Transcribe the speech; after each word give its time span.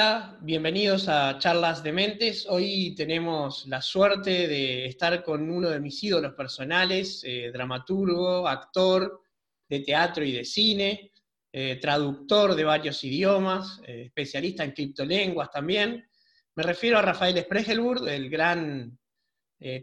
hola, 0.00 0.38
bienvenidos 0.40 1.08
a 1.08 1.38
Charlas 1.38 1.82
de 1.82 1.92
Mentes. 1.92 2.46
Hoy 2.48 2.94
tenemos 2.94 3.66
la 3.66 3.82
suerte 3.82 4.48
de 4.48 4.86
estar 4.86 5.22
con 5.22 5.50
uno 5.50 5.68
de 5.68 5.78
mis 5.78 6.02
ídolos 6.02 6.32
personales, 6.32 7.22
eh, 7.22 7.50
dramaturgo, 7.52 8.48
actor 8.48 9.20
de 9.68 9.80
teatro 9.80 10.24
y 10.24 10.32
de 10.32 10.46
cine, 10.46 11.12
eh, 11.52 11.76
traductor 11.82 12.54
de 12.54 12.64
varios 12.64 13.04
idiomas, 13.04 13.78
eh, 13.86 14.04
especialista 14.06 14.64
en 14.64 14.72
criptolenguas 14.72 15.50
también. 15.50 16.08
Me 16.54 16.62
refiero 16.62 16.96
a 16.96 17.02
Rafael 17.02 17.38
Spregelburg, 17.38 18.08
el 18.08 18.30
gran 18.30 18.98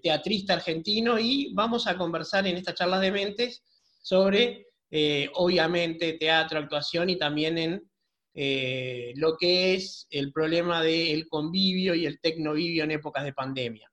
teatrista 0.02 0.54
argentino, 0.54 1.20
y 1.20 1.54
vamos 1.54 1.86
a 1.86 1.96
conversar 1.96 2.48
en 2.48 2.58
esta 2.58 2.74
Charlas 2.74 3.02
de 3.02 3.12
Mentes 3.12 3.64
sobre, 4.02 4.66
obviamente, 5.36 6.14
teatro, 6.14 6.58
actuación 6.58 7.12
y 7.12 7.18
también 7.20 7.60
en 7.60 7.88
eh, 8.40 9.14
lo 9.16 9.36
que 9.36 9.74
es 9.74 10.06
el 10.12 10.32
problema 10.32 10.84
del 10.84 11.28
convivio 11.28 11.96
y 11.96 12.06
el 12.06 12.20
tecnovivio 12.20 12.84
en 12.84 12.92
épocas 12.92 13.24
de 13.24 13.34
pandemia. 13.34 13.92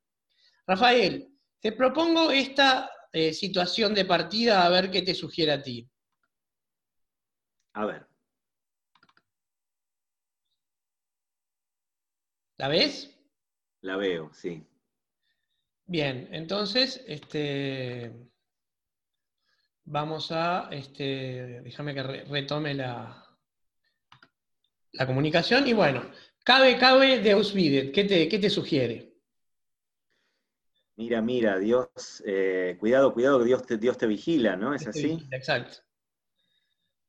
Rafael, 0.66 1.30
te 1.58 1.72
propongo 1.72 2.30
esta 2.30 2.90
eh, 3.10 3.32
situación 3.32 3.94
de 3.94 4.04
partida 4.04 4.66
a 4.66 4.68
ver 4.68 4.90
qué 4.90 5.00
te 5.00 5.14
sugiere 5.14 5.52
a 5.52 5.62
ti. 5.62 5.88
A 7.72 7.86
ver. 7.86 8.06
¿La 12.58 12.68
ves? 12.68 13.16
La 13.80 13.96
veo, 13.96 14.30
sí. 14.34 14.62
Bien, 15.86 16.28
entonces, 16.32 17.02
este, 17.06 18.12
vamos 19.84 20.30
a, 20.32 20.68
este, 20.70 21.62
déjame 21.62 21.94
que 21.94 22.02
retome 22.02 22.74
la, 22.74 23.23
la 24.94 25.06
comunicación. 25.06 25.66
Y 25.66 25.72
bueno, 25.72 26.02
cabe, 26.42 26.78
cabe 26.78 27.20
Deus 27.20 27.52
videt. 27.52 27.92
¿Qué 27.92 28.04
te, 28.04 28.28
qué 28.28 28.38
te 28.38 28.50
sugiere? 28.50 29.12
Mira, 30.96 31.20
mira, 31.20 31.58
Dios, 31.58 32.22
eh, 32.24 32.76
cuidado, 32.78 33.12
cuidado, 33.12 33.40
que 33.40 33.46
Dios 33.46 33.66
te, 33.66 33.78
Dios 33.78 33.98
te 33.98 34.06
vigila, 34.06 34.56
¿no? 34.56 34.74
¿Es 34.74 34.86
así? 34.86 35.26
Exacto. 35.32 35.78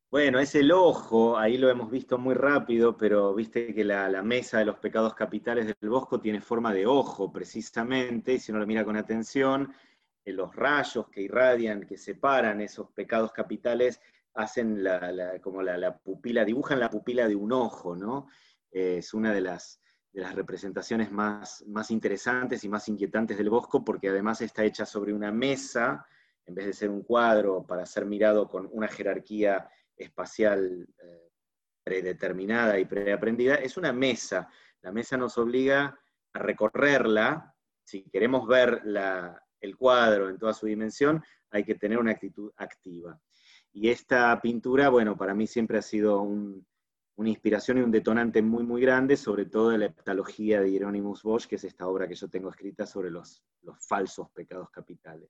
Bueno, 0.10 0.40
es 0.40 0.56
el 0.56 0.72
ojo, 0.72 1.38
ahí 1.38 1.58
lo 1.58 1.70
hemos 1.70 1.92
visto 1.92 2.18
muy 2.18 2.36
rápido, 2.36 2.96
pero 2.96 3.36
viste 3.36 3.74
que 3.74 3.84
la, 3.84 4.22
mesa 4.24 4.60
de 4.60 4.66
los 4.66 4.78
pecados 4.78 5.14
capitales 5.14 5.68
del 5.68 5.90
Bosco 5.90 6.22
tiene 6.22 6.42
forma 6.42 6.74
de 6.74 6.88
ojo, 6.88 7.32
precisamente, 7.32 8.34
y 8.34 8.40
si 8.40 8.52
uno 8.52 8.62
lo 8.62 8.68
mira 8.68 8.86
con 8.86 8.96
atención, 8.96 9.74
eh, 10.24 10.32
los 10.32 10.56
rayos 10.56 11.10
que 11.10 11.22
irradian, 11.22 11.86
que 11.86 11.98
separan 11.98 12.62
esos 12.62 12.90
pecados 12.92 13.34
capitales, 13.34 14.00
hacen 14.36 14.84
la, 14.84 15.40
como 15.42 15.62
la, 15.62 15.98
pupila, 15.98 16.46
dibujan 16.46 16.80
la 16.80 16.90
pupila 16.90 17.28
de 17.28 17.36
un 17.36 17.52
ojo, 17.52 17.96
¿no? 17.96 18.28
es 18.72 19.14
una 19.14 19.34
de 19.34 19.42
las, 19.42 19.82
de 20.12 20.22
las 20.22 20.36
representaciones 20.36 21.12
más, 21.12 21.64
más, 21.68 21.92
interesantes 21.92 22.64
y 22.64 22.70
más 22.70 22.88
inquietantes 22.90 23.38
del 23.38 23.50
Bosco, 23.50 23.84
porque 23.86 24.10
además 24.10 24.42
está 24.42 24.64
hecha 24.64 24.86
sobre 24.86 25.14
una 25.14 25.32
mesa, 25.32 26.06
en 26.46 26.56
vez 26.56 26.66
de 26.66 26.74
ser 26.74 26.90
un 26.90 27.04
cuadro 27.04 27.66
para 27.66 27.86
ser 27.86 28.06
mirado 28.06 28.48
con 28.50 28.70
una 28.72 28.88
jerarquía 28.88 29.70
espacial 29.96 30.88
eh, 31.02 31.32
predeterminada 31.84 32.78
y 32.80 32.86
preaprendida, 32.86 33.56
es 33.56 33.78
una 33.78 33.94
mesa. 33.94 34.50
La 34.82 34.92
mesa 34.92 35.18
nos 35.18 35.38
obliga 35.38 35.98
a 36.34 36.40
recorrerla. 36.40 37.56
Si 37.84 38.04
queremos 38.10 38.48
ver 38.48 38.82
el 39.62 39.78
cuadro 39.78 40.30
en 40.30 40.38
toda 40.38 40.54
su 40.54 40.66
dimensión, 40.66 41.24
hay 41.52 41.64
que 41.64 41.76
tener 41.76 41.98
una 41.98 42.12
actitud 42.12 42.52
activa. 42.58 43.20
Y 43.76 43.90
esta 43.90 44.40
pintura, 44.42 44.88
bueno, 44.88 45.18
para 45.18 45.34
mí 45.34 45.48
siempre 45.48 45.78
ha 45.78 45.82
sido 45.82 46.22
una 46.22 47.30
inspiración 47.30 47.78
y 47.78 47.82
un 47.82 47.92
detonante 47.92 48.42
muy, 48.42 48.64
muy 48.64 48.82
grande, 48.82 49.18
sobre 49.18 49.48
todo 49.48 49.72
de 49.72 49.78
la 49.78 49.88
heptalogía 49.88 50.62
de 50.62 50.72
Hieronymus 50.72 51.24
Bosch, 51.24 51.46
que 51.46 51.58
es 51.58 51.66
esta 51.66 51.86
obra 51.86 52.08
que 52.08 52.16
yo 52.16 52.30
tengo 52.30 52.50
escrita 52.50 52.86
sobre 52.86 53.12
los, 53.12 53.44
los 53.64 53.76
falsos 53.86 54.30
pecados 54.30 54.70
capitales. 54.70 55.30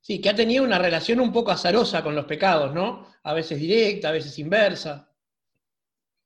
Sí, 0.00 0.20
que 0.20 0.28
ha 0.28 0.34
tenido 0.34 0.64
una 0.64 0.80
relación 0.80 1.20
un 1.20 1.32
poco 1.32 1.52
azarosa 1.52 2.02
con 2.02 2.16
los 2.16 2.24
pecados, 2.24 2.74
¿no? 2.74 3.06
A 3.22 3.32
veces 3.32 3.60
directa, 3.60 4.08
a 4.08 4.12
veces 4.12 4.36
inversa. 4.40 5.08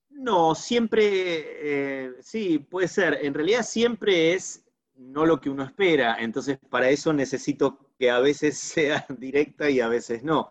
No, 0.09 0.55
siempre, 0.55 1.03
eh, 1.05 2.12
sí, 2.23 2.61
puede 2.61 2.89
ser. 2.89 3.19
En 3.21 3.34
realidad 3.34 3.62
siempre 3.62 4.33
es 4.33 4.65
no 4.95 5.27
lo 5.27 5.39
que 5.39 5.51
uno 5.51 5.65
espera, 5.65 6.17
entonces 6.19 6.59
para 6.71 6.89
eso 6.89 7.12
necesito 7.12 7.93
que 7.99 8.11
a 8.11 8.21
veces 8.21 8.57
sea 8.59 9.05
directa 9.19 9.69
y 9.69 9.81
a 9.81 9.89
veces 9.89 10.25
no. 10.25 10.49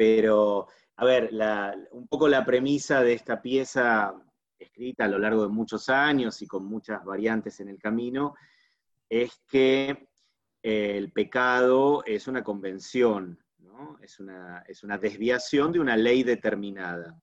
Pero, 0.00 0.66
a 0.96 1.04
ver, 1.04 1.30
un 1.90 2.08
poco 2.08 2.26
la 2.26 2.42
premisa 2.42 3.02
de 3.02 3.12
esta 3.12 3.42
pieza, 3.42 4.14
escrita 4.58 5.04
a 5.04 5.08
lo 5.08 5.18
largo 5.18 5.42
de 5.42 5.50
muchos 5.50 5.90
años 5.90 6.40
y 6.40 6.46
con 6.46 6.64
muchas 6.64 7.04
variantes 7.04 7.60
en 7.60 7.68
el 7.68 7.78
camino, 7.78 8.34
es 9.10 9.42
que 9.46 10.08
eh, 10.62 10.96
el 10.96 11.12
pecado 11.12 12.02
es 12.06 12.28
una 12.28 12.42
convención, 12.42 13.38
es, 14.00 14.18
una, 14.20 14.64
es, 14.66 14.82
una, 14.84 14.96
desviación 14.96 15.70
de 15.70 15.80
una 15.80 15.98
ley 15.98 16.22
determinada. 16.22 17.20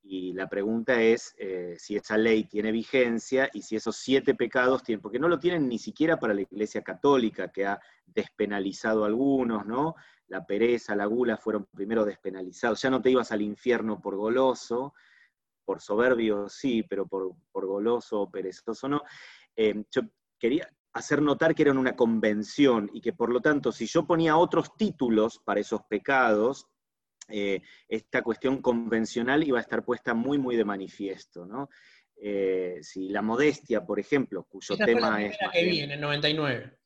Y 0.00 0.32
la 0.32 0.48
pregunta 0.48 1.02
es 1.02 1.34
eh, 1.36 1.74
si 1.78 1.96
esa 1.96 2.16
ley 2.16 2.44
tiene 2.44 2.70
vigencia 2.70 3.50
y 3.52 3.62
si 3.62 3.74
esos 3.74 3.96
siete 3.96 4.36
pecados 4.36 4.84
tienen, 4.84 5.02
porque 5.02 5.18
no 5.18 5.26
lo 5.26 5.40
tienen 5.40 5.66
ni 5.66 5.80
siquiera 5.80 6.16
para 6.16 6.32
la 6.32 6.42
Iglesia 6.42 6.82
Católica, 6.82 7.50
que 7.50 7.66
ha 7.66 7.80
despenalizado 8.06 9.04
algunos, 9.04 9.66
¿no? 9.66 9.96
La 10.30 10.46
pereza, 10.46 10.94
la 10.94 11.06
gula 11.06 11.36
fueron 11.36 11.66
primero 11.66 12.04
despenalizados. 12.04 12.80
Ya 12.80 12.88
no 12.88 13.02
te 13.02 13.10
ibas 13.10 13.32
al 13.32 13.42
infierno 13.42 14.00
por 14.00 14.16
goloso, 14.16 14.94
por 15.64 15.80
soberbio 15.80 16.48
sí, 16.48 16.84
pero 16.84 17.06
por, 17.06 17.34
goloso 17.52 18.22
o 18.22 18.30
perezoso 18.30 18.88
no. 18.88 19.02
Eh, 19.56 19.84
yo 19.90 20.02
quería 20.38 20.68
hacer 20.92 21.20
notar 21.20 21.54
que 21.54 21.62
eran 21.62 21.78
una 21.78 21.96
convención 21.96 22.90
y 22.92 23.00
que 23.00 23.12
por 23.12 23.30
lo 23.30 23.40
tanto 23.40 23.70
si 23.70 23.86
yo 23.86 24.06
ponía 24.06 24.36
otros 24.36 24.76
títulos 24.76 25.40
para 25.44 25.60
esos 25.60 25.82
pecados, 25.82 26.66
eh, 27.28 27.62
esta 27.88 28.22
cuestión 28.22 28.62
convencional 28.62 29.42
iba 29.44 29.58
a 29.58 29.62
estar 29.62 29.84
puesta 29.84 30.14
muy, 30.14 30.38
muy 30.38 30.56
de 30.56 30.64
manifiesto. 30.64 31.44
¿no? 31.44 31.68
Eh, 32.16 32.78
si 32.82 33.08
la 33.08 33.22
modestia, 33.22 33.84
por 33.84 33.98
ejemplo, 33.98 34.44
cuyo 34.44 34.76
tema 34.76 35.24
es... 35.24 35.36
que 35.52 35.64
vi 35.64 35.80
en 35.80 35.90
el 35.90 36.00
99. 36.00 36.79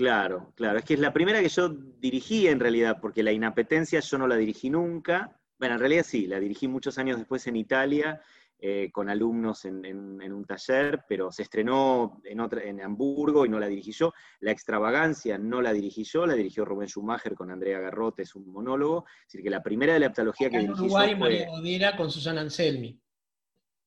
Claro, 0.00 0.54
claro. 0.56 0.78
Es 0.78 0.86
que 0.86 0.94
es 0.94 1.00
la 1.00 1.12
primera 1.12 1.42
que 1.42 1.50
yo 1.50 1.68
dirigí 1.68 2.46
en 2.46 2.58
realidad, 2.58 2.96
porque 3.02 3.22
la 3.22 3.32
inapetencia 3.32 4.00
yo 4.00 4.16
no 4.16 4.26
la 4.26 4.36
dirigí 4.36 4.70
nunca. 4.70 5.38
Bueno, 5.58 5.74
en 5.74 5.78
realidad 5.78 6.06
sí, 6.08 6.26
la 6.26 6.40
dirigí 6.40 6.68
muchos 6.68 6.96
años 6.96 7.18
después 7.18 7.46
en 7.46 7.56
Italia, 7.56 8.18
eh, 8.58 8.88
con 8.90 9.10
alumnos 9.10 9.66
en, 9.66 9.84
un 10.32 10.44
taller, 10.46 11.04
pero 11.06 11.30
se 11.30 11.42
estrenó 11.42 12.22
en, 12.24 12.40
otra, 12.40 12.62
en 12.62 12.80
Hamburgo 12.80 13.44
y 13.44 13.50
no 13.50 13.60
la 13.60 13.66
dirigí 13.66 13.92
yo. 13.92 14.14
La 14.38 14.52
extravagancia 14.52 15.36
no 15.36 15.60
la 15.60 15.74
dirigí 15.74 16.04
yo, 16.04 16.24
la 16.24 16.32
dirigió 16.32 16.64
Rubén 16.64 16.88
Schumacher 16.88 17.34
con 17.34 17.50
Andrea 17.50 17.78
Garrote, 17.78 18.22
es 18.22 18.34
un 18.34 18.50
monólogo. 18.50 19.04
Es 19.06 19.24
decir, 19.26 19.42
que 19.42 19.50
la 19.50 19.62
primera 19.62 19.92
de 19.92 20.00
la 20.00 20.06
heptalogía 20.06 20.48
que 20.48 20.60
dirigí 20.60 20.80
Uruguay, 20.80 21.10
yo 21.10 21.18
María 21.18 21.94
con 21.94 22.10
Susana 22.10 22.40
Anselmi. 22.40 22.98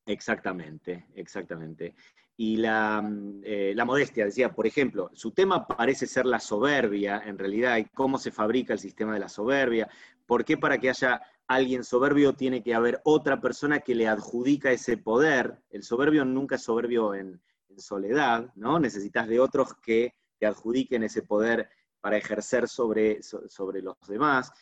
Exactamente, 0.06 1.06
exactamente. 1.16 1.96
Y 2.36 2.56
mm, 2.56 3.40
eh, 3.44 3.72
la, 3.76 3.84
modestia, 3.84 4.24
decía, 4.24 4.52
por 4.52 4.66
ejemplo, 4.66 5.10
su 5.14 5.30
tema 5.32 5.66
parece 5.66 6.06
ser 6.06 6.26
la 6.26 6.40
soberbia, 6.40 7.22
en 7.24 7.38
realidad, 7.38 7.76
y 7.78 7.84
cómo 7.84 8.18
se 8.18 8.32
fabrica 8.32 8.72
el 8.72 8.78
sistema 8.78 9.14
de 9.14 9.20
la 9.20 9.28
soberbia, 9.28 9.88
por 10.26 10.44
qué 10.44 10.56
para 10.56 10.78
que 10.78 10.88
haya 10.88 11.20
alguien 11.46 11.84
soberbio 11.84 12.32
tiene 12.32 12.62
que 12.62 12.74
haber 12.74 13.00
otra 13.04 13.40
persona 13.40 13.80
que 13.80 13.94
le 13.94 14.08
adjudica 14.08 14.72
ese 14.72 14.96
poder. 14.96 15.62
El 15.70 15.82
soberbio 15.82 16.24
nunca 16.24 16.56
es 16.56 16.62
soberbio 16.62 17.14
en, 17.14 17.40
soledad, 17.76 18.52
¿no? 18.54 18.78
Necesitas 18.78 19.26
de 19.26 19.40
otros 19.40 19.74
que 19.82 20.14
te 20.38 20.46
adjudiquen 20.46 21.02
ese 21.02 21.22
poder 21.22 21.68
para 22.00 22.16
ejercer 22.16 22.68
sobre, 22.68 23.20
sobre 23.22 23.82
los 23.82 23.96
demás. 24.06 24.52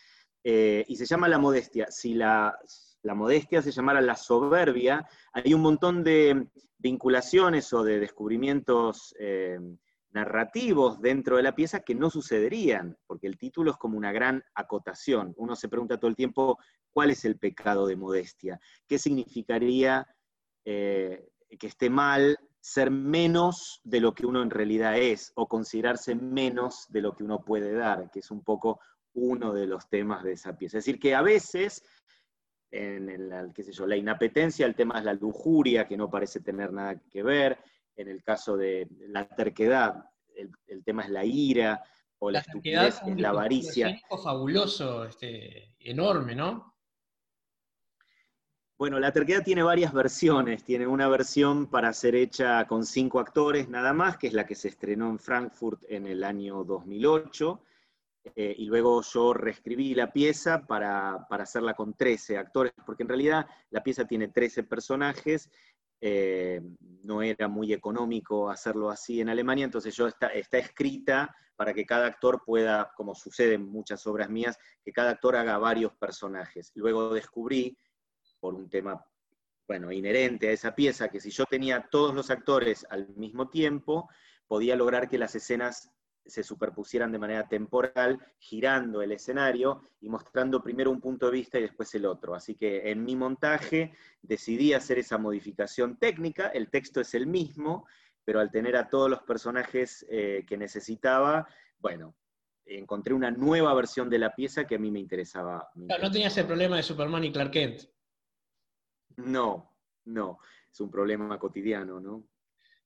Eh, 0.43 0.85
y 0.89 0.97
se 0.97 1.05
llama 1.05 1.29
la 1.29 1.39
modestia. 1.39 1.91
Si 1.91 2.15
la 2.15 2.59
la 3.03 3.15
modestia 3.15 3.63
se 3.63 3.73
llamara 3.73 4.01
la 4.01 4.17
soberbia, 4.17 5.07
hay 5.33 5.55
un 5.55 5.61
montón 5.61 6.05
de 6.05 6.47
vinculaciones 6.79 7.73
o 7.73 7.83
de 7.83 8.01
descubrimientos 8.01 9.15
eh, 9.19 9.59
narrativos 10.13 11.01
dentro 11.01 11.37
de 11.37 11.43
la 11.43 11.55
pieza 11.55 11.81
que 11.81 11.95
no 11.95 12.11
sucederían, 12.11 12.97
porque 13.07 13.27
el 13.27 13.39
título 13.39 13.71
es 13.71 13.77
como 13.77 13.97
una 13.97 14.13
gran 14.13 14.45
acotación. 14.55 15.35
Uno 15.37 15.57
se 15.57 15.69
pregunta 15.69 15.99
todo 15.99 16.09
el 16.09 16.17
tiempo, 16.17 16.59
¿cuál 16.91 17.11
es 17.11 17.25
el 17.25 17.39
pecado 17.39 17.87
de 17.87 17.97
modestia? 17.97 18.61
¿Qué 18.87 18.99
significaría 18.99 20.07
eh, 20.65 21.29
que 21.59 21.67
esté 21.67 21.91
mal 21.91 22.39
ser 22.61 22.93
menos 22.93 23.81
de 23.83 24.01
lo 24.01 24.15
que 24.15 24.25
uno 24.25 24.41
en 24.43 24.51
realidad 24.51 24.97
es 24.97 25.33
o 25.35 25.49
considerarse 25.49 26.15
menos 26.15 26.87
de 26.91 27.01
lo 27.01 27.15
que 27.17 27.25
uno 27.25 27.45
puede 27.45 27.73
dar, 27.73 28.11
que 28.11 28.21
es 28.21 28.31
un 28.31 28.45
poco 28.45 28.81
uno 29.15 29.53
de 29.53 29.67
los 29.67 29.89
temas 29.89 30.23
de 30.23 30.33
esa 30.33 30.57
pieza. 30.57 30.79
Es 30.79 30.85
decir, 30.85 31.01
que 31.01 31.15
a 31.15 31.23
veces 31.23 31.83
en 32.73 33.09
el, 33.11 33.53
qué 33.55 33.63
sé 33.63 33.73
yo, 33.73 33.87
la 33.87 33.97
inapetencia, 33.97 34.67
el 34.67 34.75
tema 34.75 34.99
es 34.99 35.05
la 35.05 35.13
lujuria, 35.13 35.87
que 35.87 35.97
no 35.97 36.11
parece 36.11 36.41
tener 36.41 36.73
nada 36.73 36.99
que 37.11 37.23
ver, 37.23 37.59
en 37.95 38.09
el 38.09 38.23
caso 38.25 38.57
de 38.57 38.89
la 39.09 39.29
terquedad, 39.29 40.07
el, 40.35 40.83
tema 40.83 41.03
es 41.03 41.11
la 41.11 41.25
ira, 41.25 41.83
o 42.19 42.31
la, 42.31 42.39
estupidez, 42.39 43.01
es 43.07 43.21
la 43.21 43.29
avaricia. 43.29 43.89
Es 43.89 44.03
fabuloso, 44.23 45.05
este, 45.05 45.75
enorme, 45.79 46.35
¿no? 46.35 46.73
Bueno, 48.79 48.99
la 48.99 49.13
terquedad 49.13 49.45
tiene 49.45 49.63
varias 49.63 49.93
versiones. 49.93 50.65
Tiene 50.65 50.87
una 50.87 51.07
versión 51.09 51.67
para 51.67 51.93
ser 51.93 52.17
hecha 52.17 52.67
con 52.67 52.85
cinco 52.85 53.21
actores 53.21 53.69
nada 53.69 53.93
más, 53.93 54.17
que 54.17 54.27
es 54.27 54.33
la 54.33 54.47
que 54.47 54.57
se 54.57 54.69
estrenó 54.69 55.09
en 55.11 55.19
Frankfurt 55.19 55.83
en 55.89 56.07
el 56.07 56.25
año 56.25 56.65
2008. 56.65 57.61
Eh, 58.25 58.55
y 58.57 58.67
luego 58.67 59.03
yo 59.03 59.35
reescribí 59.35 59.95
la 59.95 60.13
pieza 60.13 60.65
para, 60.67 61.27
hacerla 61.29 61.75
con 61.75 61.95
13 61.95 62.39
actores, 62.39 62.73
porque 62.87 63.03
en 63.03 63.09
realidad 63.09 63.47
la 63.71 63.83
pieza 63.83 64.07
tiene 64.07 64.29
13 64.29 64.63
personajes. 64.65 65.51
Eh, 66.01 66.61
no 67.05 67.23
era 67.23 67.49
muy 67.49 67.73
económico 67.73 68.51
hacerlo 68.51 68.91
así 68.91 69.21
en 69.21 69.29
Alemania, 69.29 69.65
entonces 69.65 69.95
yo 69.95 70.09
está, 70.09 70.29
está 70.29 70.59
escrita 70.59 71.35
para 71.55 71.75
que 71.75 71.87
cada 71.87 72.07
actor 72.07 72.43
pueda, 72.45 72.93
como 72.97 73.15
sucede 73.15 73.55
en 73.55 73.69
muchas 73.69 74.05
obras 74.07 74.29
mías, 74.29 74.59
que 74.85 74.93
cada 74.93 75.11
actor 75.11 75.37
haga 75.37 75.59
varios 75.59 75.93
personajes. 75.95 76.73
Luego 76.75 77.15
descubrí 77.15 77.77
por 78.41 78.55
un 78.55 78.69
tema, 78.69 79.05
bueno, 79.69 79.93
inherente 79.93 80.49
a 80.49 80.53
esa 80.53 80.75
pieza, 80.75 81.09
que 81.09 81.21
si 81.21 81.31
yo 81.31 81.45
tenía 81.47 81.89
todos 81.89 82.15
los 82.15 82.31
actores 82.31 82.85
al 82.91 83.09
mismo 83.11 83.49
tiempo, 83.49 84.09
podía 84.49 84.75
lograr 84.75 85.09
que 85.09 85.19
las 85.19 85.35
escenas 85.37 85.93
se 86.25 86.43
superpusieran 86.43 87.13
de 87.13 87.19
manera 87.19 87.49
temporal, 87.49 88.19
girando 88.39 89.03
el 89.03 89.13
escenario 89.13 89.83
y 90.01 90.09
mostrando 90.09 90.63
primero 90.63 90.91
un 90.91 91.01
punto 91.01 91.27
de 91.27 91.33
vista 91.33 91.59
y 91.59 91.63
después 91.63 91.95
el 91.95 92.07
otro. 92.07 92.35
Así 92.35 92.55
que 92.55 92.91
en 92.91 93.05
mi 93.05 93.17
montaje 93.17 93.93
decidí 94.23 94.73
hacer 94.73 94.99
esa 94.99 95.19
modificación 95.19 95.97
técnica, 95.97 96.49
el 96.49 96.71
texto 96.71 97.01
es 97.01 97.15
el 97.15 97.27
mismo, 97.27 97.87
pero 98.25 98.41
al 98.41 98.51
tener 98.51 98.77
a 98.77 98.89
todos 98.89 99.11
los 99.11 99.23
personajes 99.23 100.07
eh, 100.09 100.45
que 100.47 100.57
necesitaba, 100.57 101.47
bueno, 101.79 102.15
encontré 102.65 103.15
una 103.15 103.31
nueva 103.31 103.75
versión 103.75 104.09
de 104.09 104.19
la 104.19 104.35
pieza 104.35 104.67
que 104.67 104.77
a 104.77 104.79
mí 104.79 104.91
me 104.91 105.01
interesaba. 105.01 105.71
no 105.75 106.11
tenías 106.11 106.37
el 106.37 106.47
problema 106.47 106.77
de 106.77 106.83
Superman 106.83 107.25
y 107.25 107.33
Clark 107.33 107.51
Kent. 107.51 107.83
No, 109.17 109.77
no, 110.05 110.39
es 110.71 110.81
un 110.81 110.91
problema 110.91 111.39
cotidiano, 111.39 112.01
¿no? 112.01 112.25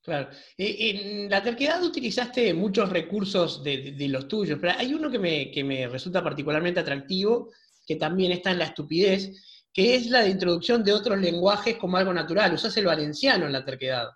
Claro. 0.06 0.30
En 0.56 1.28
la 1.28 1.42
terquedad 1.42 1.82
utilizaste 1.82 2.54
muchos 2.54 2.90
recursos 2.90 3.64
de, 3.64 4.06
los 4.08 4.28
tuyos, 4.28 4.56
pero 4.60 4.74
hay 4.78 4.94
uno 4.94 5.10
que 5.10 5.18
me, 5.18 5.88
resulta 5.88 6.22
particularmente 6.22 6.78
atractivo, 6.78 7.50
que 7.84 7.96
también 7.96 8.30
está 8.30 8.52
en 8.52 8.60
la 8.60 8.66
estupidez, 8.66 9.66
que 9.72 9.96
es 9.96 10.06
la 10.06 10.20
de 10.20 10.30
introducción 10.30 10.84
de 10.84 10.92
otros 10.92 11.18
lenguajes 11.18 11.76
como 11.76 11.96
algo 11.96 12.14
natural. 12.14 12.54
Usás 12.54 12.76
el 12.76 12.86
valenciano 12.86 13.46
en 13.46 13.52
la 13.52 13.64
terquedad. 13.64 14.10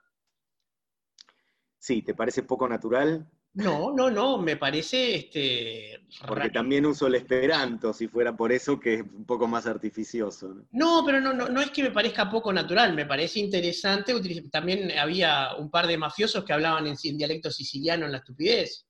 Sí, 1.77 2.03
¿te 2.03 2.15
parece 2.15 2.45
poco 2.45 2.69
natural? 2.69 3.29
No, 3.53 3.93
no, 3.93 4.11
no, 4.11 4.39
me 4.39 4.57
parece 4.57 5.17
este. 5.17 6.07
Porque 6.27 6.51
también 6.51 6.87
uso 6.87 7.09
el 7.09 7.17
esperanto, 7.17 7.93
si 7.93 8.07
fuera 8.07 8.37
por 8.37 8.53
eso, 8.53 8.79
que 8.79 8.95
es 8.95 9.01
un 9.01 9.25
poco 9.25 9.49
más 9.49 9.67
artificioso. 9.67 10.55
No, 10.71 11.03
pero 11.05 11.21
no, 11.21 11.33
no, 11.33 11.49
no 11.49 11.61
es 11.61 11.71
que 11.71 11.83
me 11.83 11.91
parezca 11.91 12.31
poco 12.31 12.53
natural, 12.53 12.95
me 12.95 13.07
parece 13.07 13.41
interesante. 13.41 14.15
También 14.53 14.97
había 14.97 15.57
un 15.59 15.69
par 15.69 15.89
de 15.89 15.99
mafiosos 15.99 16.45
que 16.45 16.53
hablaban 16.53 16.87
en, 16.87 16.97
dialecto 17.19 17.51
siciliano 17.51 18.07
en 18.07 18.13
la 18.13 18.19
estupidez. 18.19 18.87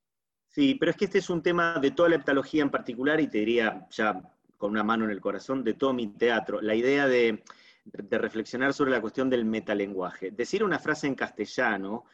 Sí, 0.47 0.75
pero 0.75 0.91
es 0.91 0.97
que 0.99 1.07
este 1.07 1.19
es 1.19 1.31
un 1.31 1.43
tema 1.43 1.79
de 1.81 1.93
toda 1.93 2.11
la 2.11 2.17
heptalogía 2.17 2.63
en 2.63 2.71
particular, 2.71 3.19
y 3.19 3.29
te 3.29 3.39
diría 3.39 3.87
ya 3.91 4.21
con 4.59 4.73
una 4.73 4.85
mano 4.85 5.07
en 5.07 5.11
el 5.11 5.23
corazón, 5.23 5.65
de 5.65 5.73
todo 5.73 5.95
mi 5.95 6.09
teatro. 6.09 6.61
La 6.61 6.75
idea 6.75 7.09
de, 7.09 7.43
de 7.85 8.19
reflexionar 8.19 8.75
sobre 8.75 8.91
la 8.91 9.01
cuestión 9.01 9.31
del 9.31 9.47
metalenguaje. 9.47 10.33
Decir 10.33 10.63
una 10.63 10.79
frase 10.79 11.07
en 11.07 11.15
castellano 11.15 12.05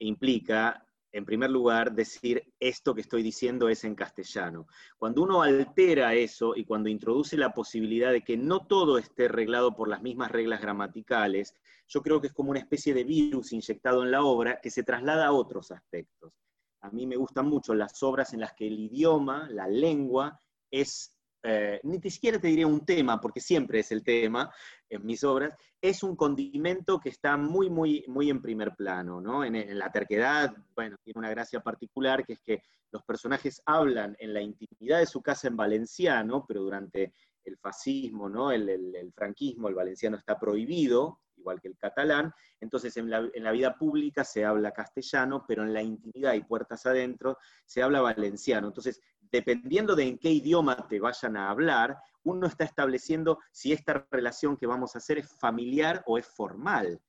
implica 0.00 0.84
en 1.12 1.24
primer 1.24 1.50
lugar, 1.50 1.92
decir 1.92 2.52
esto 2.60 2.94
que 2.94 3.00
estoy 3.00 3.22
diciendo 3.22 3.68
es 3.68 3.84
en 3.84 3.94
castellano. 3.94 4.66
Cuando 4.98 5.22
uno 5.22 5.42
altera 5.42 6.14
eso 6.14 6.54
y 6.54 6.64
cuando 6.64 6.88
introduce 6.88 7.36
la 7.36 7.52
posibilidad 7.52 8.12
de 8.12 8.22
que 8.22 8.36
no 8.36 8.66
todo 8.66 8.98
esté 8.98 9.28
reglado 9.28 9.74
por 9.74 9.88
las 9.88 10.02
mismas 10.02 10.30
reglas 10.30 10.60
gramaticales, 10.60 11.54
yo 11.88 12.02
creo 12.02 12.20
que 12.20 12.26
es 12.26 12.32
como 12.32 12.50
una 12.50 12.60
especie 12.60 12.92
de 12.92 13.04
virus 13.04 13.52
inyectado 13.52 14.02
en 14.02 14.10
la 14.10 14.22
obra 14.22 14.60
que 14.60 14.70
se 14.70 14.82
traslada 14.82 15.26
a 15.26 15.32
otros 15.32 15.70
aspectos. 15.70 16.32
A 16.80 16.90
mí 16.90 17.06
me 17.06 17.16
gustan 17.16 17.46
mucho 17.48 17.74
las 17.74 18.02
obras 18.02 18.34
en 18.34 18.40
las 18.40 18.52
que 18.52 18.66
el 18.66 18.78
idioma, 18.78 19.48
la 19.50 19.66
lengua, 19.66 20.38
es 20.70 21.14
eh, 21.42 21.80
ni 21.84 22.00
siquiera 22.10 22.38
te 22.38 22.48
diría 22.48 22.66
un 22.66 22.84
tema, 22.84 23.20
porque 23.20 23.40
siempre 23.40 23.80
es 23.80 23.92
el 23.92 24.02
tema 24.02 24.52
en 24.90 25.04
mis 25.04 25.22
obras, 25.24 25.54
es 25.80 26.02
un 26.02 26.16
condimento 26.16 26.98
que 26.98 27.08
está 27.08 27.36
muy, 27.36 27.70
muy, 27.70 28.04
muy 28.08 28.30
en 28.30 28.42
primer 28.42 28.74
plano, 28.74 29.20
¿no? 29.20 29.44
En, 29.44 29.78
la 29.78 29.90
terquedad, 29.90 30.54
bueno, 30.74 30.96
tiene 31.02 31.18
una 31.18 31.30
gracia 31.30 31.60
particular, 31.60 32.24
que 32.24 32.34
es 32.34 32.40
que 32.40 32.62
los 32.90 33.02
personajes 33.04 33.62
hablan 33.66 34.16
en 34.18 34.32
la 34.34 34.40
intimidad 34.40 34.98
de 34.98 35.06
su 35.06 35.20
casa 35.22 35.48
en 35.48 35.56
valenciano, 35.56 36.44
pero 36.46 36.62
durante 36.62 37.12
el 37.44 37.56
fascismo, 37.58 38.28
¿no? 38.28 38.50
el, 38.50 39.12
franquismo, 39.14 39.68
el 39.68 39.74
valenciano 39.74 40.16
está 40.16 40.38
prohibido, 40.38 41.20
igual 41.38 41.60
que 41.60 41.68
el 41.68 41.78
catalán, 41.78 42.32
entonces 42.60 42.96
en 42.96 43.10
la, 43.10 43.52
vida 43.52 43.76
pública 43.76 44.24
se 44.24 44.44
habla 44.44 44.72
castellano, 44.72 45.44
pero 45.46 45.62
en 45.62 45.72
la 45.72 45.82
intimidad 45.82 46.34
y 46.34 46.42
puertas 46.42 46.84
adentro 46.86 47.38
se 47.64 47.82
habla 47.82 48.00
valenciano. 48.00 48.68
Entonces 48.68 49.00
dependiendo 49.30 49.94
de 49.94 50.04
en 50.04 50.18
qué 50.18 50.30
idioma 50.30 50.86
te 50.88 51.00
vayan 51.00 51.36
a 51.36 51.50
hablar, 51.50 51.98
uno 52.24 52.46
está 52.46 52.64
estableciendo 52.64 53.38
si 53.52 53.72
esta 53.72 54.06
relación 54.10 54.56
que 54.56 54.66
vamos 54.66 54.94
a 54.94 54.98
hacer 54.98 55.18
es 55.18 55.28
familiar 55.38 56.02
o 56.06 56.18
es 56.18 56.26
formal. 56.26 57.00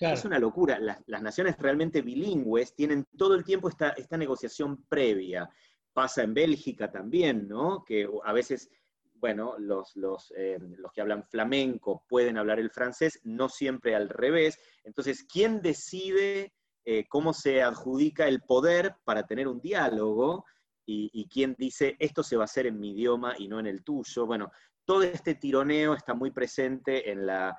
Es 0.00 0.24
una 0.24 0.38
locura. 0.38 0.78
Las, 0.78 1.22
naciones 1.22 1.58
realmente 1.58 2.00
bilingües 2.00 2.74
tienen 2.74 3.06
todo 3.18 3.34
el 3.34 3.44
tiempo 3.44 3.68
esta, 3.68 3.90
esta 3.90 4.16
negociación 4.16 4.84
previa. 4.88 5.50
Pasa 5.92 6.22
en 6.22 6.32
Bélgica 6.32 6.90
también, 6.90 7.46
¿no? 7.46 7.84
Que 7.84 8.08
a 8.24 8.32
veces, 8.32 8.70
bueno, 9.14 9.56
los, 9.58 9.94
los, 9.96 10.32
eh, 10.36 10.58
los 10.78 10.90
que 10.92 11.02
hablan 11.02 11.24
flamenco 11.24 12.06
pueden 12.08 12.38
hablar 12.38 12.58
el 12.58 12.70
francés, 12.70 13.20
no 13.24 13.50
siempre 13.50 13.94
al 13.94 14.08
revés. 14.08 14.58
Entonces, 14.84 15.24
¿quién 15.24 15.60
decide 15.60 16.54
eh, 16.86 17.06
cómo 17.08 17.34
se 17.34 17.62
adjudica 17.62 18.26
el 18.26 18.40
poder 18.40 18.96
para 19.04 19.26
tener 19.26 19.48
un 19.48 19.60
diálogo? 19.60 20.46
Y, 20.90 21.28
quién 21.28 21.54
dice 21.58 21.96
esto 21.98 22.22
se 22.22 22.36
va 22.36 22.44
a 22.44 22.46
hacer 22.46 22.66
en 22.66 22.80
mi 22.80 22.90
idioma 22.90 23.34
y 23.38 23.48
no 23.48 23.60
en 23.60 23.66
el 23.66 23.82
tuyo. 23.82 24.26
Bueno, 24.26 24.50
todo 24.84 25.02
este 25.02 25.34
tironeo 25.34 25.94
está 25.94 26.14
muy 26.14 26.30
presente 26.30 27.10
en 27.10 27.26
la, 27.26 27.56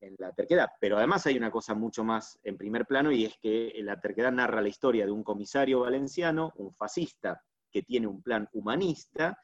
en 0.00 0.14
la 0.18 0.32
terquedad, 0.32 0.70
pero 0.80 0.96
además 0.96 1.26
hay 1.26 1.36
una 1.36 1.50
cosa 1.50 1.74
mucho 1.74 2.04
más 2.04 2.38
en 2.42 2.56
primer 2.56 2.86
plano 2.86 3.12
y 3.12 3.26
es 3.26 3.36
que 3.38 3.74
la 3.82 4.00
terquedad 4.00 4.32
narra 4.32 4.62
la 4.62 4.68
historia 4.68 5.04
de 5.04 5.12
un 5.12 5.22
comisario 5.22 5.80
valenciano, 5.80 6.52
un 6.56 6.72
fascista, 6.74 7.42
que 7.70 7.82
tiene 7.82 8.06
un 8.06 8.22
plan 8.22 8.48
humanista, 8.52 9.38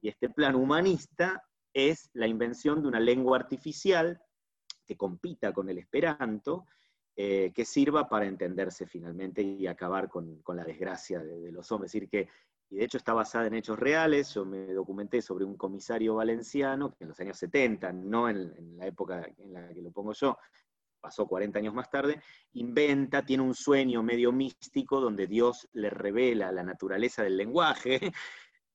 y 0.00 0.08
este 0.08 0.30
plan 0.30 0.54
humanista 0.54 1.44
es 1.72 2.10
la 2.14 2.26
invención 2.26 2.82
de 2.82 2.88
una 2.88 3.00
lengua 3.00 3.36
artificial 3.36 4.20
que 4.84 4.96
compita 4.96 5.52
con 5.52 5.68
el 5.68 5.78
esperanto, 5.78 6.66
eh, 7.14 7.52
que 7.52 7.64
sirva 7.64 8.08
para 8.08 8.26
entenderse 8.26 8.86
finalmente 8.86 9.42
y 9.42 9.66
acabar 9.66 10.08
con, 10.08 10.40
la 10.54 10.64
desgracia 10.64 11.18
de, 11.18 11.40
de, 11.40 11.52
los 11.52 11.70
hombres. 11.72 11.90
Es 11.90 12.00
decir, 12.00 12.08
que 12.08 12.28
y 12.70 12.76
de 12.76 12.84
hecho 12.84 12.98
está 12.98 13.14
basada 13.14 13.46
en 13.46 13.54
hechos 13.54 13.78
reales. 13.78 14.34
Yo 14.34 14.44
me 14.44 14.72
documenté 14.72 15.22
sobre 15.22 15.44
un 15.44 15.56
comisario 15.56 16.16
valenciano 16.16 16.94
que 16.94 17.04
en 17.04 17.08
los 17.08 17.20
años 17.20 17.38
70, 17.38 17.92
no 17.92 18.28
en, 18.28 18.76
la 18.76 18.86
época 18.86 19.26
en 19.38 19.52
la 19.52 19.68
que 19.68 19.82
lo 19.82 19.90
pongo 19.90 20.12
yo, 20.12 20.36
pasó 21.00 21.26
40 21.26 21.58
años 21.58 21.74
más 21.74 21.90
tarde, 21.90 22.20
inventa, 22.54 23.24
tiene 23.24 23.42
un 23.42 23.54
sueño 23.54 24.02
medio 24.02 24.32
místico 24.32 25.00
donde 25.00 25.26
Dios 25.26 25.68
le 25.72 25.90
revela 25.90 26.52
la 26.52 26.62
naturaleza 26.62 27.22
del 27.22 27.36
lenguaje, 27.36 28.00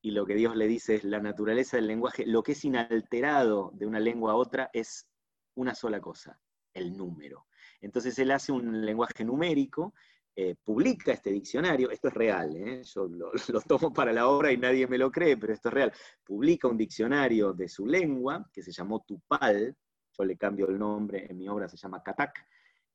y 0.01 0.11
lo 0.11 0.25
que 0.25 0.35
Dios 0.35 0.55
le 0.55 0.67
dice 0.67 0.95
es 0.95 1.03
la 1.03 1.19
naturaleza 1.19 1.77
del 1.77 1.87
lenguaje, 1.87 2.25
lo 2.25 2.43
que 2.43 2.53
es 2.53 2.65
inalterado 2.65 3.71
de 3.73 3.85
una 3.85 3.99
lengua 3.99 4.33
a 4.33 4.35
otra 4.35 4.69
es 4.73 5.07
una 5.55 5.75
sola 5.75 5.99
cosa, 5.99 6.39
el 6.73 6.95
número. 6.95 7.45
Entonces 7.81 8.17
él 8.19 8.31
hace 8.31 8.51
un 8.51 8.85
lenguaje 8.85 9.23
numérico 9.23 9.93
eh, 10.35 10.55
publica 10.63 11.11
este 11.11 11.31
diccionario, 11.31 11.91
esto 11.91 12.07
es 12.07 12.13
real, 12.13 12.55
¿eh? 12.55 12.81
yo 12.83 13.07
lo, 13.53 13.61
tomo 13.61 13.93
para 13.93 14.11
la 14.11 14.27
obra 14.27 14.51
y 14.51 14.57
nadie 14.57 14.87
me 14.87 14.97
lo 14.97 15.11
cree, 15.11 15.37
pero 15.37 15.53
esto 15.53 15.69
es 15.69 15.73
real, 15.73 15.93
publica 16.23 16.67
un 16.67 16.77
diccionario 16.77 17.53
de 17.53 17.69
su 17.69 17.85
lengua 17.85 18.49
que 18.51 18.63
se 18.63 18.71
llamó 18.71 19.03
Tupal, 19.05 19.75
yo 20.17 20.25
le 20.25 20.37
cambio 20.37 20.67
el 20.67 20.79
nombre, 20.79 21.27
en 21.29 21.37
mi 21.37 21.47
obra 21.47 21.67
se 21.67 21.77
llama 21.77 22.01
Katak, 22.01 22.45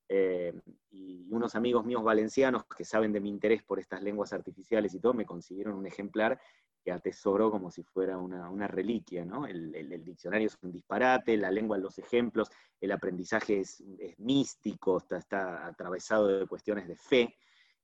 eh, 0.08 0.54
y 0.90 1.28
unos 1.30 1.54
amigos 1.54 1.84
míos 1.84 2.02
valencianos 2.02 2.64
que 2.64 2.84
saben 2.84 3.12
de 3.12 3.20
mi 3.20 3.28
interés 3.28 3.62
por 3.62 3.78
estas 3.78 4.02
lenguas 4.02 4.32
artificiales 4.32 4.94
y 4.94 5.00
todo, 5.00 5.12
me 5.12 5.26
consiguieron 5.26 5.74
un 5.74 5.86
ejemplar 5.86 6.40
que 6.82 6.92
atesoró 6.92 7.50
como 7.50 7.70
si 7.70 7.82
fuera 7.82 8.16
una, 8.16 8.68
reliquia, 8.68 9.24
¿no? 9.24 9.46
El, 9.46 10.02
diccionario 10.04 10.46
es 10.46 10.56
un 10.62 10.72
disparate, 10.72 11.36
la 11.36 11.50
lengua, 11.50 11.76
los 11.76 11.98
ejemplos, 11.98 12.50
el 12.80 12.92
aprendizaje 12.92 13.60
es, 13.60 13.82
místico, 14.18 14.98
está, 14.98 15.66
atravesado 15.66 16.28
de 16.28 16.46
cuestiones 16.46 16.88
de 16.88 16.96
fe, 16.96 17.36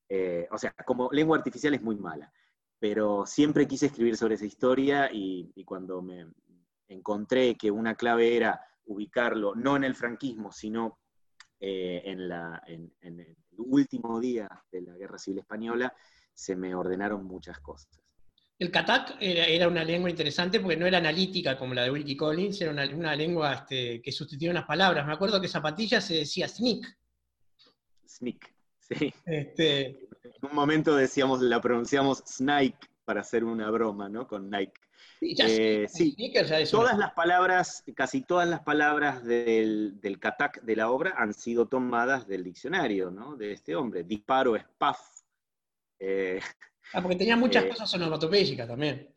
eh, 0.08 0.46
o 0.50 0.56
sea, 0.56 0.74
como 0.86 1.10
lengua 1.12 1.36
artificial 1.36 1.74
es 1.74 1.82
muy 1.82 1.96
mala, 1.96 2.32
pero 2.78 3.26
siempre 3.26 3.66
quise 3.66 3.86
escribir 3.86 4.16
sobre 4.16 4.36
esa 4.36 4.46
historia 4.46 5.10
y, 5.12 5.52
cuando 5.64 6.00
me 6.00 6.26
encontré 6.88 7.56
que 7.56 7.70
una 7.70 7.94
clave 7.96 8.36
era 8.36 8.60
ubicarlo 8.86 9.54
no 9.54 9.76
en 9.76 9.84
el 9.84 9.94
franquismo, 9.94 10.52
sino 10.52 10.98
eh, 11.66 12.02
en, 12.04 12.28
la, 12.28 12.62
en, 12.66 12.92
el 13.00 13.34
último 13.56 14.20
día 14.20 14.46
de 14.70 14.82
la 14.82 14.94
Guerra 14.98 15.16
Civil 15.16 15.38
Española, 15.38 15.94
se 16.34 16.54
me 16.54 16.74
ordenaron 16.74 17.24
muchas 17.24 17.58
cosas. 17.60 17.88
El 18.58 18.70
katak 18.70 19.16
era, 19.18 19.66
una 19.66 19.82
lengua 19.82 20.10
interesante 20.10 20.60
porque 20.60 20.76
no 20.76 20.84
era 20.84 20.98
analítica 20.98 21.56
como 21.56 21.72
la 21.72 21.84
de 21.84 21.90
Wilkie 21.90 22.18
Collins, 22.18 22.60
era 22.60 22.70
una, 22.70 23.16
lengua 23.16 23.54
este, 23.54 24.02
que 24.02 24.12
sustituía 24.12 24.50
unas 24.50 24.66
palabras. 24.66 25.06
Me 25.06 25.14
acuerdo 25.14 25.40
que 25.40 25.48
zapatilla 25.48 26.02
se 26.02 26.16
decía 26.16 26.48
sneak. 26.48 26.84
Sneak, 28.06 28.54
sí. 28.78 29.14
Este, 29.24 29.86
en 29.86 30.50
un 30.50 30.54
momento 30.54 30.94
decíamos, 30.94 31.40
la 31.40 31.62
pronunciamos 31.62 32.18
snake 32.26 32.90
para 33.06 33.22
hacer 33.22 33.42
una 33.42 33.70
broma, 33.70 34.10
¿no? 34.10 34.28
Con 34.28 34.50
Nike. 34.50 34.83
Eh, 35.20 35.86
sí, 35.88 36.14
todas 36.70 36.98
las 36.98 37.12
palabras, 37.12 37.82
casi 37.94 38.22
todas 38.22 38.46
las 38.48 38.60
palabras 38.60 39.24
del, 39.24 39.98
del 40.00 40.18
katak 40.18 40.62
de 40.62 40.76
la 40.76 40.90
obra 40.90 41.14
han 41.16 41.32
sido 41.32 41.66
tomadas 41.66 42.26
del 42.26 42.44
diccionario, 42.44 43.10
¿no? 43.10 43.36
De 43.36 43.52
este 43.52 43.74
hombre. 43.74 44.04
Disparo 44.04 44.54
es 44.54 44.64
paf. 44.78 45.00
Eh, 45.98 46.40
Ah, 46.92 47.02
porque 47.02 47.16
tenía 47.16 47.36
muchas 47.36 47.64
eh, 47.64 47.68
cosas 47.68 47.92
onomatopéyicas 47.94 48.68
también. 48.68 49.08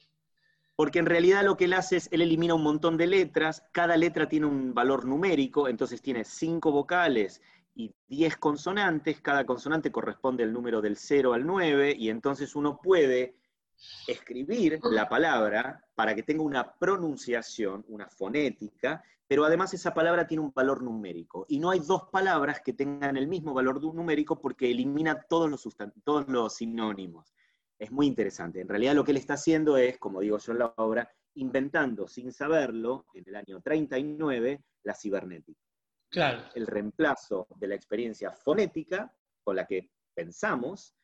Porque 0.76 1.00
en 1.00 1.06
realidad 1.08 1.44
lo 1.44 1.58
que 1.58 1.66
él 1.66 1.74
hace 1.74 1.98
es, 1.98 2.10
él 2.12 2.22
elimina 2.22 2.54
un 2.54 2.64
montón 2.64 2.98
de 2.98 3.08
letras, 3.08 3.64
cada 3.72 3.98
letra 3.98 4.30
tiene 4.30 4.46
un 4.46 4.74
valor 4.74 5.06
numérico, 5.06 5.68
entonces 5.68 6.02
tiene 6.02 6.24
cinco 6.24 6.72
vocales 6.72 7.42
y 7.76 7.94
diez 8.08 8.38
consonantes, 8.38 9.22
cada 9.22 9.46
consonante 9.46 9.92
corresponde 9.92 10.44
al 10.44 10.54
número 10.54 10.82
del 10.82 10.98
0 10.98 11.34
al 11.34 11.46
9, 11.46 11.96
y 11.98 12.10
entonces 12.10 12.56
uno 12.56 12.80
puede 12.82 13.36
escribir 14.08 14.80
la 14.84 15.08
palabra 15.08 15.86
para 15.96 16.16
que 16.16 16.24
tenga 16.24 16.44
una 16.44 16.74
pronunciación, 16.78 17.86
una 17.88 18.08
fonética, 18.08 19.04
pero 19.28 19.44
además 19.46 19.74
esa 19.74 19.94
palabra 19.94 20.26
tiene 20.26 20.44
un 20.44 20.54
valor 20.54 20.82
numérico. 20.82 21.46
Y 21.50 21.60
no 21.60 21.70
hay 21.70 21.80
dos 21.80 22.04
palabras 22.12 22.62
que 22.62 22.74
tengan 22.74 23.18
el 23.18 23.28
mismo 23.28 23.54
valor 23.54 23.82
numérico 23.82 24.40
porque 24.40 24.72
elimina 24.72 25.22
todos 25.28 25.50
los, 25.50 25.68
todos 26.04 26.28
los 26.28 26.56
sinónimos 26.56 27.34
es 27.80 27.92
muy 27.92 28.08
interesante. 28.08 28.62
En 28.62 28.68
realidad 28.68 28.96
lo 28.96 29.04
que 29.04 29.12
él 29.12 29.18
está 29.18 29.36
haciendo 29.36 29.78
es, 29.78 29.98
como 29.98 30.22
digo 30.22 30.38
yo 30.38 30.52
en 30.52 30.60
la 30.60 30.74
obra, 30.78 31.12
inventando 31.36 32.08
sin 32.08 32.32
saberlo, 32.32 33.06
en 33.14 33.24
el 33.28 33.36
año 33.36 33.62
39, 33.62 34.64
la 34.84 34.96
cibernética. 34.96 35.62
Claro. 36.10 36.44
El 36.56 36.66
reemplazo 36.66 37.48
de 37.58 37.68
la 37.68 37.76
experiencia 37.76 38.32
fonética 38.32 39.14
con 39.44 39.56
la 39.56 39.66
que 39.66 39.92
pensamos 40.14 40.96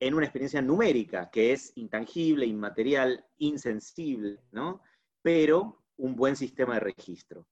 en 0.00 0.14
una 0.14 0.24
experiencia 0.24 0.62
numérica, 0.62 1.30
que 1.30 1.52
es 1.52 1.72
intangible, 1.76 2.46
inmaterial, 2.46 3.24
insensible, 3.38 4.40
¿no? 4.50 4.82
Pero 5.22 5.84
un 5.98 6.16
buen 6.16 6.34
sistema 6.34 6.74
de 6.74 6.80
registro. 6.80 7.46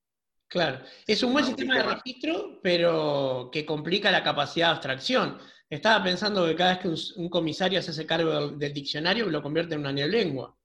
Claro, 0.49 0.83
es 1.07 1.23
un 1.23 1.35
buen 1.35 1.45
sistema 1.45 1.76
de 1.76 1.83
registro, 1.83 2.59
pero 2.62 3.50
que 3.52 3.67
complica 3.67 4.11
la 4.11 4.25
capacidad 4.25 4.69
de 4.69 4.73
abstracción. 4.73 5.38
Estaba 5.69 6.02
pensando 6.02 6.47
que 6.47 6.57
cada 6.57 6.78
vez 6.78 6.78
que 6.81 7.21
un, 7.21 7.28
comisario 7.28 7.83
se 7.83 7.90
hace 7.90 8.07
cargo 8.07 8.52
del, 8.52 8.73
diccionario, 8.73 9.28
lo 9.28 9.43
convierte 9.43 9.75
en 9.75 9.81
una 9.81 9.93
neolengua. 9.93 10.57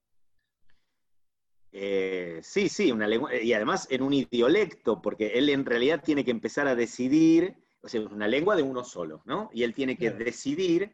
Eh, 1.73 2.39
sí, 2.41 2.69
sí, 2.69 2.93
una 2.93 3.07
lengua, 3.07 3.35
y 3.35 3.51
además 3.51 3.87
en 3.89 4.03
un 4.03 4.13
idiolecto, 4.13 5.01
porque 5.01 5.33
él 5.33 5.49
en 5.49 5.65
realidad 5.65 6.01
tiene 6.01 6.23
que 6.23 6.31
empezar 6.31 6.67
a 6.67 6.75
decidir, 6.75 7.55
o 7.81 7.89
sea, 7.89 7.99
es 7.99 8.07
una 8.07 8.27
lengua 8.29 8.55
de 8.55 8.61
uno 8.61 8.85
solo, 8.85 9.21
¿no? 9.25 9.49
Y 9.53 9.63
él 9.63 9.73
tiene 9.73 9.97
que 9.97 10.11
decidir 10.11 10.93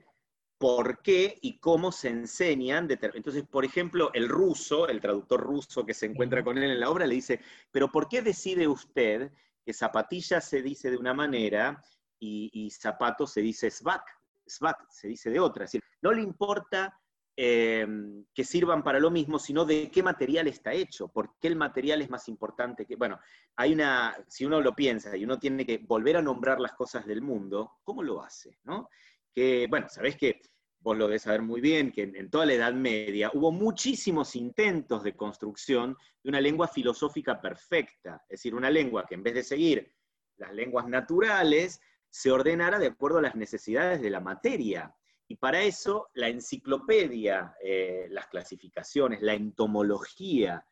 por 0.60 1.02
qué 1.02 1.40
y 1.42 1.58
cómo 1.58 1.92
se 1.92 2.10
enseñan. 2.10 2.88
Entonces, 2.92 3.44
por 3.50 3.66
ejemplo, 3.66 4.12
el 4.14 4.30
ruso, 4.30 4.88
el 4.88 5.02
traductor 5.02 5.42
ruso 5.42 5.86
que 5.86 5.96
se 5.96 6.06
encuentra 6.06 6.44
con 6.44 6.58
él 6.58 6.70
en 6.70 6.80
la 6.80 6.90
obra, 6.90 7.08
le 7.08 7.16
dice, 7.16 7.40
pero 7.72 7.92
¿por 7.92 8.08
qué 8.08 8.22
decide 8.22 8.68
usted 8.68 9.32
que 9.66 9.74
zapatilla 9.74 10.42
se 10.42 10.62
dice 10.62 10.92
de 10.92 10.98
una 10.98 11.14
manera 11.14 11.82
y, 12.20 12.70
zapato 12.72 13.26
se 13.26 13.42
dice 13.42 13.72
svak, 13.72 14.04
svak 14.46 14.90
se 14.90 15.08
dice 15.08 15.30
de 15.30 15.40
otra. 15.40 15.66
Es 15.66 15.72
decir, 15.72 15.84
no 16.02 16.12
le 16.12 16.22
importa 16.22 17.00
em, 17.36 18.26
que 18.34 18.44
sirvan 18.44 18.84
para 18.84 19.00
lo 19.00 19.10
mismo, 19.10 19.40
sino 19.40 19.64
de 19.64 19.90
qué 19.90 20.04
material 20.04 20.48
está 20.48 20.74
hecho, 20.74 21.08
por 21.08 21.38
qué 21.40 21.48
el 21.48 21.56
material 21.56 22.02
es 22.02 22.10
más 22.10 22.28
importante 22.28 22.86
que... 22.86 22.96
Bueno, 22.96 23.20
hay 23.56 23.74
una, 23.74 24.16
si 24.28 24.46
uno 24.46 24.60
lo 24.60 24.76
piensa 24.76 25.16
y 25.16 25.24
uno 25.24 25.40
tiene 25.40 25.66
que 25.66 25.78
volver 25.78 26.18
a 26.18 26.22
nombrar 26.22 26.60
las 26.60 26.74
cosas 26.74 27.06
del 27.06 27.22
mundo, 27.22 27.78
¿cómo 27.84 28.04
lo 28.04 28.22
hace? 28.22 28.58
¿no? 28.64 28.90
Que, 29.34 29.68
bueno, 29.70 29.88
sabés 29.88 30.18
que 30.18 30.42
vos 30.82 30.98
lo 30.98 31.08
debes 31.08 31.24
saber 31.24 31.42
muy 31.42 31.62
bien, 31.62 31.92
que 31.92 32.04
en, 32.04 32.30
toda 32.30 32.46
la 32.46 32.54
Edad 32.54 32.74
Media 32.74 33.32
hubo 33.34 33.52
muchísimos 33.52 34.36
intentos 34.36 35.04
de 35.04 35.16
construcción 35.16 35.98
de 36.24 36.30
una 36.30 36.42
lengua 36.42 36.68
filosófica 36.68 37.42
perfecta, 37.42 38.24
es 38.30 38.40
decir, 38.40 38.56
una 38.56 38.70
lengua 38.70 39.06
que 39.06 39.16
en 39.16 39.24
vez 39.24 39.34
de 39.34 39.44
seguir 39.44 39.94
las 40.38 40.54
lenguas 40.54 40.88
naturales, 40.88 41.82
se 42.10 42.32
ordenara 42.32 42.80
de 42.80 42.88
acuerdo 42.88 43.20
a 43.20 43.24
las 43.24 43.36
necesidades 43.36 44.02
de 44.02 44.10
la 44.10 44.20
materia. 44.20 44.96
Y 45.28 45.36
para 45.36 45.62
eso 45.62 46.10
la 46.14 46.30
enciclopedia, 46.30 47.56
eh, 47.62 48.08
las 48.10 48.28
clasificaciones, 48.28 49.22
la 49.22 49.34
entomología 49.34 50.66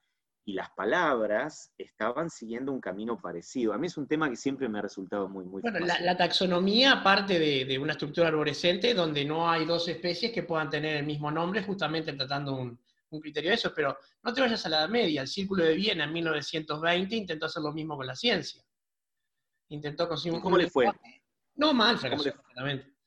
y 0.47 0.53
las 0.53 0.69
palabras 0.69 1.73
estaban 1.77 2.29
siguiendo 2.29 2.71
un 2.71 2.79
camino 2.79 3.19
parecido. 3.19 3.73
A 3.73 3.77
mí 3.77 3.87
es 3.87 3.97
un 3.97 4.07
tema 4.07 4.29
que 4.29 4.37
siempre 4.37 4.69
me 4.69 4.79
ha 4.79 4.81
resultado 4.81 5.27
muy, 5.27 5.43
muy 5.43 5.61
Bueno, 5.61 5.79
la, 5.79 6.15
taxonomía 6.15 7.03
parte 7.03 7.37
de, 7.37 7.77
una 7.77 7.91
estructura 7.91 8.29
arborescente 8.29 8.93
donde 8.93 9.25
no 9.25 9.51
hay 9.51 9.65
dos 9.65 9.89
especies 9.89 10.31
que 10.31 10.43
puedan 10.43 10.69
tener 10.69 10.95
el 10.95 11.05
mismo 11.05 11.29
nombre, 11.29 11.63
justamente 11.63 12.13
tratando 12.13 12.55
un, 12.55 12.79
un 13.09 13.19
criterio 13.19 13.49
de 13.49 13.55
eso, 13.55 13.73
pero 13.75 13.97
no 14.23 14.33
te 14.33 14.39
vayas 14.39 14.65
a 14.65 14.69
la 14.69 14.77
Edad 14.77 14.89
Media. 14.89 15.19
El 15.23 15.27
Círculo 15.27 15.65
de 15.65 15.75
Viena 15.75 16.05
en 16.05 16.13
1920 16.13 17.13
intentó 17.13 17.47
hacer 17.47 17.61
lo 17.61 17.73
mismo 17.73 17.97
con 17.97 18.07
la 18.07 18.15
ciencia. 18.15 18.63
Intentó 19.67 20.07
conseguir 20.07 20.37
un... 20.37 20.41
¿Cómo 20.41 20.57
le 20.57 20.69
fue? 20.69 20.89
No, 21.55 21.73
mal, 21.73 21.97
fracasó 21.97 22.31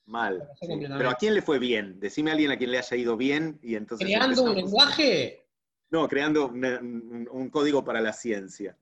Mal. 0.05 0.47
Pero 0.61 1.09
¿a 1.09 1.15
quién 1.15 1.35
le 1.35 1.41
fue 1.41 1.59
bien? 1.59 1.99
Decime 2.01 2.33
a 2.33 2.35
alguien 2.35 2.51
a 2.51 2.59
quien 2.59 2.71
le 2.71 2.79
haya 2.79 2.97
ido 2.99 3.17
bien 3.17 3.59
y 3.63 3.77
entonces... 3.77 4.07
¿Creando 4.07 4.43
un 4.43 4.57
lenguaje? 4.57 5.40
No, 5.91 6.09
creando 6.09 6.49
un, 6.49 7.51
código 7.51 7.85
para 7.85 8.01
la 8.01 8.13
ciencia. 8.13 8.77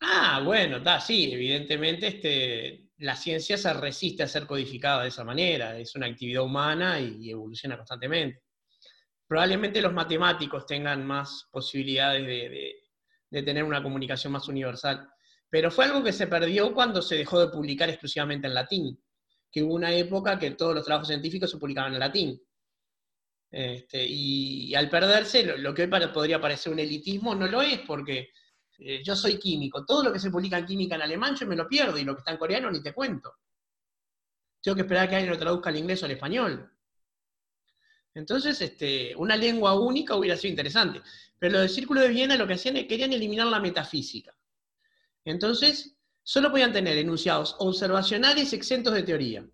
Ah, 0.00 0.40
bueno, 0.44 0.78
está, 0.78 1.00
sí, 1.00 1.32
evidentemente 1.32 2.06
este, 2.08 2.90
la 2.98 3.16
ciencia 3.16 3.56
se 3.56 3.72
resiste 3.74 4.22
a 4.22 4.28
ser 4.28 4.46
codificada 4.46 5.02
de 5.02 5.08
esa 5.08 5.24
manera, 5.24 5.78
es 5.78 5.94
una 5.94 6.06
actividad 6.06 6.42
humana 6.42 7.00
y, 7.00 7.30
evoluciona 7.30 7.76
constantemente. 7.76 8.42
Probablemente 9.26 9.80
los 9.80 9.92
matemáticos 9.92 10.66
tengan 10.66 11.06
más 11.06 11.48
posibilidades 11.50 12.26
de 13.30 13.42
tener 13.42 13.64
una 13.64 13.82
comunicación 13.82 14.32
más 14.32 14.48
universal, 14.48 15.08
pero 15.48 15.70
fue 15.70 15.86
algo 15.86 16.02
que 16.02 16.12
se 16.12 16.26
perdió 16.26 16.74
cuando 16.74 17.00
se 17.00 17.16
dejó 17.16 17.40
de 17.40 17.48
publicar 17.48 17.88
exclusivamente 17.88 18.46
en 18.46 18.54
latín 18.54 19.04
que 19.54 19.62
hubo 19.62 19.74
una 19.74 19.94
época 19.94 20.36
que 20.36 20.50
todos 20.50 20.74
los 20.74 20.84
trabajos 20.84 21.06
científicos 21.06 21.48
se 21.48 21.58
publicaban 21.58 21.94
en 21.94 22.00
latín. 22.00 22.42
Este, 23.56 24.04
y, 24.04 24.74
al 24.74 24.90
perderse, 24.90 25.44
lo, 25.44 25.72
que 25.72 25.82
hoy 25.82 26.08
podría 26.12 26.40
parecer 26.40 26.72
un 26.72 26.80
elitismo 26.80 27.36
no 27.36 27.46
lo 27.46 27.62
es, 27.62 27.78
porque 27.86 28.30
eh, 28.80 29.00
yo 29.04 29.14
soy 29.14 29.38
químico. 29.38 29.86
Todo 29.86 30.02
lo 30.02 30.12
que 30.12 30.18
se 30.18 30.28
publica 30.28 30.58
en 30.58 30.66
química 30.66 30.96
en 30.96 31.02
alemán 31.02 31.36
yo 31.36 31.46
me 31.46 31.54
lo 31.54 31.68
pierdo, 31.68 31.96
y 31.96 32.02
lo 32.02 32.16
que 32.16 32.18
está 32.18 32.32
en 32.32 32.38
coreano 32.38 32.68
ni 32.68 32.82
te 32.82 32.92
cuento. 32.92 33.32
Tengo 34.60 34.74
que 34.74 34.82
esperar 34.82 35.04
a 35.04 35.08
que 35.08 35.14
alguien 35.14 35.32
lo 35.32 35.38
traduzca 35.38 35.70
al 35.70 35.76
inglés 35.76 36.02
o 36.02 36.06
al 36.06 36.10
español. 36.10 36.68
Entonces, 38.12 38.60
este, 38.60 39.14
una 39.14 39.36
lengua 39.36 39.78
única 39.78 40.16
hubiera 40.16 40.36
sido 40.36 40.50
interesante. 40.50 41.00
Pero 41.38 41.52
lo 41.52 41.60
del 41.60 41.70
Círculo 41.70 42.00
de 42.00 42.08
Viena 42.08 42.36
lo 42.36 42.48
que 42.48 42.54
hacían 42.54 42.76
es 42.76 42.88
querían 42.88 43.12
eliminar 43.12 43.46
la 43.46 43.60
metafísica. 43.60 44.36
Entonces, 45.24 45.96
solo 46.24 46.50
podían 46.50 46.72
tener 46.72 46.98
enunciados 46.98 47.54
observacionales 47.60 48.52
exentos 48.52 48.94
de 48.94 49.04
teoría. 49.04 49.48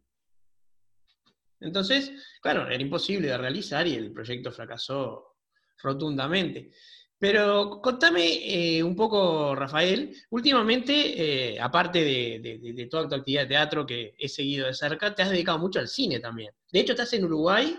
Entonces, 1.60 2.12
claro, 2.40 2.66
era 2.66 2.82
imposible 2.82 3.28
de 3.28 3.38
realizar 3.38 3.86
y 3.86 3.94
el 3.94 4.12
proyecto 4.12 4.50
fracasó 4.50 5.36
rotundamente. 5.82 6.70
Pero 7.18 7.82
contame 7.82 8.78
eh, 8.78 8.82
un 8.82 8.96
poco, 8.96 9.54
Rafael, 9.54 10.16
últimamente, 10.30 11.52
eh, 11.52 11.60
aparte 11.60 12.02
de, 12.02 12.88
toda 12.90 13.08
tu 13.08 13.14
actividad 13.14 13.42
de 13.42 13.48
teatro 13.48 13.84
que 13.84 14.14
he 14.18 14.26
seguido 14.26 14.66
de 14.66 14.72
cerca, 14.72 15.14
te 15.14 15.22
has 15.22 15.30
dedicado 15.30 15.58
mucho 15.58 15.80
al 15.80 15.88
cine 15.88 16.18
también. 16.18 16.50
De 16.72 16.80
hecho, 16.80 16.92
estás 16.92 17.12
en 17.12 17.24
Uruguay 17.26 17.78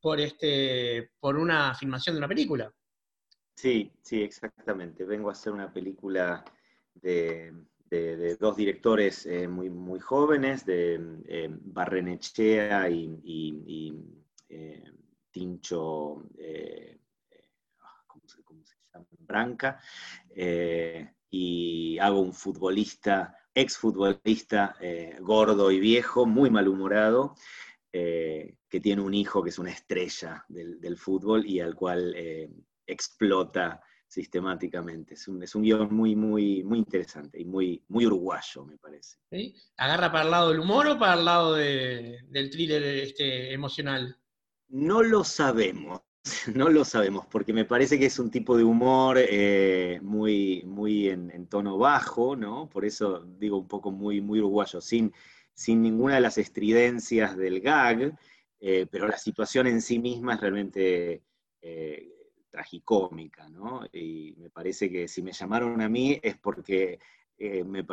por, 0.00 0.20
este, 0.20 1.12
por 1.20 1.36
una 1.36 1.72
filmación 1.76 2.16
de 2.16 2.18
una 2.18 2.28
película. 2.28 2.72
Sí, 3.54 3.92
sí, 4.02 4.22
exactamente. 4.22 5.04
Vengo 5.04 5.28
a 5.28 5.32
hacer 5.32 5.52
una 5.52 5.72
película 5.72 6.44
de, 6.94 7.52
de, 7.94 8.36
dos 8.36 8.56
directores 8.56 9.26
eh, 9.26 9.48
muy, 9.48 9.70
muy 9.70 10.00
jóvenes, 10.00 10.64
de 10.66 11.00
eh, 11.26 11.48
Barrenechea 11.50 12.88
y, 12.90 13.94
eh, 14.48 14.82
Tincho, 15.30 16.22
¿cómo 18.06 18.26
se, 18.26 18.76
llama? 18.92 19.06
Branca, 19.18 19.80
y 21.30 21.98
hago 21.98 22.20
un 22.20 22.32
futbolista, 22.32 23.36
exfutbolista, 23.52 24.76
gordo 25.20 25.70
y 25.70 25.80
viejo, 25.80 26.26
muy 26.26 26.50
malhumorado, 26.50 27.34
que 27.90 28.80
tiene 28.80 29.02
un 29.02 29.14
hijo 29.14 29.42
que 29.42 29.50
es 29.50 29.58
una 29.58 29.72
estrella 29.72 30.44
del 30.48 30.96
fútbol 30.96 31.44
y 31.46 31.58
al 31.60 31.74
cual 31.74 32.14
explota 32.86 33.82
sistemáticamente. 34.14 35.14
Es 35.14 35.26
un, 35.26 35.42
es 35.42 35.54
un 35.54 35.62
guion 35.62 35.92
muy, 35.92 36.14
muy, 36.14 36.62
muy 36.62 36.78
interesante 36.78 37.40
y 37.40 37.44
muy, 37.44 37.82
muy 37.88 38.06
uruguayo, 38.06 38.64
me 38.64 38.78
parece. 38.78 39.18
¿Agarra 39.76 40.12
para 40.12 40.24
el 40.24 40.30
lado 40.30 40.50
del 40.50 40.60
humor 40.60 40.86
o 40.86 40.98
para 40.98 41.14
el 41.14 41.24
lado 41.24 41.54
del 41.54 42.50
thriller 42.50 42.82
este, 42.82 43.52
emocional? 43.52 44.16
No 44.68 45.02
lo 45.02 45.24
sabemos. 45.24 46.00
no 46.54 46.70
lo 46.70 46.84
sabemos, 46.84 47.26
porque 47.26 47.52
me 47.52 47.66
parece 47.66 47.98
que 47.98 48.06
es 48.06 48.18
un 48.18 48.30
tipo 48.30 48.56
de 48.56 48.64
humor 48.64 49.18
eh, 49.18 49.98
muy, 50.00 50.62
muy 50.64 51.08
en, 51.08 51.46
tono 51.48 51.76
bajo, 51.76 52.34
¿no? 52.34 52.70
Por 52.70 52.86
eso 52.86 53.26
digo 53.38 53.58
un 53.58 53.68
poco 53.68 53.90
muy, 53.90 54.22
muy 54.22 54.38
uruguayo, 54.38 54.80
sin, 54.80 55.12
sin 55.52 55.82
ninguna 55.82 56.14
de 56.14 56.22
las 56.22 56.38
estridencias 56.38 57.36
del 57.36 57.60
gag, 57.60 58.16
eh, 58.60 58.86
pero 58.90 59.06
la 59.06 59.18
situación 59.18 59.66
en 59.66 59.82
sí 59.82 59.98
misma 59.98 60.34
es 60.34 60.40
realmente 60.40 61.22
eh, 61.60 62.13
tragicómica, 62.54 63.48
¿no? 63.48 63.84
Y 63.92 64.34
me 64.38 64.48
parece 64.48 64.88
que 64.88 65.08
si 65.08 65.22
me 65.22 65.32
llamaron 65.32 65.80
a 65.80 65.88
mí 65.88 66.20
es 66.22 66.36
porque 66.38 67.00
me 67.38 67.84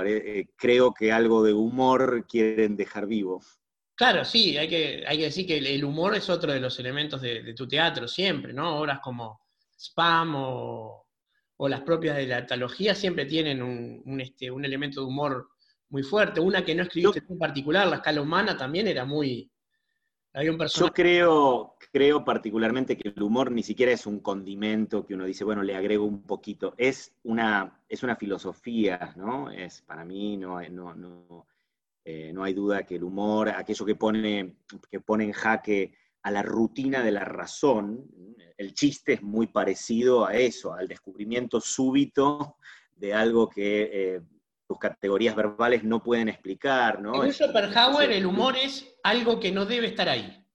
creo 0.56 0.94
que 0.94 1.12
algo 1.12 1.44
de 1.44 1.51
humor 1.51 2.27
quieren 2.27 2.77
dejar 2.77 3.08
vivo. 3.08 3.41
Claro, 3.96 4.24
sí, 4.24 4.58
hay 4.58 4.68
que, 4.68 5.03
hay 5.08 5.18
que 5.18 5.24
decir 5.25 5.48
que 5.48 5.58
el 5.58 5.84
humor 5.84 6.15
es 6.15 6.30
otro 6.30 6.51
de 6.51 6.60
los 6.60 6.80
elementos 6.80 7.22
de, 7.22 7.53
tu 7.53 7.68
teatro 7.68 8.08
siempre, 8.08 8.53
¿no? 8.53 8.77
Obras 8.77 9.00
como 9.00 9.41
Spam 9.77 10.34
o, 10.36 11.08
las 11.68 11.82
propias 11.82 12.18
de 12.18 12.25
la 12.25 12.38
antología 12.38 12.96
siempre 12.96 13.25
tienen 13.25 13.62
un, 13.62 14.20
este, 14.20 14.50
un, 14.50 14.65
elemento 14.65 15.01
de 15.01 15.08
humor 15.08 15.50
muy 15.89 16.01
fuerte. 16.01 16.39
Una 16.39 16.65
que 16.65 16.74
no 16.74 16.84
escribiste 16.84 17.22
en 17.30 17.38
particular, 17.38 17.88
La 17.88 17.98
escala 17.98 18.22
humana, 18.22 18.58
también 18.58 18.88
era 18.88 19.06
muy... 19.06 19.51
Había 20.33 20.51
un 20.51 20.57
personaje... 20.57 20.89
Yo 20.89 20.93
creo, 20.93 21.75
creo 21.91 22.23
particularmente 22.23 22.97
que 22.97 23.09
el 23.09 23.21
humor 23.21 23.51
ni 23.51 23.63
siquiera 23.63 23.91
es 23.91 24.05
un 24.05 24.19
condimento 24.19 25.05
que 25.05 25.15
uno 25.15 25.25
dice, 25.25 25.43
bueno, 25.43 25.63
le 25.63 25.75
agrego 25.75 26.05
un 26.05 26.23
poquito. 26.23 26.73
Es 26.77 27.13
una, 27.23 27.81
es 27.89 28.03
una 28.03 28.15
filosofía, 28.15 29.13
¿no? 29.17 29.51
Es, 29.51 29.81
para 29.81 30.05
mí 30.05 30.38
no, 30.38 30.61
no, 30.69 30.95
no 30.95 31.47
eh, 32.03 32.31
no 32.33 32.43
hay 32.43 32.53
duda 32.53 32.83
que 32.83 32.95
el 32.95 33.03
humor, 33.03 33.50
aquello 33.50 33.85
que 33.85 33.95
pone, 33.95 34.55
que 34.89 35.00
pone 35.00 35.25
en 35.25 35.33
jaque 35.33 35.93
a 36.23 36.31
la 36.31 36.41
rutina 36.41 37.03
de 37.03 37.11
la 37.11 37.25
razón, 37.25 38.09
el 38.57 38.73
chiste 38.73 39.13
es 39.13 39.21
muy 39.21 39.47
parecido 39.47 40.25
a 40.25 40.33
eso, 40.33 40.73
al 40.73 40.88
descubrimiento 40.88 41.59
súbito 41.59 42.57
de 42.95 43.13
algo 43.13 43.50
que 43.50 43.89
eh, 43.91 44.21
tus 44.72 44.80
categorías 44.80 45.36
verbales 45.36 45.84
no 45.84 46.01
pueden 46.01 46.30
explicar. 46.30 47.01
¿no? 47.01 47.25
En 47.25 47.34
Schopenhauer 47.34 48.10
el 48.10 48.25
humor 48.25 48.56
es 48.56 48.96
algo 49.04 49.38
que 49.38 49.51
no 49.51 49.66
debe 49.66 49.88
estar 49.88 50.08
ahí. 50.08 50.48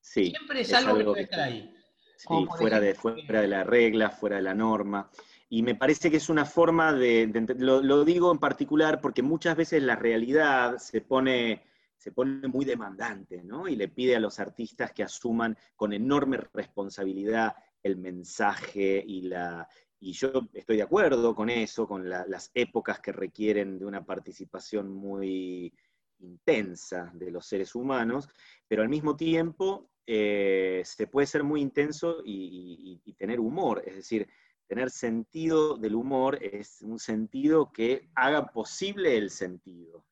Sí, 0.00 0.30
Siempre 0.30 0.62
es, 0.62 0.72
algo, 0.72 0.96
que 0.96 1.04
debe 1.04 1.20
estar 1.20 1.40
ahí. 1.40 1.70
Sí, 2.16 2.26
fuera, 2.56 2.80
de, 2.80 2.94
fuera 2.94 3.42
de 3.42 3.48
la 3.48 3.64
regla, 3.64 4.08
fuera 4.08 4.36
de 4.36 4.42
la 4.42 4.54
norma. 4.54 5.10
Y 5.50 5.62
me 5.62 5.74
parece 5.74 6.10
que 6.10 6.16
es 6.16 6.30
una 6.30 6.46
forma 6.46 6.94
de, 6.94 7.30
lo, 7.58 8.02
digo 8.02 8.32
en 8.32 8.38
particular 8.38 9.02
porque 9.02 9.22
muchas 9.22 9.54
veces 9.54 9.82
la 9.82 9.96
realidad 9.96 10.78
se 10.78 11.02
pone, 11.02 11.64
se 11.98 12.12
pone 12.12 12.48
muy 12.48 12.64
demandante, 12.64 13.42
¿no? 13.44 13.68
Y 13.68 13.76
le 13.76 13.88
pide 13.88 14.16
a 14.16 14.20
los 14.20 14.40
artistas 14.40 14.92
que 14.92 15.02
asuman 15.02 15.54
con 15.76 15.92
enorme 15.92 16.38
responsabilidad 16.54 17.54
el 17.82 17.98
mensaje 17.98 19.04
y 19.06 19.22
la... 19.22 19.68
Y 20.00 20.12
yo 20.12 20.30
estoy 20.52 20.76
de 20.76 20.82
acuerdo 20.82 21.34
con 21.34 21.50
eso, 21.50 21.86
con 21.86 22.08
las 22.08 22.50
épocas 22.54 23.00
que 23.00 23.12
requieren 23.12 23.78
de 23.78 23.84
una 23.84 24.04
participación 24.04 24.92
muy 24.92 25.72
intensa 26.20 27.10
de 27.14 27.30
los 27.30 27.46
seres 27.46 27.74
humanos, 27.74 28.28
pero 28.66 28.82
al 28.82 28.88
mismo 28.88 29.16
tiempo 29.16 29.90
eh, 30.06 30.82
se 30.84 31.06
puede 31.06 31.26
ser 31.26 31.42
muy 31.42 31.60
intenso 31.60 32.22
y 32.24 33.00
tener 33.16 33.40
humor, 33.40 33.82
es 33.84 33.96
decir, 33.96 34.28
tener 34.68 34.90
sentido 34.90 35.78
del 35.78 35.94
humor 35.94 36.38
es 36.42 36.82
un 36.82 36.98
sentido 36.98 37.72
que 37.72 38.10
haga 38.14 38.46
posible 38.52 39.16
el 39.16 39.30
sentido. 39.30 40.04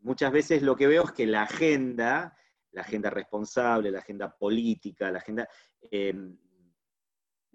Muchas 0.00 0.32
veces 0.32 0.62
lo 0.62 0.76
que 0.76 0.86
veo 0.86 1.04
es 1.04 1.12
que 1.12 1.26
la 1.26 1.42
agenda, 1.42 2.36
la 2.70 2.82
agenda 2.82 3.10
responsable, 3.10 3.90
la 3.90 3.98
agenda 3.98 4.34
política, 4.34 5.10
la 5.10 5.18
agenda 5.18 5.48
em, 5.90 6.38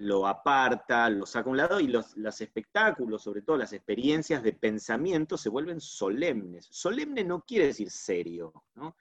lo 0.03 0.27
aparta, 0.27 1.09
lo 1.09 1.25
saca 1.25 1.47
a 1.47 1.51
un 1.51 1.57
lado 1.57 1.79
y 1.79 1.87
los, 1.87 2.41
espectáculos, 2.41 3.23
sobre 3.23 3.41
todo 3.41 3.57
las 3.57 3.71
experiencias 3.71 4.43
de 4.43 4.51
pensamiento, 4.51 5.37
se 5.37 5.49
vuelven 5.49 5.79
solemnes. 5.79 6.67
Solemne 6.69 7.23
no 7.23 7.41
quiere 7.41 7.67
decir 7.67 7.89
serio, 7.89 8.53
¿no? 8.75 8.95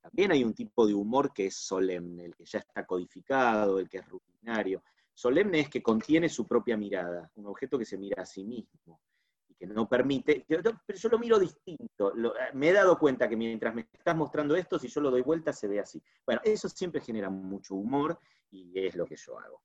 También 0.00 0.32
hay 0.32 0.42
un 0.42 0.54
tipo 0.54 0.86
de 0.86 0.94
humor 0.94 1.32
que 1.32 1.46
es 1.46 1.54
solemne, 1.54 2.24
el 2.24 2.34
que 2.34 2.44
ya 2.44 2.58
está 2.58 2.84
codificado, 2.84 3.78
el 3.78 3.88
que 3.88 3.98
es 3.98 4.08
rutinario. 4.08 4.82
Solemne 5.14 5.60
es 5.60 5.68
que 5.68 5.82
contiene 5.82 6.28
su 6.28 6.46
propia 6.46 6.76
mirada, 6.76 7.30
un 7.36 7.46
objeto 7.46 7.78
que 7.78 7.84
se 7.84 7.98
mira 7.98 8.22
a 8.22 8.26
sí 8.26 8.42
mismo 8.42 9.00
y 9.48 9.54
que 9.54 9.66
no 9.66 9.88
permite, 9.88 10.44
pero 10.48 10.98
yo 10.98 11.08
lo 11.10 11.18
miro 11.18 11.38
distinto. 11.38 12.12
Eh, 12.16 12.50
me 12.54 12.70
he 12.70 12.72
dado 12.72 12.98
cuenta 12.98 13.28
que 13.28 13.36
mientras 13.36 13.74
me 13.74 13.86
estás 13.92 14.16
mostrando 14.16 14.56
esto, 14.56 14.78
si 14.78 14.88
yo 14.88 15.00
lo 15.00 15.10
doy 15.10 15.22
vuelta, 15.22 15.52
se 15.52 15.68
ve 15.68 15.78
así. 15.78 16.02
Bueno, 16.26 16.40
eso 16.42 16.68
siempre 16.68 17.00
genera 17.00 17.30
mucho 17.30 17.74
humor 17.74 18.18
y 18.50 18.72
es 18.74 18.96
lo 18.96 19.06
que 19.06 19.16
yo 19.16 19.38
hago. 19.38 19.62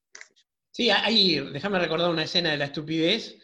Sí, 0.75 0.89
ahí, 0.89 1.39
déjame 1.53 1.79
recordar 1.79 2.11
una 2.11 2.23
escena 2.23 2.51
de 2.51 2.57
la 2.57 2.65
estupidez. 2.65 3.37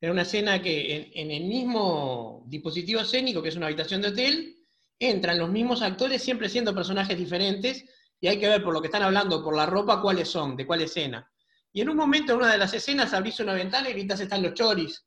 Era 0.00 0.10
una 0.10 0.22
escena 0.22 0.62
que 0.62 1.12
en, 1.14 1.30
el 1.30 1.44
mismo 1.44 2.44
dispositivo 2.46 3.02
escénico, 3.02 3.42
que 3.42 3.50
es 3.50 3.56
una 3.56 3.66
habitación 3.66 4.00
de 4.00 4.08
hotel, 4.08 4.56
entran 4.98 5.38
los 5.38 5.50
mismos 5.50 5.82
actores 5.82 6.22
siempre 6.22 6.48
siendo 6.48 6.74
personajes 6.74 7.18
diferentes 7.18 7.84
y 8.18 8.28
hay 8.28 8.40
que 8.40 8.48
ver 8.48 8.64
por 8.64 8.72
lo 8.72 8.80
que 8.80 8.86
están 8.86 9.02
hablando, 9.02 9.44
por 9.44 9.54
la 9.54 9.66
ropa, 9.66 10.00
cuáles 10.00 10.30
son, 10.30 10.56
de 10.56 10.66
cuál 10.66 10.80
escena. 10.80 11.30
Y 11.74 11.82
en 11.82 11.90
un 11.90 11.96
momento, 11.98 12.32
en 12.32 12.38
una 12.38 12.52
de 12.52 12.56
las 12.56 12.72
escenas, 12.72 13.12
abrís 13.12 13.38
una 13.40 13.52
ventana 13.52 13.90
y 13.90 13.92
gritas, 13.92 14.20
están 14.20 14.42
los 14.42 14.54
choris, 14.54 15.04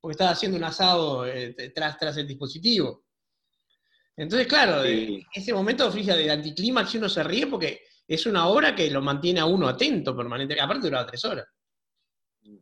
porque 0.00 0.12
estaba 0.12 0.30
haciendo 0.30 0.56
un 0.58 0.62
asado 0.62 1.26
eh, 1.26 1.72
tras, 1.74 1.98
tras 1.98 2.16
el 2.18 2.28
dispositivo. 2.28 3.04
Entonces, 4.16 4.46
claro, 4.46 4.84
en 4.84 5.24
ese 5.34 5.52
momento 5.52 5.88
oficia 5.88 6.14
de 6.14 6.30
anticlímax 6.30 6.94
y 6.94 6.98
uno 6.98 7.08
se 7.08 7.24
ríe 7.24 7.48
porque 7.48 7.82
es 8.06 8.26
una 8.26 8.46
obra 8.46 8.74
que 8.74 8.90
lo 8.90 9.00
mantiene 9.00 9.40
a 9.40 9.46
uno 9.46 9.68
atento 9.68 10.16
permanentemente. 10.16 10.62
Aparte 10.62 10.86
duraba 10.86 11.06
tres 11.06 11.24
horas. 11.24 11.46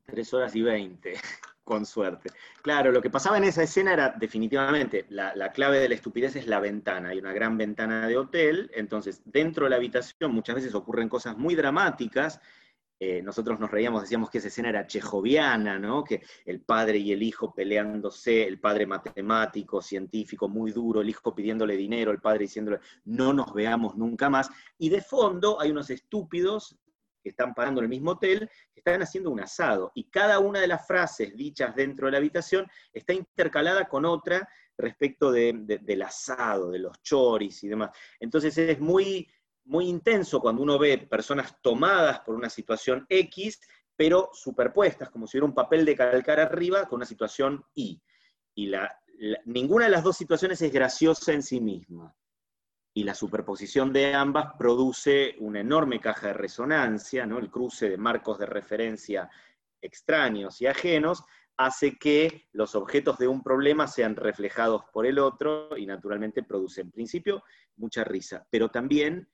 Tres 0.05 0.33
horas 0.33 0.55
y 0.55 0.62
veinte, 0.62 1.14
con 1.64 1.85
suerte. 1.85 2.31
Claro, 2.62 2.92
lo 2.92 3.02
que 3.02 3.11
pasaba 3.11 3.38
en 3.38 3.44
esa 3.44 3.64
escena 3.64 3.92
era 3.92 4.11
definitivamente, 4.11 5.07
la, 5.09 5.35
la, 5.35 5.50
clave 5.50 5.81
de 5.81 5.88
la 5.88 5.94
estupidez 5.96 6.37
es 6.37 6.46
la 6.46 6.61
ventana. 6.61 7.11
Hay 7.11 7.18
una 7.18 7.33
gran 7.33 7.59
ventana 7.59 8.07
de 8.07 8.16
hotel, 8.16 8.70
entonces 8.74 9.22
dentro 9.24 9.64
de 9.64 9.70
la 9.70 9.76
habitación 9.76 10.33
muchas 10.33 10.57
veces 10.57 10.74
ocurren 10.74 11.09
cosas 11.09 11.37
muy 11.37 11.55
dramáticas 11.57 12.40
eh, 13.04 13.20
nosotros 13.20 13.58
nos 13.58 13.68
reíamos, 13.68 14.02
decíamos 14.02 14.30
que 14.30 14.38
esa 14.38 14.46
escena 14.46 14.68
era 14.68 14.86
chejoviana, 14.86 15.76
¿no? 15.76 16.04
Que 16.04 16.22
el 16.44 16.60
padre 16.60 16.98
y 16.98 17.10
el 17.10 17.20
hijo 17.24 17.52
peleándose, 17.52 18.46
el 18.46 18.60
padre 18.60 18.86
matemático, 18.86 19.82
científico, 19.82 20.48
muy 20.48 20.70
duro, 20.70 21.00
el 21.00 21.08
hijo 21.08 21.34
pidiéndole 21.34 21.76
dinero, 21.76 22.12
el 22.12 22.20
padre 22.20 22.44
diciéndole, 22.44 22.78
no 23.06 23.32
nos 23.32 23.52
veamos 23.52 23.96
nunca 23.96 24.30
más. 24.30 24.50
Y 24.78 24.88
de 24.88 25.00
fondo 25.00 25.60
hay 25.60 25.72
unos 25.72 25.90
estúpidos 25.90 26.78
que 27.20 27.30
están 27.30 27.54
parando 27.54 27.80
en 27.80 27.86
el 27.86 27.90
mismo 27.90 28.12
hotel, 28.12 28.48
que 28.72 28.78
están 28.78 29.02
haciendo 29.02 29.30
un 29.32 29.40
asado. 29.40 29.90
Y 29.96 30.04
cada 30.04 30.38
una 30.38 30.60
de 30.60 30.68
las 30.68 30.86
frases 30.86 31.34
dichas 31.36 31.74
dentro 31.74 32.06
de 32.06 32.12
la 32.12 32.18
habitación 32.18 32.68
está 32.92 33.14
intercalada 33.14 33.88
con 33.88 34.04
otra 34.04 34.48
respecto 34.78 35.32
del 35.32 36.02
asado, 36.02 36.70
de 36.70 36.78
los 36.78 37.02
choris 37.02 37.64
y 37.64 37.68
demás. 37.68 37.90
Entonces 38.20 38.56
es 38.58 38.78
muy 38.78 39.28
muy 39.64 39.88
intenso 39.88 40.40
cuando 40.40 40.62
uno 40.62 40.79
ve 40.79 40.98
personas 40.98 41.57
tomadas 41.61 42.20
por 42.20 42.35
una 42.35 42.51
situación 42.51 43.07
X, 43.09 43.61
pero 43.96 44.31
superpuestas, 44.33 45.11
como 45.11 45.27
si 45.27 45.37
hubiera 45.37 45.46
un 45.46 45.55
papel 45.55 45.85
de 45.85 45.96
calcar 45.96 46.40
arriba 46.40 46.87
con 46.88 46.96
una 46.96 47.07
situación 47.07 47.64
Y. 47.75 48.01
Y 48.55 48.66
la, 48.66 48.98
ninguna 49.44 49.85
de 49.85 49.90
las 49.90 50.03
dos 50.03 50.16
situaciones 50.16 50.61
es 50.62 50.72
graciosa 50.72 51.33
en 51.33 51.42
sí 51.42 51.61
misma. 51.61 52.14
Y 52.94 53.05
la 53.05 53.14
superposición 53.14 53.92
de 53.92 54.14
ambas 54.14 54.55
produce 54.59 55.37
una 55.38 55.61
enorme 55.61 56.01
caja 56.01 56.29
de 56.29 56.35
resonancia, 56.35 57.25
¿no? 57.25 57.38
el 57.38 57.51
cruce 57.51 57.88
de 57.88 57.96
marcos 57.96 58.38
de 58.38 58.46
referencia 58.46 59.31
extraños 59.81 60.61
y 60.61 60.66
ajenos, 60.66 61.25
hace 61.57 61.96
que 61.98 62.48
los 62.53 62.75
objetos 62.75 63.18
de 63.18 63.29
un 63.29 63.42
problema 63.42 63.87
sean 63.87 64.16
reflejados 64.16 64.85
por 64.92 65.07
el 65.07 65.18
otro 65.18 65.77
y 65.77 65.87
naturalmente 65.87 66.42
produce 66.42 66.81
en 66.81 66.90
principio 66.90 67.42
mucha 67.77 68.05
risa, 68.05 68.46
pero 68.51 68.70
también 68.70 69.29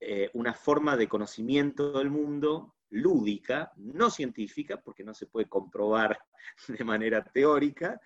eh, 0.00 0.30
una 0.34 0.54
forma 0.54 0.96
de 0.96 1.08
conocimiento 1.08 1.98
del 1.98 2.10
mundo 2.10 2.76
lúdica, 2.90 3.72
no 3.76 4.10
científica, 4.10 4.80
porque 4.80 5.04
no 5.04 5.14
se 5.14 5.26
puede 5.26 5.48
comprobar 5.48 6.18
de 6.68 6.84
manera 6.84 7.24
teórica, 7.24 8.00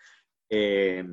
eh, 0.49 1.05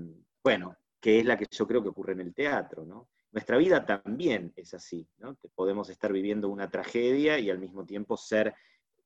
bueno, 0.43 0.77
que 0.99 1.19
es 1.19 1.25
la 1.25 1.37
que 1.37 1.47
yo 1.49 1.67
creo 1.67 1.81
que 1.81 1.89
ocurre 1.89 2.13
en 2.13 2.21
el 2.21 2.33
teatro, 2.33 2.85
¿no? 2.85 3.09
Nuestra 3.31 3.57
vida 3.57 3.85
también 3.85 4.51
es 4.55 4.73
así, 4.73 5.07
¿no? 5.19 5.37
Podemos 5.53 5.89
estar 5.89 6.11
viviendo 6.11 6.49
una 6.49 6.69
tragedia 6.69 7.37
y 7.37 7.49
al 7.49 7.59
mismo 7.59 7.85
tiempo 7.85 8.17
ser 8.17 8.55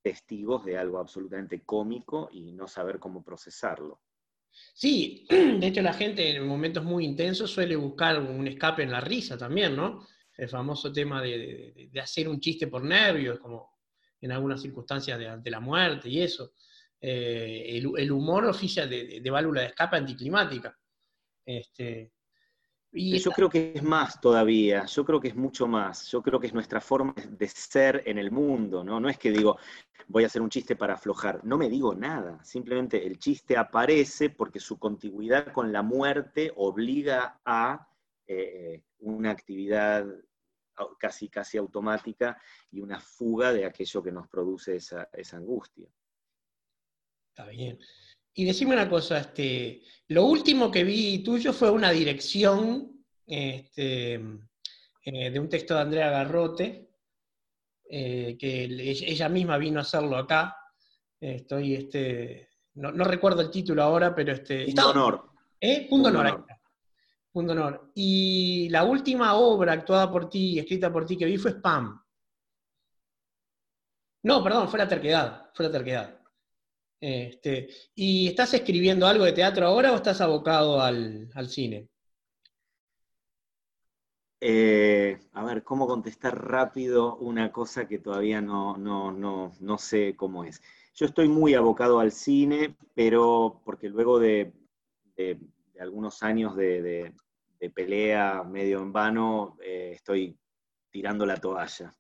testigos 0.02 0.64
de 0.66 0.78
algo 0.78 1.00
absolutamente 1.00 1.64
cómico 1.64 2.30
y 2.32 2.52
no 2.52 2.68
saber 2.68 3.00
cómo 3.00 3.24
procesarlo. 3.24 4.02
Sí, 4.50 5.26
de 5.30 5.68
hecho 5.68 5.82
la 5.82 5.94
gente 5.94 6.36
en 6.36 6.48
momentos 6.48 6.84
muy 6.84 7.06
intensos 7.06 7.52
suele 7.52 7.76
buscar 7.76 8.20
un 8.20 8.48
escape 8.48 8.84
en 8.84 8.92
la 8.92 9.02
risa 9.02 9.38
también, 9.38 9.76
¿no? 9.76 10.06
El 10.38 10.50
famoso 10.50 10.92
tema 10.92 11.22
de, 11.22 11.90
hacer 12.02 12.28
un 12.28 12.40
chiste 12.40 12.68
por 12.68 12.84
nervios, 12.84 13.40
como 13.40 13.80
en 14.22 14.32
algunas 14.32 14.62
circunstancias 14.62 15.20
de, 15.44 15.52
la 15.52 15.60
muerte 15.60 16.10
y 16.10 16.22
eso. 16.22 16.54
Eh, 17.00 17.78
el, 17.78 18.12
humor 18.12 18.46
oficia 18.46 18.88
de, 18.88 19.22
válvula 19.30 19.62
de 19.62 19.68
escape 19.68 19.98
anticlimática. 19.98 20.78
Este, 21.46 22.14
yo 22.94 23.32
creo 23.32 23.50
que 23.50 23.74
es 23.76 23.84
más 23.84 24.22
todavía, 24.22 24.86
yo 24.86 25.04
creo 25.04 25.20
que 25.20 25.30
es 25.30 25.36
mucho 25.36 25.68
más, 25.68 26.10
yo 26.12 26.22
creo 26.22 26.40
que 26.40 26.48
es 26.48 26.54
nuestra 26.54 26.80
forma 26.80 27.16
de 27.28 27.48
ser 27.48 28.04
en 28.06 28.20
el 28.20 28.30
mundo, 28.30 28.84
¿no? 28.84 29.00
No 29.00 29.10
es 29.10 29.18
que 29.18 29.32
digo, 29.32 29.58
voy 30.08 30.24
a 30.24 30.28
hacer 30.28 30.44
un 30.44 30.50
chiste 30.50 30.76
para 30.76 30.94
aflojar, 30.94 31.44
no 31.44 31.58
me 31.58 31.70
digo 31.70 31.96
nada, 31.96 32.44
simplemente 32.44 33.06
el 33.06 33.18
chiste 33.18 33.58
aparece 33.58 34.30
porque 34.30 34.60
su 34.60 34.78
contigüidad 34.78 35.52
con 35.52 35.74
la 35.74 35.82
muerte 35.82 36.54
obliga 36.56 37.42
a 37.44 37.90
eh, 38.28 38.84
una 39.00 39.32
actividad 39.32 40.06
casi, 41.00 41.30
casi 41.30 41.58
automática 41.58 42.40
y 42.72 42.80
una 42.82 43.00
fuga 43.00 43.54
de 43.54 43.66
aquello 43.66 44.02
que 44.02 44.12
nos 44.12 44.28
produce 44.28 44.76
esa, 44.78 45.10
esa 45.14 45.38
angustia. 45.38 45.88
Está 47.30 47.50
bien. 47.50 47.80
Y 48.36 48.46
decime 48.46 48.74
una 48.74 48.90
cosa, 48.90 49.20
este, 49.20 49.84
lo 50.08 50.26
último 50.26 50.72
que 50.72 50.84
vi 50.84 51.20
tuyo 51.24 51.54
fue 51.54 51.70
una 51.70 51.92
dirección 51.92 53.06
este, 53.28 54.16
eh, 54.16 55.30
de 55.32 55.40
un 55.40 55.50
texto 55.50 55.76
de 55.76 55.82
Andrea 55.82 56.10
Garrote, 56.10 56.90
eh, 57.90 58.36
que 58.40 58.64
ella 58.64 59.30
misma 59.30 59.58
vino 59.58 59.80
a 59.80 59.84
hacerlo 59.84 60.18
acá. 60.18 60.58
Estoy, 61.20 61.76
este, 61.76 62.50
no, 62.76 62.92
recuerdo 63.04 63.42
el 63.42 63.52
título 63.52 63.84
ahora, 63.84 64.16
pero 64.16 64.34
este. 64.34 64.66
Punto 64.66 64.90
honor. 64.90 65.30
¿Eh? 65.60 65.88
Punto, 65.90 66.10
honor. 66.10 66.43
Punto 67.34 67.52
honor. 67.54 67.92
Y 67.96 68.70
la 68.70 68.84
última 68.86 69.36
obra 69.36 69.74
actuada 69.74 70.10
por 70.10 70.30
ti, 70.30 70.60
escrita 70.60 70.94
por 70.94 71.06
ti, 71.06 71.18
que 71.18 71.26
vi 71.26 71.38
fue 71.38 71.52
Spam. 71.52 72.00
No, 74.24 74.44
perdón, 74.44 74.70
fue 74.70 74.80
la 74.80 74.88
terquedad. 74.88 75.50
Fue 75.54 75.66
la 75.66 75.72
terquedad. 75.72 76.24
Este, 77.06 77.68
¿Y 77.96 78.30
estás 78.30 78.54
escribiendo 78.54 79.06
algo 79.06 79.26
de 79.26 79.34
teatro 79.34 79.66
ahora 79.66 79.92
o 79.92 79.96
estás 79.98 80.22
abocado 80.22 80.80
al, 80.80 81.30
cine? 81.50 81.90
Eh, 84.40 85.20
a 85.34 85.44
ver, 85.44 85.64
¿cómo 85.64 85.86
contestar 85.86 86.48
rápido 86.48 87.18
una 87.18 87.52
cosa 87.52 87.90
que 87.90 88.00
todavía 88.00 88.40
no, 88.42 88.78
no, 88.78 89.78
sé 89.78 90.16
cómo 90.16 90.46
es? 90.46 90.62
Yo 90.96 91.06
estoy 91.06 91.28
muy 91.28 91.56
abocado 91.56 92.00
al 92.00 92.14
cine, 92.14 92.74
pero 92.96 93.60
porque 93.66 93.90
luego 93.90 94.20
de, 94.20 94.54
algunos 95.84 96.24
años 96.24 96.56
de, 96.56 97.14
pelea 97.74 98.44
medio 98.44 98.82
en 98.82 98.92
vano, 98.92 99.58
eh, 99.62 99.92
estoy 99.94 100.38
tirando 100.90 101.26
la 101.26 101.38
toalla. 101.38 101.94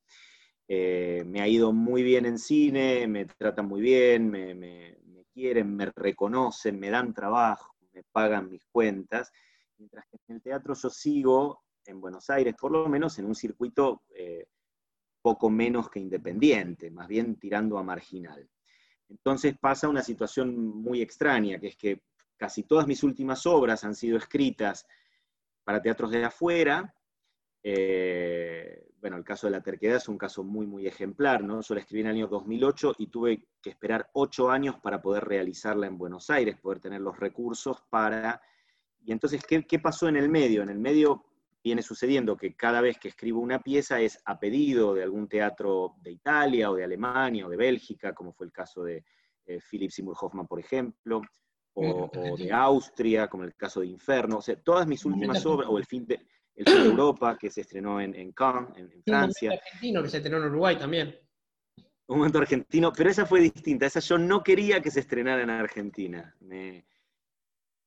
Eh, 0.67 1.24
me 1.26 1.41
ha 1.41 1.48
ido 1.48 1.72
muy 1.72 2.04
bien 2.04 2.26
en 2.26 2.38
cine, 2.38 3.08
me 3.08 3.26
tratan 3.26 3.67
muy 3.67 3.82
bien, 3.82 4.30
me, 4.30 4.98
quieren, 5.34 5.76
me 5.76 5.86
reconocen, 5.96 6.80
me 6.80 6.89
dan 6.89 7.13
trabajo, 7.13 7.76
me 7.93 8.04
pagan 8.12 8.50
mis 8.50 8.65
cuentas, 8.65 9.32
mientras 9.78 10.06
que 10.06 10.17
en 10.28 10.36
el 10.36 10.41
teatro 10.41 10.76
yo 10.76 10.89
sigo 10.89 11.63
en 11.86 12.00
Buenos 12.00 12.30
Aires, 12.30 12.54
por 12.60 12.72
lo 12.72 12.88
menos 12.88 13.17
en 13.17 13.26
un 13.26 13.34
circuito 13.34 14.04
eh, 14.15 14.46
poco 15.22 15.50
menos 15.50 15.89
que 15.89 16.00
independiente, 16.00 16.91
más 16.91 17.08
bien 17.08 17.38
tirando 17.38 17.78
a 17.78 17.84
marginal. 17.84 18.48
Entonces 19.10 19.58
pasa 19.60 19.89
una 19.89 20.04
situación 20.04 20.56
muy 20.56 21.02
extraña, 21.02 21.60
que 21.60 21.67
es 21.67 21.78
que 21.78 22.02
casi 22.43 22.63
todas 22.63 22.86
mis 22.86 23.03
últimas 23.03 23.45
obras 23.45 23.86
han 23.86 23.95
sido 23.95 24.17
escritas 24.17 24.86
para 25.63 25.82
teatros 25.82 26.12
de 26.12 26.25
afuera, 26.25 26.93
eh, 27.63 28.89
bueno, 28.99 29.15
el 29.15 29.23
caso 29.23 29.47
de 29.47 29.51
la 29.51 29.63
terquedad 29.63 29.95
es 29.95 30.10
un 30.10 30.17
caso 30.17 30.43
muy, 30.43 30.67
muy 30.67 30.86
ejemplar, 30.86 31.41
¿no? 31.41 31.62
Yo 31.62 31.73
la 31.73 31.79
escribí 31.79 32.01
en 32.01 32.08
el 32.08 32.15
año 32.15 32.27
2008 32.27 32.95
y 32.97 33.08
tuve 33.08 33.47
que 33.62 33.69
esperar 33.69 34.10
ocho 34.12 34.51
años 34.51 34.75
para 34.84 35.01
poder 35.01 35.23
realizarla 35.23 35.88
en 35.88 35.97
Buenos 35.97 36.29
Aires, 36.29 36.60
poder 36.60 36.82
tener 36.82 36.99
los 36.99 37.17
recursos 37.17 37.82
para... 37.89 38.41
Y 39.06 39.13
entonces, 39.13 39.41
¿qué, 39.47 39.65
qué 39.65 39.79
pasó 39.79 40.10
en 40.10 40.17
el 40.17 40.27
medio? 40.27 40.63
En 40.63 40.69
el 40.69 40.79
medio 40.79 41.23
viene 41.63 41.82
sucediendo 41.82 42.36
que 42.36 42.58
cada 42.58 42.82
vez 42.82 42.97
que 42.99 43.08
escribo 43.08 43.39
una 43.39 43.60
pieza 43.60 44.01
es 44.01 44.19
a 44.25 44.38
pedido 44.38 44.93
de 44.93 45.03
algún 45.03 45.29
teatro 45.29 45.95
de 46.01 46.12
Italia 46.12 46.69
o 46.69 46.75
de 46.75 46.84
Alemania 46.84 47.47
o 47.47 47.49
de 47.49 47.56
Bélgica, 47.56 48.13
como 48.13 48.34
fue 48.34 48.47
el 48.47 48.51
caso 48.51 48.84
de 48.84 49.06
eh, 49.45 49.60
Philip 49.62 49.91
Seymour 49.91 50.17
Hoffman, 50.19 50.45
por 50.45 50.60
ejemplo, 50.60 51.21
o, 51.73 52.09
o, 52.15 52.38
de 52.38 52.51
Austria, 52.51 53.27
como 53.27 53.43
el 53.43 53.55
caso 53.55 53.81
de 53.81 53.88
Inferno. 53.88 54.38
O 54.38 54.41
sea, 54.41 54.55
todas 54.55 54.88
mis 54.88 55.03
últimas 55.05 55.45
obras, 55.45 55.69
o 55.69 55.77
el 55.77 55.86
fin 55.86 56.05
de, 56.05 56.19
el 56.55 56.65
Fin 56.65 56.83
de 56.83 56.89
Europa, 56.89 57.38
que 57.38 57.49
se 57.49 57.62
estrenó 57.62 57.99
en, 57.99 58.13
en 58.15 58.31
Cannes, 58.31 58.77
en, 58.77 59.03
Francia. 59.03 59.51
Un 59.51 59.57
argentino 59.57 60.03
que 60.03 60.09
se 60.09 60.17
estrenó 60.17 60.38
en 60.38 60.45
Uruguay 60.45 60.77
también. 60.77 61.15
Un 62.07 62.17
momento 62.17 62.38
argentino, 62.38 62.91
pero 62.91 63.09
esa 63.09 63.25
fue 63.25 63.39
distinta. 63.39 63.86
Esa 63.86 63.99
yo 63.99 64.17
no 64.17 64.43
quería 64.43 64.81
que 64.81 64.91
se 64.91 64.99
estrenara 64.99 65.41
en 65.41 65.49
Argentina. 65.49 66.36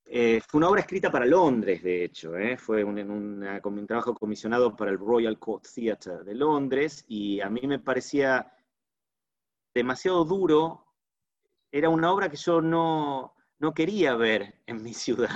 Eh, 0.09 0.40
fue 0.49 0.59
una 0.59 0.68
obra 0.68 0.81
escrita 0.81 1.11
para 1.11 1.27
Londres, 1.27 1.83
de 1.83 2.05
hecho. 2.05 2.37
Eh. 2.37 2.57
Fue 2.57 2.83
un, 2.83 2.99
un 2.99 3.87
trabajo 3.87 4.14
comisionado 4.14 4.75
para 4.75 4.90
el 4.90 4.99
Royal 4.99 5.38
Court 5.38 5.66
Theatre 5.72 6.25
de 6.25 6.35
Londres 6.35 7.05
y 7.09 7.40
a 7.40 7.49
mí 7.49 7.61
me 7.66 7.79
parecía 7.79 8.53
demasiado 9.75 10.25
duro. 10.25 10.87
Era 11.70 11.88
una 11.88 12.11
obra 12.11 12.29
que 12.29 12.37
yo 12.37 12.61
no, 12.61 13.36
no 13.59 13.75
quería 13.75 14.14
ver 14.14 14.61
en 14.66 14.83
mi 14.83 14.95
ciudad 14.95 15.31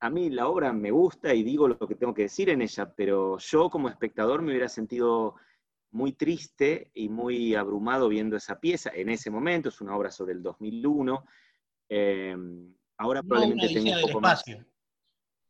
a 0.00 0.08
mí 0.08 0.30
la 0.30 0.48
obra 0.48 0.72
me 0.72 0.90
gusta 0.90 1.34
y 1.34 1.42
digo 1.42 1.68
lo 1.68 1.78
que 1.78 1.94
tengo 1.94 2.14
que 2.14 2.22
decir 2.22 2.48
en 2.48 2.62
ella, 2.62 2.92
pero 2.94 3.38
yo 3.38 3.68
como 3.68 3.88
espectador 3.88 4.40
me 4.40 4.50
hubiera 4.50 4.68
sentido 4.68 5.36
muy 5.92 6.12
triste 6.12 6.90
y 6.94 7.08
muy 7.10 7.54
abrumado 7.54 8.08
viendo 8.08 8.36
esa 8.36 8.58
pieza. 8.58 8.90
En 8.94 9.10
ese 9.10 9.30
momento 9.30 9.68
es 9.68 9.80
una 9.80 9.94
obra 9.94 10.10
sobre 10.10 10.32
el 10.32 10.42
2001. 10.42 11.24
Em, 11.88 12.74
ahora 12.96 13.22
probablemente 13.22 13.68
tengo 13.68 13.94
un 13.94 14.00
poco 14.00 14.20
más. 14.22 14.42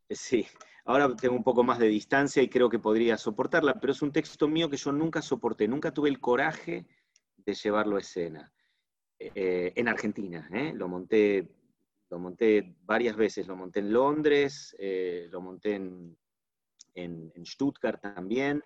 Sí, 0.08 0.44
ahora 0.84 1.14
tengo 1.14 1.36
un 1.36 1.44
poco 1.44 1.62
más 1.62 1.78
de 1.78 1.86
distancia 1.86 2.42
y 2.42 2.48
creo 2.48 2.68
que 2.68 2.80
podría 2.80 3.16
soportarla, 3.16 3.78
pero 3.78 3.92
es 3.92 4.02
un 4.02 4.10
texto 4.10 4.48
mío 4.48 4.68
que 4.68 4.76
yo 4.76 4.90
nunca 4.90 5.22
soporté, 5.22 5.68
nunca 5.68 5.94
tuve 5.94 6.08
el 6.08 6.18
coraje 6.18 6.88
de 7.36 7.54
llevarlo 7.54 7.96
a 7.96 8.00
escena. 8.00 8.52
Eh, 9.16 9.74
en 9.76 9.86
Argentina, 9.86 10.48
¿eh? 10.52 10.72
lo 10.74 10.88
monté 10.88 11.59
lo 12.10 12.18
monté 12.18 12.74
varias 12.82 13.16
veces, 13.16 13.46
lo 13.46 13.56
monté 13.56 13.80
en 13.80 13.92
Londres, 13.92 14.76
eh, 14.78 15.28
lo 15.30 15.40
monté 15.40 15.74
en, 15.76 16.16
Stuttgart 17.46 18.00
también, 18.02 18.62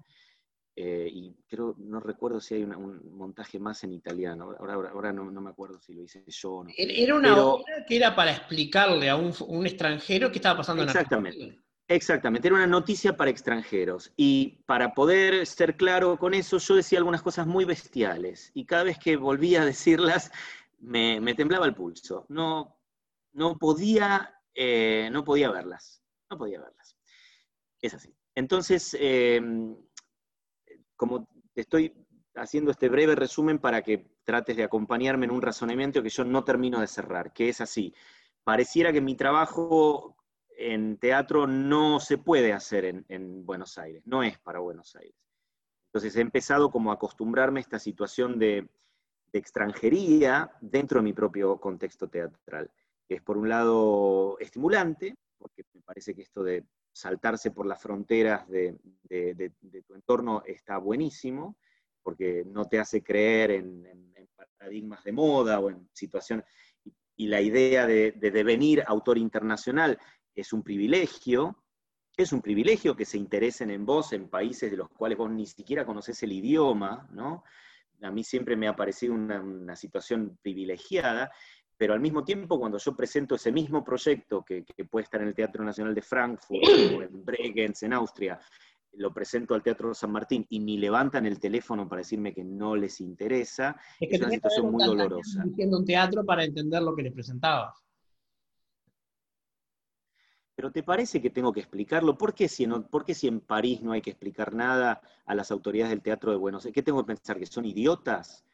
eh, 0.75 1.09
y 1.13 1.33
creo, 1.47 1.77
no 1.79 2.01
recuerdo 2.01 2.41
si 2.41 2.55
hay 2.55 2.65
un 2.65 3.17
montaje 3.17 3.61
más 3.61 3.85
en 3.85 3.93
italiano, 3.93 4.57
ahora, 4.59 4.91
ahora, 4.91 5.13
no, 5.13 5.25
me 5.25 5.51
acuerdo 5.51 5.79
si 5.81 5.95
lo 5.95 6.03
hice 6.03 6.25
yo 6.27 6.53
o 6.53 6.65
no. 6.65 6.71
Era 6.77 7.15
una 7.15 7.41
obra 7.45 7.85
que 7.87 7.97
era 7.97 8.17
para 8.17 8.33
explicarle 8.33 9.09
a 9.09 9.17
un, 9.17 9.67
extranjero 9.67 10.33
qué 10.33 10.39
estaba 10.39 10.57
pasando 10.57 10.83
exactamente, 10.83 11.37
en 11.37 11.43
Argentina. 11.43 11.65
Exactamente, 11.87 12.49
era 12.49 12.57
una 12.57 12.67
noticia 12.67 13.17
para 13.17 13.31
extranjeros. 13.31 14.13
Y 14.17 14.63
para 14.67 14.95
poder 14.95 15.47
ser 15.47 15.77
claro 15.77 16.19
con 16.19 16.35
eso, 16.35 16.59
yo 16.59 16.75
decía 16.75 16.99
algunas 16.99 17.23
cosas 17.23 17.47
muy 17.47 17.65
bestiales. 17.65 18.51
Y 18.55 18.65
cada 18.65 18.85
vez 18.85 18.99
que 18.99 19.17
volvía 19.17 19.63
a 19.63 19.67
decirlas, 19.67 20.33
me, 20.81 21.21
me 21.21 21.35
temblaba 21.35 21.67
el 21.67 21.75
pulso. 21.75 22.25
No, 22.31 22.79
no 23.35 23.59
podía, 23.59 24.41
eh, 24.55 25.09
no 25.13 25.25
podía 25.25 25.51
verlas, 25.51 26.03
no 26.31 26.39
podía 26.39 26.61
verlas. 26.61 26.97
Es 27.81 27.95
así. 27.95 28.17
Entonces, 28.35 28.97
em, 28.99 29.77
como 30.97 31.29
estoy 31.55 31.93
haciendo 32.37 32.71
este 32.71 32.89
breve 32.89 33.15
resumen 33.15 33.59
para 33.59 33.83
que 33.83 34.11
trates 34.25 34.57
de 34.57 34.65
acompañarme 34.65 35.27
en 35.27 35.33
un 35.33 35.43
razonamiento 35.43 36.03
que 36.03 36.09
yo 36.09 36.25
no 36.25 36.45
termino 36.45 36.81
de 36.81 36.87
cerrar, 36.87 37.33
que 37.33 37.49
es 37.49 37.61
así. 37.61 37.95
Pareciera 38.43 38.93
que 38.93 39.01
mi 39.01 39.15
trabajo 39.15 40.17
en 40.57 40.99
teatro 40.99 41.47
no 41.47 42.01
se 42.01 42.19
puede 42.19 42.53
hacer 42.53 43.05
en, 43.09 43.47
Buenos 43.47 43.77
Aires, 43.79 44.03
no 44.07 44.23
es 44.23 44.39
para 44.39 44.61
Buenos 44.61 44.95
Aires. 44.97 45.17
Entonces 45.89 46.17
he 46.17 46.21
empezado 46.21 46.71
como 46.71 46.91
a 46.91 46.95
acostumbrarme 46.95 47.61
a 47.61 47.63
esta 47.63 47.79
situación 47.79 48.39
de 48.39 48.69
extranjería 49.33 50.53
dentro 50.61 50.99
de 50.99 51.05
mi 51.05 51.13
propio 51.13 51.61
contexto 51.61 52.09
teatral 52.09 52.71
que 53.07 53.17
es 53.17 53.23
por 53.23 53.37
un 53.37 53.49
lado 53.49 54.39
estimulante, 54.39 55.17
porque 55.39 55.65
me 55.75 55.83
parece 55.83 56.15
que 56.15 56.23
esto 56.23 56.43
de 56.43 56.65
saltarse 56.95 57.51
por 57.51 57.67
las 57.67 57.83
fronteras 57.83 58.49
de, 58.49 58.77
tu 59.87 59.95
entorno 59.95 60.43
está 60.47 60.79
buenísimo, 60.79 61.57
porque 62.03 62.45
no 62.47 62.67
te 62.67 62.79
hace 62.79 63.03
creer 63.03 63.51
en, 63.51 63.85
paradigmas 64.57 65.05
de 65.05 65.13
moda 65.13 65.61
o 65.61 65.71
en 65.71 65.89
situaciones, 65.93 66.47
y, 67.17 67.27
la 67.29 67.41
idea 67.41 67.87
de, 67.87 68.13
devenir 68.13 68.83
autor 68.87 69.19
internacional 69.19 69.99
es 70.35 70.53
un 70.53 70.63
privilegio, 70.63 71.63
es 72.17 72.33
un 72.33 72.41
privilegio 72.41 72.97
que 72.97 73.05
se 73.05 73.19
interesen 73.19 73.71
en 73.71 73.85
vos 73.85 74.13
en 74.13 74.29
países 74.29 74.71
de 74.71 74.77
los 74.77 74.89
cuales 74.89 75.19
vos 75.19 75.31
ni 75.31 75.47
siquiera 75.47 75.85
conoces 75.85 76.23
el 76.23 76.33
idioma, 76.33 77.09
¿no? 77.13 77.45
A 78.03 78.11
mí 78.11 78.23
siempre 78.25 78.57
me 78.57 78.69
ha 78.69 78.77
parecido 78.77 79.15
una, 79.15 79.41
una 79.41 79.77
situación 79.77 80.39
privilegiada, 80.43 81.33
pero 81.77 81.95
al 81.95 82.01
mismo 82.01 82.25
tiempo 82.25 82.59
cuando 82.59 82.79
yo 82.79 82.97
presento 82.97 83.35
ese 83.35 83.53
mismo 83.53 83.83
proyecto 83.83 84.45
que, 84.45 84.65
puede 84.89 85.05
estar 85.05 85.21
en 85.21 85.29
el 85.29 85.35
Teatro 85.35 85.65
Nacional 85.65 85.95
de 85.95 86.03
Frankfurt 86.03 86.63
o 86.97 87.03
en 87.03 87.25
Bregenz, 87.25 87.83
en 87.83 87.93
Austria, 87.93 88.39
lo 88.93 89.13
presento 89.13 89.55
al 89.55 89.63
Teatro 89.63 89.93
San 89.93 90.13
Martín 90.13 90.47
y 90.49 90.61
ni 90.61 90.79
levantan 90.79 91.27
el 91.27 91.41
teléfono 91.41 91.89
para 91.89 92.01
decirme 92.01 92.33
que 92.33 92.45
no 92.45 92.77
les 92.77 93.01
interesa, 93.01 93.77
es, 93.99 94.21
una 94.21 94.31
situación 94.31 94.71
muy 94.71 94.85
dolorosa. 94.85 95.43
Haciendo 95.43 95.79
un 95.79 95.85
teatro 95.85 96.25
para 96.25 96.45
entender 96.45 96.83
lo 96.83 96.95
que 96.95 97.03
les 97.03 97.13
presentabas. 97.13 97.85
pero 100.57 100.71
¿te 100.71 100.83
parece 100.83 101.21
que 101.21 101.31
tengo 101.31 101.53
que 101.53 101.61
explicarlo? 101.61 102.17
¿Por 102.17 102.35
qué, 102.35 102.49
si 102.49 102.65
en, 102.65 102.87
si 103.09 103.27
en 103.27 103.41
París 103.41 103.83
no 103.83 103.93
hay 103.93 104.01
que 104.01 104.11
explicar 104.11 104.55
nada 104.55 105.01
a 105.27 105.35
las 105.35 105.51
autoridades 105.51 105.91
del 105.91 106.03
Teatro 106.03 106.31
de 106.31 106.37
Buenos 106.37 106.65
Aires? 106.65 106.75
¿Qué 106.75 106.83
tengo 106.83 107.03
que 107.03 107.09
pensar? 107.09 107.39
¿Que 107.39 107.47
son 107.47 107.65
idiotas? 107.65 108.45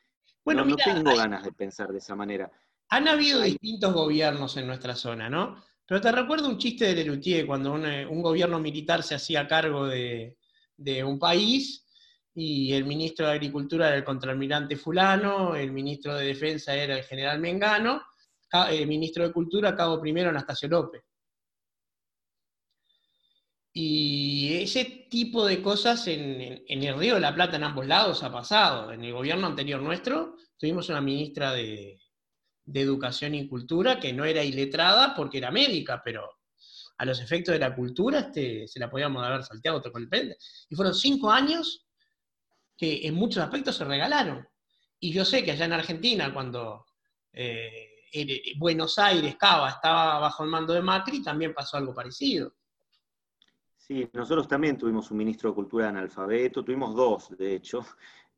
Bueno, 0.45 0.65
no, 0.65 0.77
tengo 0.77 1.15
ganas 1.15 1.45
de 1.45 1.53
pensar 1.53 1.93
de 1.93 1.99
esa 1.99 2.17
manera. 2.17 2.51
Han 2.91 3.07
habido 3.07 3.41
distintos 3.41 3.95
gobiernos 3.95 4.57
en 4.57 4.67
nuestra 4.67 4.97
zona, 4.97 5.31
¿no? 5.31 5.63
Pero 5.87 6.01
te 6.01 6.13
recuerdo 6.13 6.49
un 6.49 6.59
chiste 6.59 6.87
de 6.87 6.95
Lelutier 6.95 7.47
cuando 7.47 7.73
un, 7.73 8.23
gobierno 8.23 8.59
militar 8.59 9.03
se 9.03 9.15
hacía 9.15 9.47
cargo 9.47 9.87
de, 9.87 10.37
un 11.05 11.19
país 11.19 11.87
y 12.35 12.73
el 12.73 12.85
ministro 12.85 13.27
de 13.27 13.33
Agricultura 13.33 13.89
era 13.89 13.97
el 13.97 14.05
contraalmirante 14.05 14.77
fulano, 14.77 15.55
el 15.55 15.73
ministro 15.73 16.15
de 16.17 16.27
Defensa 16.27 16.75
era 16.75 16.97
el 16.97 17.05
general 17.05 17.39
Mengano, 17.41 18.03
el 18.71 18.87
ministro 18.87 19.25
de 19.25 19.33
Cultura, 19.33 19.77
cabo 19.77 20.01
primero 20.01 20.31
Anastasio 20.31 20.69
López. 20.69 21.03
Y 23.73 24.55
ese 24.63 25.07
tipo 25.09 25.47
de 25.47 25.63
cosas 25.63 26.07
en, 26.09 26.65
el 26.69 26.99
Río 26.99 27.15
de 27.15 27.21
la 27.21 27.35
Plata, 27.35 27.57
en 27.57 27.65
ambos 27.65 27.87
lados, 27.87 28.23
ha 28.25 28.33
pasado. 28.33 28.93
En 28.93 29.05
el 29.05 29.13
gobierno 29.13 29.47
anterior 29.47 29.81
nuestro 29.81 30.37
tuvimos 30.57 30.89
una 30.89 31.01
ministra 31.01 31.53
de, 31.53 32.01
Educación 32.75 33.35
y 33.35 33.49
Cultura 33.49 33.99
que 33.99 34.13
no 34.13 34.25
era 34.25 34.45
iletrada 34.45 35.15
porque 35.15 35.39
era 35.39 35.51
médica, 35.51 36.01
pero 36.05 36.29
a 36.99 37.05
los 37.05 37.21
efectos 37.21 37.55
de 37.55 37.59
la 37.59 37.75
cultura 37.75 38.19
este, 38.21 38.69
se 38.69 38.79
la 38.79 38.91
podíamos 38.91 39.25
haber 39.25 39.43
salteado 39.43 39.81
con 39.91 40.03
el 40.03 40.09
pende. 40.09 40.37
Y 40.69 40.77
fueron 40.77 40.95
cinco 40.95 41.31
años 41.31 41.87
que 42.77 43.07
en 43.07 43.15
muchos 43.15 43.43
aspectos 43.43 43.77
se 43.77 43.85
regalaron. 43.85 44.47
Y 44.99 45.13
yo 45.13 45.25
sé 45.25 45.43
que 45.43 45.53
allá 45.53 45.65
en 45.65 45.73
Argentina, 45.73 46.33
cuando 46.33 46.85
eh, 47.33 47.91
Buenos 48.59 48.99
Aires, 48.99 49.37
Cava, 49.37 49.71
estaba 49.71 50.19
bajo 50.19 50.45
el 50.45 50.51
mando 50.51 50.75
de 50.75 50.83
Macri, 50.83 51.23
también 51.23 51.55
pasó 51.55 51.79
algo 51.79 51.95
parecido. 51.95 52.53
Sí, 53.77 54.09
nosotros 54.13 54.47
también 54.47 54.77
tuvimos 54.77 55.11
un 55.11 55.17
ministro 55.17 55.51
de 55.51 55.55
Cultura 55.55 55.89
analfabeto, 55.89 56.63
tuvimos 56.63 56.95
dos, 56.95 57.37
de 57.37 57.55
hecho, 57.57 57.85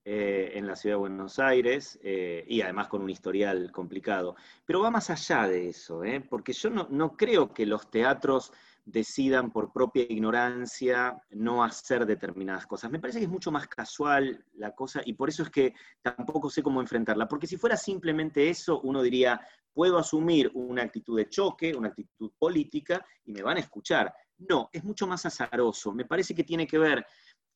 eh, 0.04 0.50
en 0.54 0.66
la 0.66 0.74
ciudad 0.74 0.96
de 0.96 1.00
Buenos 1.00 1.38
Aires, 1.38 1.96
eh, 2.02 2.44
y 2.48 2.60
además 2.60 2.88
con 2.88 3.02
un 3.02 3.10
historial 3.10 3.70
complicado. 3.70 4.34
Pero 4.66 4.80
va 4.80 4.90
más 4.90 5.10
allá 5.10 5.46
de 5.46 5.68
eso, 5.68 6.02
¿eh? 6.02 6.20
porque 6.20 6.52
yo 6.52 6.70
no, 6.70 7.16
creo 7.16 7.54
que 7.54 7.66
los 7.66 7.88
teatros 7.88 8.52
decidan 8.84 9.52
por 9.52 9.72
propia 9.72 10.02
ignorancia 10.02 11.22
no 11.30 11.62
hacer 11.62 12.04
determinadas 12.04 12.66
cosas. 12.66 12.90
Me 12.90 12.98
parece 12.98 13.20
que 13.20 13.26
es 13.26 13.30
mucho 13.30 13.52
más 13.52 13.68
casual 13.68 14.44
la 14.54 14.74
cosa 14.74 15.02
y 15.04 15.12
por 15.12 15.28
eso 15.28 15.44
es 15.44 15.50
que 15.50 15.72
tampoco 16.02 16.50
sé 16.50 16.64
cómo 16.64 16.80
enfrentarla. 16.80 17.28
Porque 17.28 17.46
si 17.46 17.56
fuera 17.56 17.76
simplemente 17.76 18.50
eso, 18.50 18.80
uno 18.80 19.02
diría, 19.02 19.40
puedo 19.72 19.98
asumir 19.98 20.50
una 20.54 20.82
actitud 20.82 21.16
de 21.16 21.28
choque, 21.28 21.76
una 21.76 21.90
actitud 21.90 22.32
política 22.36 23.06
y 23.24 23.30
me 23.30 23.42
van 23.42 23.58
a 23.58 23.60
escuchar. 23.60 24.12
No, 24.38 24.68
es 24.72 24.82
mucho 24.82 25.06
más 25.06 25.24
azaroso. 25.26 25.92
Me 25.92 26.06
parece 26.06 26.34
que 26.34 26.42
tiene 26.42 26.66
que 26.66 26.78
ver 26.78 27.06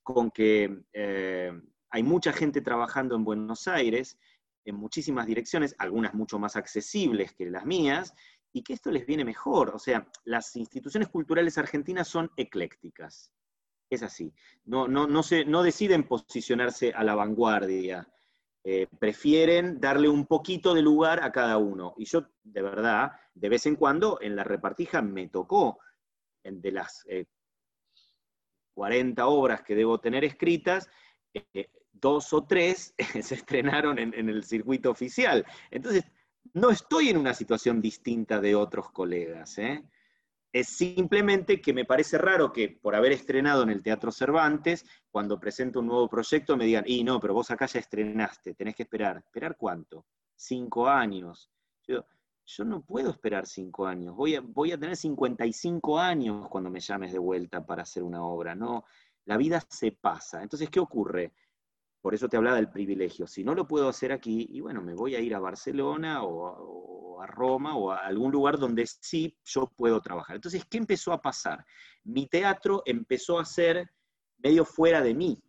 con 0.04 0.30
que 0.30 0.84
hay 1.96 2.02
mucha 2.02 2.30
gente 2.30 2.60
trabajando 2.60 3.16
en 3.16 3.24
Buenos 3.24 3.66
Aires, 3.66 4.18
en 4.66 4.76
muchísimas 4.76 5.26
direcciones, 5.26 5.74
algunas 5.78 6.12
mucho 6.12 6.38
más 6.38 6.54
accesibles 6.54 7.32
que 7.32 7.46
las 7.46 7.64
mías, 7.64 8.12
y 8.52 8.62
que 8.62 8.74
esto 8.74 8.90
les 8.90 9.06
viene 9.06 9.24
mejor. 9.24 9.74
O 9.74 9.78
sea, 9.78 10.06
las 10.24 10.54
instituciones 10.56 11.08
culturales 11.08 11.56
argentinas 11.56 12.06
son 12.06 12.30
eclécticas. 12.36 13.32
Es 13.88 14.02
así. 14.02 14.30
No, 14.66 14.86
no, 14.86 15.06
no, 15.06 15.22
se, 15.22 15.46
no 15.46 15.62
deciden 15.62 16.06
posicionarse 16.06 16.92
a 16.92 17.02
la 17.02 17.14
vanguardia. 17.14 18.06
Eh, 18.62 18.88
prefieren 18.98 19.80
darle 19.80 20.10
un 20.10 20.26
poquito 20.26 20.74
de 20.74 20.82
lugar 20.82 21.24
a 21.24 21.32
cada 21.32 21.56
uno. 21.56 21.94
Y 21.96 22.04
yo, 22.04 22.26
de 22.44 22.60
verdad, 22.60 23.12
de 23.32 23.48
vez 23.48 23.64
en 23.64 23.76
cuando 23.76 24.18
en 24.20 24.36
la 24.36 24.44
repartija 24.44 25.00
me 25.00 25.28
tocó 25.28 25.78
de 26.44 26.72
las 26.72 27.06
40 28.74 29.22
eh, 29.22 29.24
obras 29.24 29.62
que 29.62 29.74
debo 29.74 29.98
tener 29.98 30.26
escritas, 30.26 30.90
eh, 31.52 31.70
dos 32.00 32.32
o 32.32 32.44
tres 32.44 32.94
se 33.22 33.34
estrenaron 33.34 33.98
en, 33.98 34.14
el 34.14 34.44
circuito 34.44 34.90
oficial. 34.90 35.44
Entonces, 35.70 36.04
no 36.54 36.70
estoy 36.70 37.08
en 37.10 37.16
una 37.16 37.34
situación 37.34 37.80
distinta 37.80 38.40
de 38.40 38.54
otros 38.54 38.90
colegas. 38.90 39.58
¿eh? 39.58 39.84
Es 40.52 40.68
simplemente 40.68 41.60
que 41.60 41.72
me 41.72 41.84
parece 41.84 42.18
raro 42.18 42.52
que 42.52 42.68
por 42.68 42.94
haber 42.94 43.12
estrenado 43.12 43.62
en 43.62 43.70
el 43.70 43.82
Teatro 43.82 44.10
Cervantes, 44.10 44.84
cuando 45.10 45.38
presento 45.38 45.80
un 45.80 45.86
nuevo 45.86 46.08
proyecto 46.08 46.56
me 46.56 46.64
digan, 46.64 46.84
y 46.86 47.04
no, 47.04 47.20
pero 47.20 47.34
vos 47.34 47.50
acá 47.50 47.66
ya 47.66 47.80
estrenaste, 47.80 48.54
tenés 48.54 48.74
que 48.74 48.84
esperar. 48.84 49.18
¿Esperar 49.18 49.56
cuánto? 49.56 50.06
Cinco 50.34 50.88
años. 50.88 51.50
Yo, 52.48 52.64
no 52.64 52.80
puedo 52.80 53.10
esperar 53.10 53.46
cinco 53.46 53.86
años, 53.86 54.14
voy 54.14 54.36
a, 54.36 54.40
voy 54.40 54.70
a 54.70 54.78
tener 54.78 54.96
55 54.96 55.98
años 55.98 56.48
cuando 56.48 56.70
me 56.70 56.78
llames 56.78 57.12
de 57.12 57.18
vuelta 57.18 57.66
para 57.66 57.82
hacer 57.82 58.04
una 58.04 58.24
obra, 58.24 58.54
¿no? 58.54 58.84
La 59.24 59.36
vida 59.36 59.60
se 59.68 59.90
pasa. 59.90 60.42
Entonces, 60.42 60.70
¿qué 60.70 60.78
ocurre? 60.78 61.32
Por 62.06 62.14
eso 62.14 62.28
te 62.28 62.36
hablaba 62.36 62.58
del 62.58 62.70
privilegio. 62.70 63.26
Si 63.26 63.42
no 63.42 63.52
lo 63.52 63.66
puedo 63.66 63.88
hacer 63.88 64.12
aquí, 64.12 64.46
y 64.52 64.60
bueno, 64.60 64.80
me 64.80 64.94
voy 64.94 65.16
a 65.16 65.20
ir 65.20 65.34
a 65.34 65.40
Barcelona 65.40 66.22
o, 66.22 67.20
a 67.20 67.26
Roma 67.26 67.76
o 67.76 67.90
a 67.90 67.96
algún 67.96 68.30
lugar 68.30 68.60
donde 68.60 68.86
sí 68.86 69.36
yo 69.44 69.66
puedo 69.76 70.00
trabajar. 70.00 70.36
Entonces, 70.36 70.64
¿qué 70.70 70.78
empezó 70.78 71.12
a 71.12 71.20
pasar? 71.20 71.66
Mi 72.04 72.28
teatro 72.28 72.84
empezó 72.86 73.40
a 73.40 73.44
ser 73.44 73.90
medio 74.38 74.64
fuera 74.64 75.02
de 75.02 75.14
mí. 75.14 75.42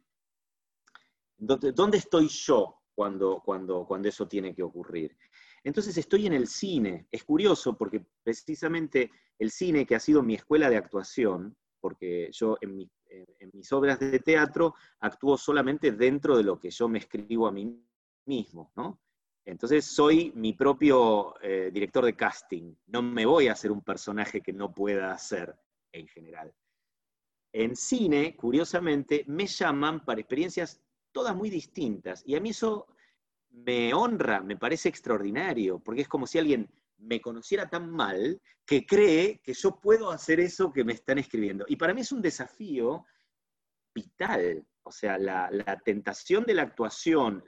¿Dónde 1.37 1.97
estoy 1.99 2.27
yo 2.27 2.81
cuando, 2.95 3.39
cuando, 3.45 3.85
cuando 3.85 4.09
eso 4.09 4.27
tiene 4.27 4.55
que 4.55 4.63
ocurrir? 4.63 5.15
Entonces 5.63 5.95
estoy 5.95 6.25
en 6.25 6.33
el 6.33 6.47
cine. 6.47 7.07
Es 7.11 7.23
curioso 7.23 7.77
porque 7.77 8.03
precisamente 8.23 9.11
el 9.37 9.51
cine, 9.51 9.85
que 9.85 9.93
ha 9.93 9.99
sido 9.99 10.23
mi 10.23 10.33
escuela 10.33 10.71
de 10.71 10.77
actuación, 10.77 11.55
porque 11.79 12.31
yo 12.31 12.57
en, 12.61 12.89
mis 13.53 13.71
obras 13.71 13.99
de 13.99 14.19
teatro 14.19 14.75
actúo 14.99 15.37
solamente 15.37 15.91
dentro 15.91 16.37
de 16.37 16.43
lo 16.43 16.59
que 16.59 16.69
yo 16.69 16.87
me 16.87 16.99
escribo 16.99 17.47
a 17.47 17.51
mí 17.51 17.83
mismo, 18.25 18.71
¿no? 18.75 18.99
Entonces 19.45 19.85
soy 19.85 20.33
mi 20.35 20.53
propio 20.53 21.35
eh, 21.41 21.71
director 21.71 22.03
de 22.03 22.15
casting. 22.15 22.75
No 22.87 23.01
me 23.01 23.25
voy 23.25 23.47
a 23.47 23.53
hacer 23.53 23.71
un 23.71 23.81
personaje 23.81 24.41
que 24.41 24.51
no 24.51 24.73
pueda 24.73 25.11
hacer 25.11 25.55
en 25.93 26.05
general. 26.07 26.53
En 27.53 27.75
cine, 27.77 28.35
curiosamente, 28.35 29.23
me 29.27 29.47
llaman 29.47 30.03
para 30.03 30.19
experiencias 30.19 30.81
todas 31.13 31.33
muy 31.33 31.49
distintas. 31.49 32.23
Y 32.25 32.35
a 32.35 32.41
mí 32.41 32.49
eso 32.49 32.87
me 33.49 33.93
honra, 33.93 34.41
me 34.41 34.57
parece 34.57 34.89
extraordinario, 34.89 35.79
porque 35.79 36.01
es 36.01 36.09
como 36.09 36.27
si 36.27 36.39
alguien 36.39 36.69
me 36.99 37.21
conociera 37.21 37.69
tan 37.69 37.89
mal 37.89 38.41
que 38.65 38.85
cree 38.85 39.39
que 39.43 39.53
yo 39.53 39.79
puedo 39.79 40.11
hacer 40.11 40.39
eso 40.39 40.71
que 40.71 40.83
me 40.83 40.93
están 40.93 41.17
escribiendo. 41.17 41.65
Y 41.67 41.75
para 41.75 41.93
mí 41.93 42.01
es 42.01 42.11
un 42.11 42.21
desafío 42.21 43.05
vital, 43.93 44.65
o 44.83 44.91
sea, 44.91 45.17
la, 45.17 45.81
tentación 45.83 46.45
de 46.45 46.53
la 46.53 46.63
actuación, 46.63 47.43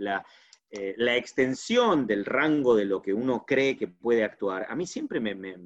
eh, 0.71 0.95
la, 0.97 1.15
extensión 1.15 2.07
del 2.07 2.25
rango 2.25 2.75
de 2.75 2.85
lo 2.85 3.01
que 3.01 3.13
uno 3.13 3.45
cree 3.45 3.77
que 3.77 3.87
puede 3.87 4.23
actuar, 4.23 4.65
a 4.69 4.75
mí 4.75 4.87
siempre 4.87 5.19
me, 5.19 5.35
me, 5.35 5.57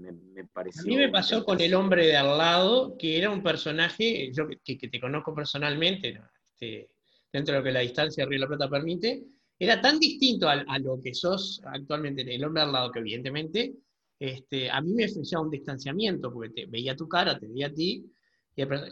pareció... 0.46 0.82
A 0.82 0.86
mí 0.86 0.98
me 0.98 1.10
pasó 1.10 1.46
con 1.46 1.62
el 1.62 1.74
hombre 1.74 2.08
de 2.08 2.18
al 2.18 2.38
lado, 2.38 2.98
que 2.98 3.18
era 3.18 3.30
un 3.30 3.44
personaje, 3.44 4.32
yo 4.34 4.48
que, 4.64 4.76
te 4.76 5.00
conozco 5.00 5.34
personalmente, 5.34 6.20
este, 6.52 6.90
dentro 7.32 7.54
de 7.54 7.60
lo 7.60 7.64
que 7.64 7.72
la 7.72 7.80
distancia 7.80 8.24
de 8.24 8.30
Río 8.30 8.40
de 8.40 8.42
la 8.42 8.48
Plata 8.48 8.70
permite, 8.70 9.24
era 9.60 9.80
tan 9.82 10.00
distinto 10.00 10.50
a, 10.50 10.80
lo 10.80 11.00
que 11.02 11.14
sos 11.14 11.62
actualmente 11.66 12.22
el 12.34 12.44
hombre 12.44 12.64
al 12.64 12.72
lado, 12.72 12.92
que 12.92 13.00
evidentemente 13.00 13.74
este, 14.20 14.70
a 14.70 14.82
mí 14.82 14.94
me 14.94 15.06
ofrecía 15.06 15.40
un 15.40 15.50
distanciamiento, 15.50 16.32
porque 16.32 16.50
te, 16.50 16.66
veía 16.66 16.96
tu 16.96 17.08
cara, 17.08 17.38
te 17.38 17.48
veía 17.48 17.68
a 17.68 17.74
ti. 17.74 18.06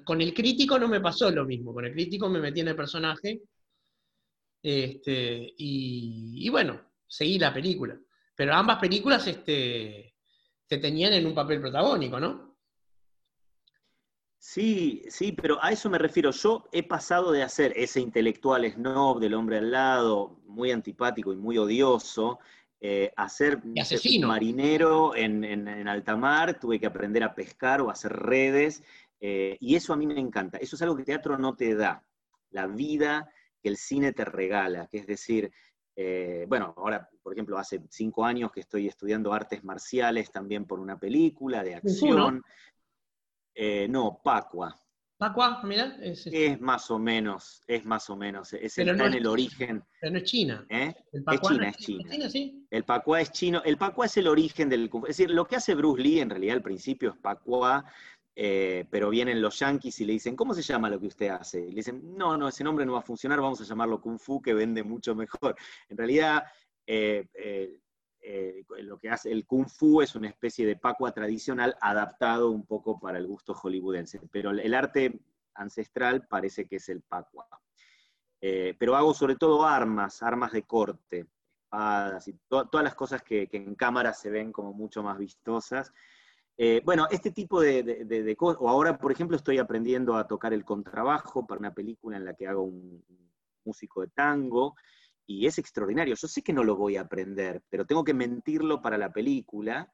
con 0.05 0.21
el 0.21 0.33
crítico 0.33 0.79
no 0.79 0.87
me 0.87 1.01
pasó 1.01 1.29
lo 1.31 1.45
mismo, 1.45 1.73
con 1.73 1.85
el 1.85 1.93
crítico 1.93 2.29
me 2.29 2.39
metí 2.39 2.61
en 2.61 2.69
el 2.69 2.75
personaje 2.75 3.41
este, 4.63 5.53
y, 5.57 6.49
bueno, 6.49 6.81
seguí 7.07 7.39
la 7.39 7.53
película. 7.53 7.99
Pero 8.35 8.53
ambas 8.53 8.79
películas 8.79 9.25
este, 9.27 10.15
te 10.67 10.77
tenían 10.77 11.13
en 11.13 11.25
un 11.25 11.35
papel 11.35 11.59
protagónico, 11.59 12.19
¿no? 12.19 12.50
Sí, 14.43 15.03
sí, 15.07 15.33
pero 15.33 15.63
a 15.63 15.71
eso 15.71 15.87
me 15.87 15.99
refiero. 15.99 16.31
Yo 16.31 16.67
he 16.71 16.81
pasado 16.81 17.31
de 17.31 17.43
hacer 17.43 17.73
ese 17.75 17.99
intelectual 17.99 18.65
snob 18.71 19.19
del 19.19 19.35
hombre 19.35 19.59
al 19.59 19.69
lado, 19.69 20.41
muy 20.47 20.71
antipático 20.71 21.31
y 21.31 21.35
muy 21.35 21.59
odioso, 21.59 22.39
eh, 22.79 23.13
a 23.15 23.29
ser 23.29 23.61
marinero 24.25 25.15
en, 25.15 25.43
en, 25.43 25.87
alta 25.87 26.15
mar, 26.15 26.59
tuve 26.59 26.79
que 26.79 26.87
aprender 26.87 27.23
a 27.23 27.35
pescar 27.35 27.81
o 27.81 27.89
a 27.89 27.91
hacer 27.91 28.13
redes, 28.13 28.83
eh, 29.19 29.57
y 29.59 29.75
eso 29.75 29.93
a 29.93 29.95
mí 29.95 30.07
me 30.07 30.19
encanta. 30.19 30.57
Eso 30.57 30.75
es 30.75 30.81
algo 30.81 30.95
que 30.95 31.03
el 31.03 31.05
teatro 31.05 31.37
no 31.37 31.55
te 31.55 31.75
da, 31.75 32.03
la 32.49 32.65
vida 32.65 33.31
que 33.61 33.69
el 33.69 33.77
cine 33.77 34.11
te 34.11 34.25
regala, 34.25 34.87
que 34.87 34.97
es 34.97 35.05
decir, 35.05 35.51
eh, 35.95 36.45
bueno, 36.49 36.73
ahora, 36.77 37.07
por 37.21 37.33
ejemplo, 37.33 37.59
hace 37.59 37.79
cinco 37.91 38.25
años 38.25 38.51
que 38.51 38.61
estoy 38.61 38.87
estudiando 38.87 39.33
artes 39.33 39.63
marciales 39.63 40.31
también 40.31 40.65
por 40.65 40.79
una 40.79 40.97
película 40.99 41.63
de 41.63 41.75
acción. 41.75 42.41
Eh, 43.55 43.87
no, 43.89 44.21
Pacua. 44.23 44.75
Pacua, 45.17 45.61
mira. 45.63 45.97
Es, 46.01 46.59
más 46.59 46.89
o 46.89 46.97
menos, 46.97 47.61
es 47.67 47.85
más 47.85 48.09
o 48.09 48.15
menos, 48.15 48.53
es 48.53 48.75
está 48.75 49.05
en 49.05 49.13
el 49.13 49.27
origen. 49.27 49.83
Pero 49.99 50.13
no 50.13 50.17
es 50.17 50.23
China. 50.23 50.65
¿Eh? 50.67 50.95
es 51.11 51.41
China, 51.41 51.69
es 51.69 51.77
China. 51.77 52.65
El 52.71 52.83
Pacua 52.83 53.21
es 53.21 53.31
chino. 53.31 53.61
El 53.63 53.77
Pacua 53.77 54.07
es 54.07 54.17
el 54.17 54.27
origen 54.27 54.67
del 54.67 54.89
Es 55.07 55.17
decir, 55.17 55.29
lo 55.29 55.45
que 55.45 55.57
hace 55.57 55.75
Bruce 55.75 56.01
Lee 56.01 56.21
en 56.21 56.31
realidad 56.31 56.55
al 56.55 56.63
principio 56.63 57.11
es 57.11 57.17
Pacua, 57.17 57.85
eh, 58.35 58.85
pero 58.89 59.11
vienen 59.11 59.41
los 59.41 59.59
yankees 59.59 59.99
y 59.99 60.05
le 60.05 60.13
dicen, 60.13 60.35
¿cómo 60.35 60.55
se 60.55 60.63
llama 60.63 60.89
lo 60.89 60.99
que 60.99 61.07
usted 61.07 61.27
hace? 61.27 61.59
Y 61.59 61.69
le 61.69 61.75
dicen, 61.75 62.01
no, 62.17 62.35
no, 62.35 62.47
ese 62.47 62.63
nombre 62.63 62.83
no 62.83 62.93
va 62.93 62.99
a 62.99 63.03
funcionar, 63.03 63.39
vamos 63.41 63.61
a 63.61 63.65
llamarlo 63.65 64.01
Kung 64.01 64.17
Fu, 64.17 64.41
que 64.41 64.55
vende 64.55 64.83
mucho 64.83 65.13
mejor. 65.13 65.55
En 65.87 65.97
realidad, 65.97 66.45
eh, 66.87 67.27
eh, 67.35 67.77
lo 68.79 68.97
que 68.99 69.09
hace 69.09 69.31
el 69.31 69.45
Kung 69.45 69.67
Fu 69.67 70.01
es 70.01 70.15
una 70.15 70.29
especie 70.29 70.65
de 70.65 70.75
pacua 70.75 71.11
tradicional 71.11 71.75
adaptado 71.81 72.51
un 72.51 72.65
poco 72.65 72.99
para 72.99 73.17
el 73.17 73.27
gusto 73.27 73.53
hollywoodense, 73.53 74.19
pero 74.31 74.51
el 74.51 74.73
arte 74.73 75.19
ancestral 75.55 76.27
parece 76.27 76.67
que 76.67 76.77
es 76.77 76.89
el 76.89 77.01
pacua. 77.01 77.47
pero 78.39 78.95
hago 78.95 79.13
sobre 79.13 79.35
todo 79.35 79.65
armas, 79.65 80.21
armas 80.23 80.51
de 80.51 80.63
corte, 80.63 81.27
espadas 81.71 82.27
y 82.27 82.33
todas 82.47 82.83
las 82.83 82.95
cosas 82.95 83.23
que, 83.23 83.47
en 83.51 83.75
cámara 83.75 84.13
se 84.13 84.29
ven 84.29 84.51
como 84.51 84.73
mucho 84.73 85.01
más 85.01 85.17
vistosas. 85.17 85.93
Eh, 86.57 86.81
bueno, 86.83 87.07
este 87.09 87.31
tipo 87.31 87.61
de, 87.61 88.35
cosas, 88.37 88.61
o 88.61 88.69
ahora, 88.69 88.97
por 88.97 89.11
ejemplo, 89.11 89.37
estoy 89.37 89.57
aprendiendo 89.57 90.15
a 90.15 90.27
tocar 90.27 90.53
el 90.53 90.65
contrabajo 90.65 91.47
para 91.47 91.59
una 91.59 91.73
película 91.73 92.17
en 92.17 92.25
la 92.25 92.33
que 92.33 92.47
hago 92.47 92.63
un, 92.63 93.03
músico 93.63 94.01
de 94.01 94.07
tango, 94.07 94.75
y 95.39 95.47
es 95.47 95.57
extraordinario. 95.57 96.15
Yo 96.15 96.27
sé 96.27 96.41
que 96.41 96.53
no 96.53 96.63
lo 96.63 96.75
voy 96.75 96.97
a 96.97 97.01
aprender, 97.01 97.61
pero 97.69 97.85
tengo 97.85 98.03
que 98.03 98.13
mentirlo 98.13 98.81
para 98.81 98.97
la 98.97 99.11
película, 99.11 99.91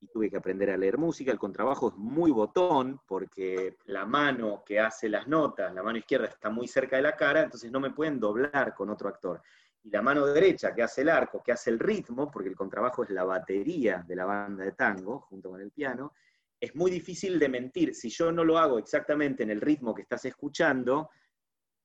y 0.00 0.06
tuve 0.06 0.30
que 0.30 0.36
aprender 0.36 0.70
a 0.70 0.76
leer 0.76 0.96
música. 0.96 1.32
El 1.32 1.40
contrabajo 1.40 1.88
es 1.88 1.96
muy 1.96 2.30
botón, 2.30 3.00
porque 3.06 3.78
la 3.86 4.06
mano 4.06 4.62
que 4.64 4.78
hace 4.78 5.08
las 5.08 5.26
notas, 5.26 5.74
la 5.74 5.82
mano 5.82 5.98
izquierda 5.98 6.26
está 6.26 6.50
muy 6.50 6.68
cerca 6.68 6.96
de 6.96 7.02
la 7.02 7.16
cara, 7.16 7.42
entonces 7.42 7.70
no 7.72 7.80
me 7.80 7.90
pueden 7.90 8.20
doblar 8.20 8.74
con 8.74 8.90
otro 8.90 9.08
actor 9.08 9.42
y 9.82 9.90
la 9.90 10.02
mano 10.02 10.26
derecha 10.26 10.74
que 10.74 10.82
hace 10.82 11.02
el 11.02 11.08
arco, 11.08 11.42
que 11.42 11.52
hace 11.52 11.70
el 11.70 11.78
ritmo, 11.78 12.30
porque 12.30 12.48
el 12.48 12.56
contrabajo 12.56 13.04
es 13.04 13.10
la 13.10 13.24
batería 13.24 14.04
de 14.06 14.16
la 14.16 14.24
banda 14.24 14.64
de 14.64 14.72
tango, 14.72 15.20
junto 15.20 15.50
con 15.50 15.60
el 15.60 15.70
piano, 15.70 16.14
es 16.60 16.74
muy 16.74 16.90
difícil 16.90 17.38
de 17.38 17.48
mentir. 17.48 17.94
Si 17.94 18.10
yo 18.10 18.32
no 18.32 18.44
lo 18.44 18.58
hago 18.58 18.78
exactamente 18.78 19.44
en 19.44 19.50
el 19.50 19.60
ritmo 19.60 19.94
que 19.94 20.02
estás 20.02 20.24
escuchando, 20.24 21.10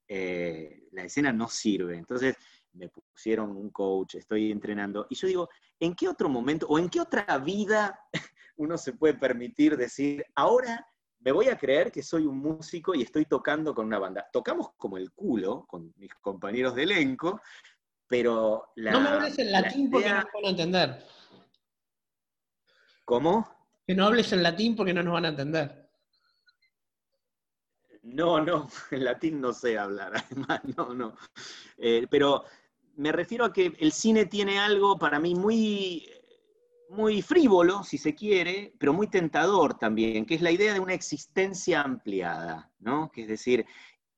eh, 0.07 0.87
la 0.91 1.03
escena 1.03 1.31
no 1.31 1.47
sirve. 1.47 1.95
Entonces 1.95 2.35
me 2.73 2.89
pusieron 2.89 3.55
un 3.55 3.69
coach, 3.69 4.15
estoy 4.15 4.51
entrenando, 4.51 5.07
y 5.09 5.15
yo 5.15 5.27
digo, 5.27 5.49
¿en 5.79 5.95
qué 5.95 6.07
otro 6.07 6.29
momento 6.29 6.67
o 6.67 6.79
en 6.79 6.89
qué 6.89 6.99
otra 6.99 7.37
vida 7.37 7.99
uno 8.57 8.77
se 8.77 8.93
puede 8.93 9.13
permitir 9.15 9.77
decir, 9.77 10.25
ahora 10.35 10.87
me 11.19 11.31
voy 11.31 11.47
a 11.47 11.57
creer 11.57 11.91
que 11.91 12.03
soy 12.03 12.25
un 12.25 12.37
músico 12.39 12.93
y 12.93 13.01
estoy 13.01 13.25
tocando 13.25 13.73
con 13.73 13.85
una 13.85 13.99
banda? 13.99 14.27
Tocamos 14.31 14.71
como 14.77 14.97
el 14.97 15.11
culo 15.11 15.65
con 15.67 15.93
mis 15.97 16.13
compañeros 16.15 16.75
de 16.75 16.83
elenco, 16.83 17.41
pero 18.07 18.73
No 18.75 18.99
me 18.99 19.07
hables 19.07 19.39
en 19.39 19.51
latín 19.51 19.89
porque 19.89 20.09
no 20.09 20.15
nos 20.15 20.25
van 20.33 20.45
a 20.45 20.49
entender. 20.49 21.03
¿Cómo? 23.05 23.49
Que 23.85 23.95
no 23.95 24.05
hables 24.05 24.31
en 24.33 24.43
latín 24.43 24.75
porque 24.75 24.93
no 24.93 25.03
nos 25.03 25.13
van 25.13 25.25
a 25.25 25.29
entender. 25.29 25.83
No, 28.03 28.41
no, 28.41 28.67
en 28.91 29.03
latín 29.03 29.41
no 29.41 29.53
sé 29.53 29.77
hablar, 29.77 30.13
además, 30.29 30.61
no, 30.77 30.93
no. 30.93 31.15
Eh, 31.77 32.05
pero 32.09 32.43
me 32.95 33.11
refiero 33.11 33.45
a 33.45 33.53
que 33.53 33.73
el 33.79 33.91
cine 33.91 34.25
tiene 34.25 34.59
algo 34.59 34.97
para 34.97 35.19
mí 35.19 35.35
muy, 35.35 36.09
muy 36.89 37.21
frívolo, 37.21 37.83
si 37.83 37.97
se 37.97 38.13
quiere, 38.13 38.73
pero 38.79 38.93
muy 38.93 39.07
tentador 39.07 39.77
también, 39.77 40.25
que 40.25 40.35
es 40.35 40.41
la 40.41 40.51
idea 40.51 40.73
de 40.73 40.79
una 40.79 40.93
existencia 40.93 41.81
ampliada, 41.81 42.71
¿no? 42.79 43.11
Que 43.11 43.23
es 43.23 43.27
decir, 43.27 43.65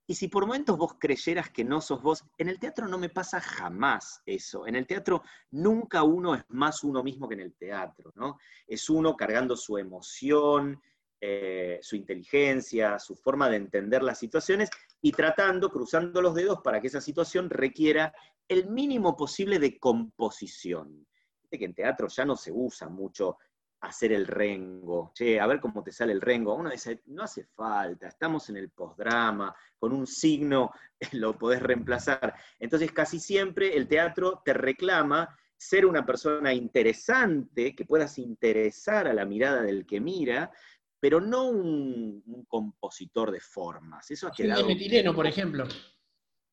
y 0.08 0.16
si 0.16 0.28
por 0.28 0.46
momentos 0.46 0.78
vos 0.78 0.96
creyeras 1.00 1.50
que 1.50 1.64
no 1.64 1.82
sos 1.82 2.02
vos, 2.02 2.24
en 2.38 2.50
el 2.50 2.60
teatro 2.60 2.88
no 2.88 2.98
me 2.98 3.10
pasa 3.10 3.42
jamás 3.42 4.22
eso. 4.26 4.68
En 4.68 4.76
el 4.76 4.86
teatro 4.86 5.24
nunca 5.52 6.04
uno 6.04 6.36
es 6.36 6.44
más 6.50 6.84
uno 6.84 7.02
mismo 7.02 7.28
que 7.28 7.34
en 7.36 7.42
el 7.42 7.54
teatro, 7.56 8.12
¿no? 8.16 8.38
Es 8.68 8.90
uno 8.90 9.16
cargando 9.16 9.56
su 9.56 9.78
emoción, 9.78 10.80
eh, 11.20 11.80
su 11.82 11.96
inteligencia, 11.96 13.00
su 13.00 13.16
forma 13.16 13.50
de 13.50 13.58
entender 13.58 14.04
las 14.04 14.20
situaciones 14.20 14.70
y 15.02 15.12
tratando, 15.12 15.72
cruzando 15.72 16.22
los 16.22 16.36
dedos 16.36 16.60
para 16.62 16.80
que 16.82 16.88
esa 16.88 17.02
situación 17.02 17.50
requiera 17.50 18.14
el 18.48 18.68
mínimo 18.68 19.16
posible 19.16 19.60
de 19.60 19.80
composición. 19.80 21.06
Viste 21.42 21.60
que 21.60 21.66
en 21.66 21.74
teatro 21.74 22.08
ya 22.08 22.26
no 22.26 22.36
se 22.36 22.52
usa 22.52 22.90
mucho 22.90 23.38
hacer 23.82 24.12
el 24.12 24.28
rengo. 24.28 25.12
Che, 25.14 25.40
a 25.40 25.48
ver 25.48 25.60
cómo 25.60 25.84
te 25.84 25.92
sale 25.92 26.14
el 26.14 26.22
rengo. 26.22 26.56
Uno 26.56 26.70
dice, 26.70 27.02
no 27.08 27.24
hace 27.24 27.46
falta, 27.46 28.08
estamos 28.08 28.50
en 28.50 28.58
el 28.58 28.70
postdrama, 28.70 29.56
con 29.78 29.94
un 29.94 30.08
signo 30.08 30.72
lo 31.14 31.38
podés 31.38 31.62
reemplazar. 31.62 32.36
Entonces, 32.60 32.92
casi 32.92 33.20
siempre 33.20 33.76
el 33.76 33.88
teatro 33.88 34.42
te 34.44 34.54
reclama 34.54 35.38
ser 35.58 35.86
una 35.86 36.06
persona 36.06 36.54
interesante, 36.54 37.76
que 37.76 37.86
puedas 37.86 38.18
interesar 38.20 39.08
a 39.08 39.14
la 39.14 39.26
mirada 39.26 39.62
del 39.62 39.86
que 39.86 40.02
mira, 40.02 40.52
pero 41.00 41.22
no 41.22 41.50
un, 41.50 42.46
compositor 42.48 43.32
de 43.32 43.40
formas. 43.40 44.10
Eso 44.12 44.28
ha 44.28 44.32
Azul 44.32 44.48
de 44.48 44.64
metileno, 44.64 45.14
por 45.14 45.28
ejemplo. 45.28 45.66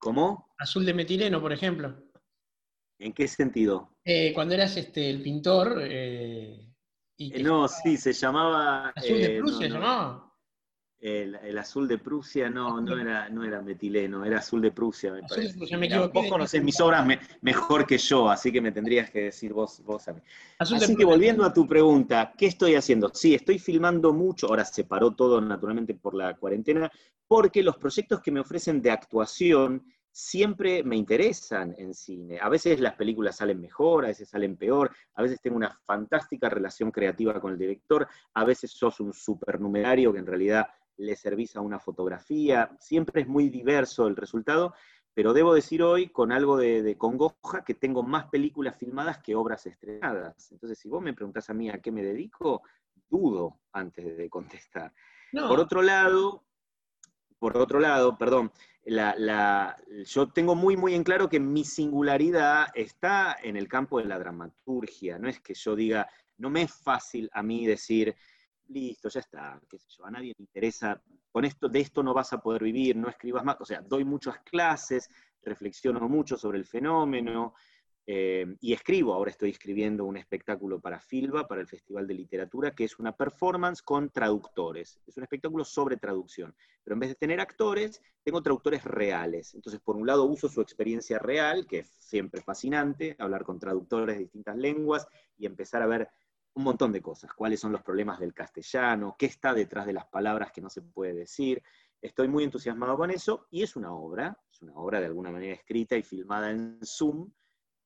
¿Cómo? 0.03 0.49
Azul 0.59 0.85
de 0.85 0.95
metileno, 0.95 1.41
por 1.41 1.53
ejemplo. 1.53 1.97
¿En 2.99 3.13
qué 3.13 3.29
sentido? 3.29 3.95
Eh, 4.05 4.33
cuando 4.35 4.53
eras 4.55 4.77
este, 4.77 5.09
el 5.09 5.23
pintor, 5.23 5.81
eh, 5.81 6.75
eh, 7.19 7.43
no, 7.43 7.69
sí, 7.69 7.97
se 7.97 8.13
llamaba... 8.13 8.89
Azul 8.89 9.19
de 9.19 9.37
eh, 9.37 9.39
Prusia, 9.39 9.69
no, 9.69 10.32
El, 11.03 11.59
azul 11.59 11.89
de 11.89 11.99
Prusia 11.99 12.49
no, 12.49 12.81
no, 12.81 12.97
era, 12.97 13.29
no 13.29 13.43
era 13.43 13.61
metileno, 13.61 14.25
era 14.25 14.39
azul 14.39 14.63
de 14.63 14.71
Prusia, 14.71 15.13
me 15.13 15.23
parece. 15.23 15.59
vos 16.13 16.27
conocés 16.29 16.63
mis 16.63 16.81
obras 16.81 17.05
mejor 17.41 17.85
que 17.85 17.99
yo, 17.99 18.31
así 18.31 18.53
que 18.53 18.61
me 18.61 18.71
tendrías 18.71 19.11
que 19.11 19.25
decir 19.25 19.53
vos, 19.53 19.83
vos 19.85 20.07
a 20.07 20.13
mí. 20.13 20.21
así 20.61 20.95
que 20.95 21.05
volviendo 21.05 21.45
a 21.45 21.53
tu 21.53 21.67
pregunta, 21.67 22.33
¿qué 22.39 22.47
estoy 22.47 22.77
haciendo? 22.77 23.11
Sí, 23.13 23.35
estoy 23.35 23.59
filmando 23.59 24.13
mucho, 24.13 24.47
ahora 24.47 24.65
se 24.65 24.85
paró 24.85 25.11
todo 25.11 25.41
naturalmente 25.41 25.93
por 25.95 26.15
la 26.15 26.37
cuarentena, 26.37 26.89
porque 27.27 27.65
los 27.65 27.79
proyectos 27.79 28.21
que 28.21 28.31
me 28.31 28.39
ofrecen 28.39 28.81
de 28.81 28.93
actuación 28.93 29.85
siempre 30.13 30.85
me 30.85 30.95
interesan 30.95 31.75
en 31.79 31.95
cine. 31.95 32.39
A 32.41 32.49
veces 32.49 32.79
las 32.79 32.95
películas 32.95 33.39
salen 33.39 33.61
mejor, 33.61 34.05
a 34.05 34.09
veces 34.09 34.29
salen 34.29 34.57
peor, 34.57 34.95
a 35.15 35.23
veces 35.23 35.41
tengo 35.41 35.57
una 35.57 35.77
fantástica 35.85 36.49
relación 36.49 36.93
creativa 36.93 37.41
con 37.41 37.53
el 37.53 37.59
director, 37.59 38.07
a 38.35 38.45
veces 38.45 38.71
sos 38.71 39.01
un 39.01 39.13
supernumerario 39.13 40.13
que 40.13 40.21
en 40.21 40.27
realidad 40.27 40.67
le 40.97 41.17
servís 41.17 41.57
a 41.57 41.61
una 41.61 41.79
fotografía, 41.79 42.77
siempre 42.79 43.23
es 43.23 43.29
muy 43.29 43.49
diverso 43.49 44.07
el 44.07 44.17
resultado, 44.17 44.75
pero 45.15 45.33
debo 45.33 45.55
decir 45.55 45.83
hoy 45.83 46.09
con 46.09 46.33
algo 46.33 46.57
de, 46.57 46.97
congoja 46.97 47.65
que 47.65 47.75
tengo 47.75 48.03
más 48.03 48.27
películas 48.27 48.77
filmadas 48.77 49.19
que 49.19 49.35
obras 49.35 49.67
estrenadas. 49.67 50.51
Entonces, 50.53 50.79
si 50.79 50.89
vos 50.89 51.03
me 51.03 51.13
preguntás 51.13 51.51
a 51.51 51.55
mí 51.55 51.69
a 51.69 51.81
qué 51.81 51.93
me 51.93 52.03
dedico, 52.03 52.63
dudo 53.09 53.61
antes 53.73 54.17
de 54.17 54.31
contestar. 54.31 54.93
Por 55.33 55.61
otro 55.61 55.83
lado, 55.83 56.45
por 57.39 57.57
otro 57.57 57.81
lado, 57.81 58.17
perdón, 58.17 58.53
yo 58.85 60.29
tengo 60.29 60.55
muy, 60.55 60.77
muy 60.77 60.95
en 60.95 61.05
claro 61.05 61.29
que 61.29 61.41
mi 61.41 61.65
singularidad 61.65 62.67
está 62.75 63.37
en 63.43 63.57
el 63.57 63.69
campo 63.69 63.99
de 63.99 64.05
la 64.05 64.19
dramaturgia. 64.19 65.19
No 65.19 65.29
es 65.29 65.41
que 65.41 65.55
yo 65.55 65.75
diga, 65.75 66.09
no 66.39 66.51
me 66.51 66.63
es 66.63 66.73
fácil 66.73 67.29
a 67.33 67.43
mí 67.43 67.67
decir, 67.67 68.17
listo, 68.73 69.09
ya 69.09 69.21
está, 69.21 69.61
qué 69.69 69.79
sé 69.79 69.87
yo, 69.97 70.05
a 70.05 70.11
nadie 70.11 70.35
le 70.37 70.43
interesa, 70.43 71.01
con 71.31 71.45
esto, 71.45 71.69
de 71.69 71.81
esto 71.81 72.03
no 72.03 72.13
vas 72.15 72.33
a 72.33 72.41
poder 72.41 72.63
vivir, 72.63 72.97
no 72.97 73.09
escribas 73.09 73.45
más. 73.45 73.57
O 73.61 73.65
sea, 73.65 73.81
doy 73.81 74.05
muchas 74.05 74.41
clases, 74.41 75.09
reflexiono 75.43 76.09
mucho 76.09 76.37
sobre 76.37 76.59
el 76.59 76.65
fenómeno, 76.65 77.55
eh, 78.05 78.57
y 78.61 78.73
escribo, 78.73 79.15
ahora 79.15 79.31
estoy 79.31 79.51
escribiendo 79.51 80.05
un 80.05 80.17
espectáculo 80.17 80.81
para 80.81 80.99
Filba, 80.99 81.47
para 81.47 81.61
el 81.61 81.69
Festival 81.69 82.07
de 82.07 82.15
Literatura, 82.15 82.73
que 82.73 82.85
es 82.85 82.99
una 82.99 83.17
performance 83.17 83.81
con 83.81 84.11
traductores. 84.11 85.01
Es 85.07 85.17
un 85.17 85.23
espectáculo 85.23 85.65
sobre 85.65 85.97
traducción. 85.97 86.55
Pero 86.83 86.95
en 86.95 87.01
vez 87.01 87.11
de 87.11 87.15
tener 87.15 87.41
actores, 87.41 88.03
tengo 88.25 88.43
traductores 88.43 88.83
reales. 88.85 89.55
Entonces, 89.55 89.81
por 89.81 89.97
un 89.97 90.07
lado, 90.07 90.25
uso 90.25 90.49
su 90.49 90.61
experiencia 90.61 91.19
real, 91.19 91.67
que 91.67 91.81
es 91.81 91.91
siempre 91.99 92.43
fascinante, 92.43 93.15
hablar 93.19 93.45
con 93.45 93.61
traductores 93.61 94.17
de 94.17 94.23
distintas 94.23 94.57
lenguas 94.57 95.07
y 95.39 95.47
empezar 95.47 95.83
a 95.83 95.87
ver 95.87 96.09
un 96.55 96.65
montón 96.65 96.93
de 96.93 97.01
cosas. 97.01 97.33
Cuáles 97.33 97.61
son 97.61 97.73
los 97.73 97.83
problemas 97.83 98.19
del 98.21 98.35
castellano, 98.35 99.17
qué 99.19 99.27
está 99.27 99.55
detrás 99.55 99.87
de 99.87 99.93
las 99.93 100.07
palabras 100.07 100.53
que 100.53 100.61
no 100.61 100.69
se 100.69 100.83
puede 100.83 101.15
decir. 101.15 101.63
Estoy 102.01 102.29
muy 102.29 102.45
entusiasmado 102.45 102.97
con 102.97 103.11
eso 103.11 103.47
y 103.51 103.63
es 103.63 103.77
una 103.77 103.93
obra, 103.93 104.37
es 104.51 104.61
una 104.61 104.75
obra 104.75 105.01
de 105.01 105.07
alguna 105.07 105.31
manera 105.31 105.55
escrita 105.55 105.97
y 105.97 106.03
filmada 106.03 106.51
en 106.51 106.81
Zoom, 106.85 107.31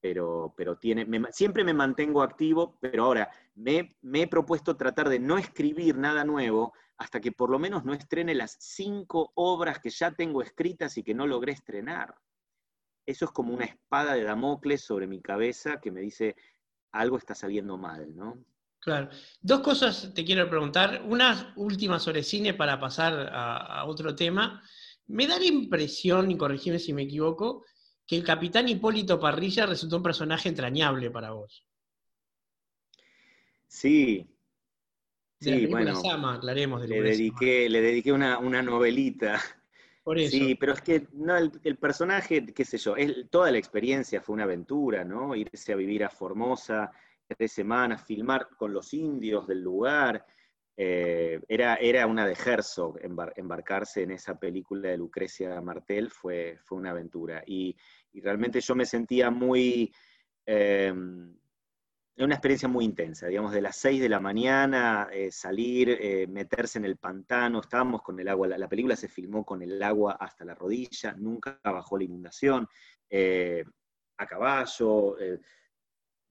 pero, 0.01 0.55
pero 0.57 0.79
tiene, 0.79 1.07
siempre 1.33 1.65
me 1.65 1.75
mantengo 1.75 2.23
activo, 2.23 2.79
pero 2.81 3.05
ahora 3.05 3.31
me, 3.55 3.97
he 4.15 4.27
propuesto 4.27 4.77
tratar 4.77 5.09
de 5.09 5.19
no 5.19 5.37
escribir 5.39 5.97
nada 5.97 6.25
nuevo 6.25 6.73
hasta 6.97 7.21
que 7.21 7.33
por 7.33 7.51
lo 7.51 7.59
menos 7.59 7.85
no 7.85 7.93
estrene 7.93 8.35
las 8.35 8.57
cinco 8.59 9.33
obras 9.35 9.81
que 9.81 9.91
ya 9.91 10.13
tengo 10.13 10.43
escritas 10.43 10.97
y 10.97 11.03
que 11.03 11.15
no 11.15 11.27
logré 11.27 11.53
estrenar. 11.53 12.15
Eso 13.05 13.27
es 13.27 13.31
como 13.31 13.55
una 13.55 13.67
espada 13.67 14.15
de 14.15 14.25
Damocles 14.25 14.81
sobre 14.81 15.07
mi 15.07 15.21
cabeza 15.21 15.81
que 15.81 15.93
me 15.93 16.01
dice, 16.01 16.37
algo 16.93 17.19
está 17.19 17.35
saliendo 17.35 17.77
mal, 17.77 18.17
¿no? 18.17 18.39
Claro. 18.87 19.09
Dos 19.43 19.61
cosas 19.63 20.15
te 20.15 20.25
quiero 20.25 20.49
preguntar. 20.49 21.03
Una 21.09 21.53
última 21.57 21.99
sobre 21.99 22.23
cine 22.23 22.55
para 22.55 22.79
pasar 22.79 23.15
a, 23.33 23.81
a 23.81 23.85
otro 23.85 24.15
tema. 24.15 24.63
Me 25.09 25.27
da 25.27 25.41
la 25.41 25.45
impresión, 25.45 26.31
y 26.31 26.37
corregime 26.37 26.79
si 26.79 26.93
me 26.93 27.03
equivoco, 27.03 27.65
que 28.07 28.15
el 28.15 28.23
capitán 28.23 28.69
Hipólito 28.69 29.19
Parrilla 29.19 29.67
resultó 29.67 29.97
un 29.97 30.05
personaje 30.05 30.49
entrañable 30.49 31.11
para 31.11 31.33
vos. 31.33 31.67
Sí, 33.67 34.25
sí, 35.41 35.67
bueno, 35.67 36.01
aclaremos. 36.31 36.89
le, 36.89 37.03
dediqué, 37.03 37.69
le 37.69 37.81
dediqué 37.81 38.13
una, 38.13 38.39
novelita. 38.63 39.43
Por 40.05 40.21
eso. 40.21 40.31
Sí, 40.31 40.55
pero 40.55 40.75
es 40.75 40.81
que 40.81 41.09
no, 41.15 41.37
el, 41.37 41.77
personaje, 41.77 42.47
qué 42.55 42.65
sé 42.65 42.79
yo, 42.79 42.95
toda 43.31 43.51
la 43.51 43.59
experiencia 43.59 44.21
fue 44.21 44.35
una 44.35 44.45
aventura, 44.45 45.05
¿no? 45.05 45.35
Irse 45.35 45.73
a 45.73 45.77
vivir 45.77 46.05
a 46.05 46.09
Formosa 46.09 46.93
tres 47.27 47.53
semanas, 47.53 48.05
filmar 48.05 48.49
con 48.57 48.73
los 48.73 48.93
indios 48.95 49.47
del 49.47 49.61
lugar. 49.61 50.25
Eh, 50.79 51.41
era, 51.49 51.77
era 51.77 52.07
una 52.07 52.27
de 52.27 52.35
Herzog, 52.35 52.99
embarcarse 53.01 54.03
en 54.03 54.11
esa 54.11 54.39
película 54.39 54.91
de 54.91 54.99
Lucrecia 54.99 55.59
Martel 55.63 56.11
fue, 56.11 56.59
fue 56.63 56.79
una 56.79 56.91
aventura. 56.91 57.43
Y, 57.47 57.77
realmente 58.15 58.61
yo 58.61 58.75
me 58.75 58.87
sentía 58.87 59.31
muy... 59.31 59.93
Eh, 60.47 60.93
una 62.19 62.35
experiencia 62.35 62.67
muy 62.67 62.87
intensa, 62.87 63.27
digamos, 63.27 63.53
de 63.53 63.61
las 63.61 63.77
6 63.77 64.01
de 64.01 64.09
la 64.09 64.21
mañana, 64.21 65.09
eh, 65.13 65.31
salir, 65.31 65.91
eh, 66.01 66.27
meterse 66.27 66.79
en 66.79 66.87
el 66.87 66.97
pantano, 66.97 67.61
estábamos 67.61 68.01
con 68.01 68.19
el 68.19 68.29
agua, 68.29 68.49
la, 68.49 68.69
película 68.69 68.97
se 68.97 69.09
filmó 69.09 69.45
con 69.45 69.61
el 69.61 69.83
agua 69.83 70.17
hasta 70.19 70.47
la 70.47 70.55
rodilla, 70.55 71.13
nunca 71.19 71.61
bajó 71.63 71.99
la 71.99 72.05
inundación, 72.05 72.67
a 74.19 74.27
caballo, 74.27 75.17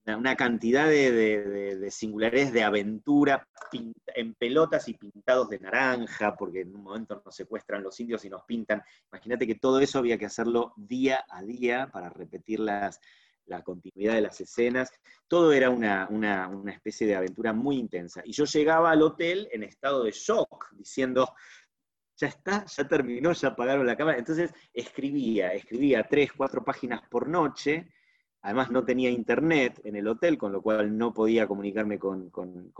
una 0.06 0.36
cantidad 0.36 0.88
de, 0.88 1.12
de, 1.12 1.92
singulares 1.92 2.54
de 2.54 2.64
aventura 2.64 3.48
en 3.72 4.34
pelotas 4.36 4.88
y 4.88 4.94
pintados 4.94 5.50
de 5.50 5.60
naranja, 5.60 6.36
porque 6.36 6.62
en 6.62 6.76
un 6.76 6.84
momento 6.84 7.22
nos 7.26 7.36
secuestran 7.36 7.82
los 7.82 8.00
indios 8.00 8.24
y 8.26 8.30
nos 8.30 8.44
pintan. 8.44 8.84
Imagínate 9.12 9.48
que 9.48 9.56
todo 9.56 9.80
eso 9.80 10.00
había 10.00 10.18
que 10.18 10.28
hacerlo 10.28 10.74
día 10.78 11.26
a 11.30 11.42
día 11.42 11.90
para 11.92 12.10
repetir 12.10 12.60
las, 12.60 13.00
la 13.48 13.64
continuidad 13.64 14.16
de 14.16 14.22
las 14.22 14.40
escenas, 14.42 14.92
todo 15.28 15.54
era 15.54 15.70
una, 15.70 16.08
especie 16.68 17.08
de 17.08 17.16
aventura 17.16 17.54
muy 17.54 17.78
intensa. 17.78 18.22
Y 18.26 18.32
yo 18.32 18.46
llegaba 18.46 18.92
al 18.92 19.02
hotel 19.02 19.48
en 19.52 19.64
estado 19.64 20.04
de 20.04 20.12
shock, 20.12 20.72
diciendo, 20.74 21.34
ya 22.18 22.28
está, 22.28 22.66
ya 22.66 22.88
terminó, 22.88 23.34
ya 23.34 23.50
apagaron 23.50 23.86
la 23.86 23.98
cámara. 23.98 24.18
Entonces 24.18 24.52
escribía, 24.74 25.54
escribía 25.54 26.04
tres, 26.04 26.32
cuatro 26.34 26.64
páginas 26.64 27.02
por 27.10 27.28
noche. 27.28 27.88
Además 28.46 28.70
no 28.70 28.86
tenía 28.86 29.10
internet 29.10 29.82
en 29.84 29.96
el 29.96 30.08
hotel, 30.08 30.38
con 30.38 30.52
lo 30.52 30.62
cual 30.62 30.96
no 30.96 31.14
podía 31.16 31.48
comunicarme 31.48 31.98
con, 31.98 32.32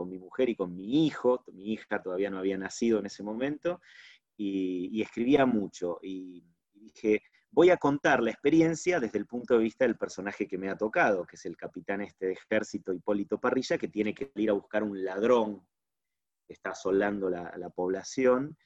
mi 0.06 0.16
mujer 0.16 0.48
y 0.48 0.54
con 0.54 0.76
mi 0.76 1.04
hijo. 1.04 1.42
Mi 1.52 1.72
hija 1.72 2.00
todavía 2.00 2.30
no 2.30 2.38
había 2.38 2.56
nacido 2.56 3.00
en 3.00 3.06
ese 3.06 3.24
momento. 3.24 3.80
Y, 4.36 5.02
escribía 5.02 5.44
mucho. 5.44 5.98
y 6.02 6.44
dije, 6.72 7.20
voy 7.50 7.70
a 7.70 7.78
contar 7.78 8.22
la 8.22 8.30
experiencia 8.30 9.00
desde 9.00 9.18
el 9.18 9.26
punto 9.26 9.54
de 9.54 9.64
vista 9.64 9.84
del 9.84 9.96
personaje 9.96 10.46
que 10.46 10.56
me 10.56 10.68
ha 10.68 10.76
tocado, 10.76 11.26
que 11.26 11.34
es 11.34 11.46
el 11.46 11.56
capitán 11.56 12.00
este 12.00 12.26
de 12.26 12.32
ejército 12.34 12.92
Hipólito 12.92 13.40
Parrilla, 13.40 13.76
que 13.76 13.88
tiene 13.88 14.14
que 14.14 14.30
ir 14.36 14.50
a 14.50 14.52
buscar 14.52 14.84
un 14.84 15.04
ladrón 15.04 15.66
que 16.46 16.52
está 16.52 16.70
asolando 16.70 17.28
la, 17.28 17.70
población. 17.74 18.56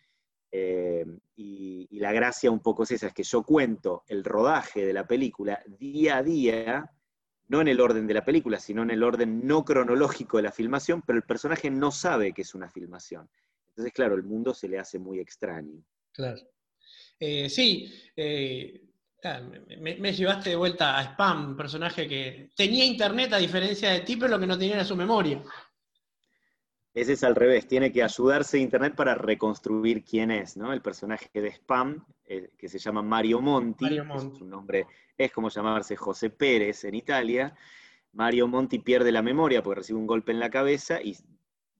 Eh, 0.53 1.05
y, 1.37 1.99
la 1.99 2.13
gracia 2.13 2.51
un 2.51 2.61
poco 2.61 2.85
es 2.85 2.93
esa, 2.93 3.09
es 3.09 3.13
que 3.13 3.23
yo 3.23 3.43
cuento 3.43 4.05
el 4.09 4.25
rodaje 4.25 4.87
de 4.87 4.93
la 4.95 5.07
película 5.07 5.63
día 5.67 6.17
a 6.17 6.23
día, 6.23 6.91
no 7.49 7.61
en 7.61 7.69
el 7.69 7.81
orden 7.81 8.07
de 8.07 8.15
la 8.15 8.25
película, 8.25 8.59
sino 8.59 8.83
en 8.83 8.91
el 8.91 9.03
orden 9.03 9.47
no 9.47 9.65
cronológico 9.65 10.39
de 10.39 10.45
la 10.45 10.53
filmación, 10.53 11.03
pero 11.03 11.19
el 11.19 11.25
personaje 11.25 11.71
no 11.71 11.91
sabe 11.91 12.33
que 12.33 12.43
es 12.43 12.55
una 12.55 12.71
filmación. 12.71 13.29
Entonces, 13.69 13.93
claro, 13.93 14.15
el 14.15 14.23
mundo 14.23 14.55
se 14.55 14.69
le 14.69 14.79
hace 14.79 14.99
muy 14.99 15.21
extraño. 15.21 15.85
Claro. 16.13 16.41
Eh, 17.19 17.51
sí, 17.51 17.93
eh, 18.17 18.81
me, 19.79 20.13
llevaste 20.13 20.51
de 20.51 20.57
vuelta 20.57 20.99
a 20.99 21.03
Spam, 21.05 21.51
un 21.51 21.57
personaje 21.57 22.09
que 22.09 22.51
tenía 22.57 22.85
internet 22.85 23.33
a 23.35 23.39
diferencia 23.39 23.91
de 23.91 24.01
ti, 24.01 24.17
pero 24.17 24.31
lo 24.31 24.41
que 24.41 24.47
no 24.47 24.59
tenía 24.59 24.77
era 24.77 24.85
su 24.85 24.97
memoria. 24.97 25.43
Ese 26.93 27.13
es 27.13 27.23
al 27.23 27.37
revés, 27.37 27.69
tiene 27.69 27.93
que 27.93 28.03
ayudarse 28.03 28.59
internet 28.59 28.97
para 28.97 29.15
reconstruir 29.15 30.03
quién 30.03 30.33
es, 30.33 30.57
¿no? 30.57 30.73
El 30.73 30.83
personaje 30.83 31.29
de 31.33 31.53
Spam, 31.53 32.05
eh, 32.25 32.51
que 32.59 32.69
se 32.69 32.81
llama 32.81 33.01
Mario 33.01 33.41
Monti, 33.41 33.85
Mario 33.85 34.05
Monti. 34.05 34.39
su 34.39 34.45
nombre 34.45 34.87
es 35.17 35.31
como 35.31 35.51
llamarse 35.51 35.95
José 35.95 36.31
Pérez 36.31 36.85
en 36.85 36.97
Italia. 36.97 37.55
Mario 38.13 38.49
Monti 38.49 38.81
pierde 38.81 39.13
la 39.13 39.23
memoria 39.23 39.63
porque 39.63 39.81
recibe 39.81 40.01
un 40.01 40.07
golpe 40.07 40.33
en 40.33 40.41
la 40.41 40.51
cabeza 40.51 41.01
y 41.01 41.17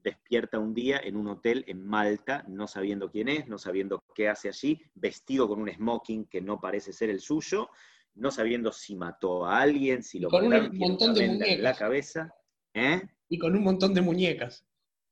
despierta 0.03 0.61
un 0.61 0.75
día 0.75 1.01
en 1.03 1.17
un 1.17 1.27
hotel 1.27 1.65
en 1.67 1.85
Malta, 1.85 2.45
no 2.47 2.69
sabiendo 2.69 3.11
quién 3.11 3.29
es, 3.29 3.49
no 3.49 3.59
sabiendo 3.59 4.05
qué 4.15 4.29
hace 4.29 4.49
allí, 4.49 4.81
vestido 4.95 5.49
con 5.49 5.61
un 5.61 5.71
smoking 5.71 6.27
que 6.27 6.41
no 6.41 6.61
parece 6.61 6.93
ser 6.93 7.11
el 7.11 7.21
suyo, 7.21 7.69
no 8.15 8.31
sabiendo 8.31 8.71
si 8.71 8.95
mató 8.95 9.45
a 9.45 9.61
alguien, 9.61 10.05
si 10.05 10.21
lo 10.21 10.29
con 10.29 10.47
un 10.47 10.79
montón 10.79 11.15
de 11.15 11.27
muñecas. 11.27 11.49
en 11.49 11.63
la 11.63 11.75
cabeza. 11.75 12.35
¿eh? 12.75 13.03
Y 13.29 13.39
con 13.39 13.57
un 13.57 13.65
montón 13.65 13.93
de 13.93 14.01
muñecas. 14.03 14.65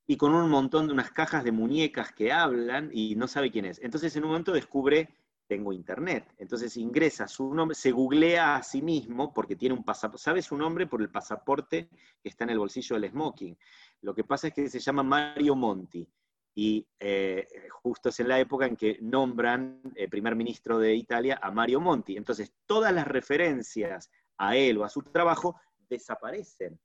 Y 0.08 0.16
con 0.16 0.34
un 0.34 0.50
montón 0.50 0.88
de 0.88 0.94
unas 0.94 1.12
cajas 1.12 1.44
de 1.44 1.52
muñecas 1.52 2.12
que 2.12 2.32
hablan 2.32 2.90
y 2.92 3.14
no 3.14 3.28
sabe 3.28 3.52
quién 3.52 3.66
es. 3.66 3.78
Entonces 3.80 4.16
en 4.16 4.24
un 4.24 4.30
momento 4.30 4.52
descubre 4.52 5.08
tengo 5.48 5.72
internet. 5.72 6.34
Entonces 6.38 6.76
ingresa 6.76 7.26
su 7.26 7.52
nombre, 7.54 7.74
se 7.74 7.90
googlea 7.90 8.56
a 8.56 8.62
sí 8.62 8.82
mismo 8.82 9.32
porque 9.32 9.56
tiene 9.56 9.74
un 9.74 9.82
pasaporte, 9.82 10.22
sabe 10.22 10.42
su 10.42 10.56
nombre 10.56 10.86
por 10.86 11.00
el 11.00 11.10
pasaporte 11.10 11.88
que 12.22 12.28
está 12.28 12.44
en 12.44 12.50
el 12.50 12.58
bolsillo 12.58 12.98
del 12.98 13.10
smoking. 13.10 13.56
Lo 14.02 14.14
que 14.14 14.24
pasa 14.24 14.48
es 14.48 14.54
que 14.54 14.68
se 14.68 14.78
llama 14.78 15.02
Mario 15.02 15.56
Monti 15.56 16.06
y 16.54 16.86
eh, 17.00 17.46
justo 17.70 18.10
es 18.10 18.20
en 18.20 18.28
la 18.28 18.38
época 18.38 18.66
en 18.66 18.76
que 18.76 18.98
nombran 19.00 19.80
eh, 19.94 20.08
primer 20.08 20.36
ministro 20.36 20.78
de 20.78 20.94
Italia 20.94 21.38
a 21.42 21.50
Mario 21.50 21.80
Monti. 21.80 22.16
Entonces 22.16 22.52
todas 22.66 22.92
las 22.92 23.06
referencias 23.06 24.10
a 24.36 24.54
él 24.56 24.78
o 24.78 24.84
a 24.84 24.88
su 24.88 25.02
trabajo 25.02 25.56
desaparecen. 25.88 26.78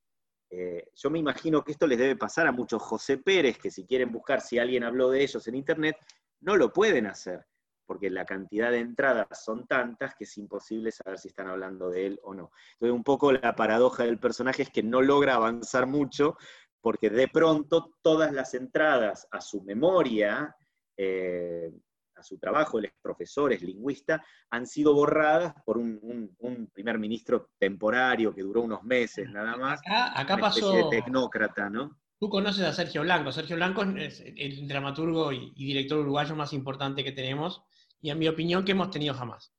Eh, 0.55 0.91
yo 0.95 1.09
me 1.09 1.17
imagino 1.17 1.63
que 1.63 1.71
esto 1.71 1.87
les 1.87 1.97
debe 1.97 2.15
pasar 2.15 2.45
a 2.45 2.51
muchos 2.51 2.81
José 2.81 3.17
Pérez, 3.17 3.57
que 3.57 3.71
si 3.71 3.85
quieren 3.85 4.11
buscar 4.11 4.39
si 4.39 4.59
alguien 4.59 4.83
habló 4.83 5.09
de 5.09 5.23
ellos 5.23 5.47
en 5.47 5.55
Internet, 5.55 5.97
no 6.41 6.55
lo 6.55 6.71
pueden 6.71 7.07
hacer 7.07 7.43
porque 7.85 8.09
la 8.09 8.25
cantidad 8.25 8.71
de 8.71 8.79
entradas 8.79 9.43
son 9.43 9.67
tantas 9.67 10.15
que 10.15 10.23
es 10.23 10.37
imposible 10.37 10.91
saber 10.91 11.19
si 11.19 11.27
están 11.27 11.47
hablando 11.47 11.89
de 11.89 12.05
él 12.05 12.19
o 12.23 12.33
no. 12.33 12.51
Entonces, 12.73 12.95
un 12.95 13.03
poco 13.03 13.31
la 13.31 13.55
paradoja 13.55 14.03
del 14.03 14.19
personaje 14.19 14.63
es 14.63 14.69
que 14.69 14.83
no 14.83 15.01
logra 15.01 15.35
avanzar 15.35 15.85
mucho, 15.85 16.37
porque 16.81 17.09
de 17.09 17.27
pronto 17.27 17.93
todas 18.01 18.31
las 18.31 18.53
entradas 18.53 19.27
a 19.31 19.41
su 19.41 19.61
memoria, 19.63 20.55
eh, 20.97 21.71
a 22.15 22.23
su 22.23 22.37
trabajo, 22.37 22.79
él 22.79 22.85
es 22.85 22.93
profesor, 23.01 23.53
es 23.53 23.61
lingüista, 23.61 24.23
han 24.49 24.65
sido 24.67 24.93
borradas 24.93 25.53
por 25.65 25.77
un, 25.77 26.31
primer 26.73 26.99
ministro 26.99 27.51
temporario 27.57 28.33
que 28.33 28.41
duró 28.41 28.61
unos 28.61 28.83
meses 28.83 29.29
nada 29.29 29.57
más. 29.57 29.81
Acá, 29.85 30.37
pasó. 30.37 30.71
De 30.73 30.83
tecnócrata, 30.89 31.69
¿no? 31.69 31.99
Tú 32.19 32.29
conoces 32.29 32.63
a 32.63 32.73
Sergio 32.73 33.01
Blanco. 33.01 33.31
Sergio 33.31 33.55
Blanco 33.55 33.83
es 33.83 34.21
el 34.21 34.67
dramaturgo 34.67 35.31
y 35.31 35.53
director 35.55 35.99
uruguayo 35.99 36.35
más 36.35 36.53
importante 36.53 37.03
que 37.03 37.11
tenemos 37.11 37.63
y 38.01 38.09
en 38.09 38.19
mi 38.19 38.27
opinión 38.27 38.63
que 38.63 38.73
hemos 38.73 38.91
tenido 38.91 39.13
jamás. 39.13 39.53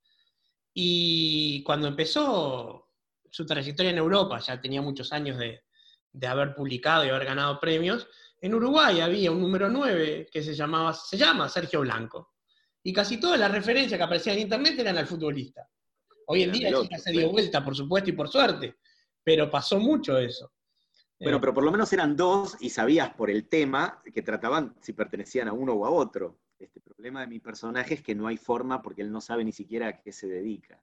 Y 0.72 1.62
cuando 1.62 1.88
empezó 1.88 2.90
su 3.30 3.46
trayectoria 3.46 3.90
en 3.90 3.98
Europa, 3.98 4.38
ya 4.40 4.60
tenía 4.60 4.82
muchos 4.82 5.12
años 5.12 5.38
de, 5.38 5.62
haber 6.26 6.54
publicado 6.54 7.04
y 7.04 7.08
haber 7.08 7.24
ganado 7.24 7.58
premios, 7.58 8.06
en 8.40 8.54
Uruguay 8.54 9.00
había 9.00 9.32
un 9.32 9.40
número 9.40 9.68
9 9.68 10.28
que 10.30 10.42
se, 10.42 10.54
llamaba, 10.54 10.92
se 10.92 11.16
llama 11.16 11.48
Sergio 11.48 11.80
Blanco. 11.80 12.33
Y 12.86 12.92
casi 12.92 13.16
todas 13.16 13.40
las 13.40 13.50
referencias 13.50 13.98
que 13.98 14.04
aparecían 14.04 14.36
en 14.36 14.42
internet 14.42 14.78
eran 14.78 14.98
al 14.98 15.06
futbolista. 15.06 15.66
Hoy 16.26 16.42
en 16.42 16.52
día 16.52 16.70
ya 16.90 16.98
se 16.98 17.12
dio 17.12 17.30
vuelta, 17.30 17.64
por 17.64 17.74
supuesto, 17.74 18.10
y 18.10 18.12
por 18.12 18.28
suerte, 18.28 18.76
pero 19.22 19.50
pasó 19.50 19.80
mucho 19.80 20.18
eso. 20.18 20.52
Bueno, 21.18 21.38
eh, 21.38 21.40
pero 21.40 21.54
por 21.54 21.64
lo 21.64 21.72
menos 21.72 21.92
eran 21.94 22.14
dos 22.14 22.56
y 22.60 22.68
sabías 22.68 23.14
por 23.14 23.30
el 23.30 23.48
tema 23.48 24.02
que 24.12 24.22
trataban 24.22 24.74
si 24.82 24.92
pertenecían 24.92 25.48
a 25.48 25.54
uno 25.54 25.72
o 25.72 25.86
a 25.86 25.90
otro. 25.90 26.38
Este 26.58 26.80
problema 26.80 27.22
de 27.22 27.26
mi 27.26 27.40
personaje 27.40 27.94
es 27.94 28.02
que 28.02 28.14
no 28.14 28.26
hay 28.26 28.36
forma 28.36 28.82
porque 28.82 29.00
él 29.00 29.10
no 29.10 29.22
sabe 29.22 29.44
ni 29.44 29.52
siquiera 29.52 29.88
a 29.88 30.00
qué 30.00 30.12
se 30.12 30.28
dedica. 30.28 30.82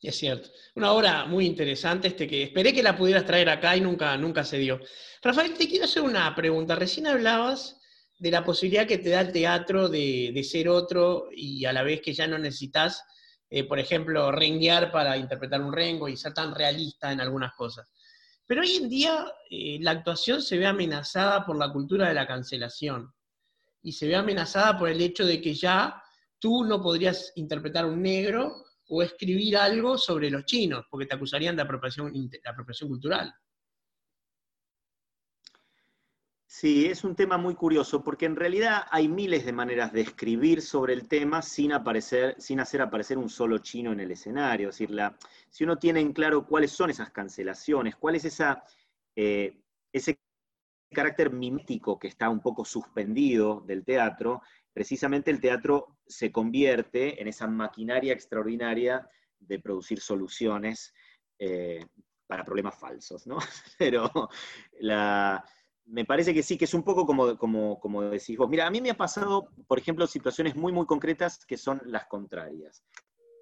Es 0.00 0.16
cierto. 0.16 0.48
Una 0.74 0.92
obra 0.92 1.26
muy 1.26 1.44
interesante, 1.46 2.08
este 2.08 2.26
que 2.26 2.42
esperé 2.44 2.72
que 2.72 2.82
la 2.82 2.96
pudieras 2.96 3.26
traer 3.26 3.50
acá 3.50 3.76
y 3.76 3.82
nunca, 3.82 4.16
nunca 4.16 4.44
se 4.44 4.58
dio. 4.58 4.80
Rafael, 5.22 5.54
te 5.54 5.68
quiero 5.68 5.84
hacer 5.84 6.02
una 6.02 6.34
pregunta. 6.34 6.74
Recién 6.74 7.06
hablabas 7.06 7.81
de 8.22 8.30
la 8.30 8.44
posibilidad 8.44 8.86
que 8.86 8.98
te 8.98 9.10
da 9.10 9.20
el 9.20 9.32
teatro 9.32 9.88
de, 9.88 10.46
ser 10.48 10.68
otro 10.68 11.28
y 11.32 11.64
a 11.64 11.72
la 11.72 11.82
vez 11.82 12.00
que 12.00 12.14
ya 12.14 12.28
no 12.28 12.38
necesitas, 12.38 13.02
eh, 13.50 13.64
por 13.64 13.80
ejemplo, 13.80 14.30
renguear 14.30 14.92
para 14.92 15.16
interpretar 15.16 15.60
un 15.60 15.72
rengo 15.72 16.08
y 16.08 16.16
ser 16.16 16.32
tan 16.32 16.54
realista 16.54 17.10
en 17.10 17.20
algunas 17.20 17.52
cosas. 17.54 17.88
Pero 18.46 18.60
hoy 18.60 18.76
en 18.76 18.88
día 18.88 19.26
eh, 19.50 19.78
la 19.80 19.90
actuación 19.90 20.40
se 20.40 20.56
ve 20.56 20.66
amenazada 20.66 21.44
por 21.44 21.58
la 21.58 21.72
cultura 21.72 22.06
de 22.06 22.14
la 22.14 22.28
cancelación 22.28 23.12
y 23.82 23.90
se 23.90 24.06
ve 24.06 24.14
amenazada 24.14 24.78
por 24.78 24.88
el 24.88 25.00
hecho 25.00 25.26
de 25.26 25.40
que 25.40 25.54
ya 25.54 26.00
tú 26.38 26.64
no 26.64 26.80
podrías 26.80 27.32
interpretar 27.34 27.86
un 27.86 28.00
negro 28.02 28.66
o 28.86 29.02
escribir 29.02 29.56
algo 29.56 29.98
sobre 29.98 30.30
los 30.30 30.44
chinos, 30.44 30.84
porque 30.88 31.06
te 31.06 31.16
acusarían 31.16 31.56
de 31.56 31.62
apropiación, 31.62 32.12
de 32.12 32.40
apropiación 32.44 32.88
cultural. 32.88 33.34
Sí, 36.54 36.84
es 36.84 37.02
un 37.02 37.16
tema 37.16 37.38
muy 37.38 37.54
curioso, 37.54 38.04
porque 38.04 38.26
en 38.26 38.36
realidad 38.36 38.84
hay 38.90 39.08
miles 39.08 39.46
de 39.46 39.54
maneras 39.54 39.90
de 39.90 40.02
escribir 40.02 40.60
sobre 40.60 40.92
el 40.92 41.08
tema 41.08 41.40
sin, 41.40 41.72
aparecer, 41.72 42.36
sin 42.38 42.60
hacer 42.60 42.82
aparecer 42.82 43.16
un 43.16 43.30
solo 43.30 43.56
chino 43.58 43.90
en 43.90 44.00
el 44.00 44.10
escenario. 44.10 44.68
Es 44.68 44.74
decir, 44.74 44.90
la, 44.90 45.16
si 45.48 45.64
uno 45.64 45.78
tiene 45.78 46.00
en 46.00 46.12
claro 46.12 46.46
cuáles 46.46 46.70
son 46.70 46.90
esas 46.90 47.10
cancelaciones, 47.10 47.96
cuál 47.96 48.16
es 48.16 48.26
esa, 48.26 48.62
eh, 49.16 49.62
ese 49.94 50.20
carácter 50.90 51.32
mimético 51.32 51.98
que 51.98 52.08
está 52.08 52.28
un 52.28 52.40
poco 52.40 52.66
suspendido 52.66 53.62
del 53.62 53.82
teatro, 53.82 54.42
precisamente 54.74 55.30
el 55.30 55.40
teatro 55.40 55.96
se 56.06 56.30
convierte 56.30 57.18
en 57.18 57.28
esa 57.28 57.46
maquinaria 57.46 58.12
extraordinaria 58.12 59.08
de 59.40 59.58
producir 59.58 60.00
soluciones 60.00 60.92
eh, 61.38 61.86
para 62.26 62.44
problemas 62.44 62.78
falsos, 62.78 63.26
¿no? 63.26 63.38
Pero 63.78 64.28
me 65.92 66.06
parece 66.06 66.32
que 66.32 66.42
sí, 66.42 66.56
que 66.56 66.64
es 66.64 66.72
un 66.72 66.82
poco 66.82 67.04
como, 67.04 67.36
como, 67.36 67.78
como 67.78 68.02
decís 68.02 68.38
vos. 68.38 68.48
Mira, 68.48 68.66
a 68.66 68.70
mí 68.70 68.80
me 68.80 68.90
ha 68.90 68.96
pasado, 68.96 69.50
por 69.66 69.78
ejemplo, 69.78 70.06
situaciones 70.06 70.56
muy, 70.56 70.72
muy 70.72 70.86
concretas 70.86 71.44
que 71.44 71.58
son 71.58 71.82
las 71.84 72.06
contrarias. 72.06 72.82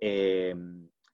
Eh, 0.01 0.55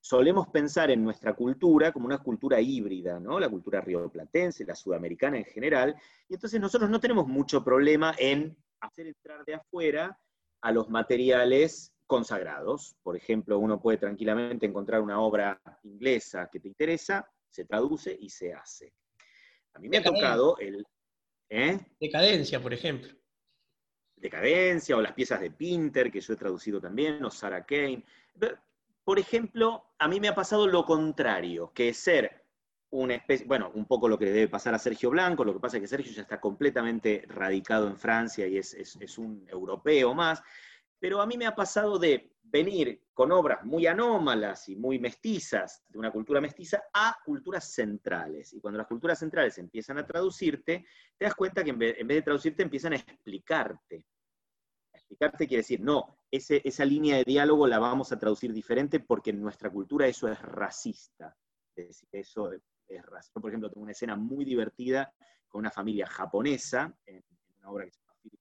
solemos 0.00 0.48
pensar 0.48 0.90
en 0.90 1.04
nuestra 1.04 1.34
cultura 1.34 1.92
como 1.92 2.06
una 2.06 2.18
cultura 2.18 2.58
híbrida, 2.58 3.20
¿no? 3.20 3.38
La 3.38 3.50
cultura 3.50 3.82
rioplatense, 3.82 4.64
la 4.64 4.74
sudamericana 4.74 5.36
en 5.36 5.44
general, 5.44 5.94
y 6.26 6.34
entonces 6.34 6.58
nosotros 6.58 6.88
no 6.88 7.00
tenemos 7.00 7.26
mucho 7.26 7.62
problema 7.62 8.14
en 8.18 8.56
hacer 8.80 9.06
entrar 9.06 9.44
de 9.44 9.54
afuera 9.56 10.18
a 10.62 10.72
los 10.72 10.88
materiales 10.88 11.92
consagrados. 12.06 12.96
Por 13.02 13.14
ejemplo, 13.14 13.58
uno 13.58 13.78
puede 13.78 13.98
tranquilamente 13.98 14.64
encontrar 14.64 15.02
una 15.02 15.20
obra 15.20 15.60
inglesa 15.82 16.48
que 16.50 16.60
te 16.60 16.68
interesa, 16.68 17.28
se 17.50 17.66
traduce 17.66 18.16
y 18.18 18.30
se 18.30 18.54
hace. 18.54 18.94
A 19.74 19.80
mí 19.80 19.90
me 19.90 19.98
ha 19.98 20.02
tocado 20.02 20.56
el... 20.58 20.86
¿eh? 21.48 21.78
Decadencia, 22.00 22.60
por 22.60 22.72
ejemplo. 22.72 23.12
Decadencia, 24.16 24.96
o 24.96 25.00
las 25.00 25.12
piezas 25.12 25.40
de 25.40 25.50
Pinter, 25.50 26.10
que 26.10 26.20
yo 26.20 26.32
he 26.32 26.36
traducido 26.36 26.80
también, 26.80 27.24
o 27.24 27.30
Sarah 27.30 27.64
Kane. 27.64 28.04
Por 29.04 29.18
ejemplo, 29.18 29.94
a 29.98 30.08
mí 30.08 30.18
me 30.18 30.28
ha 30.28 30.34
pasado 30.34 30.66
lo 30.66 30.84
contrario, 30.84 31.72
que 31.72 31.94
ser 31.94 32.46
una 32.90 33.14
especie, 33.14 33.46
bueno, 33.46 33.70
un 33.74 33.84
poco 33.84 34.08
lo 34.08 34.18
que 34.18 34.26
debe 34.26 34.48
pasar 34.48 34.74
a 34.74 34.78
Sergio 34.78 35.10
Blanco, 35.10 35.44
lo 35.44 35.52
que 35.52 35.60
pasa 35.60 35.76
es 35.76 35.82
que 35.82 35.88
Sergio 35.88 36.12
ya 36.12 36.22
está 36.22 36.40
completamente 36.40 37.24
radicado 37.28 37.88
en 37.88 37.98
Francia 37.98 38.46
y 38.46 38.58
es, 38.58 39.18
un 39.18 39.46
europeo 39.48 40.14
más, 40.14 40.42
pero 40.98 41.20
a 41.20 41.26
mí 41.26 41.36
me 41.36 41.46
ha 41.46 41.54
pasado 41.54 41.98
de 41.98 42.35
venir 42.50 43.02
con 43.12 43.32
obras 43.32 43.64
muy 43.64 43.86
anómalas 43.86 44.68
y 44.68 44.76
muy 44.76 44.98
mestizas, 44.98 45.82
de 45.88 45.98
una 45.98 46.10
cultura 46.10 46.40
mestiza, 46.40 46.84
a 46.92 47.18
culturas 47.24 47.72
centrales. 47.72 48.52
Y 48.52 48.60
cuando 48.60 48.78
las 48.78 48.86
culturas 48.86 49.18
centrales 49.18 49.58
empiezan 49.58 49.98
a 49.98 50.06
traducirte, 50.06 50.84
te 51.16 51.24
das 51.24 51.34
cuenta 51.34 51.64
que 51.64 51.70
en 51.70 51.78
vez, 51.78 51.96
de 52.06 52.22
traducirte 52.22 52.62
empiezan 52.62 52.92
a 52.92 52.96
explicarte. 52.96 54.04
explicarte 54.92 55.46
quiere 55.46 55.62
decir, 55.62 55.80
no, 55.80 56.18
esa 56.30 56.84
línea 56.84 57.16
de 57.16 57.24
diálogo 57.24 57.66
la 57.66 57.78
vamos 57.78 58.12
a 58.12 58.18
traducir 58.18 58.52
diferente 58.52 59.00
porque 59.00 59.30
en 59.30 59.40
nuestra 59.40 59.70
cultura 59.70 60.06
eso 60.06 60.28
es 60.28 60.40
racista. 60.40 61.36
Es 61.74 61.88
decir, 61.88 62.08
eso 62.12 62.52
es 62.52 63.06
racista. 63.06 63.40
por 63.40 63.50
ejemplo, 63.50 63.70
tengo 63.70 63.82
una 63.82 63.92
escena 63.92 64.16
muy 64.16 64.44
divertida 64.44 65.12
con 65.48 65.60
una 65.60 65.70
familia 65.70 66.06
japonesa, 66.06 66.94
en, 67.06 67.22
una 67.58 67.70
obra 67.70 67.84
que 67.86 67.92
se 67.92 68.00
llama 68.00 68.14
Philip 68.22 68.40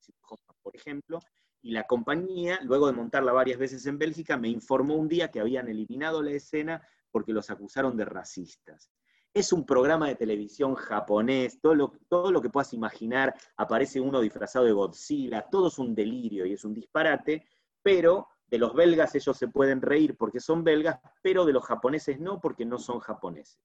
por 0.61 0.75
ejemplo, 0.75 1.19
y 1.65 1.71
la 1.71 1.87
compañía, 1.87 2.59
luego 2.61 2.85
de 2.85 2.93
montarla 2.93 3.33
varias 3.33 3.57
veces 3.57 3.83
en 3.87 3.97
Bélgica, 3.97 4.37
me 4.37 4.49
informó 4.49 4.93
un 4.93 5.07
día 5.07 5.31
que 5.31 5.39
habían 5.39 5.67
eliminado 5.67 6.21
la 6.21 6.29
escena 6.29 6.87
porque 7.09 7.33
los 7.33 7.49
acusaron 7.49 7.97
de 7.97 8.05
racistas. 8.05 8.91
Es 9.33 9.51
un 9.51 9.65
programa 9.65 10.07
de 10.07 10.13
televisión 10.13 10.75
japonés, 10.75 11.59
todo 11.59 11.73
lo, 11.73 11.93
todo 12.07 12.31
lo 12.31 12.39
que 12.39 12.51
puedas 12.51 12.71
imaginar, 12.73 13.33
aparece 13.57 13.99
uno 13.99 14.21
disfrazado 14.21 14.65
de 14.65 14.73
Godzilla, 14.73 15.41
todo 15.49 15.69
es 15.69 15.79
un 15.79 15.95
delirio 15.95 16.45
y 16.45 16.53
es 16.53 16.63
un 16.65 16.75
disparate, 16.75 17.47
pero 17.81 18.27
de 18.45 18.59
los 18.59 18.75
belgas 18.75 19.15
ellos 19.15 19.35
se 19.35 19.47
pueden 19.47 19.81
reír 19.81 20.15
porque 20.15 20.39
son 20.39 20.63
belgas, 20.63 20.99
pero 21.23 21.45
de 21.45 21.53
los 21.53 21.65
japoneses 21.65 22.19
no 22.19 22.39
porque 22.39 22.63
no 22.63 22.77
son 22.77 22.99
japoneses. 22.99 23.59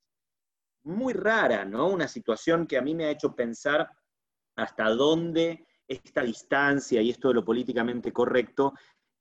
Muy 0.85 1.13
rara, 1.13 1.67
¿no? 1.67 1.89
Una 1.89 2.09
situación 2.09 2.67
que 2.67 2.79
a 2.79 2.83
mí 2.83 2.95
me 2.95 3.05
ha 3.05 3.11
hecho 3.11 3.37
pensar 3.37 3.91
hasta 4.57 4.89
dónde 4.89 5.67
esta 5.91 6.23
distancia 6.23 7.03
y 7.03 7.11
esto 7.11 7.29
de 7.29 7.35
lo 7.35 7.45
políticamente 7.45 8.13
correcto 8.13 8.75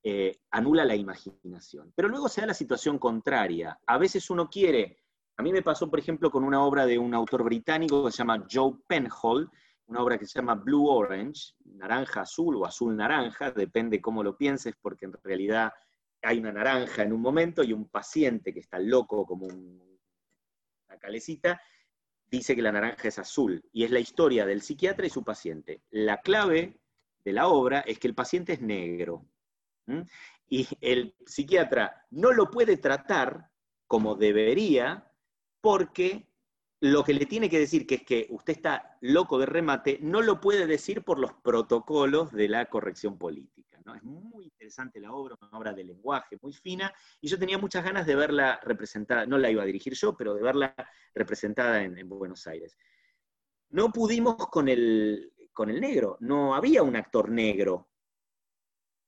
eh, 0.03 0.41
anula 0.51 0.86
la 0.86 0.95
imaginación. 0.95 1.91
Pero 1.95 2.07
luego 2.07 2.30
se 2.30 2.41
da 2.41 2.47
la 2.47 2.53
situación 2.53 2.99
contraria. 2.99 3.80
A 3.88 3.97
veces 3.97 4.30
uno 4.30 4.47
quiere, 4.47 4.99
a 5.36 5.41
mí 5.41 5.51
me 5.51 5.63
pasó, 5.63 5.89
por 5.89 5.97
ejemplo, 5.97 6.30
con 6.30 6.43
una 6.43 6.63
obra 6.63 6.86
de 6.86 6.99
un 6.99 7.15
autor 7.15 7.43
británico 7.43 8.05
que 8.05 8.11
se 8.11 8.20
llama 8.20 8.45
Joe 8.49 8.76
Penhall, 8.88 9.49
una 9.88 10.03
obra 10.03 10.20
que 10.20 10.28
se 10.28 10.38
llama 10.39 10.53
Blue 10.53 10.88
Orange, 10.88 11.53
naranja 11.65 12.22
azul 12.22 12.57
o 12.57 12.65
azul 12.65 12.95
naranja, 12.95 13.49
depende 13.49 13.99
cómo 13.99 14.22
lo 14.24 14.38
pienses, 14.38 14.76
porque 14.80 15.05
en 15.05 15.13
realidad 15.24 15.74
hay 16.22 16.38
una 16.38 16.51
naranja 16.51 17.01
en 17.01 17.13
un 17.13 17.22
momento 17.22 17.63
y 17.63 17.74
un 17.74 17.89
paciente 17.89 18.53
que 18.53 18.59
está 18.59 18.78
loco 18.78 19.26
como 19.26 19.47
una 19.47 20.99
calecita, 20.99 21.59
dice 22.30 22.55
que 22.55 22.61
la 22.61 22.71
naranja 22.71 23.07
es 23.07 23.19
azul, 23.19 23.63
y 23.71 23.84
es 23.84 23.91
la 23.91 23.99
historia 23.99 24.45
del 24.45 24.61
psiquiatra 24.61 25.05
y 25.05 25.09
su 25.09 25.23
paciente. 25.23 25.82
La 25.91 26.21
clave 26.21 26.80
de 27.23 27.34
la 27.34 27.47
obra 27.47 27.82
es 27.82 27.99
que 27.99 28.07
el 28.07 28.15
paciente 28.15 28.53
es 28.53 28.61
negro, 28.61 29.25
y 30.47 30.67
el 30.82 31.15
psiquiatra 31.25 32.05
no 32.11 32.32
lo 32.32 32.49
puede 32.49 32.77
tratar 32.77 33.49
como 33.88 34.15
debería 34.15 35.11
porque 35.61 36.30
lo 36.82 37.03
que 37.03 37.13
le 37.13 37.25
tiene 37.25 37.49
que 37.49 37.59
decir, 37.59 37.86
que 37.86 37.95
es 37.95 38.03
que 38.03 38.27
usted 38.30 38.53
está 38.53 38.97
loco 39.01 39.38
de 39.38 39.45
remate, 39.45 39.99
no 40.01 40.21
lo 40.21 40.39
puede 40.39 40.65
decir 40.65 41.03
por 41.03 41.19
los 41.19 41.34
protocolos 41.34 42.32
de 42.32 42.47
la 42.47 42.67
corrección 42.67 43.17
política. 43.17 43.59
Es 43.95 44.03
muy 44.03 44.45
interesante 44.45 44.99
la 44.99 45.11
obra, 45.11 45.35
una 45.41 45.57
obra 45.57 45.73
de 45.73 45.83
lenguaje 45.83 46.37
muy 46.41 46.53
fina, 46.53 46.93
y 47.21 47.27
yo 47.27 47.37
tenía 47.37 47.57
muchas 47.57 47.83
ganas 47.83 48.05
de 48.05 48.15
verla 48.15 48.59
representada, 48.63 49.25
no 49.25 49.37
la 49.37 49.49
iba 49.49 49.63
a 49.63 49.65
dirigir 49.65 49.93
yo, 49.93 50.15
pero 50.15 50.33
de 50.33 50.41
verla 50.41 50.75
representada 51.13 51.83
en, 51.83 52.09
Buenos 52.09 52.47
Aires. 52.47 52.77
No 53.69 53.91
pudimos 53.91 54.35
con 54.35 54.67
el, 54.67 55.33
con 55.53 55.69
el 55.69 55.79
negro, 55.79 56.17
no 56.21 56.55
había 56.55 56.83
un 56.83 56.95
actor 56.95 57.29
negro 57.29 57.89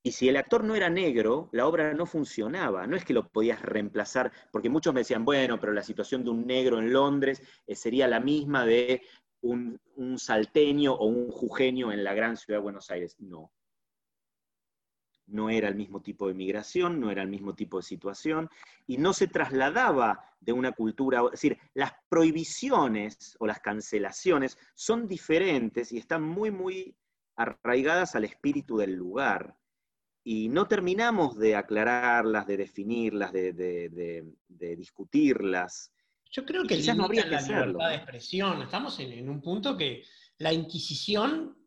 y 0.03 0.13
si 0.13 0.27
el 0.27 0.37
actor 0.37 0.63
no 0.63 0.75
era 0.75 0.89
negro, 0.89 1.49
la 1.51 1.67
obra 1.67 1.93
no 1.93 2.05
funcionaba. 2.07 2.87
No 2.87 2.95
es 2.95 3.05
que 3.05 3.13
lo 3.13 3.27
podías 3.27 3.61
reemplazar, 3.61 4.31
porque 4.51 4.69
muchos 4.69 4.93
me 4.93 5.01
decían, 5.01 5.25
bueno, 5.25 5.59
pero 5.59 5.73
la 5.73 5.83
situación 5.83 6.23
de 6.23 6.31
un 6.31 6.47
negro 6.47 6.79
en 6.79 6.91
Londres 6.91 7.41
eh, 7.67 7.75
sería 7.75 8.07
la 8.07 8.19
misma 8.19 8.65
de 8.65 9.03
un, 9.41 9.79
salteño 10.17 10.93
o 10.93 11.05
un 11.05 11.29
jujeño 11.29 11.91
en 11.91 12.03
la 12.03 12.13
gran 12.15 12.35
ciudad 12.35 12.59
de 12.59 12.63
Buenos 12.63 12.89
Aires. 12.89 13.15
No. 13.19 13.51
No 15.31 15.49
era 15.49 15.67
el 15.67 15.75
mismo 15.75 16.01
tipo 16.01 16.27
de 16.27 16.33
migración, 16.33 16.99
no 16.99 17.09
era 17.09 17.21
el 17.21 17.29
mismo 17.29 17.55
tipo 17.55 17.77
de 17.77 17.83
situación, 17.83 18.49
y 18.87 18.97
no 18.97 19.13
se 19.13 19.27
trasladaba 19.27 20.23
de 20.39 20.53
una 20.53 20.71
cultura, 20.71 21.21
es 21.25 21.31
decir, 21.31 21.57
las 21.73 21.93
prohibiciones 22.09 23.35
o 23.39 23.47
las 23.47 23.59
cancelaciones 23.59 24.57
son 24.75 25.07
diferentes 25.07 25.91
y 25.91 25.97
están 25.97 26.23
muy, 26.23 26.51
muy 26.51 26.95
arraigadas 27.35 28.15
al 28.15 28.25
espíritu 28.25 28.77
del 28.77 28.93
lugar 28.93 29.55
y 30.23 30.49
no 30.49 30.67
terminamos 30.67 31.37
de 31.37 31.55
aclararlas, 31.55 32.45
de 32.45 32.57
definirlas, 32.57 33.31
de, 33.31 34.23
discutirlas. 34.77 35.91
Yo 36.29 36.45
creo 36.45 36.63
que 36.63 36.81
ya 36.81 36.93
no 36.93 37.05
habría 37.05 37.23
que 37.23 37.31
la 37.31 37.41
libertad 37.41 37.89
de 37.89 37.95
expresión. 37.95 38.61
Estamos 38.61 38.99
en, 38.99 39.29
un 39.29 39.41
punto 39.41 39.75
que 39.75 40.03
la 40.37 40.53
Inquisición 40.53 41.57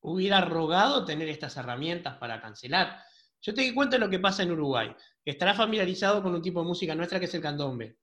hubiera 0.00 0.40
rogado 0.42 1.04
tener 1.04 1.28
estas 1.28 1.56
herramientas 1.56 2.16
para 2.18 2.40
cancelar. 2.40 3.02
Yo 3.44 3.52
te 3.52 3.60
doy 3.60 3.74
cuenta 3.74 3.96
de 3.96 4.00
lo 4.00 4.08
que 4.08 4.18
pasa 4.18 4.42
en 4.42 4.52
Uruguay, 4.52 4.90
que 5.22 5.32
estará 5.32 5.52
familiarizado 5.52 6.22
con 6.22 6.34
un 6.34 6.40
tipo 6.40 6.60
de 6.60 6.66
música 6.66 6.94
nuestra 6.94 7.20
que 7.20 7.26
es 7.26 7.34
el 7.34 7.42
candombe. 7.42 7.98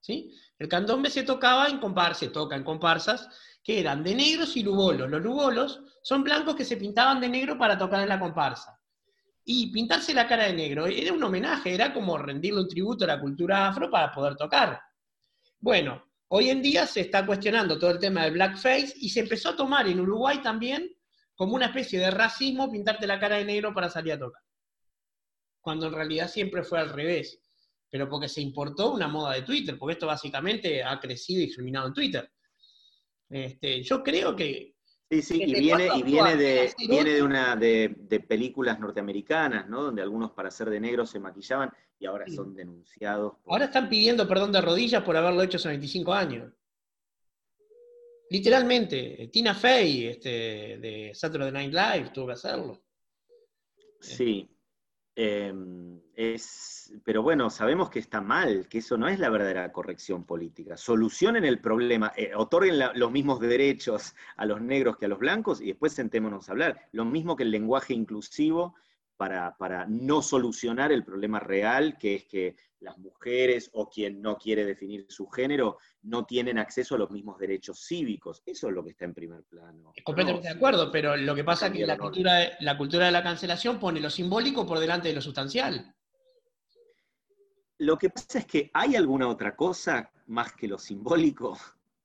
¿Sí? 0.00 0.34
El 0.58 0.66
candombe 0.66 1.10
se 1.10 1.24
tocaba 1.24 1.68
en 1.68 1.78
comparsas, 1.78 2.18
se 2.18 2.28
toca 2.28 2.56
en 2.56 2.64
comparsas, 2.64 3.28
que 3.62 3.78
eran 3.78 4.02
de 4.02 4.14
negros 4.14 4.56
y 4.56 4.62
lubolos. 4.62 5.10
Los 5.10 5.20
lubolos 5.20 5.82
son 6.02 6.24
blancos 6.24 6.56
que 6.56 6.64
se 6.64 6.78
pintaban 6.78 7.20
de 7.20 7.28
negro 7.28 7.58
para 7.58 7.76
tocar 7.76 8.00
en 8.00 8.08
la 8.08 8.18
comparsa. 8.18 8.80
Y 9.44 9.70
pintarse 9.70 10.14
la 10.14 10.26
cara 10.26 10.44
de 10.44 10.54
negro 10.54 10.86
era 10.86 11.12
un 11.12 11.22
homenaje, 11.22 11.74
era 11.74 11.92
como 11.92 12.16
rendirle 12.16 12.60
un 12.60 12.68
tributo 12.68 13.04
a 13.04 13.08
la 13.08 13.20
cultura 13.20 13.68
afro 13.68 13.90
para 13.90 14.10
poder 14.10 14.36
tocar. 14.36 14.80
Bueno, 15.58 16.02
hoy 16.28 16.48
en 16.48 16.62
día 16.62 16.86
se 16.86 17.02
está 17.02 17.26
cuestionando 17.26 17.78
todo 17.78 17.90
el 17.90 17.98
tema 17.98 18.24
del 18.24 18.32
blackface 18.32 18.94
y 18.96 19.10
se 19.10 19.20
empezó 19.20 19.50
a 19.50 19.56
tomar 19.56 19.86
en 19.86 20.00
Uruguay 20.00 20.40
también 20.40 20.95
como 21.36 21.54
una 21.54 21.66
especie 21.66 22.00
de 22.00 22.10
racismo 22.10 22.70
pintarte 22.70 23.06
la 23.06 23.20
cara 23.20 23.36
de 23.36 23.44
negro 23.44 23.72
para 23.72 23.90
salir 23.90 24.14
a 24.14 24.18
tocar. 24.18 24.42
Cuando 25.60 25.86
en 25.86 25.92
realidad 25.92 26.28
siempre 26.28 26.64
fue 26.64 26.80
al 26.80 26.88
revés. 26.88 27.40
Pero 27.88 28.08
porque 28.08 28.28
se 28.28 28.40
importó 28.40 28.92
una 28.92 29.06
moda 29.06 29.34
de 29.34 29.42
Twitter, 29.42 29.78
porque 29.78 29.92
esto 29.92 30.06
básicamente 30.06 30.82
ha 30.82 30.98
crecido 30.98 31.42
y 31.42 31.50
germinado 31.50 31.88
en 31.88 31.94
Twitter. 31.94 32.32
Este, 33.28 33.82
yo 33.82 34.02
creo 34.02 34.34
que... 34.34 34.74
Sí, 35.08 35.22
sí, 35.22 35.42
y 35.42 35.54
viene, 35.54 35.88
y 35.94 36.02
viene, 36.02 36.36
de, 36.36 36.74
viene 36.88 37.10
de 37.10 37.22
una 37.22 37.54
de, 37.54 38.24
películas 38.26 38.80
norteamericanas, 38.80 39.68
¿no? 39.68 39.84
Donde 39.84 40.02
algunos 40.02 40.32
para 40.32 40.50
ser 40.50 40.68
de 40.68 40.80
negro 40.80 41.06
se 41.06 41.20
maquillaban 41.20 41.70
y 42.00 42.06
ahora 42.06 42.26
son 42.26 42.54
denunciados. 42.54 43.34
Ahora 43.46 43.66
están 43.66 43.88
pidiendo 43.88 44.26
perdón 44.26 44.50
de 44.50 44.60
rodillas 44.60 45.04
por 45.04 45.16
haberlo 45.16 45.42
hecho 45.42 45.58
hace 45.58 45.68
25 45.68 46.12
años. 46.12 46.52
Literalmente, 48.30 49.28
Tina 49.32 49.54
Fey 49.54 50.08
este, 50.08 50.78
de 50.78 51.12
Saturday 51.14 51.52
Night 51.52 51.72
Live 51.72 52.10
tuvo 52.12 52.26
que 52.26 52.32
hacerlo. 52.32 52.82
Sí. 54.00 54.48
Em, 55.18 55.98
es, 56.14 56.92
pero 57.02 57.22
bueno, 57.22 57.48
sabemos 57.48 57.88
que 57.88 58.00
está 58.00 58.20
mal, 58.20 58.68
que 58.68 58.78
eso 58.78 58.98
no 58.98 59.08
es 59.08 59.18
la 59.18 59.30
verdadera 59.30 59.72
corrección 59.72 60.24
política. 60.24 60.76
Solucionen 60.76 61.44
el 61.46 61.58
problema, 61.60 62.12
eh, 62.16 62.32
otorguen 62.34 62.78
los 62.94 63.10
mismos 63.10 63.40
derechos 63.40 64.14
a 64.36 64.44
los 64.44 64.60
negros 64.60 64.98
que 64.98 65.06
a 65.06 65.08
los 65.08 65.18
blancos 65.18 65.62
y 65.62 65.68
después 65.68 65.94
sentémonos 65.94 66.48
a 66.48 66.52
hablar. 66.52 66.88
Lo 66.92 67.06
mismo 67.06 67.34
que 67.34 67.44
el 67.44 67.50
lenguaje 67.50 67.94
inclusivo 67.94 68.74
para, 69.16 69.56
para 69.56 69.86
no 69.86 70.22
solucionar 70.22 70.92
el 70.92 71.04
problema 71.04 71.40
real, 71.40 71.96
que 71.98 72.14
es 72.16 72.24
que 72.24 72.56
las 72.80 72.98
mujeres 72.98 73.70
o 73.72 73.88
quien 73.88 74.20
no 74.20 74.36
quiere 74.36 74.64
definir 74.64 75.06
su 75.08 75.26
género 75.28 75.78
no 76.02 76.24
tienen 76.24 76.58
acceso 76.58 76.94
a 76.94 76.98
los 76.98 77.10
mismos 77.10 77.38
derechos 77.38 77.84
cívicos. 77.86 78.42
Eso 78.44 78.68
es 78.68 78.74
lo 78.74 78.84
que 78.84 78.90
está 78.90 79.04
en 79.04 79.14
primer 79.14 79.42
plano. 79.44 79.92
Completamente 80.04 80.48
de 80.48 80.54
acuerdo, 80.54 80.92
pero 80.92 81.16
lo 81.16 81.34
que 81.34 81.44
pasa 81.44 81.66
es 81.66 81.72
que 81.72 81.86
la 81.86 81.96
cultura, 81.96 82.56
la 82.60 82.76
cultura 82.76 83.06
de 83.06 83.12
la 83.12 83.22
cancelación 83.22 83.80
pone 83.80 84.00
lo 84.00 84.10
simbólico 84.10 84.66
por 84.66 84.78
delante 84.78 85.08
de 85.08 85.14
lo 85.14 85.22
sustancial. 85.22 85.94
Lo 87.78 87.98
que 87.98 88.10
pasa 88.10 88.38
es 88.38 88.46
que 88.46 88.70
hay 88.72 88.96
alguna 88.96 89.28
otra 89.28 89.54
cosa 89.54 90.10
más 90.26 90.52
que 90.52 90.68
lo 90.68 90.78
simbólico. 90.78 91.58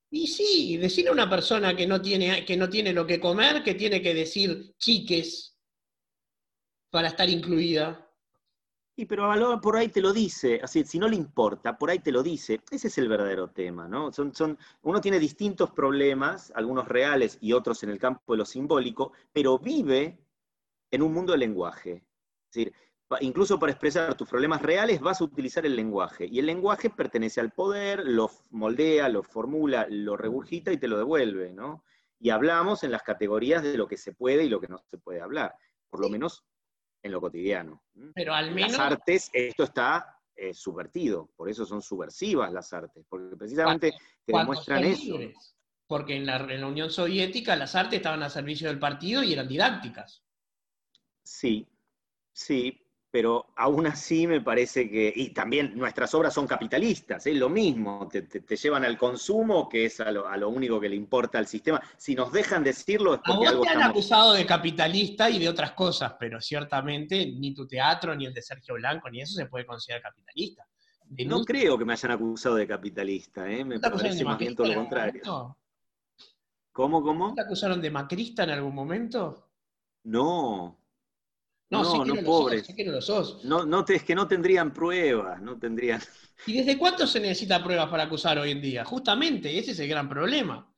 Y 0.10 0.28
sí, 0.28 0.76
decirle 0.76 1.10
a 1.12 1.14
una 1.14 1.30
persona 1.30 1.74
que 1.76 1.88
no 1.88 2.02
tiene, 2.02 2.44
que 2.46 2.58
no 2.58 2.70
tiene 2.70 2.92
lo 2.92 3.08
que 3.08 3.20
comer, 3.20 3.64
que 3.64 3.76
tiene 3.76 4.02
que 4.02 4.14
decir 4.14 4.74
chiques 4.78 5.52
para 6.92 7.08
estar 7.08 7.30
incluida. 7.30 8.08
Y 8.96 9.06
pero 9.06 9.60
por 9.62 9.78
ahí 9.78 9.88
te 9.88 10.02
lo 10.02 10.14
dice, 10.14 10.60
así, 10.62 10.84
si 10.84 11.00
no 11.00 11.08
le 11.08 11.16
importa, 11.16 11.78
por 11.78 11.90
ahí 11.90 12.00
te 12.00 12.12
lo 12.12 12.22
dice. 12.22 12.60
Ese 12.70 12.90
es 12.90 12.98
el 12.98 13.08
verdadero 13.08 13.50
tema, 13.50 13.88
¿no? 13.88 14.12
Son, 14.12 14.36
son, 14.36 14.60
uno 14.84 15.00
tiene 15.00 15.18
distintos 15.18 15.72
problemas, 15.72 16.52
algunos 16.56 16.88
reales 16.88 17.38
y 17.42 17.54
otros 17.54 17.82
en 17.84 17.90
el 17.90 17.98
campo 17.98 18.34
de 18.34 18.40
lo 18.40 18.46
simbólico, 18.46 19.14
pero 19.32 19.58
vive 19.58 20.20
en 20.92 21.02
un 21.02 21.14
mundo 21.14 21.32
de 21.32 21.40
lenguaje. 21.40 22.04
Es 22.50 22.54
decir, 22.54 22.74
incluso 23.22 23.58
para 23.58 23.72
expresar 23.72 24.14
tus 24.16 24.30
problemas 24.30 24.62
reales 24.62 25.00
vas 25.00 25.22
a 25.22 25.24
utilizar 25.24 25.66
el 25.66 25.76
lenguaje. 25.76 26.28
Y 26.30 26.40
el 26.40 26.46
lenguaje 26.46 26.90
pertenece 26.90 27.40
al 27.40 27.52
poder, 27.52 28.04
lo 28.06 28.30
moldea, 28.52 29.08
lo 29.08 29.24
formula, 29.24 29.88
lo 29.90 30.18
regurgita 30.18 30.72
y 30.72 30.78
te 30.78 30.90
lo 30.90 30.98
devuelve, 30.98 31.54
¿no? 31.54 31.84
Y 32.20 32.30
hablamos 32.30 32.84
en 32.84 32.92
las 32.92 33.04
categorías 33.04 33.64
de 33.64 33.78
lo 33.78 33.88
que 33.88 33.98
se 33.98 34.14
puede 34.14 34.44
y 34.44 34.50
lo 34.50 34.60
que 34.60 34.68
no 34.68 34.78
se 34.78 34.98
puede 34.98 35.22
hablar. 35.22 35.56
Por 35.90 36.02
lo 36.02 36.10
menos 36.10 36.46
en 37.04 37.12
lo 37.12 37.22
cotidiano. 37.22 37.84
Pero 38.14 38.34
al 38.34 38.52
menos... 38.52 38.74
Las 38.74 38.80
artes, 38.80 39.30
esto 39.34 39.64
está 39.64 40.18
eh, 40.36 40.54
subvertido, 40.54 41.30
por 41.36 41.50
eso 41.50 41.66
son 41.66 41.82
subversivas 41.82 42.52
las 42.52 42.72
artes, 42.74 43.06
porque 43.08 43.36
precisamente 43.36 43.92
te 44.26 44.38
demuestran 44.38 44.84
eso. 44.84 45.18
Porque 45.88 46.16
en 46.16 46.26
la, 46.26 46.38
en 46.38 46.62
la 46.62 46.68
Unión 46.68 46.90
Soviética 46.90 47.56
las 47.56 47.76
artes 47.76 47.98
estaban 47.98 48.24
al 48.24 48.32
servicio 48.32 48.68
del 48.68 48.80
partido 48.80 49.24
y 49.24 49.34
eran 49.34 49.48
didácticas. 49.48 50.24
Sí, 51.24 51.68
sí, 52.34 52.81
pero 53.12 53.48
aún 53.58 53.86
así 53.88 54.26
me 54.26 54.40
parece 54.40 54.90
que, 54.90 55.12
y 55.14 55.32
también 55.32 55.78
nuestras 55.78 56.14
obras 56.16 56.34
son 56.34 56.48
capitalistas, 56.48 57.28
es 57.28 57.36
lo 57.36 57.50
mismo, 57.50 58.08
te, 58.10 58.56
llevan 58.56 58.86
al 58.86 58.98
consumo, 58.98 59.68
que 59.68 59.86
es 59.86 60.00
a 60.00 60.12
lo, 60.12 60.50
único 60.50 60.80
que 60.80 60.88
le 60.88 60.96
importa 60.96 61.38
al 61.38 61.46
sistema. 61.46 61.82
Si 61.98 62.16
nos 62.16 62.32
dejan 62.32 62.64
decirlo 62.64 63.16
es 63.16 63.22
porque 63.26 63.48
a 63.48 63.52
vos 63.52 63.68
te 63.68 63.74
han 63.74 63.84
acusado 63.84 64.34
de 64.34 64.46
capitalista 64.46 65.30
y 65.30 65.40
de 65.40 65.50
otras 65.50 65.74
cosas, 65.74 66.16
pero 66.18 66.40
ciertamente 66.40 67.26
ni 67.26 67.54
tu 67.54 67.68
teatro, 67.68 68.16
ni 68.16 68.26
el 68.26 68.34
de 68.34 68.42
Sergio 68.42 68.76
Blanco, 68.76 69.10
ni 69.10 69.22
eso 69.22 69.36
se 69.36 69.46
puede 69.48 69.66
considerar 69.66 70.04
capitalista. 70.04 70.66
no 71.26 71.44
creo 71.44 71.78
que 71.78 71.84
me 71.84 71.94
hayan 71.94 72.12
acusado 72.12 72.56
de 72.56 72.66
capitalista, 72.66 73.52
¿eh? 73.52 73.66
me 73.66 73.78
parece 73.78 74.24
más 74.24 74.38
bien 74.38 74.56
todo 74.56 74.68
lo 74.68 74.76
contrario. 74.76 75.58
¿Cómo, 76.72 77.04
cómo? 77.04 77.36
¿Te 77.36 77.42
acusaron 77.42 77.82
de 77.82 77.92
macrista 77.92 78.46
en 78.46 78.52
algún 78.52 78.74
momento? 78.74 79.50
No, 80.04 80.81
no, 81.72 82.06
no, 82.06 82.06
no 82.06 82.24
pobres. 82.24 82.68
que 82.76 82.84
no 82.84 82.92
lo 82.92 83.02
sos. 83.02 83.44
No, 83.46 83.66
no 83.66 83.86
es 83.88 84.04
que 84.04 84.14
no 84.14 84.28
tendrían 84.28 84.74
pruebas, 84.74 85.42
no 85.42 85.58
tendrían. 85.58 86.02
¿Y 86.46 86.58
desde 86.58 86.78
cuánto 86.78 87.08
se 87.08 87.20
necesita 87.20 87.64
pruebas 87.64 87.90
para 87.90 88.04
acusar 88.04 88.38
hoy 88.38 88.52
en 88.52 88.62
día? 88.62 88.84
Justamente, 88.84 89.58
ese 89.58 89.72
es 89.72 89.80
el 89.80 89.88
gran 89.88 90.10
problema. 90.10 90.70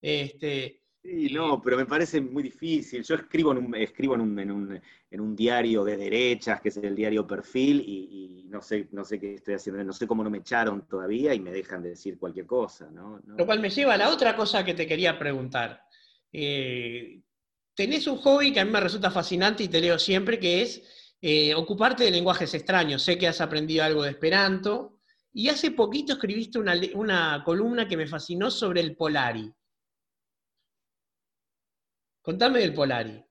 Este, 0.00 0.80
sí, 1.02 1.28
no, 1.34 1.60
pero 1.60 1.76
me 1.76 1.84
parece 1.84 2.22
muy 2.22 2.42
difícil. 2.42 3.04
Yo 3.04 3.16
escribo 3.16 3.52
en 3.52 3.58
un, 3.58 3.74
escribo 3.74 4.14
en 4.14 4.22
un, 4.22 4.80
en 5.10 5.20
un, 5.20 5.36
diario 5.36 5.84
de 5.84 5.98
derechas, 5.98 6.62
que 6.62 6.70
es 6.70 6.78
el 6.78 6.96
diario 6.96 7.26
Perfil, 7.26 7.84
y, 7.86 8.46
no, 8.48 8.62
sé, 8.62 8.88
no 8.92 9.04
sé 9.04 9.20
qué 9.20 9.34
estoy 9.34 9.54
haciendo, 9.54 9.84
no 9.84 9.92
sé 9.92 10.06
cómo 10.06 10.24
no 10.24 10.30
me 10.30 10.38
echaron 10.38 10.86
todavía 10.88 11.34
y 11.34 11.40
me 11.40 11.52
dejan 11.52 11.82
de 11.82 11.90
decir 11.90 12.18
cualquier 12.18 12.46
cosa. 12.46 12.88
¿no? 12.90 13.20
Lo 13.26 13.44
cual 13.44 13.60
me 13.60 13.68
lleva 13.68 13.94
a 13.94 13.98
la 13.98 14.08
otra 14.08 14.34
cosa 14.34 14.64
que 14.64 14.72
te 14.72 14.86
quería 14.86 15.18
preguntar. 15.18 15.82
Eh, 16.32 17.20
tenés 17.78 18.08
un 18.08 18.16
hobby 18.16 18.52
que 18.52 18.58
a 18.58 18.64
mí 18.64 18.72
me 18.72 18.80
resulta 18.80 19.08
fascinante 19.08 19.62
y 19.62 19.68
te 19.68 19.80
leo 19.80 20.00
siempre, 20.00 20.40
que 20.40 20.62
es 20.62 20.82
eh, 21.20 21.54
ocuparte 21.54 22.02
de 22.02 22.10
lenguajes 22.10 22.52
extraños. 22.52 23.04
Sé 23.04 23.16
que 23.16 23.28
has 23.28 23.40
aprendido 23.40 23.84
algo 23.84 24.02
de 24.02 24.10
Esperanto, 24.10 24.98
y 25.32 25.48
hace 25.48 25.70
poquito 25.70 26.14
escribiste 26.14 26.58
una, 26.58 26.74
una 26.94 27.40
columna 27.44 27.86
que 27.86 27.96
me 27.96 28.08
fascinó 28.08 28.50
sobre 28.50 28.80
el 28.80 28.96
Polari. 28.96 29.54
Contame 32.20 32.58
del 32.58 32.74
Polari. 32.74 33.24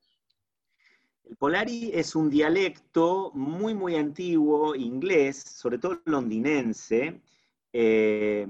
El 1.25 1.35
Polari 1.35 1.91
es 1.93 2.15
un 2.15 2.29
dialecto 2.29 3.31
muy, 3.33 3.73
muy 3.73 3.95
antiguo, 3.97 4.75
inglés, 4.75 5.41
sobre 5.41 5.77
todo 5.77 6.01
londinense, 6.05 7.21
eh, 7.73 8.47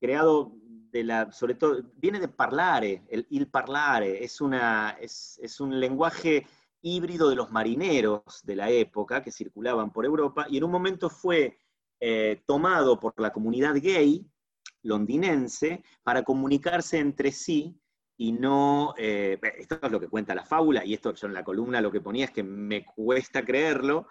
creado 0.00 0.54
sobre 1.32 1.54
todo, 1.54 1.82
viene 1.96 2.20
de 2.20 2.28
parlare, 2.28 3.02
el 3.08 3.26
il 3.30 3.48
parlare, 3.48 4.24
es, 4.24 4.40
una, 4.40 4.96
es, 5.00 5.60
un 5.60 5.78
lenguaje 5.78 6.46
híbrido 6.80 7.28
de 7.28 7.36
los 7.36 7.50
marineros 7.50 8.22
de 8.44 8.56
la 8.56 8.70
época 8.70 9.22
que 9.22 9.32
circulaban 9.32 9.92
por 9.92 10.04
Europa 10.04 10.46
y 10.48 10.58
en 10.58 10.64
un 10.64 10.70
momento 10.70 11.10
fue 11.10 11.58
eh, 12.00 12.42
tomado 12.46 13.00
por 13.00 13.12
la 13.20 13.32
comunidad 13.32 13.74
gay 13.74 14.24
londinense 14.82 15.82
para 16.02 16.22
comunicarse 16.22 16.98
entre 16.98 17.32
sí 17.32 17.80
y 18.20 18.32
no, 18.32 18.94
eh, 18.98 19.38
esto 19.58 19.78
es 19.80 19.92
lo 19.92 20.00
que 20.00 20.08
cuenta 20.08 20.34
la 20.34 20.44
fábula, 20.44 20.84
y 20.84 20.92
esto 20.92 21.14
yo 21.14 21.28
en 21.28 21.34
la 21.34 21.44
columna 21.44 21.80
lo 21.80 21.92
que 21.92 22.00
ponía 22.00 22.24
es 22.24 22.32
que 22.32 22.42
me 22.42 22.84
cuesta 22.84 23.44
creerlo, 23.44 24.08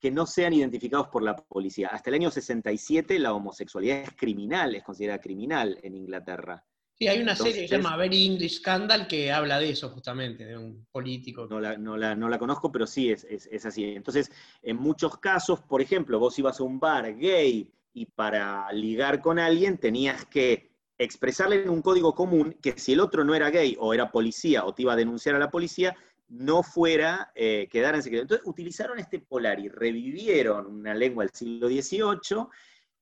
que 0.00 0.10
no 0.10 0.26
sean 0.26 0.52
identificados 0.52 1.08
por 1.08 1.22
la 1.22 1.36
policía. 1.36 1.88
Hasta 1.88 2.10
el 2.10 2.14
año 2.14 2.30
67 2.30 3.18
la 3.18 3.32
homosexualidad 3.32 4.02
es 4.02 4.10
criminal, 4.16 4.74
es 4.74 4.84
considerada 4.84 5.20
criminal 5.20 5.78
en 5.82 5.94
Inglaterra. 5.94 6.64
Sí, 6.98 7.06
hay 7.06 7.22
una 7.22 7.36
serie 7.36 7.62
que 7.62 7.68
se 7.68 7.76
llama 7.76 7.96
Very 7.96 8.26
English 8.26 8.58
Scandal 8.58 9.06
que 9.06 9.30
habla 9.30 9.60
de 9.60 9.70
eso 9.70 9.88
justamente, 9.90 10.44
de 10.44 10.58
un 10.58 10.84
político. 10.90 11.46
No 11.46 11.60
la, 11.60 11.76
no 11.76 11.96
la, 12.28 12.38
conozco, 12.40 12.72
pero 12.72 12.88
sí 12.88 13.10
es, 13.10 13.24
es, 13.24 13.64
así. 13.64 13.84
Entonces, 13.84 14.32
en 14.62 14.78
muchos 14.78 15.16
casos, 15.18 15.60
por 15.60 15.80
ejemplo, 15.80 16.18
vos 16.18 16.36
ibas 16.40 16.58
a 16.58 16.64
un 16.64 16.80
bar 16.80 17.16
gay 17.16 17.72
y 17.92 18.06
para 18.06 18.72
ligar 18.72 19.20
con 19.20 19.38
alguien 19.38 19.78
tenías 19.78 20.26
que 20.26 20.72
expresarle 20.98 21.62
en 21.62 21.70
un 21.70 21.82
código 21.82 22.16
común 22.16 22.56
que 22.60 22.76
si 22.76 22.94
el 22.94 23.00
otro 23.00 23.22
no 23.22 23.32
era 23.32 23.50
gay 23.50 23.76
o 23.78 23.94
era 23.94 24.10
policía 24.10 24.64
o 24.64 24.74
te 24.74 24.82
iba 24.82 24.94
a 24.94 24.96
denunciar 24.96 25.36
a 25.36 25.38
la 25.38 25.50
policía, 25.50 25.96
no 26.28 26.62
fuera, 26.62 27.32
eh, 27.34 27.68
quedar 27.70 27.94
en 27.94 28.02
secreto. 28.02 28.22
Entonces 28.22 28.46
utilizaron 28.46 28.98
este 28.98 29.18
polar 29.20 29.58
y 29.60 29.68
revivieron 29.68 30.66
una 30.66 30.94
lengua 30.94 31.24
del 31.24 31.34
siglo 31.34 31.68
XVIII 31.68 32.46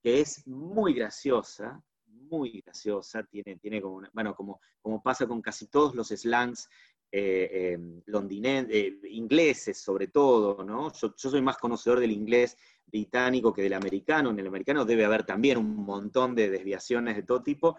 que 0.03 0.21
es 0.21 0.47
muy 0.47 0.95
graciosa, 0.95 1.83
muy 2.07 2.63
graciosa, 2.65 3.25
tiene, 3.25 3.57
tiene 3.57 3.81
como, 3.81 4.03
bueno, 4.13 4.35
como, 4.35 4.61
como 4.81 5.03
pasa 5.03 5.27
con 5.27 5.43
casi 5.43 5.67
todos 5.67 5.95
los 5.95 6.09
slangs 6.09 6.69
eh, 7.13 7.73
em, 7.73 8.03
eh, 8.05 8.99
ingleses 9.11 9.79
sobre 9.79 10.09
todo, 10.09 10.65
¿no? 10.65 10.93
Yo, 10.93 11.15
soy 11.17 11.41
más 11.41 11.57
conocedor 11.57 12.01
del 12.01 12.11
inglés 12.11 12.57
británico 12.85 13.53
que 13.53 13.63
del 13.63 13.75
americano, 13.75 14.31
en 14.31 14.39
el 14.39 14.47
americano 14.47 14.85
debe 14.85 15.05
haber 15.05 15.25
también 15.25 15.59
un 15.59 15.77
montón 15.77 16.35
de 16.35 16.51
desviaciones 16.51 17.17
de 17.17 17.23
todo 17.23 17.43
tipo, 17.43 17.77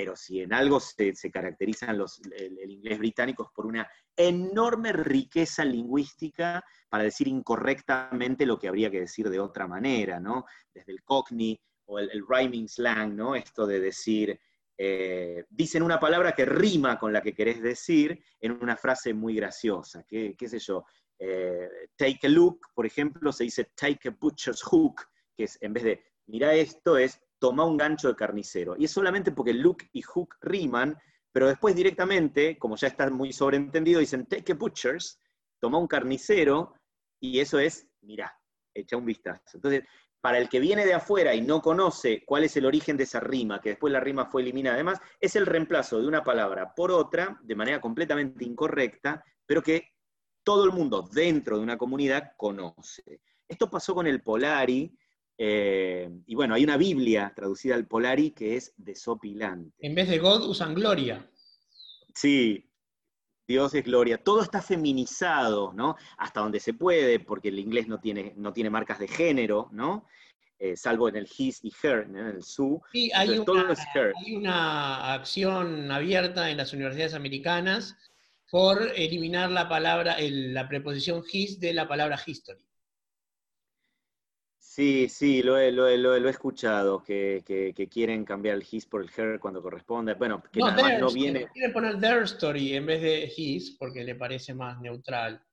pero 0.00 0.16
si 0.16 0.40
en 0.40 0.54
algo 0.54 0.80
se, 0.80 1.12
caracterizan 1.30 1.98
los, 1.98 2.22
el, 2.32 2.70
inglés 2.70 2.98
británico 2.98 3.42
es 3.42 3.50
por 3.54 3.66
una 3.66 3.86
enorme 4.16 4.94
riqueza 4.94 5.62
lingüística 5.62 6.64
para 6.88 7.04
decir 7.04 7.28
incorrectamente 7.28 8.46
lo 8.46 8.58
que 8.58 8.68
habría 8.68 8.90
que 8.90 9.00
decir 9.00 9.28
de 9.28 9.38
otra 9.38 9.66
manera, 9.66 10.18
¿no? 10.18 10.46
Desde 10.72 10.92
el 10.92 11.02
cockney 11.02 11.60
o 11.84 11.98
el, 11.98 12.24
rhyming 12.26 12.66
slang, 12.66 13.14
¿no? 13.14 13.34
Esto 13.34 13.66
de 13.66 13.78
decir, 13.78 14.40
eh, 14.78 15.44
dicen 15.50 15.82
una 15.82 16.00
palabra 16.00 16.32
que 16.32 16.46
rima 16.46 16.98
con 16.98 17.12
la 17.12 17.20
que 17.20 17.34
querés 17.34 17.60
decir 17.60 18.24
en 18.40 18.52
una 18.52 18.78
frase 18.78 19.12
muy 19.12 19.34
graciosa, 19.34 20.02
qué, 20.08 20.34
qué 20.34 20.48
sé 20.48 20.60
yo, 20.60 20.86
eh, 21.18 21.68
take 21.94 22.26
a 22.26 22.30
look, 22.30 22.68
por 22.74 22.86
ejemplo, 22.86 23.32
se 23.32 23.44
dice 23.44 23.70
take 23.76 24.08
a 24.08 24.16
butcher's 24.18 24.62
hook, 24.62 25.02
que 25.36 25.44
es 25.44 25.58
en 25.60 25.74
vez 25.74 25.84
de 25.84 26.04
mira 26.24 26.54
esto, 26.54 26.96
es 26.96 27.20
toma 27.40 27.64
un 27.64 27.76
gancho 27.76 28.08
de 28.08 28.14
carnicero. 28.14 28.76
Y 28.78 28.84
es 28.84 28.92
solamente 28.92 29.32
porque 29.32 29.52
look 29.52 29.78
y 29.92 30.02
hook 30.02 30.36
riman, 30.42 30.96
pero 31.32 31.48
después 31.48 31.74
directamente, 31.74 32.58
como 32.58 32.76
ya 32.76 32.86
está 32.86 33.10
muy 33.10 33.32
sobreentendido, 33.32 33.98
dicen 33.98 34.26
take 34.26 34.52
a 34.52 34.54
butcher's, 34.54 35.18
toma 35.58 35.78
un 35.78 35.88
carnicero, 35.88 36.74
y 37.18 37.40
eso 37.40 37.58
es, 37.58 37.88
mira, 38.02 38.32
echa 38.74 38.96
un 38.96 39.04
vistazo. 39.04 39.42
Entonces, 39.54 39.84
para 40.20 40.38
el 40.38 40.48
que 40.48 40.60
viene 40.60 40.84
de 40.84 40.94
afuera 40.94 41.34
y 41.34 41.40
no 41.40 41.62
conoce 41.62 42.24
cuál 42.26 42.44
es 42.44 42.56
el 42.56 42.66
origen 42.66 42.96
de 42.96 43.04
esa 43.04 43.20
rima, 43.20 43.60
que 43.60 43.70
después 43.70 43.92
la 43.92 44.00
rima 44.00 44.26
fue 44.26 44.42
eliminada, 44.42 44.74
además, 44.74 45.00
es 45.18 45.34
el 45.36 45.46
reemplazo 45.46 46.00
de 46.00 46.06
una 46.06 46.22
palabra 46.22 46.74
por 46.74 46.90
otra 46.90 47.38
de 47.42 47.54
manera 47.54 47.80
completamente 47.80 48.44
incorrecta, 48.44 49.24
pero 49.46 49.62
que 49.62 49.94
todo 50.44 50.64
el 50.64 50.72
mundo 50.72 51.08
dentro 51.10 51.56
de 51.56 51.62
una 51.62 51.78
comunidad 51.78 52.32
conoce. 52.36 53.22
Esto 53.48 53.70
pasó 53.70 53.94
con 53.94 54.06
el 54.06 54.22
Polari, 54.22 54.94
eh, 55.42 56.10
y 56.26 56.34
bueno, 56.34 56.54
hay 56.54 56.64
una 56.64 56.76
Biblia 56.76 57.32
traducida 57.34 57.74
al 57.74 57.86
Polari 57.86 58.32
que 58.32 58.56
es 58.58 58.74
desopilante. 58.76 59.74
En 59.78 59.94
vez 59.94 60.10
de 60.10 60.18
God 60.18 60.46
usan 60.46 60.74
gloria. 60.74 61.26
Sí, 62.14 62.70
Dios 63.48 63.74
es 63.74 63.82
gloria. 63.82 64.22
Todo 64.22 64.42
está 64.42 64.60
feminizado, 64.60 65.72
¿no? 65.72 65.96
Hasta 66.18 66.40
donde 66.40 66.60
se 66.60 66.74
puede, 66.74 67.20
porque 67.20 67.48
el 67.48 67.58
inglés 67.58 67.88
no 67.88 67.98
tiene, 68.00 68.34
no 68.36 68.52
tiene 68.52 68.68
marcas 68.68 68.98
de 68.98 69.08
género, 69.08 69.70
¿no? 69.72 70.04
Eh, 70.58 70.76
salvo 70.76 71.08
en 71.08 71.16
el 71.16 71.26
his 71.38 71.64
y 71.64 71.72
her, 71.82 72.00
en 72.02 72.16
el 72.16 72.42
su. 72.42 72.82
Sí, 72.92 73.10
hay 73.14 73.38
una, 73.38 73.74
hay 74.22 74.36
una 74.36 75.14
acción 75.14 75.90
abierta 75.90 76.50
en 76.50 76.58
las 76.58 76.74
universidades 76.74 77.14
americanas 77.14 77.96
por 78.50 78.92
eliminar 78.94 79.50
la 79.50 79.70
palabra, 79.70 80.18
la 80.20 80.68
preposición 80.68 81.24
his 81.32 81.58
de 81.58 81.72
la 81.72 81.88
palabra 81.88 82.20
history. 82.26 82.60
Sí, 84.70 85.08
sí, 85.08 85.42
lo 85.42 85.58
he, 85.58 85.72
lo 85.72 85.88
he, 85.88 86.30
escuchado, 86.30 87.02
que, 87.02 87.42
quieren 87.90 88.24
cambiar 88.24 88.54
el 88.54 88.64
his 88.70 88.86
por 88.86 89.02
el 89.02 89.10
her 89.16 89.40
cuando 89.40 89.60
corresponde. 89.60 90.14
Bueno, 90.14 90.40
que 90.52 90.60
no, 90.60 90.70
nada 90.70 90.96
no 90.96 91.10
viene. 91.10 91.48
Quieren 91.48 91.72
poner 91.72 91.98
their 91.98 92.22
story 92.22 92.76
en 92.76 92.86
vez 92.86 93.02
de 93.02 93.32
his 93.36 93.72
porque 93.72 94.04
le 94.04 94.14
parece 94.14 94.54
más 94.54 94.80
neutral. 94.80 95.44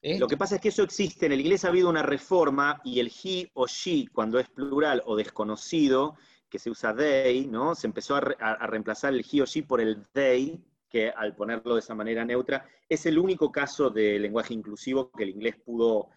Lo 0.00 0.28
que 0.28 0.36
pasa 0.36 0.54
es 0.54 0.60
que 0.60 0.68
eso 0.68 0.84
existe, 0.84 1.26
en 1.26 1.32
el 1.32 1.40
inglés 1.40 1.64
ha 1.64 1.68
habido 1.70 1.90
una 1.90 2.04
reforma 2.04 2.80
y 2.84 3.00
el 3.00 3.08
he 3.08 3.50
o 3.54 3.66
she, 3.66 4.06
cuando 4.12 4.38
es 4.38 4.48
plural 4.48 5.02
o 5.06 5.16
desconocido, 5.16 6.14
que 6.48 6.60
se 6.60 6.70
usa 6.70 6.94
they, 6.94 7.48
¿no? 7.48 7.74
Se 7.74 7.88
empezó 7.88 8.14
a, 8.14 8.20
a 8.20 8.66
reemplazar 8.68 9.12
el 9.12 9.26
he 9.28 9.42
o 9.42 9.44
she 9.44 9.64
por 9.64 9.80
el 9.80 10.06
they, 10.12 10.64
que 10.88 11.10
al 11.10 11.34
ponerlo 11.34 11.74
de 11.74 11.80
esa 11.80 11.96
manera 11.96 12.24
neutra, 12.24 12.64
es 12.88 13.06
el 13.06 13.18
único 13.18 13.50
caso 13.50 13.90
de 13.90 14.20
lenguaje 14.20 14.54
inclusivo 14.54 15.10
que 15.10 15.24
el 15.24 15.30
inglés 15.30 15.56
pudo, 15.56 16.10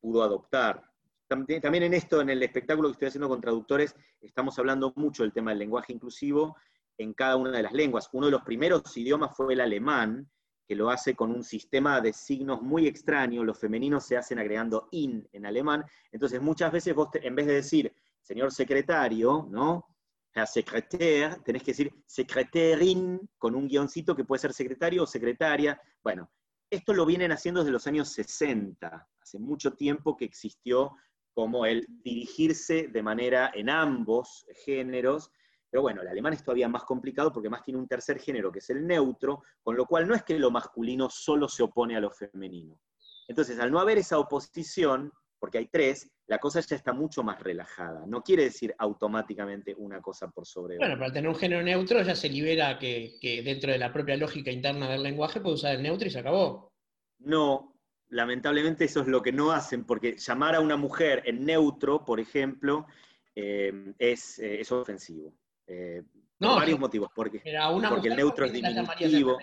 pudo 0.00 0.22
adoptar. 0.22 0.93
También 1.28 1.82
en 1.82 1.94
esto, 1.94 2.20
en 2.20 2.30
el 2.30 2.42
espectáculo 2.42 2.88
que 2.88 2.92
estoy 2.92 3.08
haciendo 3.08 3.28
con 3.28 3.40
traductores, 3.40 3.94
estamos 4.20 4.58
hablando 4.58 4.92
mucho 4.96 5.22
del 5.22 5.32
tema 5.32 5.50
del 5.50 5.58
lenguaje 5.58 5.92
inclusivo 5.92 6.56
en 6.98 7.14
cada 7.14 7.36
una 7.36 7.50
de 7.50 7.62
las 7.62 7.72
lenguas. 7.72 8.08
Uno 8.12 8.26
de 8.26 8.32
los 8.32 8.42
primeros 8.42 8.96
idiomas 8.96 9.36
fue 9.36 9.54
el 9.54 9.60
alemán, 9.60 10.30
que 10.66 10.74
lo 10.74 10.90
hace 10.90 11.14
con 11.14 11.30
un 11.30 11.42
sistema 11.42 12.00
de 12.00 12.12
signos 12.12 12.62
muy 12.62 12.86
extraño. 12.86 13.44
Los 13.44 13.58
femeninos 13.58 14.04
se 14.04 14.16
hacen 14.16 14.38
agregando 14.38 14.88
in 14.92 15.28
en 15.32 15.46
alemán. 15.46 15.84
Entonces, 16.12 16.40
muchas 16.40 16.72
veces 16.72 16.94
vos, 16.94 17.08
en 17.14 17.34
vez 17.34 17.46
de 17.46 17.54
decir 17.54 17.94
señor 18.22 18.52
secretario, 18.52 19.46
¿no? 19.50 19.86
Herr 20.34 20.48
Secretaire, 20.48 21.36
tenés 21.44 21.62
que 21.62 21.70
decir 21.70 21.94
secretarin 22.06 23.20
con 23.38 23.54
un 23.54 23.68
guioncito 23.68 24.16
que 24.16 24.24
puede 24.24 24.40
ser 24.40 24.52
secretario 24.52 25.04
o 25.04 25.06
secretaria. 25.06 25.80
Bueno, 26.02 26.30
esto 26.70 26.92
lo 26.92 27.06
vienen 27.06 27.30
haciendo 27.30 27.60
desde 27.60 27.72
los 27.72 27.86
años 27.86 28.08
60. 28.08 29.08
Hace 29.20 29.38
mucho 29.38 29.74
tiempo 29.74 30.16
que 30.16 30.24
existió 30.24 30.96
como 31.34 31.66
el 31.66 31.86
dirigirse 31.88 32.88
de 32.88 33.02
manera 33.02 33.50
en 33.54 33.68
ambos 33.68 34.46
géneros. 34.64 35.30
Pero 35.68 35.82
bueno, 35.82 36.02
el 36.02 36.08
alemán 36.08 36.32
es 36.32 36.44
todavía 36.44 36.68
más 36.68 36.84
complicado 36.84 37.32
porque 37.32 37.50
más 37.50 37.64
tiene 37.64 37.80
un 37.80 37.88
tercer 37.88 38.20
género 38.20 38.52
que 38.52 38.60
es 38.60 38.70
el 38.70 38.86
neutro, 38.86 39.42
con 39.62 39.76
lo 39.76 39.86
cual 39.86 40.06
no 40.06 40.14
es 40.14 40.22
que 40.22 40.38
lo 40.38 40.50
masculino 40.50 41.10
solo 41.10 41.48
se 41.48 41.64
opone 41.64 41.96
a 41.96 42.00
lo 42.00 42.10
femenino. 42.10 42.78
Entonces, 43.26 43.58
al 43.58 43.72
no 43.72 43.80
haber 43.80 43.98
esa 43.98 44.18
oposición, 44.18 45.12
porque 45.40 45.58
hay 45.58 45.66
tres, 45.66 46.10
la 46.26 46.38
cosa 46.38 46.60
ya 46.60 46.76
está 46.76 46.92
mucho 46.92 47.22
más 47.22 47.40
relajada. 47.40 48.06
No 48.06 48.22
quiere 48.22 48.44
decir 48.44 48.74
automáticamente 48.78 49.74
una 49.76 50.00
cosa 50.00 50.28
por 50.28 50.46
sobre 50.46 50.76
otra. 50.76 50.86
Bueno, 50.86 50.98
para 50.98 51.12
tener 51.12 51.28
un 51.28 51.36
género 51.36 51.62
neutro 51.62 52.00
ya 52.02 52.14
se 52.14 52.28
libera 52.28 52.78
que, 52.78 53.16
que, 53.20 53.42
dentro 53.42 53.72
de 53.72 53.78
la 53.78 53.92
propia 53.92 54.16
lógica 54.16 54.50
interna 54.50 54.88
del 54.88 55.02
lenguaje 55.02 55.40
puede 55.40 55.56
usar 55.56 55.74
el 55.74 55.82
neutro 55.82 56.06
y 56.06 56.10
se 56.10 56.20
acabó. 56.20 56.72
No, 57.18 57.73
lamentablemente 58.14 58.84
eso 58.84 59.00
es 59.00 59.08
lo 59.08 59.22
que 59.22 59.32
no 59.32 59.50
hacen, 59.50 59.84
porque 59.84 60.16
llamar 60.16 60.54
a 60.54 60.60
una 60.60 60.76
mujer 60.76 61.22
en 61.26 61.44
neutro, 61.44 62.04
por 62.04 62.20
ejemplo, 62.20 62.86
eh, 63.34 63.92
es, 63.98 64.38
eh, 64.38 64.60
es, 64.60 64.70
ofensivo. 64.70 65.34
Eh, 65.66 66.02
por 66.38 66.56
varios 66.56 66.78
motivos. 66.78 67.10
Porque, 67.14 67.42
porque 67.88 68.08
el 68.08 68.16
neutro 68.16 68.46
es 68.46 68.52
diminutivo. 68.52 69.38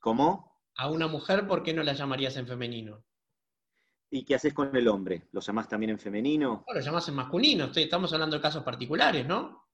¿Cómo? 0.00 0.60
A 0.74 0.90
una 0.90 1.06
mujer, 1.06 1.46
¿por 1.46 1.62
qué 1.62 1.72
no 1.72 1.84
la 1.84 1.92
llamarías 1.92 2.36
en 2.36 2.48
femenino? 2.48 3.04
¿Y 4.10 4.24
qué 4.24 4.34
haces 4.34 4.52
con 4.52 4.74
el 4.74 4.88
hombre? 4.88 5.28
¿Lo 5.32 5.40
llamás 5.40 5.68
también 5.68 5.90
en 5.90 5.98
femenino? 5.98 6.64
No, 6.66 6.74
lo 6.74 6.80
llamás 6.80 7.08
en 7.08 7.14
masculino. 7.14 7.70
estamos 7.74 8.12
hablando 8.12 8.36
de 8.36 8.42
casos 8.42 8.64
particulares, 8.64 9.24
¿no? 9.24 9.68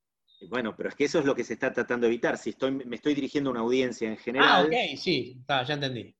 Bueno, 0.48 0.74
pero 0.76 0.90
es 0.90 0.94
que 0.94 1.04
eso 1.04 1.18
es 1.20 1.24
lo 1.24 1.34
que 1.34 1.44
se 1.44 1.54
está 1.54 1.72
tratando 1.72 2.06
de 2.06 2.12
evitar. 2.12 2.36
Si 2.36 2.50
estoy, 2.50 2.72
me 2.72 2.96
estoy 2.96 3.14
dirigiendo 3.14 3.48
a 3.50 3.52
una 3.52 3.60
audiencia 3.60 4.08
en 4.08 4.18
general. 4.18 4.48
Ah, 4.50 4.66
ok, 4.66 4.98
sí, 4.98 5.42
ya 5.48 5.74
entendí. 5.74 6.14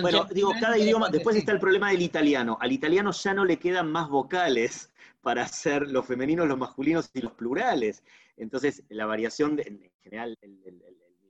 Bueno, 0.00 0.24
digo, 0.32 0.52
cada 0.60 0.78
idioma, 0.78 1.08
después 1.08 1.34
está 1.34 1.50
el 1.50 1.58
problema 1.58 1.90
del 1.90 2.02
italiano. 2.02 2.56
Al 2.60 2.70
italiano 2.70 3.10
ya 3.10 3.34
no 3.34 3.44
le 3.44 3.58
quedan 3.58 3.90
más 3.90 4.08
vocales 4.08 4.92
para 5.20 5.42
hacer 5.42 5.88
los 5.88 6.06
femeninos, 6.06 6.46
los 6.46 6.58
masculinos 6.58 7.10
y 7.12 7.22
los 7.22 7.32
plurales. 7.32 8.04
Entonces, 8.36 8.84
la 8.88 9.04
variación, 9.06 9.58
en 9.58 9.90
general, 10.00 10.36
el, 10.42 10.60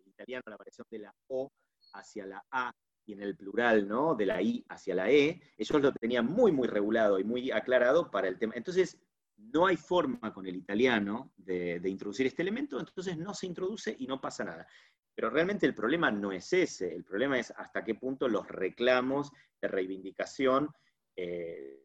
italiano, 0.04 0.42
la 0.46 0.56
variación 0.58 0.86
de 0.90 0.98
la 0.98 1.14
O 1.28 1.50
hacia 1.94 2.26
la 2.26 2.44
A 2.50 2.72
y 3.06 3.14
en 3.14 3.22
el 3.22 3.34
plural, 3.34 3.88
¿no? 3.88 4.14
De 4.14 4.26
la 4.26 4.42
I 4.42 4.62
hacia 4.68 4.94
la 4.94 5.10
E, 5.10 5.40
ellos 5.56 5.82
lo 5.82 5.92
tenían 5.92 6.26
muy, 6.26 6.52
muy 6.52 6.68
regulado 6.68 7.18
y 7.18 7.24
muy 7.24 7.50
aclarado 7.50 8.10
para 8.10 8.28
el 8.28 8.38
tema. 8.38 8.52
Entonces, 8.56 8.98
no 9.36 9.66
hay 9.66 9.76
forma 9.76 10.32
con 10.32 10.46
el 10.46 10.56
italiano 10.56 11.32
de, 11.36 11.80
introducir 11.84 12.26
este 12.26 12.42
elemento, 12.42 12.78
entonces 12.78 13.16
no 13.16 13.34
se 13.34 13.46
introduce 13.46 13.94
y 13.98 14.06
no 14.06 14.20
pasa 14.20 14.44
nada. 14.44 14.66
Pero 15.14 15.30
realmente 15.30 15.66
el 15.66 15.74
problema 15.74 16.10
no 16.10 16.32
es 16.32 16.52
ese, 16.52 16.94
el 16.94 17.04
problema 17.04 17.38
es 17.38 17.50
hasta 17.50 17.84
qué 17.84 17.94
punto 17.94 18.28
los 18.28 18.48
reclamos 18.48 19.30
de 19.60 19.68
reivindicación 19.68 20.70
eh, 21.16 21.82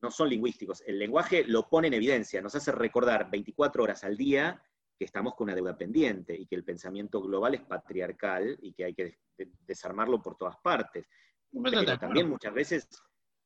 no 0.00 0.10
son 0.10 0.28
lingüísticos. 0.28 0.82
El 0.86 0.98
lenguaje 0.98 1.44
lo 1.44 1.68
pone 1.68 1.88
en 1.88 1.94
evidencia, 1.94 2.40
nos 2.40 2.54
hace 2.54 2.72
recordar 2.72 3.30
24 3.30 3.82
horas 3.82 4.04
al 4.04 4.16
día 4.16 4.62
que 4.98 5.04
estamos 5.04 5.34
con 5.34 5.44
una 5.44 5.54
deuda 5.54 5.76
pendiente 5.76 6.34
y 6.36 6.46
que 6.46 6.56
el 6.56 6.64
pensamiento 6.64 7.20
global 7.20 7.54
es 7.54 7.62
patriarcal 7.62 8.58
y 8.60 8.72
que 8.72 8.84
hay 8.84 8.94
que 8.94 9.18
desarmarlo 9.64 10.20
por 10.20 10.36
todas 10.36 10.56
partes. 10.56 11.06
Pero 11.50 11.98
también 11.98 12.28
muchas 12.28 12.52
veces, 12.52 12.88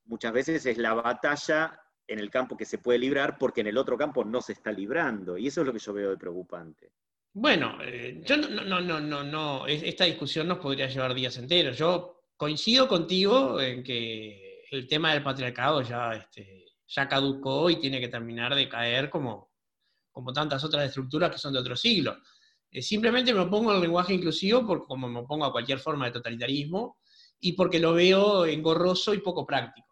muchas 0.04 0.32
veces 0.32 0.64
es 0.66 0.78
la 0.78 0.94
batalla 0.94 1.78
en 2.06 2.18
el 2.18 2.30
campo 2.30 2.56
que 2.56 2.64
se 2.64 2.78
puede 2.78 2.98
librar 2.98 3.38
porque 3.38 3.60
en 3.60 3.66
el 3.68 3.78
otro 3.78 3.96
campo 3.96 4.24
no 4.24 4.40
se 4.40 4.54
está 4.54 4.72
librando. 4.72 5.36
Y 5.36 5.46
eso 5.46 5.60
es 5.60 5.66
lo 5.66 5.72
que 5.72 5.78
yo 5.78 5.92
veo 5.92 6.10
de 6.10 6.16
preocupante. 6.16 6.92
Bueno, 7.34 7.78
eh, 7.82 8.20
yo 8.24 8.36
no, 8.36 8.48
no, 8.48 8.80
no, 8.80 9.00
no, 9.00 9.22
no, 9.22 9.66
esta 9.66 10.04
discusión 10.04 10.48
nos 10.48 10.58
podría 10.58 10.88
llevar 10.88 11.14
días 11.14 11.36
enteros. 11.38 11.78
Yo 11.78 12.24
coincido 12.36 12.86
contigo 12.86 13.60
en 13.60 13.82
que 13.82 14.64
el 14.70 14.86
tema 14.86 15.12
del 15.12 15.22
patriarcado 15.22 15.80
ya, 15.82 16.12
este, 16.12 16.66
ya 16.86 17.08
caducó 17.08 17.70
y 17.70 17.76
tiene 17.76 18.00
que 18.00 18.08
terminar 18.08 18.54
de 18.54 18.68
caer 18.68 19.08
como, 19.08 19.50
como 20.10 20.32
tantas 20.32 20.62
otras 20.64 20.84
estructuras 20.84 21.30
que 21.30 21.38
son 21.38 21.54
de 21.54 21.60
otro 21.60 21.74
siglo. 21.74 22.18
Eh, 22.70 22.82
simplemente 22.82 23.32
me 23.32 23.40
opongo 23.40 23.70
al 23.70 23.80
lenguaje 23.80 24.12
inclusivo 24.12 24.66
por, 24.66 24.86
como 24.86 25.08
me 25.08 25.20
opongo 25.20 25.46
a 25.46 25.52
cualquier 25.52 25.78
forma 25.78 26.06
de 26.06 26.12
totalitarismo 26.12 26.98
y 27.40 27.52
porque 27.52 27.78
lo 27.78 27.94
veo 27.94 28.44
engorroso 28.44 29.14
y 29.14 29.18
poco 29.18 29.46
práctico. 29.46 29.88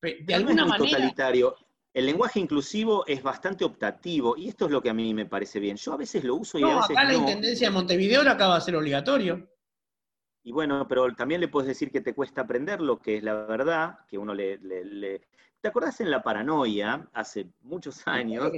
De 0.00 0.34
alguna 0.34 0.66
manera, 0.66 0.96
totalitario 0.96 1.56
el 1.94 2.06
lenguaje 2.06 2.40
inclusivo 2.40 3.04
es 3.06 3.22
bastante 3.22 3.64
optativo 3.64 4.34
y 4.36 4.48
esto 4.48 4.66
es 4.66 4.70
lo 4.70 4.80
que 4.80 4.90
a 4.90 4.94
mí 4.94 5.12
me 5.12 5.26
parece 5.26 5.60
bien. 5.60 5.76
Yo 5.76 5.92
a 5.92 5.98
veces 5.98 6.24
lo 6.24 6.36
uso 6.36 6.58
y 6.58 6.62
a 6.62 6.76
veces 6.76 6.90
acá 6.90 7.04
la 7.04 7.14
Intendencia 7.14 7.68
de 7.68 7.74
Montevideo 7.74 8.22
lo 8.22 8.30
acaba 8.30 8.54
de 8.56 8.60
ser 8.62 8.76
obligatorio. 8.76 9.48
Y 10.44 10.52
bueno, 10.52 10.88
pero 10.88 11.14
también 11.14 11.40
le 11.40 11.48
puedes 11.48 11.68
decir 11.68 11.90
que 11.90 12.00
te 12.00 12.14
cuesta 12.14 12.40
aprender 12.40 12.80
lo 12.80 12.98
que 12.98 13.18
es 13.18 13.22
la 13.22 13.34
verdad, 13.34 13.98
que 14.08 14.18
uno 14.18 14.34
le... 14.34 14.58
¿Te 15.60 15.68
acordás 15.68 16.00
en 16.00 16.10
La 16.10 16.24
Paranoia, 16.24 17.08
hace 17.12 17.46
muchos 17.60 18.02
años? 18.08 18.50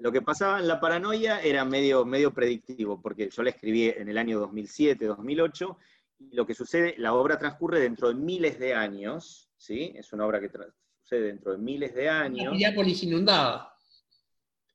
Lo 0.00 0.10
que 0.10 0.22
pasaba 0.22 0.58
en 0.58 0.66
La 0.66 0.80
Paranoia 0.80 1.42
era 1.42 1.66
medio, 1.66 2.06
medio 2.06 2.32
predictivo, 2.32 2.98
porque 3.02 3.28
yo 3.28 3.42
la 3.42 3.50
escribí 3.50 3.88
en 3.88 4.08
el 4.08 4.16
año 4.16 4.38
2007, 4.40 5.04
2008, 5.04 5.76
y 6.18 6.34
lo 6.34 6.46
que 6.46 6.54
sucede, 6.54 6.94
la 6.96 7.12
obra 7.12 7.38
transcurre 7.38 7.80
dentro 7.80 8.08
de 8.08 8.14
miles 8.14 8.58
de 8.58 8.72
años, 8.72 9.50
¿sí? 9.58 9.92
Es 9.96 10.14
una 10.14 10.24
obra 10.24 10.40
que 10.40 10.48
dentro 11.10 11.52
de 11.52 11.58
miles 11.58 11.94
de 11.94 12.08
años. 12.08 12.52
Piriápolis 12.52 13.02
inundada. 13.04 13.72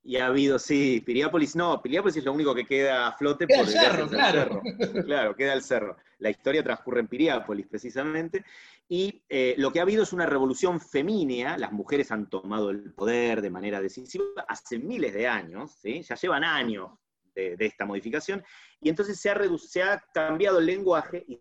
Y 0.04 0.18
ha 0.18 0.28
habido, 0.28 0.58
sí, 0.58 1.04
Piriápolis, 1.06 1.56
no, 1.56 1.80
Piriápolis 1.82 2.18
es 2.18 2.24
lo 2.24 2.34
único 2.34 2.56
que 2.56 2.66
queda 2.66 3.08
a 3.08 3.12
flote 3.14 3.46
por 3.48 3.60
el 3.60 3.68
cerro, 3.68 4.08
claro. 4.08 4.62
Claro, 5.06 5.36
queda 5.36 5.54
el 5.54 5.62
cerro. 5.62 5.96
La 6.18 6.32
historia 6.32 6.64
transcurre 6.64 7.02
en 7.02 7.08
Piriápolis, 7.08 7.68
precisamente. 7.68 8.44
Y 8.90 9.24
eh, 9.30 9.54
lo 9.58 9.72
que 9.72 9.80
ha 9.80 9.84
habido 9.84 10.04
es 10.04 10.12
una 10.12 10.26
revolución 10.26 10.82
femínea, 10.82 11.58
las 11.58 11.72
mujeres 11.72 12.12
han 12.12 12.30
tomado 12.30 12.72
el 12.72 12.92
poder 12.94 13.42
de 13.42 13.50
manera 13.50 13.80
decisiva 13.80 14.26
hace 14.48 14.80
miles 14.80 15.14
de 15.14 15.28
años, 15.28 15.78
¿sí? 15.82 16.02
ya 16.02 16.16
llevan 16.16 16.44
años 16.44 16.92
de, 17.36 17.56
esta 17.60 17.86
modificación, 17.86 18.44
y 18.82 18.90
entonces 18.90 19.20
se 19.20 19.30
ha, 19.30 19.40
se 19.58 19.84
ha 19.84 20.04
cambiado 20.14 20.60
el 20.60 20.66
lenguaje 20.66 21.24
y 21.28 21.40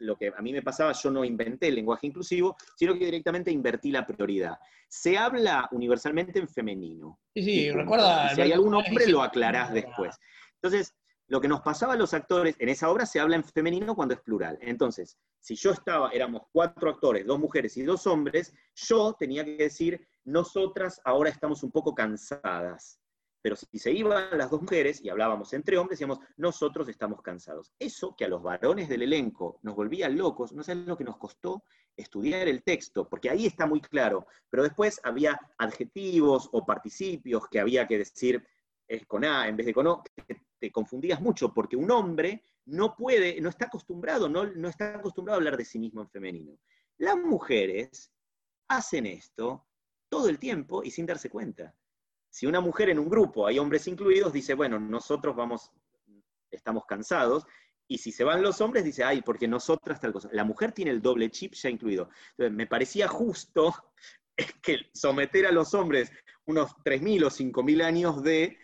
lo 0.00 0.16
que 0.16 0.32
a 0.36 0.42
mí 0.42 0.52
me 0.52 0.62
pasaba, 0.62 0.92
yo 0.92 1.10
no 1.10 1.24
inventé 1.24 1.68
el 1.68 1.76
lenguaje 1.76 2.06
inclusivo, 2.06 2.56
sino 2.76 2.94
que 2.94 3.04
directamente 3.04 3.50
invertí 3.50 3.90
la 3.90 4.06
prioridad. 4.06 4.58
Se 4.88 5.16
habla 5.16 5.68
universalmente 5.72 6.38
en 6.38 6.48
femenino. 6.48 7.20
Sí, 7.34 7.42
sí, 7.42 7.70
recuerda. 7.70 8.34
Si 8.34 8.40
hay 8.40 8.52
algún 8.52 8.74
hombre, 8.74 9.06
lo 9.06 9.22
aclarás 9.22 9.72
después. 9.72 10.16
Entonces, 10.54 10.94
lo 11.28 11.40
que 11.40 11.48
nos 11.48 11.60
pasaba 11.60 11.92
a 11.92 11.96
los 11.96 12.12
actores, 12.12 12.56
en 12.58 12.68
esa 12.68 12.90
obra 12.90 13.06
se 13.06 13.20
habla 13.20 13.36
en 13.36 13.44
femenino 13.44 13.94
cuando 13.94 14.14
es 14.14 14.20
plural. 14.20 14.58
Entonces, 14.60 15.16
si 15.38 15.54
yo 15.54 15.70
estaba, 15.70 16.10
éramos 16.10 16.42
cuatro 16.50 16.90
actores, 16.90 17.24
dos 17.24 17.38
mujeres 17.38 17.76
y 17.76 17.82
dos 17.82 18.06
hombres, 18.06 18.52
yo 18.74 19.14
tenía 19.18 19.44
que 19.44 19.56
decir, 19.56 20.08
nosotras 20.24 21.00
ahora 21.04 21.30
estamos 21.30 21.62
un 21.62 21.70
poco 21.70 21.94
cansadas. 21.94 22.99
Pero 23.42 23.56
si 23.56 23.78
se 23.78 23.92
iban 23.92 24.36
las 24.36 24.50
dos 24.50 24.60
mujeres 24.60 25.00
y 25.02 25.08
hablábamos 25.08 25.52
entre 25.52 25.78
hombres, 25.78 25.98
decíamos, 25.98 26.20
nosotros 26.36 26.88
estamos 26.88 27.22
cansados. 27.22 27.72
Eso 27.78 28.14
que 28.14 28.24
a 28.24 28.28
los 28.28 28.42
varones 28.42 28.88
del 28.88 29.02
elenco 29.02 29.58
nos 29.62 29.74
volvía 29.74 30.08
locos, 30.08 30.52
no 30.52 30.62
sabes 30.62 30.86
lo 30.86 30.96
que 30.96 31.04
nos 31.04 31.16
costó 31.16 31.64
estudiar 31.96 32.48
el 32.48 32.62
texto, 32.62 33.08
porque 33.08 33.30
ahí 33.30 33.46
está 33.46 33.66
muy 33.66 33.80
claro. 33.80 34.26
Pero 34.50 34.62
después 34.62 35.00
había 35.04 35.40
adjetivos 35.58 36.48
o 36.52 36.66
participios 36.66 37.48
que 37.48 37.60
había 37.60 37.86
que 37.86 37.98
decir 37.98 38.46
es 38.86 39.06
con 39.06 39.24
A 39.24 39.46
en 39.48 39.56
vez 39.56 39.66
de 39.66 39.74
con 39.74 39.86
O, 39.86 40.02
te 40.58 40.72
confundías 40.72 41.20
mucho, 41.20 41.54
porque 41.54 41.76
un 41.76 41.90
hombre 41.90 42.42
no 42.66 42.96
puede, 42.96 43.40
no 43.40 43.48
está 43.48 43.66
acostumbrado, 43.66 44.28
no, 44.28 44.46
no 44.46 44.68
está 44.68 44.96
acostumbrado 44.96 45.36
a 45.36 45.38
hablar 45.38 45.56
de 45.56 45.64
sí 45.64 45.78
mismo 45.78 46.02
en 46.02 46.10
femenino. 46.10 46.58
Las 46.98 47.16
mujeres 47.16 48.12
hacen 48.68 49.06
esto 49.06 49.66
todo 50.08 50.28
el 50.28 50.38
tiempo 50.38 50.82
y 50.82 50.90
sin 50.90 51.06
darse 51.06 51.30
cuenta. 51.30 51.74
Si 52.30 52.46
una 52.46 52.60
mujer 52.60 52.88
en 52.90 52.98
un 52.98 53.08
grupo, 53.08 53.46
hay 53.46 53.58
hombres 53.58 53.86
incluidos, 53.88 54.32
dice, 54.32 54.54
bueno, 54.54 54.78
nosotros 54.78 55.34
vamos, 55.36 55.70
estamos 56.50 56.84
cansados, 56.86 57.44
y 57.88 57.98
si 57.98 58.12
se 58.12 58.22
van 58.22 58.40
los 58.40 58.60
hombres, 58.60 58.84
dice, 58.84 59.02
ay, 59.02 59.20
porque 59.20 59.48
nosotras 59.48 60.00
tal 60.00 60.12
cosa. 60.12 60.28
La 60.32 60.44
mujer 60.44 60.70
tiene 60.70 60.92
el 60.92 61.02
doble 61.02 61.28
chip 61.30 61.54
ya 61.54 61.68
incluido. 61.68 62.08
Entonces, 62.30 62.56
me 62.56 62.68
parecía 62.68 63.08
justo 63.08 63.74
que 64.62 64.78
someter 64.94 65.46
a 65.46 65.52
los 65.52 65.74
hombres 65.74 66.12
unos 66.46 66.70
3.000 66.84 67.24
o 67.24 67.30
5.000 67.30 67.82
años 67.82 68.22
de 68.22 68.56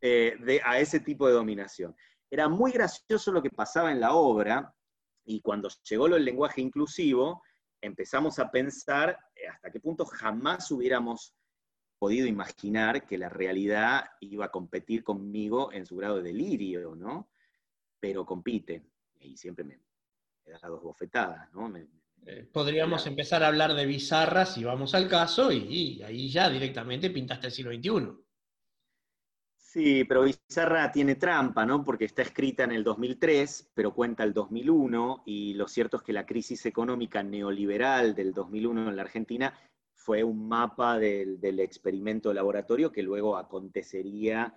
eh, 0.00 0.60
a 0.64 0.78
ese 0.78 1.00
tipo 1.00 1.26
de 1.26 1.34
dominación. 1.34 1.94
Era 2.30 2.48
muy 2.48 2.72
gracioso 2.72 3.32
lo 3.32 3.42
que 3.42 3.50
pasaba 3.50 3.92
en 3.92 4.00
la 4.00 4.14
obra, 4.14 4.74
y 5.24 5.42
cuando 5.42 5.68
llegó 5.82 6.06
el 6.06 6.24
lenguaje 6.24 6.62
inclusivo, 6.62 7.42
empezamos 7.82 8.38
a 8.38 8.50
pensar 8.50 9.18
eh, 9.34 9.46
hasta 9.46 9.70
qué 9.70 9.78
punto 9.78 10.06
jamás 10.06 10.70
hubiéramos 10.70 11.34
podido 12.00 12.26
imaginar 12.26 13.06
que 13.06 13.18
la 13.18 13.28
realidad 13.28 14.12
iba 14.20 14.46
a 14.46 14.50
competir 14.50 15.04
conmigo 15.04 15.70
en 15.70 15.84
su 15.84 15.96
grado 15.96 16.16
de 16.16 16.22
delirio, 16.22 16.96
¿no? 16.96 17.28
Pero 18.00 18.24
compite, 18.24 18.86
y 19.20 19.36
siempre 19.36 19.64
me, 19.64 19.76
da 20.46 20.52
las 20.52 20.62
dos 20.62 20.82
bofetadas, 20.82 21.52
¿no? 21.52 21.70
Eh, 22.26 22.48
podríamos 22.50 23.06
empezar 23.06 23.42
a 23.42 23.48
hablar 23.48 23.74
de 23.74 23.84
bizarras 23.84 24.54
si 24.54 24.64
vamos 24.64 24.94
al 24.94 25.08
caso, 25.08 25.52
y, 25.52 26.02
ahí 26.02 26.30
ya 26.30 26.48
directamente 26.48 27.10
pintaste 27.10 27.48
el 27.48 27.52
siglo 27.52 27.72
XXI. 27.72 28.18
Sí, 29.56 30.04
pero 30.04 30.22
Bizarra 30.22 30.90
tiene 30.90 31.14
trampa, 31.14 31.64
¿no? 31.64 31.84
Porque 31.84 32.06
está 32.06 32.22
escrita 32.22 32.64
en 32.64 32.72
el 32.72 32.82
2003, 32.82 33.72
pero 33.74 33.94
cuenta 33.94 34.24
el 34.24 34.32
2001, 34.32 35.22
y 35.26 35.52
lo 35.52 35.68
cierto 35.68 35.98
es 35.98 36.02
que 36.02 36.14
la 36.14 36.26
crisis 36.26 36.64
económica 36.66 37.22
neoliberal 37.22 38.14
del 38.14 38.32
2001 38.32 38.88
en 38.88 38.96
la 38.96 39.02
Argentina 39.02 39.54
fue 40.10 40.24
un 40.24 40.48
mapa 40.48 40.98
del, 40.98 41.60
experimento 41.60 42.34
laboratorio 42.34 42.90
que 42.90 43.00
luego 43.00 43.36
acontecería 43.36 44.52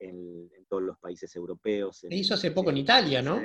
en, 0.00 0.50
todos 0.68 0.82
los 0.82 0.98
países 0.98 1.36
europeos. 1.36 1.98
Se 1.98 2.12
hizo 2.12 2.34
hace 2.34 2.50
poco 2.50 2.70
en 2.70 2.78
Italia, 2.78 3.22
¿no? 3.22 3.40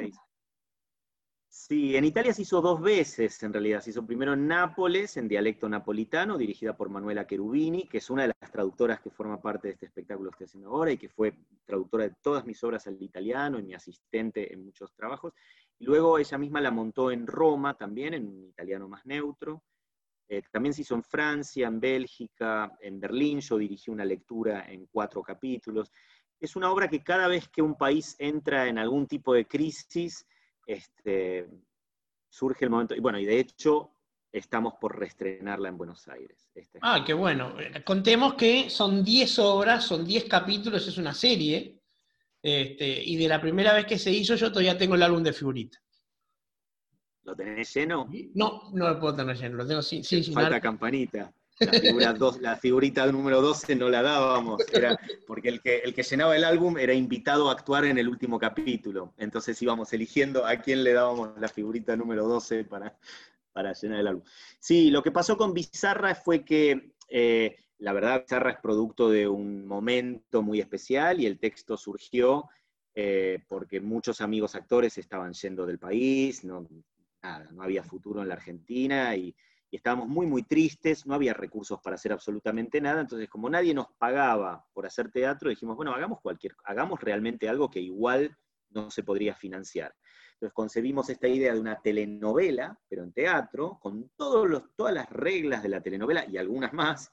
Sí, 1.47 1.95
en 1.95 2.03
Italia 2.03 2.33
se 2.33 2.41
hizo 2.41 2.61
dos 2.61 2.81
veces, 2.81 3.43
en 3.43 3.53
realidad. 3.53 3.79
Se 3.81 3.91
hizo 3.91 4.07
primero 4.07 4.33
en 4.33 4.47
Nápoles, 4.47 5.17
en 5.17 5.27
dialecto 5.27 5.69
napolitano, 5.69 6.35
dirigida 6.35 6.75
por 6.75 6.89
Manuela 6.89 7.27
Cherubini, 7.27 7.87
que 7.87 7.99
es 7.99 8.09
una 8.09 8.23
de 8.23 8.33
las 8.41 8.51
traductoras 8.51 8.99
que 8.99 9.11
forma 9.11 9.39
parte 9.39 9.67
de 9.67 9.75
este 9.75 9.85
espectáculo 9.85 10.31
que 10.31 10.45
estoy 10.45 10.45
haciendo 10.45 10.69
ahora 10.69 10.91
y 10.93 10.97
que 10.97 11.09
fue 11.09 11.35
traductora 11.63 12.05
de 12.05 12.15
todas 12.23 12.43
mis 12.43 12.63
obras 12.63 12.87
al 12.87 12.99
italiano 12.99 13.59
y 13.59 13.63
mi 13.63 13.75
asistente 13.75 14.51
en 14.51 14.65
muchos 14.65 14.95
trabajos. 14.95 15.33
Y 15.77 15.85
luego 15.85 16.17
ella 16.17 16.39
misma 16.39 16.59
la 16.59 16.71
montó 16.71 17.11
en 17.11 17.27
Roma 17.27 17.77
también, 17.77 18.15
en 18.15 18.27
un 18.27 18.45
italiano 18.45 18.89
más 18.89 19.05
neutro. 19.05 19.61
Eh, 20.31 20.43
también 20.49 20.73
se 20.73 20.83
hizo 20.83 20.95
en 20.95 21.03
Francia, 21.03 21.67
en 21.67 21.77
Bélgica, 21.77 22.71
en 22.79 23.01
Berlín. 23.01 23.41
Yo 23.41 23.57
dirigí 23.57 23.91
una 23.91 24.05
lectura 24.05 24.65
en 24.69 24.85
cuatro 24.85 25.21
capítulos. 25.21 25.91
Es 26.39 26.55
una 26.55 26.71
obra 26.71 26.87
que 26.87 27.03
cada 27.03 27.27
vez 27.27 27.49
que 27.49 27.61
un 27.61 27.75
país 27.75 28.15
entra 28.17 28.69
en 28.69 28.77
algún 28.77 29.07
tipo 29.07 29.33
de 29.33 29.45
crisis, 29.45 30.25
este, 30.65 31.49
surge 32.29 32.63
el 32.63 32.71
momento, 32.71 32.95
y 32.95 33.01
bueno, 33.01 33.19
y 33.19 33.25
de 33.25 33.41
hecho 33.41 33.91
estamos 34.31 34.75
por 34.79 34.97
reestrenarla 34.97 35.67
en 35.67 35.77
Buenos 35.77 36.07
Aires. 36.07 36.49
Este 36.55 36.79
ah, 36.81 37.03
qué 37.05 37.13
bueno. 37.13 37.53
Contemos 37.83 38.35
que 38.35 38.69
son 38.69 39.03
10 39.03 39.37
obras, 39.39 39.83
son 39.83 40.05
10 40.05 40.29
capítulos, 40.29 40.87
es 40.87 40.97
una 40.97 41.13
serie, 41.13 41.81
este, 42.41 43.03
y 43.03 43.17
de 43.17 43.27
la 43.27 43.41
primera 43.41 43.73
vez 43.73 43.85
que 43.85 43.99
se 43.99 44.11
hizo 44.11 44.35
yo 44.35 44.49
todavía 44.49 44.77
tengo 44.77 44.95
el 44.95 45.03
álbum 45.03 45.23
de 45.23 45.33
figurita. 45.33 45.77
¿Lo 47.23 47.35
tenés 47.35 47.73
lleno? 47.73 48.09
No, 48.33 48.71
no 48.73 48.89
lo 48.89 48.99
puedo 48.99 49.15
tener 49.15 49.37
lleno, 49.37 49.57
lo 49.57 49.67
tengo 49.67 49.81
sin, 49.81 50.03
sin 50.03 50.33
Falta 50.33 50.59
campanita. 50.59 51.31
La, 51.59 52.13
la 52.41 52.55
figurita 52.55 53.05
número 53.11 53.41
12 53.41 53.75
no 53.75 53.89
la 53.89 54.01
dábamos, 54.01 54.63
era 54.73 54.97
porque 55.27 55.49
el 55.49 55.61
que, 55.61 55.77
el 55.79 55.93
que 55.93 56.01
llenaba 56.01 56.35
el 56.35 56.43
álbum 56.43 56.77
era 56.77 56.93
invitado 56.93 57.49
a 57.49 57.53
actuar 57.53 57.85
en 57.85 57.99
el 57.99 58.07
último 58.07 58.39
capítulo. 58.39 59.13
Entonces 59.17 59.61
íbamos 59.61 59.93
eligiendo 59.93 60.45
a 60.45 60.55
quién 60.57 60.83
le 60.83 60.93
dábamos 60.93 61.39
la 61.39 61.47
figurita 61.47 61.95
número 61.95 62.27
12 62.27 62.63
para, 62.65 62.97
para 63.51 63.73
llenar 63.73 63.99
el 63.99 64.07
álbum. 64.07 64.23
Sí, 64.59 64.89
lo 64.89 65.03
que 65.03 65.11
pasó 65.11 65.37
con 65.37 65.53
Bizarra 65.53 66.15
fue 66.15 66.43
que, 66.43 66.93
eh, 67.09 67.55
la 67.77 67.93
verdad, 67.93 68.21
Bizarra 68.21 68.51
es 68.51 68.57
producto 68.59 69.11
de 69.11 69.27
un 69.27 69.67
momento 69.67 70.41
muy 70.41 70.59
especial 70.59 71.19
y 71.19 71.27
el 71.27 71.37
texto 71.37 71.77
surgió 71.77 72.49
eh, 72.93 73.39
porque 73.47 73.79
muchos 73.79 74.19
amigos 74.19 74.55
actores 74.55 74.97
estaban 74.97 75.33
yendo 75.33 75.65
del 75.65 75.79
país, 75.79 76.43
no, 76.43 76.67
nada, 77.23 77.49
no 77.51 77.63
había 77.63 77.83
futuro 77.83 78.21
en 78.21 78.27
la 78.27 78.35
Argentina 78.35 79.15
y 79.15 79.35
y 79.71 79.77
estábamos 79.77 80.09
muy, 80.09 80.27
muy 80.27 80.43
tristes, 80.43 81.05
no 81.07 81.15
había 81.15 81.33
recursos 81.33 81.79
para 81.79 81.95
hacer 81.95 82.11
absolutamente 82.11 82.81
nada, 82.81 83.01
entonces 83.01 83.29
como 83.29 83.49
nadie 83.49 83.73
nos 83.73 83.87
pagaba 83.97 84.65
por 84.73 84.85
hacer 84.85 85.09
teatro, 85.09 85.49
dijimos, 85.49 85.77
bueno, 85.77 85.93
hagamos 85.93 86.19
cualquier, 86.19 86.55
hagamos 86.65 86.99
realmente 86.99 87.47
algo 87.47 87.71
que 87.71 87.79
igual 87.79 88.37
no 88.69 88.91
se 88.91 89.01
podría 89.01 89.33
financiar. 89.33 89.95
Entonces 90.33 90.53
concebimos 90.53 91.09
esta 91.09 91.29
idea 91.29 91.53
de 91.53 91.59
una 91.59 91.81
telenovela, 91.81 92.77
pero 92.89 93.03
en 93.03 93.13
teatro, 93.13 93.79
con 93.81 94.09
todos 94.17 94.49
los, 94.49 94.75
todas 94.75 94.93
las 94.93 95.09
reglas 95.09 95.63
de 95.63 95.69
la 95.69 95.81
telenovela 95.81 96.25
y 96.27 96.37
algunas 96.37 96.73
más, 96.73 97.09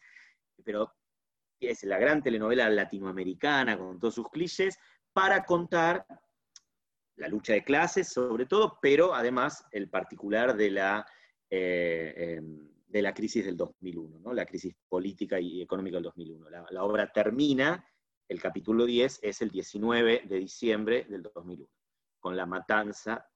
pero 0.65 0.93
es 1.61 1.85
la 1.85 1.99
gran 1.99 2.23
telenovela 2.23 2.69
latinoamericana 2.69 3.79
con 3.79 4.01
todos 4.01 4.17
sus 4.17 4.29
clichés, 4.31 4.77
para 5.13 5.45
contar 5.45 6.05
la 7.19 7.29
lucha 7.29 7.53
de 7.53 7.65
clases 7.65 8.09
sobre 8.09 8.47
todo, 8.47 8.79
pero 8.81 9.15
además 9.15 9.65
el 9.73 9.89
particular 9.91 10.57
de 10.57 10.71
la 10.71 11.07
eh, 11.51 12.15
em, 12.17 12.69
de 12.89 13.03
la 13.03 13.13
crisis 13.13 13.45
del 13.45 13.57
2001, 13.57 14.19
¿no? 14.21 14.33
la 14.33 14.47
crisis 14.47 14.75
política 14.89 15.39
y 15.39 15.61
económica 15.61 15.97
del 15.97 16.05
2001. 16.05 16.49
La, 16.71 16.85
obra 16.85 17.13
termina, 17.13 17.87
el 18.29 18.41
capítulo 18.41 18.87
10 18.87 19.21
es 19.23 19.43
el 19.43 19.51
19 19.51 20.23
de 20.27 20.39
diciembre 20.39 21.05
del 21.09 21.23
2001, 21.23 21.69
con 22.19 22.37
la 22.37 22.47
matanza. 22.47 23.29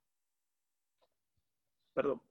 Perdón. 1.93 2.22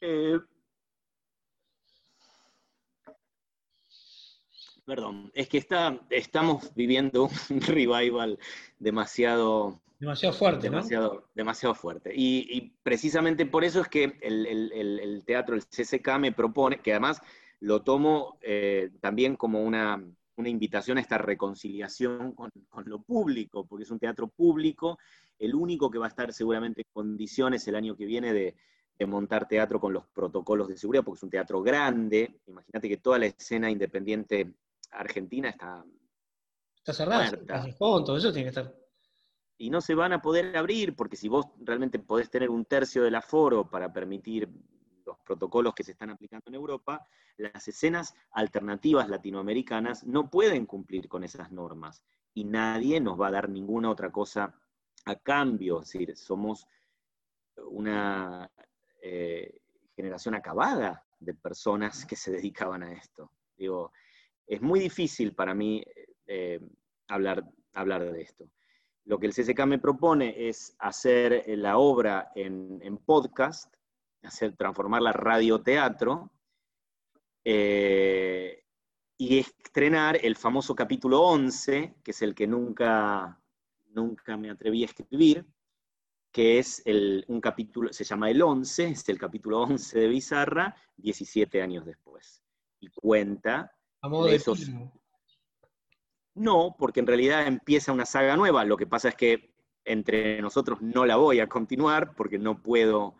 Eh, 0.00 0.38
perdón, 4.86 5.30
es 5.34 5.48
que 5.48 5.58
está, 5.58 6.00
estamos 6.08 6.72
viviendo 6.74 7.28
un 7.50 7.60
revival 7.60 8.38
demasiado 8.78 9.82
Demasiado 9.98 10.34
fuerte, 10.34 10.68
¿no? 10.68 10.82
Demasiado 11.34 11.74
fuerte. 11.74 12.12
Y, 12.14 12.74
precisamente 12.82 13.46
por 13.46 13.64
eso 13.64 13.80
es 13.80 13.88
que 13.88 14.18
el, 14.20 15.22
teatro, 15.24 15.54
el 15.54 15.62
CCK 15.64 16.18
me 16.18 16.32
propone, 16.32 16.80
que 16.80 16.92
además 16.92 17.22
lo 17.60 17.82
tomo 17.82 18.38
eh, 18.42 18.90
también 19.00 19.36
como 19.36 19.62
una, 19.62 20.02
invitación 20.36 20.98
a 20.98 21.00
esta 21.00 21.16
reconciliación 21.16 22.32
con, 22.32 22.50
lo 22.84 23.00
público, 23.00 23.64
porque 23.66 23.84
es 23.84 23.90
un 23.90 23.98
teatro 23.98 24.28
público, 24.28 24.98
el 25.38 25.54
único 25.54 25.90
que 25.90 25.98
va 25.98 26.06
a 26.06 26.10
estar 26.10 26.30
seguramente 26.34 26.82
en 26.82 26.88
condiciones 26.92 27.66
el 27.66 27.74
año 27.74 27.96
que 27.96 28.04
viene 28.04 28.34
de, 28.34 28.54
montar 29.06 29.48
teatro 29.48 29.78
con 29.78 29.92
los 29.94 30.06
protocolos 30.06 30.68
de 30.68 30.76
seguridad, 30.76 31.04
porque 31.04 31.18
es 31.18 31.22
un 31.22 31.30
teatro 31.30 31.62
grande. 31.62 32.38
Imagínate 32.46 32.88
que 32.88 32.96
toda 32.96 33.18
la 33.18 33.26
escena 33.26 33.70
independiente 33.70 34.54
argentina 34.90 35.48
está... 35.48 35.84
Está 36.76 36.92
cerrada, 36.92 37.30
todo 37.78 38.16
eso 38.16 38.32
tiene 38.32 38.44
que 38.44 38.60
estar 38.60 38.74
y 39.58 39.70
no 39.70 39.80
se 39.80 39.94
van 39.94 40.12
a 40.12 40.20
poder 40.20 40.56
abrir, 40.56 40.94
porque 40.94 41.16
si 41.16 41.28
vos 41.28 41.46
realmente 41.58 41.98
podés 41.98 42.30
tener 42.30 42.50
un 42.50 42.64
tercio 42.64 43.02
del 43.02 43.14
aforo 43.14 43.68
para 43.70 43.92
permitir 43.92 44.48
los 45.04 45.18
protocolos 45.20 45.74
que 45.74 45.84
se 45.84 45.92
están 45.92 46.10
aplicando 46.10 46.44
en 46.48 46.54
Europa, 46.54 47.06
las 47.36 47.66
escenas 47.68 48.14
alternativas 48.32 49.08
latinoamericanas 49.08 50.04
no 50.04 50.28
pueden 50.28 50.66
cumplir 50.66 51.08
con 51.08 51.24
esas 51.24 51.52
normas 51.52 52.02
y 52.34 52.44
nadie 52.44 53.00
nos 53.00 53.18
va 53.20 53.28
a 53.28 53.32
dar 53.32 53.48
ninguna 53.48 53.90
otra 53.90 54.10
cosa 54.10 54.54
a 55.04 55.16
cambio. 55.16 55.80
Es 55.80 55.92
decir, 55.92 56.16
somos 56.16 56.66
una 57.68 58.50
eh, 59.00 59.60
generación 59.94 60.34
acabada 60.34 61.06
de 61.18 61.34
personas 61.34 62.04
que 62.04 62.16
se 62.16 62.30
dedicaban 62.32 62.82
a 62.82 62.92
esto. 62.92 63.30
Digo, 63.56 63.92
es 64.46 64.62
muy 64.62 64.80
difícil 64.80 65.34
para 65.34 65.54
mí 65.54 65.82
eh, 66.26 66.60
hablar, 67.08 67.44
hablar 67.72 68.10
de 68.10 68.22
esto. 68.22 68.48
Lo 69.04 69.18
que 69.18 69.26
el 69.26 69.34
CCK 69.34 69.66
me 69.66 69.78
propone 69.78 70.48
es 70.48 70.74
hacer 70.78 71.44
la 71.46 71.78
obra 71.78 72.32
en, 72.34 72.98
podcast, 73.04 73.72
hacer, 74.22 74.56
transformarla 74.56 75.12
radioteatro, 75.12 76.32
eh, 77.44 78.64
y 79.18 79.38
estrenar 79.38 80.18
el 80.22 80.36
famoso 80.36 80.74
capítulo 80.74 81.22
11, 81.22 81.96
que 82.02 82.10
es 82.10 82.22
el 82.22 82.34
que 82.34 82.46
nunca, 82.46 83.40
nunca 83.90 84.36
me 84.36 84.50
atreví 84.50 84.82
a 84.82 84.86
escribir, 84.86 85.46
que 86.32 86.58
es 86.58 86.82
un 87.28 87.40
capítulo, 87.40 87.92
se 87.92 88.04
llama 88.04 88.30
El 88.30 88.42
11, 88.42 88.88
es 88.88 89.08
el 89.08 89.18
capítulo 89.18 89.62
11 89.62 90.00
de 90.00 90.08
Bizarra, 90.08 90.76
17 90.96 91.62
años 91.62 91.86
después. 91.86 92.42
Y 92.80 92.88
cuenta 92.88 93.75
de, 94.02 94.34
esos... 94.34 94.70
No, 96.34 96.76
porque 96.78 97.00
en 97.00 97.06
realidad 97.06 97.46
empieza 97.46 97.92
una 97.92 98.06
saga 98.06 98.36
nueva. 98.36 98.64
Lo 98.64 98.76
que 98.76 98.86
pasa 98.86 99.08
es 99.08 99.14
que 99.14 99.54
entre 99.84 100.42
nosotros 100.42 100.82
no 100.82 101.06
la 101.06 101.16
voy 101.16 101.40
a 101.40 101.48
continuar 101.48 102.14
porque 102.14 102.38
no 102.38 102.62
puedo, 102.62 103.14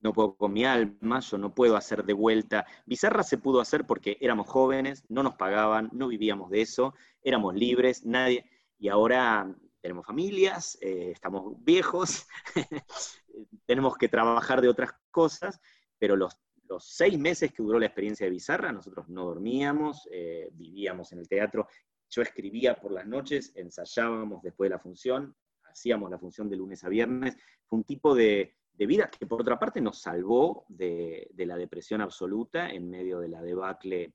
no 0.00 0.12
puedo 0.12 0.36
con 0.36 0.52
mi 0.52 0.64
alma, 0.64 1.20
yo 1.20 1.38
no 1.38 1.54
puedo 1.54 1.76
hacer 1.76 2.04
de 2.04 2.12
vuelta. 2.12 2.66
Bizarra 2.86 3.22
se 3.22 3.38
pudo 3.38 3.60
hacer 3.60 3.86
porque 3.86 4.16
éramos 4.20 4.48
jóvenes, 4.48 5.04
no 5.08 5.22
nos 5.22 5.34
pagaban, 5.34 5.90
no 5.92 6.08
vivíamos 6.08 6.50
de 6.50 6.62
eso, 6.62 6.94
éramos 7.22 7.54
libres, 7.54 8.04
nadie, 8.04 8.44
y 8.78 8.88
ahora 8.88 9.54
tenemos 9.80 10.06
familias, 10.06 10.78
eh, 10.80 11.10
estamos 11.12 11.54
viejos, 11.62 12.26
tenemos 13.66 13.96
que 13.96 14.08
trabajar 14.08 14.60
de 14.60 14.68
otras 14.68 14.92
cosas, 15.10 15.60
pero 15.98 16.16
los, 16.16 16.36
seis 16.78 17.18
meses 17.18 17.52
que 17.52 17.62
duró 17.62 17.78
la 17.78 17.86
experiencia 17.86 18.26
de 18.26 18.30
Bizarra, 18.30 18.70
nosotros 18.70 19.08
no 19.08 19.24
dormíamos, 19.24 20.08
eh, 20.12 20.50
vivíamos 20.52 21.10
en 21.12 21.18
el 21.18 21.28
teatro 21.28 21.66
yo 22.10 22.22
escribía 22.22 22.74
por 22.74 22.92
las 22.92 23.06
noches, 23.06 23.52
ensayábamos 23.54 24.42
después 24.42 24.68
de 24.68 24.74
la 24.74 24.80
función, 24.80 25.34
hacíamos 25.64 26.10
la 26.10 26.18
función 26.18 26.50
de 26.50 26.56
lunes 26.56 26.82
a 26.82 26.88
viernes. 26.88 27.36
Fue 27.64 27.78
un 27.78 27.84
tipo 27.84 28.14
de, 28.14 28.56
vida 28.74 29.08
que 29.10 29.26
por 29.26 29.42
otra 29.42 29.58
parte 29.58 29.80
nos 29.80 30.00
salvó 30.00 30.64
de, 30.68 31.30
la 31.36 31.56
depresión 31.56 32.00
absoluta 32.00 32.70
en 32.70 32.90
medio 32.90 33.20
de 33.20 33.28
la 33.28 33.42
debacle 33.42 34.14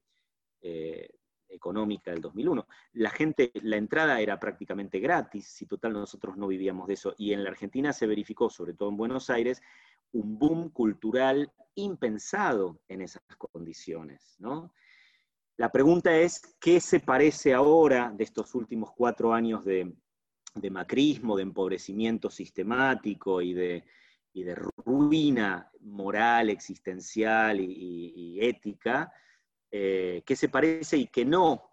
eh, 0.62 1.08
económica 1.48 2.12
del 2.12 2.20
2001. 2.20 2.68
La 2.94 3.12
gente, 3.12 3.52
la 3.62 3.78
entrada 3.78 4.20
era 4.20 4.40
prácticamente 4.40 5.00
gratis, 5.00 5.48
si 5.48 5.66
total 5.66 5.94
nosotros 5.94 6.36
no 6.36 6.48
vivíamos 6.48 6.88
de 6.88 6.96
eso. 6.96 7.16
Y 7.18 7.32
en 7.32 7.44
la 7.46 7.52
Argentina 7.52 7.94
se 7.94 8.08
verificó, 8.08 8.50
sobre 8.50 8.74
todo 8.74 8.90
en 8.90 8.98
Buenos 8.98 9.30
Aires, 9.30 9.62
un 10.16 10.40
boom 10.40 10.70
cultural 10.70 11.52
impensado 11.76 12.80
en 12.88 13.02
esas 13.02 13.22
condiciones, 13.38 14.36
¿no? 14.40 14.74
La 15.58 15.72
pregunta 15.72 16.16
es, 16.18 16.42
¿qué 16.60 16.80
se 16.80 17.00
parece 17.00 17.54
ahora 17.54 18.12
de 18.16 18.24
estos 18.24 18.56
últimos 18.56 18.92
cuatro 18.96 19.34
años 19.34 19.64
de, 19.64 19.94
macrismo, 20.70 21.36
de 21.36 21.44
empobrecimiento 21.44 22.30
sistemático 22.30 23.42
y 23.42 23.54
de, 23.54 23.84
ruina 24.86 25.70
moral, 25.82 26.50
existencial 26.50 27.60
y, 27.60 28.38
ética? 28.42 29.12
Eh, 29.72 30.24
¿Qué 30.26 30.36
se 30.36 30.50
parece 30.50 30.98
y 30.98 31.08
qué 31.08 31.26
no? 31.26 31.72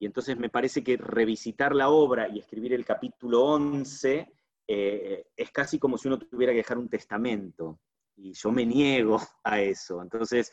Y 0.00 0.06
entonces 0.06 0.36
me 0.36 0.48
parece 0.48 0.82
que 0.82 0.96
revisitar 0.96 1.74
la 1.74 1.90
obra 1.90 2.28
y 2.28 2.38
escribir 2.38 2.72
el 2.72 2.84
capítulo 2.84 3.44
11 3.44 4.32
eh, 4.68 5.24
es 5.34 5.50
casi 5.50 5.78
como 5.78 5.96
si 5.96 6.08
uno 6.08 6.18
tuviera 6.18 6.52
que 6.52 6.58
dejar 6.58 6.76
un 6.78 6.90
testamento. 6.90 7.80
Y 8.16 8.34
yo 8.34 8.52
me 8.52 8.66
niego 8.66 9.20
a 9.42 9.60
eso. 9.60 10.02
Entonces, 10.02 10.52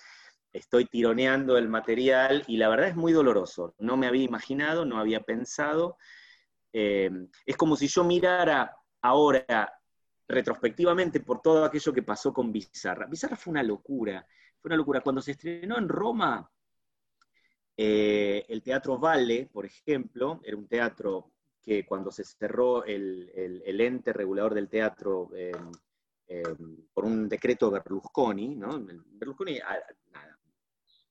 estoy 0.54 0.86
tironeando 0.86 1.58
el 1.58 1.68
material 1.68 2.44
y 2.48 2.58
la 2.58 2.70
verdad 2.70 2.88
es 2.88 2.96
muy 2.96 3.12
doloroso. 3.12 3.76
No 3.78 3.98
me 3.98 4.08
había 4.08 4.24
imaginado, 4.24 4.86
no 4.86 5.00
había 5.00 5.20
pensado. 5.22 5.98
Eh, 6.72 7.12
es 7.46 7.58
como 7.58 7.76
si 7.76 7.88
yo 7.88 8.04
mirara 8.06 8.76
ahora 9.02 9.74
retrospectivamente 10.28 11.20
por 11.20 11.42
todo 11.42 11.66
aquello 11.66 11.94
que 11.94 12.04
pasó 12.04 12.34
con 12.34 12.52
Bizarra. 12.52 13.08
Bizarra 13.08 13.36
fue 13.36 13.52
una 13.52 13.64
locura, 13.64 14.26
fue 14.60 14.70
una 14.70 14.78
locura. 14.78 15.02
Cuando 15.02 15.22
se 15.22 15.32
estrenó 15.32 15.78
en 15.78 15.90
Roma, 15.90 16.50
eh, 17.78 18.46
el 18.48 18.64
Teatro 18.64 18.98
Valle, 18.98 19.50
por 19.52 19.66
ejemplo, 19.66 20.40
era 20.44 20.56
un 20.56 20.68
teatro 20.68 21.35
que 21.66 21.86
cuando 21.86 22.12
se 22.12 22.24
cerró 22.24 22.86
el, 22.86 23.32
ente 23.66 24.14
regulador 24.14 24.54
del 24.54 24.70
teatro 24.70 25.30
eh, 25.34 25.52
por 26.94 27.06
un 27.06 27.28
decreto 27.28 27.72
Berlusconi, 27.72 28.56
¿no? 28.56 28.80
Berlusconi, 28.84 29.60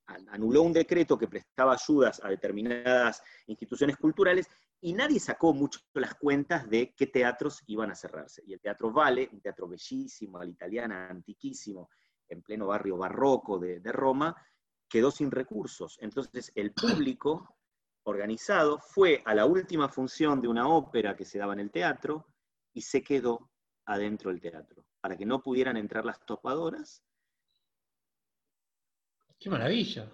anuló 0.06 0.62
un 0.62 0.72
decreto 0.72 1.18
que 1.18 1.28
prestaba 1.28 1.72
ayudas 1.72 2.22
a 2.22 2.28
determinadas 2.28 3.22
instituciones 3.46 3.96
culturales 3.96 4.48
y 4.80 4.92
nadie 4.92 5.18
sacó 5.18 5.54
mucho 5.54 5.80
las 5.94 6.14
cuentas 6.14 6.68
de 6.68 6.94
qué 6.94 7.06
teatros 7.06 7.62
iban 7.66 7.90
a 7.90 7.94
cerrarse. 7.94 8.42
Y 8.46 8.52
el 8.52 8.60
Teatro 8.60 8.92
Vale, 8.92 9.30
un 9.32 9.40
teatro 9.40 9.66
bellísimo, 9.66 10.38
a 10.38 10.44
la 10.44 10.50
italiana, 10.50 11.08
antiquísimo, 11.08 11.88
en 12.28 12.42
pleno 12.42 12.66
barrio 12.66 12.98
barroco 12.98 13.58
de, 13.58 13.80
Roma, 13.92 14.36
quedó 14.88 15.10
sin 15.10 15.30
recursos. 15.30 15.96
Entonces 16.00 16.52
el 16.54 16.72
público 16.72 17.56
organizado 18.04 18.78
fue 18.78 19.22
a 19.24 19.34
la 19.34 19.46
última 19.46 19.88
función 19.88 20.40
de 20.40 20.48
una 20.48 20.68
ópera 20.68 21.16
que 21.16 21.24
se 21.24 21.38
daba 21.38 21.52
en 21.52 21.60
el 21.60 21.70
teatro 21.70 22.26
y 22.72 22.82
se 22.82 23.02
quedó 23.02 23.50
adentro 23.86 24.30
del 24.30 24.40
teatro, 24.40 24.84
para 25.00 25.16
que 25.16 25.26
no 25.26 25.42
pudieran 25.42 25.76
entrar 25.76 26.04
las 26.04 26.24
topadoras 26.24 27.02
Qué 29.44 29.50
maravilla. 29.50 30.10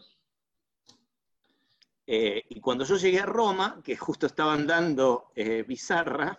Eh, 2.05 2.43
y 2.49 2.61
cuando 2.61 2.85
yo 2.85 2.97
llegué 2.97 3.21
a 3.21 3.27
Roma, 3.27 3.81
que 3.85 3.97
justo 3.97 4.27
estaban 4.27 4.67
dando 4.67 5.31
eh, 5.37 5.63
Bizarra, 5.63 6.37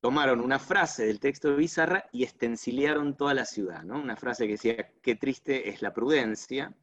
tomaron 0.00 0.40
una 0.40 0.58
frase 0.58 1.06
del 1.06 1.20
texto 1.20 1.50
de 1.50 1.56
Bizarra 1.56 2.08
y 2.10 2.24
estencilearon 2.24 3.16
toda 3.16 3.34
la 3.34 3.44
ciudad, 3.44 3.84
¿no? 3.84 4.00
Una 4.00 4.16
frase 4.16 4.46
que 4.46 4.54
decía, 4.54 4.92
qué 5.00 5.14
triste 5.14 5.68
es 5.68 5.80
la 5.80 5.92
prudencia, 5.94 6.74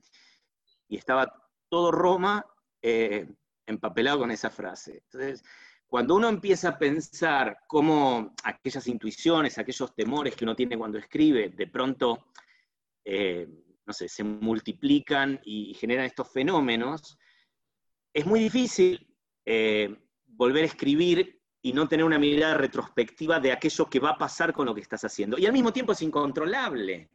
y 0.88 0.96
estaba 0.96 1.50
todo 1.68 1.92
Roma 1.92 2.46
eh, 2.82 3.28
empapelado 3.66 4.20
con 4.20 4.32
esa 4.32 4.50
frase. 4.50 5.04
Entonces, 5.06 5.44
cuando 5.88 6.16
uno 6.16 6.30
empieza 6.30 6.70
a 6.70 6.78
pensar 6.78 7.58
cómo 7.68 8.34
aquellas 8.44 8.88
intuiciones, 8.88 9.58
aquellos 9.58 9.94
temores 9.96 10.36
que 10.36 10.44
uno 10.44 10.56
tiene 10.56 10.78
cuando 10.78 10.98
escribe, 10.98 11.50
de 11.50 11.68
pronto 11.68 12.28
no 13.86 13.94
sé, 13.94 14.10
se 14.10 14.24
multiplican 14.24 15.40
y 15.44 15.74
generan 15.76 16.06
estos 16.06 16.32
fenómenos, 16.32 17.18
es 18.14 18.26
muy 18.26 18.40
difícil 18.40 19.08
eh, 19.46 19.96
volver 20.26 20.64
a 20.64 20.68
escribir 20.68 21.42
y 21.62 21.74
no 21.74 21.88
tener 21.88 22.06
una 22.06 22.20
mirada 22.20 22.56
retrospectiva 22.56 23.40
de 23.40 23.52
aquello 23.52 23.90
que 23.90 24.00
va 24.00 24.12
a 24.12 24.18
pasar 24.18 24.54
con 24.54 24.66
lo 24.66 24.76
que 24.76 24.82
estás 24.82 25.04
haciendo. 25.04 25.38
Y 25.38 25.46
al 25.46 25.54
mismo 25.54 25.74
tiempo 25.74 25.92
es 25.92 26.02
incontrolable. 26.02 27.10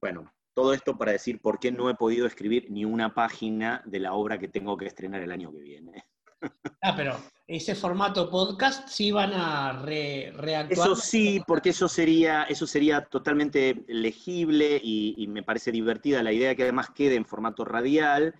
Bueno, 0.00 0.32
todo 0.60 0.74
esto 0.74 0.98
para 0.98 1.12
decir 1.12 1.40
por 1.40 1.58
qué 1.58 1.72
no 1.72 1.88
he 1.88 1.94
podido 1.94 2.26
escribir 2.26 2.70
ni 2.70 2.84
una 2.84 3.14
página 3.14 3.82
de 3.86 3.98
la 3.98 4.12
obra 4.12 4.38
que 4.38 4.46
tengo 4.46 4.76
que 4.76 4.84
estrenar 4.84 5.22
el 5.22 5.32
año 5.32 5.50
que 5.52 5.60
viene. 5.60 6.04
Ah, 6.82 6.94
pero 6.96 7.14
ese 7.46 7.74
formato 7.74 8.30
podcast 8.30 8.88
sí 8.88 9.12
van 9.12 9.34
a 9.34 9.82
reactuar. 9.82 10.72
Eso 10.72 10.96
sí, 10.96 11.42
porque 11.46 11.70
eso 11.70 11.86
sería, 11.86 12.44
eso 12.44 12.66
sería 12.66 13.04
totalmente 13.04 13.84
legible 13.88 14.80
y, 14.82 15.26
me 15.28 15.42
parece 15.42 15.70
divertida 15.70 16.22
la 16.22 16.32
idea 16.32 16.54
que 16.54 16.62
además 16.62 16.88
quede 16.94 17.16
en 17.16 17.26
formato 17.26 17.66
radial, 17.66 18.34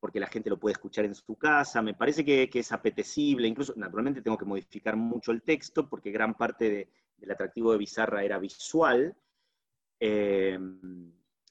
porque 0.00 0.18
la 0.18 0.26
gente 0.26 0.50
lo 0.50 0.58
puede 0.58 0.72
escuchar 0.72 1.04
en 1.04 1.14
su 1.14 1.36
casa. 1.36 1.82
Me 1.82 1.94
parece 1.94 2.24
que, 2.24 2.50
es 2.52 2.72
apetecible, 2.72 3.46
incluso 3.46 3.74
naturalmente 3.76 4.22
tengo 4.22 4.38
que 4.38 4.44
modificar 4.44 4.96
mucho 4.96 5.30
el 5.30 5.42
texto, 5.42 5.88
porque 5.88 6.10
gran 6.10 6.34
parte 6.34 6.88
del 7.16 7.30
atractivo 7.30 7.70
de 7.70 7.78
Bizarra 7.78 8.24
era 8.24 8.38
visual. 8.38 9.14
Eh, 10.00 10.58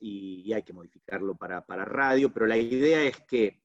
y, 0.03 0.53
hay 0.53 0.63
que 0.63 0.73
modificarlo 0.73 1.35
para, 1.35 1.65
para 1.65 1.85
radio, 1.85 2.31
pero 2.33 2.45
la 2.45 2.57
idea 2.57 3.01
es 3.03 3.21
que 3.21 3.61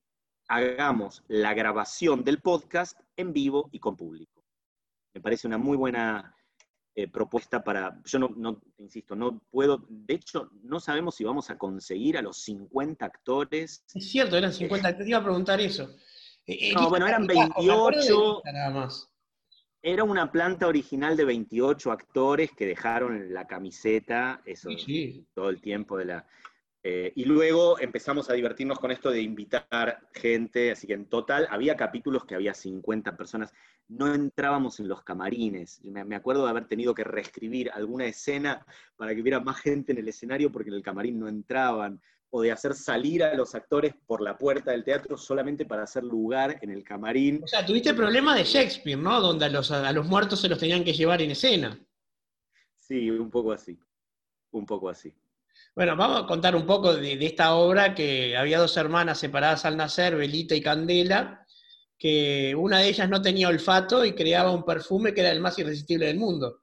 hagamos 0.49 1.25
la 1.27 1.53
grabación 1.53 2.23
del 2.23 2.41
podcast 2.41 2.99
en 3.17 3.33
vivo 3.33 3.69
y 3.73 3.81
con 3.81 3.97
público. 3.97 4.45
Me 5.13 5.21
parece 5.21 5.49
una 5.49 5.59
muy 5.59 5.77
buena 5.77 6.35
eh, 6.95 7.09
propuesta 7.09 7.63
para, 7.65 8.01
yo 8.05 8.19
no, 8.21 8.63
insisto, 8.79 9.17
no 9.17 9.41
puedo, 9.51 9.85
de 9.89 10.15
hecho, 10.15 10.51
no 10.63 10.79
sabemos 10.79 11.17
si 11.17 11.25
vamos 11.25 11.51
a 11.51 11.59
conseguir 11.59 12.17
a 12.17 12.23
los 12.23 12.39
50 12.43 13.05
actores. 13.05 13.85
Es 13.93 14.11
cierto, 14.11 14.37
eran 14.37 14.53
50, 14.53 14.97
te 14.97 15.09
iba 15.09 15.19
a 15.19 15.25
preguntar 15.25 15.61
eso. 15.61 15.91
Eh, 16.47 16.71
eh, 16.71 16.73
no, 16.73 16.89
bueno, 16.89 17.07
eran 17.09 17.27
28. 17.27 18.43
Era 19.81 20.05
una 20.05 20.33
planta 20.33 20.67
original 20.67 21.17
de 21.17 21.25
28 21.25 21.93
actores 21.93 22.51
que 22.53 22.67
dejaron 22.67 23.33
la 23.33 23.47
camiseta, 23.47 24.43
eso, 24.45 24.71
todo 25.35 25.51
el 25.51 25.61
tiempo 25.61 25.97
de 25.97 26.05
la, 26.05 26.27
eh, 26.91 27.13
y 27.17 27.25
luego 27.25 27.79
empezamos 27.81 28.31
a 28.31 28.35
divertirnos 28.35 28.79
con 28.79 28.93
esto 28.93 29.11
de 29.11 29.21
invitar 29.21 30.01
gente, 30.13 30.71
así 30.71 30.87
que 30.87 30.95
en 30.95 31.07
total 31.07 31.49
había 31.51 31.77
capítulos 31.77 32.25
que 32.25 32.37
había 32.37 32.55
50 32.55 33.17
personas, 33.17 33.53
no 33.89 34.15
entrábamos 34.15 34.79
en 34.79 34.89
los 34.89 35.03
camarines. 35.03 35.83
Me, 35.83 36.15
acuerdo 36.15 36.45
de 36.45 36.51
haber 36.51 36.67
tenido 36.67 36.95
que 36.95 37.05
reescribir 37.05 37.71
alguna 37.73 38.07
escena 38.07 38.65
para 38.97 39.15
que 39.15 39.21
hubiera 39.21 39.41
más 39.41 39.59
gente 39.61 39.93
en 39.93 39.99
el 39.99 40.09
escenario 40.09 40.53
porque 40.53 40.71
en 40.71 40.77
el 40.77 40.83
camarín 40.83 41.19
no 41.19 41.29
entraban. 41.29 42.01
O 42.31 42.43
de 42.43 42.53
hacer 42.53 42.75
salir 42.75 43.23
a 43.23 43.35
los 43.35 43.55
actores 43.55 43.95
por 44.07 44.21
la 44.21 44.37
puerta 44.37 44.71
del 44.71 44.85
teatro 44.85 45.17
solamente 45.17 45.65
para 45.65 45.85
hacer 45.85 46.05
lugar 46.05 46.59
en 46.61 46.71
el 46.71 46.85
camarín. 46.85 47.41
O 47.43 47.47
sea, 47.47 47.65
tuviste 47.65 47.95
problemas 47.95 48.37
de 48.37 48.45
Shakespeare, 48.45 48.99
¿no? 48.99 49.21
Donde 49.21 49.47
a 49.47 49.49
los, 49.49 49.71
a 49.71 49.93
los 49.93 50.07
muertos 50.07 50.41
se 50.41 50.49
los 50.49 50.59
tenían 50.59 50.85
que 50.85 50.93
llevar 50.93 51.23
en 51.23 51.31
escena. 51.31 51.79
Sí, 52.77 53.11
un 53.11 53.31
poco 53.31 53.53
así. 53.53 53.79
Un 54.51 54.67
poco 54.67 54.89
así. 54.89 55.15
Bueno, 55.75 55.97
vamos 55.97 56.25
a 56.25 56.27
contar 56.27 56.57
un 56.57 56.67
poco 56.67 56.95
de, 56.95 57.13
esta 57.25 57.55
obra 57.55 57.95
que 57.95 58.37
había 58.37 58.59
dos 58.59 58.77
hermanas 58.77 59.19
separadas 59.19 59.65
al 59.65 59.77
nacer, 59.77 60.17
Belita 60.17 60.55
y 60.55 60.61
Candela, 60.61 61.47
que 61.97 62.55
una 62.57 62.79
de 62.79 62.89
ellas 62.89 63.09
no 63.09 63.23
tenía 63.23 63.49
olfato 63.49 64.05
y 64.05 64.13
creaba 64.13 64.51
un 64.51 64.65
perfume 64.65 65.15
que 65.15 65.21
era 65.21 65.31
el 65.31 65.41
más 65.41 65.59
irresistible 65.59 66.07
del 66.07 66.19
mundo. 66.19 66.61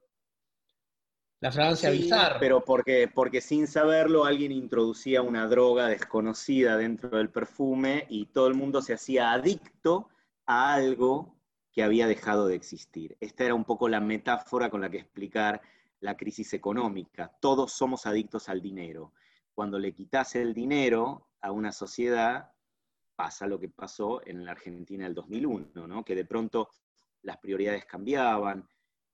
La 1.40 1.52
fragancia 1.52 1.90
bizarra. 1.90 2.38
Pero 2.38 2.64
porque, 2.64 3.08
porque 3.12 3.40
sin 3.40 3.66
saberlo 3.66 4.24
alguien 4.24 4.52
introducía 4.52 5.22
una 5.22 5.46
droga 5.46 5.88
desconocida 5.88 6.76
dentro 6.76 7.10
del 7.10 7.30
perfume 7.30 8.06
y 8.08 8.26
todo 8.26 8.48
el 8.48 8.54
mundo 8.54 8.80
se 8.80 8.94
hacía 8.94 9.32
adicto 9.32 10.08
a 10.46 10.74
algo 10.74 11.36
que 11.72 11.82
había 11.82 12.06
dejado 12.06 12.46
de 12.48 12.54
existir. 12.54 13.18
Esta 13.20 13.44
era 13.44 13.54
un 13.54 13.64
poco 13.64 13.88
la 13.88 14.00
metáfora 14.00 14.70
con 14.70 14.80
la 14.80 14.88
que 14.88 14.96
explicar 14.96 15.60
la 16.00 16.16
crisis 16.16 16.54
económica. 16.54 17.36
Todos 17.40 17.72
somos 17.72 18.06
adictos 18.06 18.48
al 18.48 18.62
dinero. 18.62 19.12
Cuando 19.52 19.78
le 19.78 19.92
quitas 19.92 20.36
el 20.36 20.54
dinero 20.54 21.28
a 21.42 21.52
una 21.52 21.72
sociedad, 21.72 22.50
pasa 23.14 23.46
lo 23.46 23.60
que 23.60 23.68
pasó 23.68 24.26
en 24.26 24.44
la 24.44 24.52
Argentina 24.52 25.04
del 25.04 25.14
2001, 25.14 25.86
¿no? 25.86 26.04
que 26.04 26.14
de 26.14 26.24
pronto 26.24 26.70
las 27.22 27.36
prioridades 27.38 27.84
cambiaban, 27.84 28.66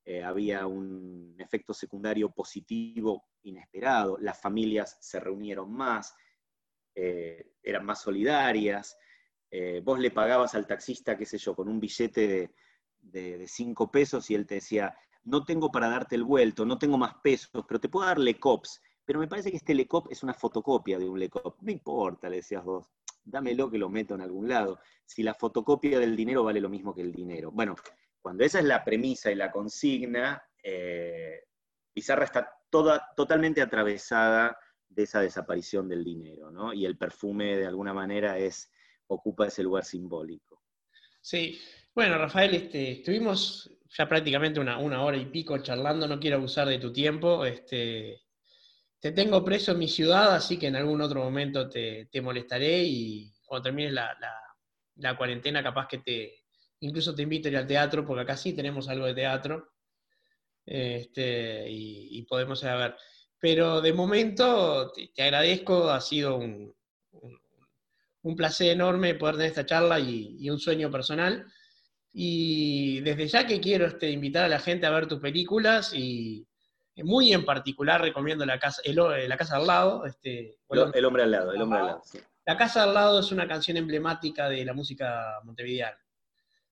eh, 0.04 0.22
había 0.22 0.66
un 0.66 1.36
efecto 1.38 1.72
secundario 1.72 2.30
positivo 2.30 3.28
inesperado, 3.42 4.18
las 4.18 4.40
familias 4.40 4.96
se 5.00 5.20
reunieron 5.20 5.72
más, 5.72 6.14
eh, 6.94 7.52
eran 7.62 7.84
más 7.84 8.00
solidarias, 8.00 8.96
eh, 9.50 9.80
vos 9.84 9.98
le 9.98 10.10
pagabas 10.10 10.54
al 10.54 10.66
taxista, 10.66 11.16
qué 11.16 11.26
sé 11.26 11.38
yo, 11.38 11.54
con 11.54 11.68
un 11.68 11.78
billete 11.78 12.52
de, 13.00 13.46
cinco 13.46 13.90
pesos 13.90 14.30
y 14.30 14.34
él 14.34 14.46
te 14.46 14.56
decía, 14.56 14.96
no 15.24 15.44
tengo 15.44 15.70
para 15.70 15.88
darte 15.88 16.16
el 16.16 16.24
vuelto, 16.24 16.64
no 16.64 16.78
tengo 16.78 16.98
más 16.98 17.14
pesos, 17.22 17.64
pero 17.68 17.78
te 17.78 17.88
puedo 17.88 18.06
dar 18.06 18.18
LECOPS. 18.18 18.80
Pero 19.04 19.18
me 19.20 19.28
parece 19.28 19.50
que 19.50 19.56
este 19.56 19.74
LECOP 19.74 20.10
es 20.10 20.22
una 20.22 20.32
fotocopia 20.32 20.98
de 20.98 21.08
un 21.08 21.18
LECOP. 21.18 21.60
No 21.60 21.70
importa, 21.70 22.28
le 22.28 22.36
decías 22.36 22.64
vos, 22.64 22.88
dámelo 23.24 23.70
que 23.70 23.78
lo 23.78 23.88
meto 23.88 24.14
en 24.14 24.22
algún 24.22 24.48
lado. 24.48 24.78
Si 25.04 25.22
la 25.22 25.34
fotocopia 25.34 25.98
del 25.98 26.16
dinero 26.16 26.44
vale 26.44 26.60
lo 26.60 26.68
mismo 26.68 26.94
que 26.94 27.02
el 27.02 27.12
dinero. 27.12 27.50
Bueno, 27.50 27.74
cuando 28.22 28.44
esa 28.44 28.60
es 28.60 28.64
la 28.64 28.84
premisa 28.84 29.30
y 29.30 29.34
la 29.34 29.50
consigna, 29.50 30.42
eh, 30.62 31.44
Pizarra 31.92 32.24
está 32.24 32.50
toda, 32.70 33.12
totalmente 33.14 33.60
atravesada 33.60 34.56
de 34.88 35.02
esa 35.02 35.20
desaparición 35.20 35.88
del 35.88 36.04
dinero, 36.04 36.50
¿no? 36.50 36.72
Y 36.72 36.86
el 36.86 36.96
perfume, 36.96 37.56
de 37.56 37.66
alguna 37.66 37.92
manera, 37.92 38.38
es, 38.38 38.70
ocupa 39.08 39.48
ese 39.48 39.62
lugar 39.62 39.84
simbólico. 39.84 40.62
Sí, 41.20 41.60
bueno, 41.94 42.16
Rafael, 42.16 42.54
este, 42.54 42.92
estuvimos 42.92 43.70
ya 43.96 44.08
prácticamente 44.08 44.60
una, 44.60 44.78
hora 44.78 45.16
y 45.16 45.26
pico 45.26 45.58
charlando, 45.58 46.08
no 46.08 46.18
quiero 46.18 46.36
abusar 46.36 46.68
de 46.68 46.78
tu 46.78 46.92
tiempo. 46.92 47.44
Este, 47.44 48.22
te 48.98 49.12
tengo 49.12 49.44
preso 49.44 49.72
en 49.72 49.78
mi 49.78 49.88
ciudad, 49.88 50.34
así 50.34 50.58
que 50.58 50.68
en 50.68 50.76
algún 50.76 51.00
otro 51.00 51.22
momento 51.22 51.68
te, 51.68 52.08
molestaré 52.22 52.84
y 52.84 53.32
cuando 53.44 53.64
termine 53.64 53.90
la, 53.90 55.16
cuarentena 55.16 55.62
capaz 55.62 55.88
que 55.88 55.98
te 55.98 56.41
incluso 56.82 57.14
te 57.14 57.22
invito 57.22 57.48
a 57.48 57.52
ir 57.52 57.56
al 57.56 57.66
teatro, 57.66 58.04
porque 58.04 58.22
acá 58.22 58.36
sí 58.36 58.52
tenemos 58.52 58.88
algo 58.88 59.06
de 59.06 59.14
teatro 59.14 59.72
este, 60.64 61.66
y, 61.68 62.22
podemos 62.22 62.62
ir 62.62 62.68
a 62.68 62.76
ver. 62.76 62.96
Pero 63.38 63.80
de 63.80 63.92
momento 63.92 64.92
te, 64.92 65.22
agradezco, 65.22 65.90
ha 65.90 66.00
sido 66.00 66.36
un, 66.36 66.74
un, 68.22 68.36
placer 68.36 68.70
enorme 68.70 69.14
poder 69.14 69.36
tener 69.36 69.48
esta 69.48 69.66
charla 69.66 69.98
y, 69.98 70.36
y 70.38 70.50
un 70.50 70.58
sueño 70.58 70.90
personal. 70.90 71.46
Y 72.12 73.00
desde 73.00 73.26
ya 73.26 73.46
que 73.46 73.60
quiero 73.60 73.86
este, 73.86 74.10
invitar 74.10 74.44
a 74.44 74.48
la 74.48 74.60
gente 74.60 74.86
a 74.86 74.90
ver 74.90 75.08
tus 75.08 75.20
películas 75.20 75.92
y 75.94 76.46
muy 76.96 77.32
en 77.32 77.44
particular 77.44 78.00
recomiendo 78.00 78.44
La 78.44 78.58
Casa, 78.58 78.82
la 78.84 79.36
casa 79.36 79.56
al 79.56 79.66
lado. 79.66 80.04
Este, 80.04 80.58
el, 80.68 81.04
hombre 81.04 81.22
al 81.22 81.30
lado, 81.30 81.52
el 81.52 81.62
hombre 81.62 81.78
al 81.78 81.86
lado. 81.86 82.02
La 82.44 82.56
Casa 82.56 82.82
al 82.82 82.92
lado 82.92 83.20
es 83.20 83.32
una 83.32 83.48
canción 83.48 83.76
emblemática 83.76 84.48
de 84.48 84.64
la 84.64 84.74
música 84.74 85.40
montevideana. 85.44 85.96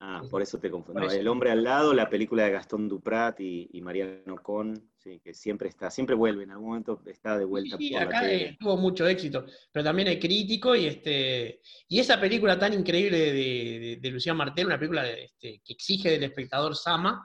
Ah, 0.03 0.23
por 0.31 0.41
eso 0.41 0.57
te 0.57 0.71
confundo. 0.71 1.07
el 1.11 1.27
hombre 1.27 1.51
al 1.51 1.63
lado, 1.63 1.93
la 1.93 2.09
película 2.09 2.43
de 2.43 2.51
Gastón 2.51 2.89
Duprat 2.89 3.39
y, 3.39 3.79
Mariano 3.83 4.41
Con, 4.41 4.89
que 4.99 5.31
siempre 5.35 5.69
está, 5.69 5.91
siempre 5.91 6.15
vuelve, 6.15 6.43
en 6.43 6.49
algún 6.49 6.69
momento 6.69 6.99
está 7.05 7.37
de 7.37 7.45
vuelta. 7.45 7.77
Sí, 7.77 7.95
acá 7.95 8.23
tuvo 8.59 8.77
mucho 8.77 9.07
éxito, 9.07 9.45
pero 9.71 9.85
también 9.85 10.07
es 10.07 10.17
crítico 10.17 10.75
y 10.75 10.87
este 10.87 11.61
y 11.87 11.99
esa 11.99 12.19
película 12.19 12.57
tan 12.57 12.73
increíble 12.73 13.31
de, 13.31 13.99
de, 14.01 14.09
Lucía 14.09 14.33
Martel, 14.33 14.65
una 14.65 14.79
película 14.79 15.07
este, 15.07 15.61
que 15.63 15.73
exige 15.73 16.09
del 16.09 16.23
espectador 16.23 16.75
Sama, 16.75 17.23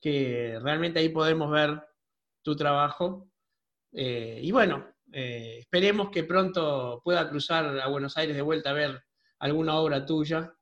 que 0.00 0.60
realmente 0.62 1.00
ahí 1.00 1.08
podemos 1.08 1.50
ver 1.50 1.82
tu 2.40 2.54
trabajo. 2.54 3.28
Eh, 3.92 4.38
y 4.44 4.52
bueno, 4.52 4.94
eh, 5.12 5.56
esperemos 5.58 6.10
que 6.10 6.22
pronto 6.22 7.00
pueda 7.02 7.28
cruzar 7.28 7.80
a 7.80 7.88
Buenos 7.88 8.16
Aires 8.16 8.36
de 8.36 8.42
vuelta 8.42 8.70
a 8.70 8.74
ver 8.74 9.02
alguna 9.40 9.74
obra 9.74 10.06
tuya 10.06 10.55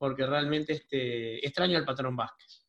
porque 0.00 0.24
realmente 0.24 0.72
este, 0.72 1.46
extraño 1.46 1.76
al 1.76 1.84
patrón 1.84 2.16
Vázquez. 2.16 2.64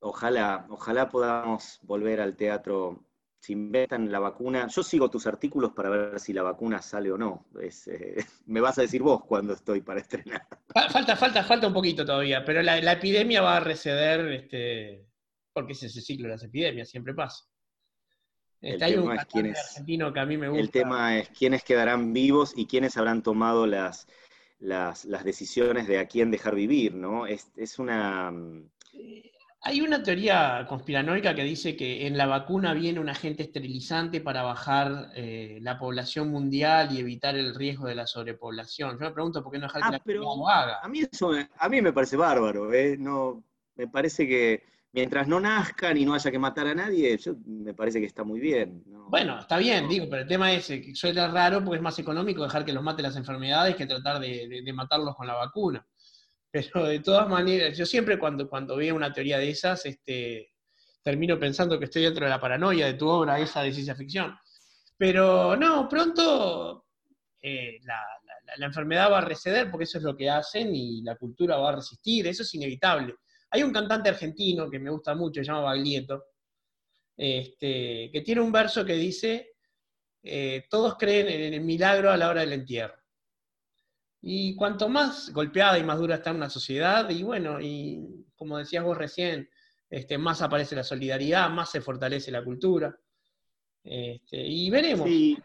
Ojalá, 0.00 0.66
ojalá 0.68 1.08
podamos 1.08 1.78
volver 1.82 2.20
al 2.20 2.34
teatro. 2.34 3.06
Si 3.38 3.52
inventan 3.52 4.10
la 4.10 4.18
vacuna, 4.18 4.66
yo 4.66 4.82
sigo 4.82 5.08
tus 5.08 5.28
artículos 5.28 5.74
para 5.74 5.90
ver 5.90 6.18
si 6.18 6.32
la 6.32 6.42
vacuna 6.42 6.82
sale 6.82 7.12
o 7.12 7.16
no. 7.16 7.46
Eh, 7.62 8.16
me 8.46 8.60
vas 8.60 8.76
a 8.78 8.82
decir 8.82 9.00
vos 9.00 9.24
cuando 9.24 9.52
estoy 9.52 9.80
para 9.82 10.00
estrenar. 10.00 10.44
Falta, 10.90 11.14
falta, 11.14 11.44
falta 11.44 11.68
un 11.68 11.72
poquito 11.72 12.04
todavía, 12.04 12.44
pero 12.44 12.62
la, 12.62 12.92
epidemia 12.92 13.40
va 13.40 13.58
a 13.58 13.60
receder, 13.60 14.26
este, 14.32 15.06
porque 15.52 15.74
es 15.74 15.84
ese 15.84 16.00
ciclo 16.00 16.26
de 16.26 16.34
las 16.34 16.42
epidemias, 16.42 16.90
siempre 16.90 17.14
pasa. 17.14 17.44
Este, 18.60 18.84
hay 18.84 18.96
un 18.96 19.12
argentino 19.12 20.12
que 20.12 20.18
a 20.18 20.26
mí 20.26 20.36
me 20.36 20.48
gusta. 20.48 20.60
El 20.60 20.70
tema 20.72 21.16
es 21.16 21.28
quiénes 21.28 21.62
quedarán 21.62 22.12
vivos 22.12 22.54
y 22.56 22.66
quiénes 22.66 22.96
habrán 22.96 23.22
tomado 23.22 23.66
las, 23.68 24.08
las, 24.60 25.06
decisiones 25.24 25.86
de 25.86 25.98
a 25.98 26.06
quién 26.06 26.30
dejar 26.30 26.54
vivir, 26.54 26.94
¿no? 26.94 27.26
Es, 27.26 27.78
una... 27.78 28.30
Mm, 28.30 28.70
hay 29.66 29.80
una 29.80 30.02
teoría 30.02 30.66
conspiranoica 30.68 31.34
que 31.34 31.42
dice 31.42 31.74
que 31.74 32.06
en 32.06 32.18
la 32.18 32.26
vacuna 32.26 32.74
viene 32.74 33.00
un 33.00 33.08
agente 33.08 33.42
esterilizante 33.44 34.20
para 34.20 34.42
bajar 34.42 35.10
eh, 35.14 35.58
la 35.62 35.78
población 35.78 36.28
mundial 36.28 36.90
y 36.92 37.00
evitar 37.00 37.34
el 37.34 37.54
riesgo 37.54 37.86
de 37.86 37.94
la 37.94 38.06
sobrepoblación. 38.06 38.98
Yo 38.98 39.06
me 39.06 39.10
pregunto 39.10 39.42
por 39.42 39.52
qué 39.52 39.58
no 39.58 39.66
dejar 39.66 39.80
que 39.80 39.88
ah, 39.88 40.00
la 40.04 40.14
lo 40.14 40.48
haga. 40.48 40.80
A 40.82 40.88
mí, 40.88 41.00
eso, 41.10 41.32
a 41.58 41.68
mí 41.70 41.80
me 41.80 41.94
parece 41.94 42.16
bárbaro, 42.16 42.74
¿eh? 42.74 42.96
No, 42.98 43.42
me 43.76 43.88
parece 43.88 44.28
que 44.28 44.73
mientras 44.94 45.26
no 45.26 45.40
nazcan 45.40 45.96
y 45.96 46.04
no 46.04 46.14
haya 46.14 46.30
que 46.30 46.38
matar 46.38 46.68
a 46.68 46.74
nadie, 46.74 47.18
yo, 47.18 47.34
me 47.44 47.74
parece 47.74 47.98
que 47.98 48.06
está 48.06 48.22
muy 48.22 48.38
bien. 48.38 48.84
Bueno, 49.08 49.40
está 49.40 49.58
bien, 49.58 49.88
digo, 49.88 50.06
pero 50.08 50.22
el 50.22 50.28
tema 50.28 50.52
es 50.52 50.68
que 50.68 50.94
suena 50.94 51.26
raro 51.26 51.64
porque 51.64 51.76
es 51.76 51.82
más 51.82 51.98
económico 51.98 52.44
dejar 52.44 52.64
que 52.64 52.72
los 52.72 52.82
mate 52.82 53.02
las 53.02 53.16
enfermedades 53.16 53.74
que 53.74 53.86
tratar 53.86 54.20
de, 54.20 54.72
matarlos 54.72 55.16
con 55.16 55.26
la 55.26 55.34
vacuna. 55.34 55.84
Pero 56.48 56.84
de 56.84 57.00
todas 57.00 57.28
maneras, 57.28 57.76
yo 57.76 57.84
siempre 57.84 58.20
cuando, 58.20 58.48
cuando 58.48 58.76
veo 58.76 58.94
una 58.94 59.12
teoría 59.12 59.38
de 59.38 59.50
esas, 59.50 59.84
este, 59.84 60.52
termino 61.02 61.40
pensando 61.40 61.76
que 61.76 61.86
estoy 61.86 62.02
dentro 62.02 62.24
de 62.24 62.30
la 62.30 62.40
paranoia 62.40 62.86
de 62.86 62.94
tu 62.94 63.08
obra, 63.08 63.40
esa 63.40 63.62
de 63.62 63.72
ciencia 63.72 63.96
ficción. 63.96 64.38
Pero 64.96 65.56
no, 65.56 65.88
pronto 65.88 66.86
eh, 67.42 67.80
la, 67.82 68.00
la 68.58 68.66
enfermedad 68.66 69.10
va 69.10 69.18
a 69.18 69.22
receder 69.22 69.72
porque 69.72 69.84
eso 69.84 69.98
es 69.98 70.04
lo 70.04 70.16
que 70.16 70.30
hacen 70.30 70.72
y 70.72 71.02
la 71.02 71.16
cultura 71.16 71.56
va 71.56 71.70
a 71.70 71.76
resistir, 71.76 72.28
eso 72.28 72.44
es 72.44 72.54
inevitable 72.54 73.16
hay 73.54 73.62
un 73.62 73.72
cantante 73.72 74.08
argentino 74.08 74.68
que 74.68 74.80
me 74.80 74.90
gusta 74.90 75.14
mucho, 75.14 75.40
se 75.40 75.46
llama 75.46 75.60
Baglietto, 75.60 76.24
este, 77.16 78.10
que 78.12 78.20
tiene 78.24 78.40
un 78.40 78.50
verso 78.50 78.84
que 78.84 78.94
dice, 78.94 79.52
eh, 80.24 80.66
todos 80.68 80.96
creen 80.96 81.28
en 81.28 81.54
el 81.54 81.60
milagro 81.60 82.10
a 82.10 82.16
la 82.16 82.28
hora 82.28 82.40
del 82.40 82.54
entierro. 82.54 82.98
Y 84.22 84.56
cuanto 84.56 84.88
más 84.88 85.30
golpeada 85.32 85.78
y 85.78 85.84
más 85.84 85.98
dura 85.98 86.16
está 86.16 86.32
una 86.32 86.50
sociedad, 86.50 87.08
y 87.10 87.22
bueno, 87.22 87.60
y 87.60 88.26
como 88.34 88.58
decías 88.58 88.82
vos 88.82 88.98
recién, 88.98 89.48
este, 89.88 90.18
más 90.18 90.42
aparece 90.42 90.74
la 90.74 90.82
solidaridad, 90.82 91.48
más 91.48 91.70
se 91.70 91.80
fortalece 91.80 92.32
la 92.32 92.42
cultura. 92.42 92.98
Este, 93.84 94.44
y 94.44 94.68
veremos. 94.68 95.06
Sí, 95.06 95.38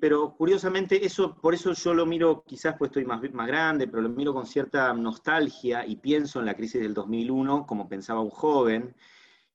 pero 0.00 0.34
curiosamente, 0.36 1.04
eso, 1.04 1.36
por 1.36 1.54
eso 1.54 1.72
yo 1.72 1.94
lo 1.94 2.06
miro, 2.06 2.44
quizás 2.46 2.74
pues 2.78 2.90
estoy 2.90 3.04
más, 3.04 3.20
más 3.32 3.46
grande, 3.46 3.86
pero 3.86 4.02
lo 4.02 4.08
miro 4.08 4.34
con 4.34 4.46
cierta 4.46 4.92
nostalgia 4.92 5.86
y 5.86 5.96
pienso 5.96 6.40
en 6.40 6.46
la 6.46 6.54
crisis 6.54 6.80
del 6.82 6.94
2001 6.94 7.66
como 7.66 7.88
pensaba 7.88 8.20
un 8.20 8.30
joven, 8.30 8.94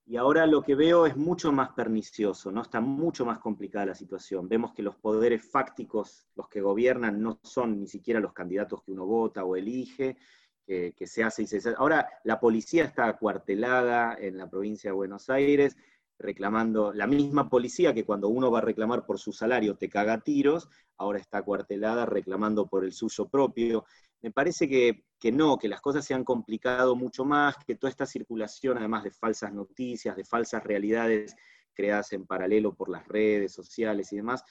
y 0.06 0.18
ahora 0.18 0.48
lo 0.48 0.64
que 0.64 0.74
veo 0.74 1.06
es 1.06 1.16
mucho 1.16 1.52
más 1.52 1.70
pernicioso, 1.74 2.52
¿no? 2.52 2.64
Está 2.64 2.82
mucho 2.82 3.26
más 3.26 3.38
complicada 3.38 3.86
la 3.86 3.94
situación. 3.94 4.50
Vemos 4.50 4.74
que 4.74 4.82
los 4.82 4.96
poderes 4.96 5.46
fácticos, 5.48 6.26
los 6.36 6.50
que 6.50 6.62
gobiernan, 6.62 7.22
no 7.22 7.40
son 7.44 7.80
ni 7.80 7.88
siquiera 7.88 8.20
los 8.20 8.34
candidatos 8.34 8.82
que 8.82 8.92
uno 8.92 9.06
vota 9.06 9.44
o 9.44 9.56
elige, 9.56 10.18
que, 10.66 10.94
que 10.98 11.06
se 11.06 11.24
hace 11.24 11.44
y 11.44 11.48
se 11.48 11.58
hace. 11.58 11.76
Ahora 11.78 12.10
la 12.24 12.40
policía 12.40 12.86
está 12.86 13.06
acuartelada 13.06 14.18
en 14.20 14.38
la 14.38 14.50
provincia 14.50 14.90
de 14.90 14.96
Buenos 14.96 15.30
Aires, 15.30 15.78
reclamando, 16.20 16.94
la 16.94 17.08
misma 17.08 17.50
policía 17.50 17.94
que 17.94 18.06
cuando 18.06 18.28
uno 18.28 18.52
va 18.52 18.60
a 18.60 18.64
reclamar 18.64 19.06
por 19.06 19.18
su 19.18 19.32
salario 19.32 19.76
te 19.76 19.90
caga 19.90 20.20
tiros, 20.20 20.70
ahora 20.98 21.18
está 21.20 21.42
cuartelada 21.42 22.06
reclamando 22.06 22.68
por 22.68 22.84
el 22.84 22.92
suyo 22.92 23.28
propio. 23.30 23.86
Me 24.22 24.32
parece 24.32 24.68
que, 24.68 25.06
que, 25.18 25.32
no, 25.32 25.58
que 25.58 25.70
las 25.70 25.80
cosas 25.80 26.06
se 26.06 26.14
han 26.14 26.26
complicado 26.26 26.96
mucho 26.96 27.24
más, 27.24 27.56
que 27.66 27.76
toda 27.76 27.90
esta 27.90 28.06
circulación, 28.06 28.78
además 28.78 29.06
de 29.06 29.12
falsas 29.12 29.54
noticias, 29.54 30.16
de 30.16 30.26
falsas 30.26 30.64
realidades 30.64 31.36
creadas 31.74 32.12
en 32.12 32.26
paralelo 32.26 32.76
por 32.76 32.90
las 32.90 33.08
redes 33.08 33.54
sociales 33.54 34.12
y 34.12 34.18
demás, 34.18 34.44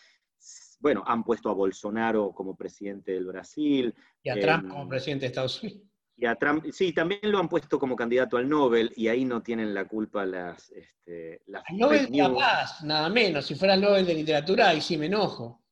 bueno, 0.80 1.02
han 1.06 1.24
puesto 1.24 1.50
a 1.50 1.54
Bolsonaro 1.54 2.32
como 2.32 2.56
presidente 2.56 3.12
del 3.12 3.26
Brasil. 3.26 3.94
Y 4.22 4.30
a 4.30 4.40
Trump 4.40 4.68
como 4.68 4.88
presidente 4.88 5.22
de 5.22 5.26
Estados 5.26 5.62
Unidos. 5.62 5.82
Y 6.20 6.26
a 6.26 6.34
Trump, 6.34 6.64
sí, 6.72 6.92
también 6.92 7.20
lo 7.22 7.38
han 7.38 7.48
puesto 7.48 7.78
como 7.78 7.94
candidato 7.94 8.36
al 8.36 8.48
Nobel 8.48 8.92
y 8.96 9.06
ahí 9.06 9.24
no 9.24 9.40
tienen 9.40 9.72
la 9.72 9.86
culpa 9.86 10.26
las... 10.26 10.70
Este, 10.72 11.42
las 11.46 11.62
el 11.70 11.78
Nobel 11.78 12.10
de 12.10 12.18
la 12.18 12.34
Paz, 12.34 12.82
nada 12.82 13.08
menos. 13.08 13.46
Si 13.46 13.54
fuera 13.54 13.74
el 13.74 13.80
Nobel 13.80 14.04
de 14.04 14.14
Literatura, 14.14 14.70
ahí 14.70 14.80
sí 14.80 14.98
me 14.98 15.06
enojo. 15.06 15.62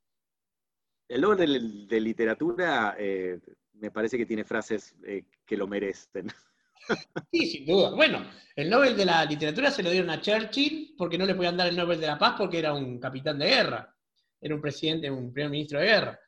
El 1.08 1.20
Nobel 1.20 1.88
de, 1.88 2.00
Literatura 2.00 2.94
eh, 2.96 3.40
me 3.74 3.90
parece 3.90 4.16
que 4.16 4.26
tiene 4.26 4.44
frases 4.44 4.94
eh, 5.04 5.24
que 5.44 5.56
lo 5.56 5.66
merecen. 5.66 6.28
Sí, 7.32 7.46
sin 7.46 7.66
duda. 7.66 7.90
Bueno, 7.96 8.24
el 8.54 8.70
Nobel 8.70 8.96
de 8.96 9.04
la 9.04 9.24
Literatura 9.24 9.72
se 9.72 9.82
lo 9.82 9.90
dieron 9.90 10.08
a 10.10 10.20
Churchill 10.20 10.94
porque 10.96 11.18
no 11.18 11.26
le 11.26 11.34
podían 11.34 11.56
dar 11.56 11.66
el 11.66 11.76
Nobel 11.76 12.00
de 12.00 12.06
la 12.06 12.16
Paz 12.16 12.36
porque 12.38 12.60
era 12.60 12.72
un 12.74 13.00
capitán 13.00 13.40
de 13.40 13.48
guerra 13.48 13.96
era 14.40 14.54
un 14.54 14.60
presidente, 14.60 15.10
un 15.10 15.32
primer 15.32 15.50
ministro 15.50 15.80
de 15.80 15.86
guerra. 15.86 16.20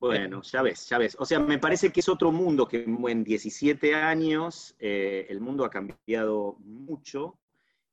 Bueno, 0.00 0.42
ya 0.42 0.62
ves, 0.62 0.88
ya 0.88 0.98
ves. 0.98 1.16
O 1.18 1.24
sea, 1.24 1.40
me 1.40 1.58
parece 1.58 1.90
que 1.90 2.00
es 2.00 2.08
otro 2.08 2.30
mundo 2.30 2.68
que 2.68 2.84
en 2.84 3.24
17 3.24 3.94
años 3.94 4.76
eh, 4.78 5.26
el 5.28 5.40
mundo 5.40 5.64
ha 5.64 5.70
cambiado 5.70 6.56
mucho 6.60 7.38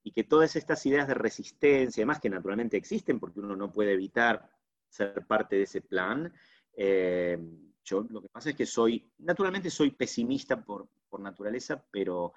y 0.04 0.12
que 0.12 0.24
todas 0.24 0.56
estas 0.56 0.86
ideas 0.86 1.08
de 1.08 1.16
resistencia, 1.16 2.02
además 2.02 2.20
que 2.20 2.30
naturalmente 2.30 2.78
existen 2.78 3.20
porque 3.20 3.40
uno 3.40 3.56
no 3.56 3.72
puede 3.72 3.94
evitar 3.94 4.48
ser 4.88 5.26
parte 5.26 5.56
de 5.56 5.64
ese 5.64 5.82
plan, 5.82 6.32
eh, 6.78 7.40
yo 7.84 8.06
lo 8.10 8.22
que 8.22 8.30
pasa 8.30 8.52
es 8.52 8.56
que 8.56 8.66
soy, 8.66 9.12
naturalmente 9.20 9.70
soy 9.72 9.92
pesimista 9.92 10.64
por, 10.64 10.88
por 11.10 11.20
naturaleza, 11.20 11.84
pero 11.92 12.34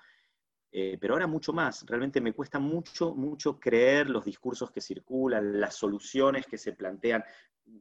eh, 0.70 0.98
pero 1.00 1.14
ahora 1.14 1.26
mucho 1.26 1.52
más. 1.52 1.84
Realmente 1.86 2.20
me 2.20 2.32
cuesta 2.32 2.58
mucho, 2.58 3.14
mucho 3.14 3.58
creer 3.58 4.10
los 4.10 4.24
discursos 4.24 4.70
que 4.70 4.80
circulan, 4.80 5.60
las 5.60 5.74
soluciones 5.74 6.46
que 6.46 6.58
se 6.58 6.72
plantean, 6.72 7.24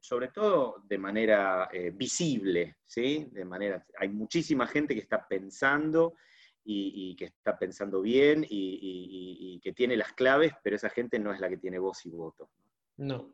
sobre 0.01 0.30
todo 0.30 0.84
de 0.88 0.97
manera 0.97 1.69
eh, 1.72 1.91
visible, 1.93 2.77
¿sí? 2.85 3.27
De 3.31 3.45
manera, 3.45 3.85
hay 3.97 4.09
muchísima 4.09 4.68
gente 4.68 4.93
que 4.93 5.01
está 5.01 5.27
pensando 5.27 6.15
y, 6.64 7.15
que 7.15 7.26
está 7.26 7.57
pensando 7.57 8.01
bien 8.01 8.45
y, 8.47 9.59
que 9.64 9.73
tiene 9.73 9.95
las 9.95 10.14
claves, 10.14 10.53
pero 10.64 10.76
esa 10.76 10.89
gente 10.89 11.18
no 11.18 11.34
es 11.34 11.39
la 11.39 11.49
que 11.49 11.57
tiene 11.57 11.80
voz 11.80 12.05
y 12.05 12.09
voto. 12.09 12.49
No, 12.97 13.34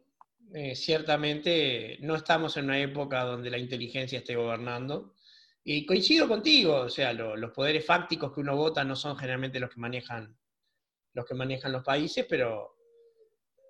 eh, 0.53 0.75
ciertamente 0.75 1.97
no 2.01 2.15
estamos 2.15 2.57
en 2.57 2.65
una 2.65 2.80
época 2.80 3.23
donde 3.23 3.49
la 3.49 3.57
inteligencia 3.57 4.19
esté 4.19 4.35
gobernando. 4.35 5.15
Y 5.63 5.85
coincido 5.85 6.27
contigo, 6.27 6.81
o 6.81 6.89
sea, 6.89 7.13
los 7.13 7.51
poderes 7.51 7.85
fácticos 7.85 8.34
que 8.34 8.41
uno 8.41 8.55
vota 8.55 8.84
no 8.84 8.95
son 8.95 9.15
generalmente 9.15 9.59
los 9.59 9.69
que 9.69 9.80
manejan 9.80 10.38
los 11.13 11.25
que 11.25 11.35
manejan 11.35 11.71
los 11.71 11.84
países, 11.84 12.25
pero 12.27 12.75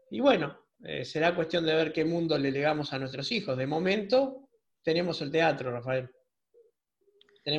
y 0.09 0.19
bueno, 0.19 0.62
eh, 0.83 1.05
será 1.05 1.33
cuestión 1.33 1.65
de 1.65 1.73
ver 1.73 1.93
qué 1.93 2.03
mundo 2.03 2.37
le 2.37 2.51
legamos 2.51 2.91
a 2.91 2.99
nuestros 2.99 3.31
hijos. 3.31 3.57
De 3.57 3.65
momento 3.65 4.49
tenemos 4.83 5.21
el 5.21 5.31
teatro, 5.31 5.71
Rafael. 5.71 6.09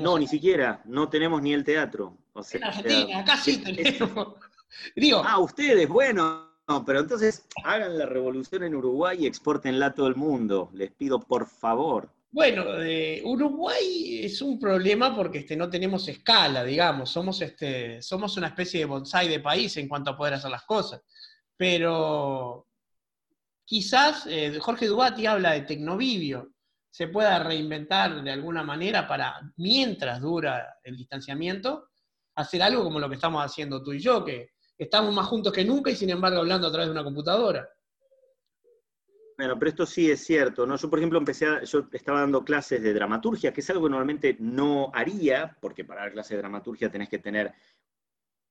no, 0.03 0.19
ni 0.19 0.27
siquiera, 0.27 0.83
no 0.85 1.09
tenemos 1.09 1.41
ni 1.41 1.55
el 1.55 1.65
teatro. 1.65 2.19
en 2.53 2.65
Argentina, 2.65 3.21
acá 3.21 3.37
sí 3.37 3.59
tenemos. 3.59 4.35
ah, 5.25 5.39
ustedes, 5.39 5.89
bueno, 5.89 6.51
no, 6.69 6.85
pero 6.85 7.01
entonces 7.01 7.47
hagan 7.65 7.99
la 7.99 8.07
revolución 8.07 8.63
en 8.65 8.75
Uruguay 8.75 9.19
y 9.21 9.27
exportenla 9.27 9.87
a 9.87 9.95
todo 9.95 10.09
el 10.09 10.17
mundo. 10.17 10.69
Les 10.75 10.93
pido 10.93 11.19
por 11.19 11.47
favor. 11.47 12.11
Bueno, 12.31 12.65
Uruguay 13.25 14.25
es 14.25 14.43
un 14.43 14.59
problema 14.59 15.15
porque 15.15 15.39
este, 15.39 15.57
no 15.57 15.71
tenemos 15.71 16.09
escala, 16.09 16.65
digamos, 16.65 17.09
somos, 17.09 17.41
este, 17.41 18.03
somos 18.03 18.37
una 18.37 18.49
especie 18.49 18.81
de 18.81 18.87
bonsai 18.87 19.29
de 19.29 19.39
país 19.39 19.77
en 19.77 19.89
cuanto 19.89 20.11
a 20.11 20.17
poder 20.17 20.35
hacer 20.35 20.51
las 20.51 20.65
cosas. 20.65 21.01
Pero 21.57 22.67
quizás 23.65 24.27
eh, 24.27 24.59
Jorge 24.61 24.87
Dubati 24.87 25.27
habla 25.27 25.53
de 25.53 25.63
tecnovivio, 25.63 26.53
se 26.91 27.09
pueda 27.09 27.43
reinventar 27.43 28.23
de 28.23 28.31
alguna 28.31 28.63
manera 28.63 29.09
para, 29.09 29.41
mientras 29.57 30.21
dura 30.21 30.79
el 30.83 30.97
distanciamiento, 30.97 31.89
hacer 32.37 32.63
algo 32.63 32.85
como 32.85 33.01
lo 33.01 33.09
que 33.09 33.17
estamos 33.17 33.45
haciendo 33.45 33.83
tú 33.83 33.93
y 33.93 33.99
yo, 33.99 34.25
que 34.25 34.51
estamos 34.79 35.15
más 35.15 35.27
juntos 35.27 35.53
que 35.53 35.65
nunca 35.65 35.91
y 35.91 35.97
sin 35.97 36.11
embargo 36.11 36.39
hablando 36.39 36.69
a 36.69 36.71
través 36.71 36.89
de 36.89 36.93
una 36.93 37.05
computadora. 37.05 37.69
Bueno, 39.37 39.59
pero 39.59 39.69
esto 39.69 39.87
sí 39.87 40.09
es 40.11 40.25
cierto, 40.25 40.65
¿no? 40.65 40.77
Yo, 40.77 40.89
por 40.89 41.01
ejemplo, 41.01 41.19
empecé 41.19 41.47
yo 41.65 41.89
estaba 41.91 42.21
dando 42.21 42.45
clases 42.45 42.81
de 42.81 42.95
dramaturgia, 42.95 43.53
que 43.53 43.61
es 43.61 43.71
algo 43.71 43.85
que 43.85 43.91
normalmente 43.91 44.37
no 44.39 44.93
haría, 44.95 45.57
porque 45.61 45.85
para 45.85 46.03
dar 46.03 46.13
clases 46.13 46.31
de 46.31 46.39
dramaturgia 46.39 46.91
tenés 46.91 47.09
que 47.09 47.19
tener 47.19 47.53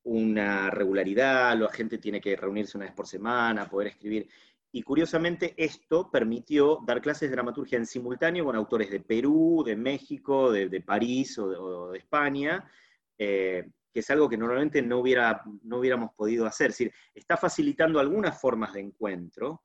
una 0.03 0.69
regularidad, 0.69 1.57
la 1.57 1.69
gente 1.69 1.97
tiene 1.97 2.19
que 2.19 2.35
reunirse 2.35 2.77
una 2.77 2.87
vez 2.87 2.93
por 2.93 3.07
semana, 3.07 3.69
poder 3.69 3.87
escribir. 3.89 4.27
Y 4.75 4.81
curiosamente 4.81 5.53
esto 5.55 6.09
permitió 6.09 6.79
dar 6.83 6.99
clases 6.99 7.29
de 7.29 7.35
dramaturgia 7.35 7.77
en 7.77 7.85
simultáneo 7.85 8.43
con 8.43 8.55
autores 8.55 8.89
de 8.89 8.99
Perú, 8.99 9.63
de 9.63 9.75
México, 9.75 10.51
de, 10.51 10.81
París 10.81 11.37
o 11.37 11.91
de, 11.91 11.99
España, 11.99 12.67
eh, 13.15 13.69
que 13.93 13.99
es 13.99 14.09
algo 14.09 14.27
que 14.27 14.35
normalmente 14.35 14.81
no, 14.81 14.97
hubiera, 14.97 15.43
no 15.61 15.77
hubiéramos 15.77 16.13
podido 16.15 16.47
hacer. 16.47 16.71
Es 16.71 16.79
decir, 16.79 16.93
está 17.13 17.37
facilitando 17.37 17.99
algunas 17.99 18.41
formas 18.41 18.73
de 18.73 18.79
encuentro, 18.79 19.61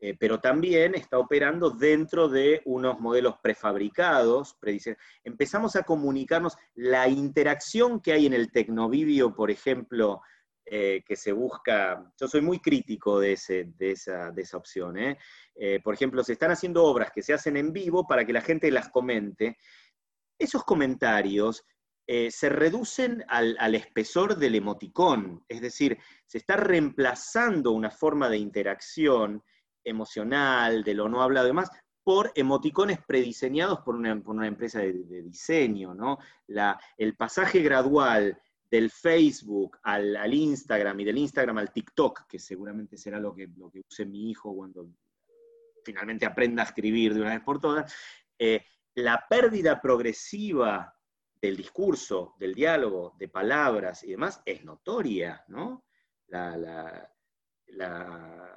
eh, 0.00 0.16
pero 0.18 0.40
también 0.40 0.96
está 0.96 1.20
operando 1.20 1.70
dentro 1.70 2.28
de 2.28 2.60
unos 2.64 2.98
modelos 2.98 3.36
prefabricados, 3.40 4.58
Empezamos 5.22 5.76
a 5.76 5.84
comunicarnos 5.84 6.56
la 6.74 7.08
interacción 7.08 8.00
que 8.00 8.12
hay 8.12 8.26
en 8.26 8.32
el 8.32 8.50
tecnovivio, 8.50 9.36
por 9.36 9.52
ejemplo, 9.52 10.20
eh, 10.70 11.02
que 11.06 11.16
se 11.16 11.32
busca, 11.32 12.12
yo 12.18 12.28
soy 12.28 12.40
muy 12.40 12.60
crítico 12.60 13.20
de, 13.20 13.32
esa, 13.32 14.32
opción. 14.54 14.98
¿eh? 14.98 15.18
por 15.82 15.94
ejemplo, 15.94 16.22
se 16.22 16.34
están 16.34 16.50
haciendo 16.50 16.84
obras 16.84 17.10
que 17.12 17.22
se 17.22 17.34
hacen 17.34 17.56
en 17.56 17.72
vivo 17.72 18.06
para 18.06 18.24
que 18.24 18.32
la 18.32 18.40
gente 18.40 18.70
las 18.70 18.88
comente. 18.88 19.56
Esos 20.38 20.64
comentarios 20.64 21.64
se 22.06 22.48
reducen 22.48 23.22
al, 23.28 23.56
al, 23.60 23.74
espesor 23.74 24.36
del 24.36 24.54
emoticón, 24.54 25.44
es 25.46 25.60
decir, 25.60 25.98
se 26.26 26.38
está 26.38 26.56
reemplazando 26.56 27.72
una 27.72 27.90
forma 27.90 28.30
de 28.30 28.38
interacción 28.38 29.42
emocional, 29.84 30.84
de 30.84 30.94
lo 30.94 31.08
no 31.08 31.22
hablado 31.22 31.46
y 31.46 31.50
demás, 31.50 31.70
por 32.08 32.32
emoticones 32.34 33.00
prediseñados 33.06 33.80
por 33.80 33.94
una, 33.94 34.18
por 34.18 34.34
una 34.34 34.46
empresa 34.46 34.78
de, 34.78 35.22
diseño, 35.24 35.94
¿no? 35.94 36.16
La, 36.46 36.80
el 36.96 37.14
pasaje 37.16 37.60
gradual 37.60 38.40
del 38.70 38.90
Facebook 38.90 39.78
al, 39.82 40.32
Instagram 40.32 41.00
y 41.00 41.04
del 41.04 41.18
Instagram 41.18 41.58
al 41.58 41.72
TikTok, 41.72 42.26
que 42.26 42.38
seguramente 42.38 42.96
será 42.96 43.18
lo 43.18 43.34
que, 43.34 43.48
lo 43.56 43.70
que 43.70 43.82
use 43.88 44.04
mi 44.04 44.30
hijo 44.30 44.54
cuando 44.54 44.88
finalmente 45.84 46.26
aprenda 46.26 46.62
a 46.62 46.66
escribir 46.66 47.14
de 47.14 47.20
una 47.20 47.30
vez 47.30 47.40
por 47.40 47.60
todas, 47.60 47.94
eh, 48.38 48.64
la 48.94 49.24
pérdida 49.28 49.80
progresiva 49.80 50.94
del 51.40 51.56
discurso, 51.56 52.34
del 52.38 52.54
diálogo, 52.54 53.14
de 53.18 53.28
palabras 53.28 54.02
y 54.02 54.10
demás 54.10 54.42
es 54.44 54.64
notoria, 54.64 55.44
¿no? 55.48 55.84
la, 56.26 57.08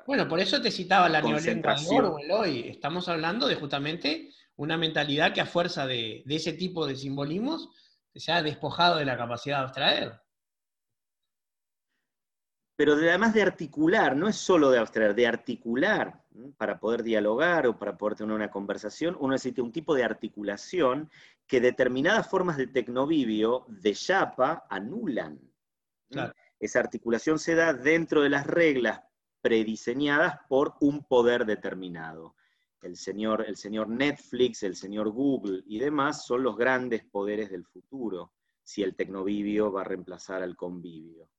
bueno, 0.08 0.28
por 0.28 0.40
eso 0.40 0.62
te 0.62 0.72
citaba 0.72 1.10
la 1.10 1.22
neolengua 1.22 1.76
de 1.76 1.98
Orwell 1.98 2.32
hoy. 2.32 2.70
Estamos 2.70 3.08
hablando 3.08 3.48
de 3.48 3.56
justamente 3.56 4.30
una 4.56 4.78
mentalidad 4.78 5.34
que 5.34 5.42
a 5.42 5.46
fuerza 5.46 5.86
de, 5.86 6.24
ese 6.28 6.54
tipo 6.54 6.86
de 6.88 6.96
simbolismos 6.96 7.70
se 8.20 8.32
ha 8.32 8.44
despojado 8.44 8.98
de 8.98 9.06
la 9.06 9.18
capacidad 9.18 9.60
de 9.60 9.64
abstraer. 9.64 10.22
Pero 12.76 12.94
además 12.94 13.34
de 13.34 13.44
articular, 13.44 14.16
no 14.16 14.28
es 14.28 14.36
solo 14.36 14.72
de 14.72 14.80
abstraer, 14.80 15.14
de 15.14 15.28
articular, 15.28 16.24
para 16.58 16.80
poder 16.80 17.04
dialogar 17.04 17.68
o 17.68 17.78
para 17.78 17.98
poder 17.98 18.18
tener 18.18 18.34
una 18.34 18.50
conversación, 18.50 19.16
uno 19.20 19.34
necesita 19.34 19.62
un 19.62 19.72
tipo 19.72 19.94
de 19.94 20.04
articulación 20.04 21.12
que 21.46 21.62
determinadas 21.62 22.28
formas 22.28 22.58
de 22.58 22.68
tecnovivio 22.68 23.66
de 23.68 23.94
chapa 23.94 24.66
anulan. 24.70 25.40
Claro 26.10 26.34
esa 26.62 26.80
articulación 26.80 27.40
se 27.40 27.56
da 27.56 27.74
dentro 27.74 28.22
de 28.22 28.30
las 28.30 28.46
reglas 28.46 29.02
prediseñadas 29.42 30.40
por 30.48 30.76
un 30.80 31.04
poder 31.04 31.46
determinado. 31.46 32.36
El 32.82 32.96
señor, 32.96 33.46
el 33.48 33.58
señor 33.58 33.88
Netflix, 33.90 34.64
el 34.64 34.76
señor 34.76 35.10
Google 35.10 35.62
y 35.66 35.80
demás 35.80 36.26
son 36.26 36.44
los 36.44 36.58
grandes 36.58 37.04
poderes 37.04 37.52
del 37.52 37.66
futuro, 37.66 38.32
si 38.64 38.82
el 38.82 38.96
tecnovivio 38.96 39.72
va 39.72 39.82
a 39.82 39.86
reemplazar 39.86 40.42
al 40.42 40.56
convivio. 40.56 41.30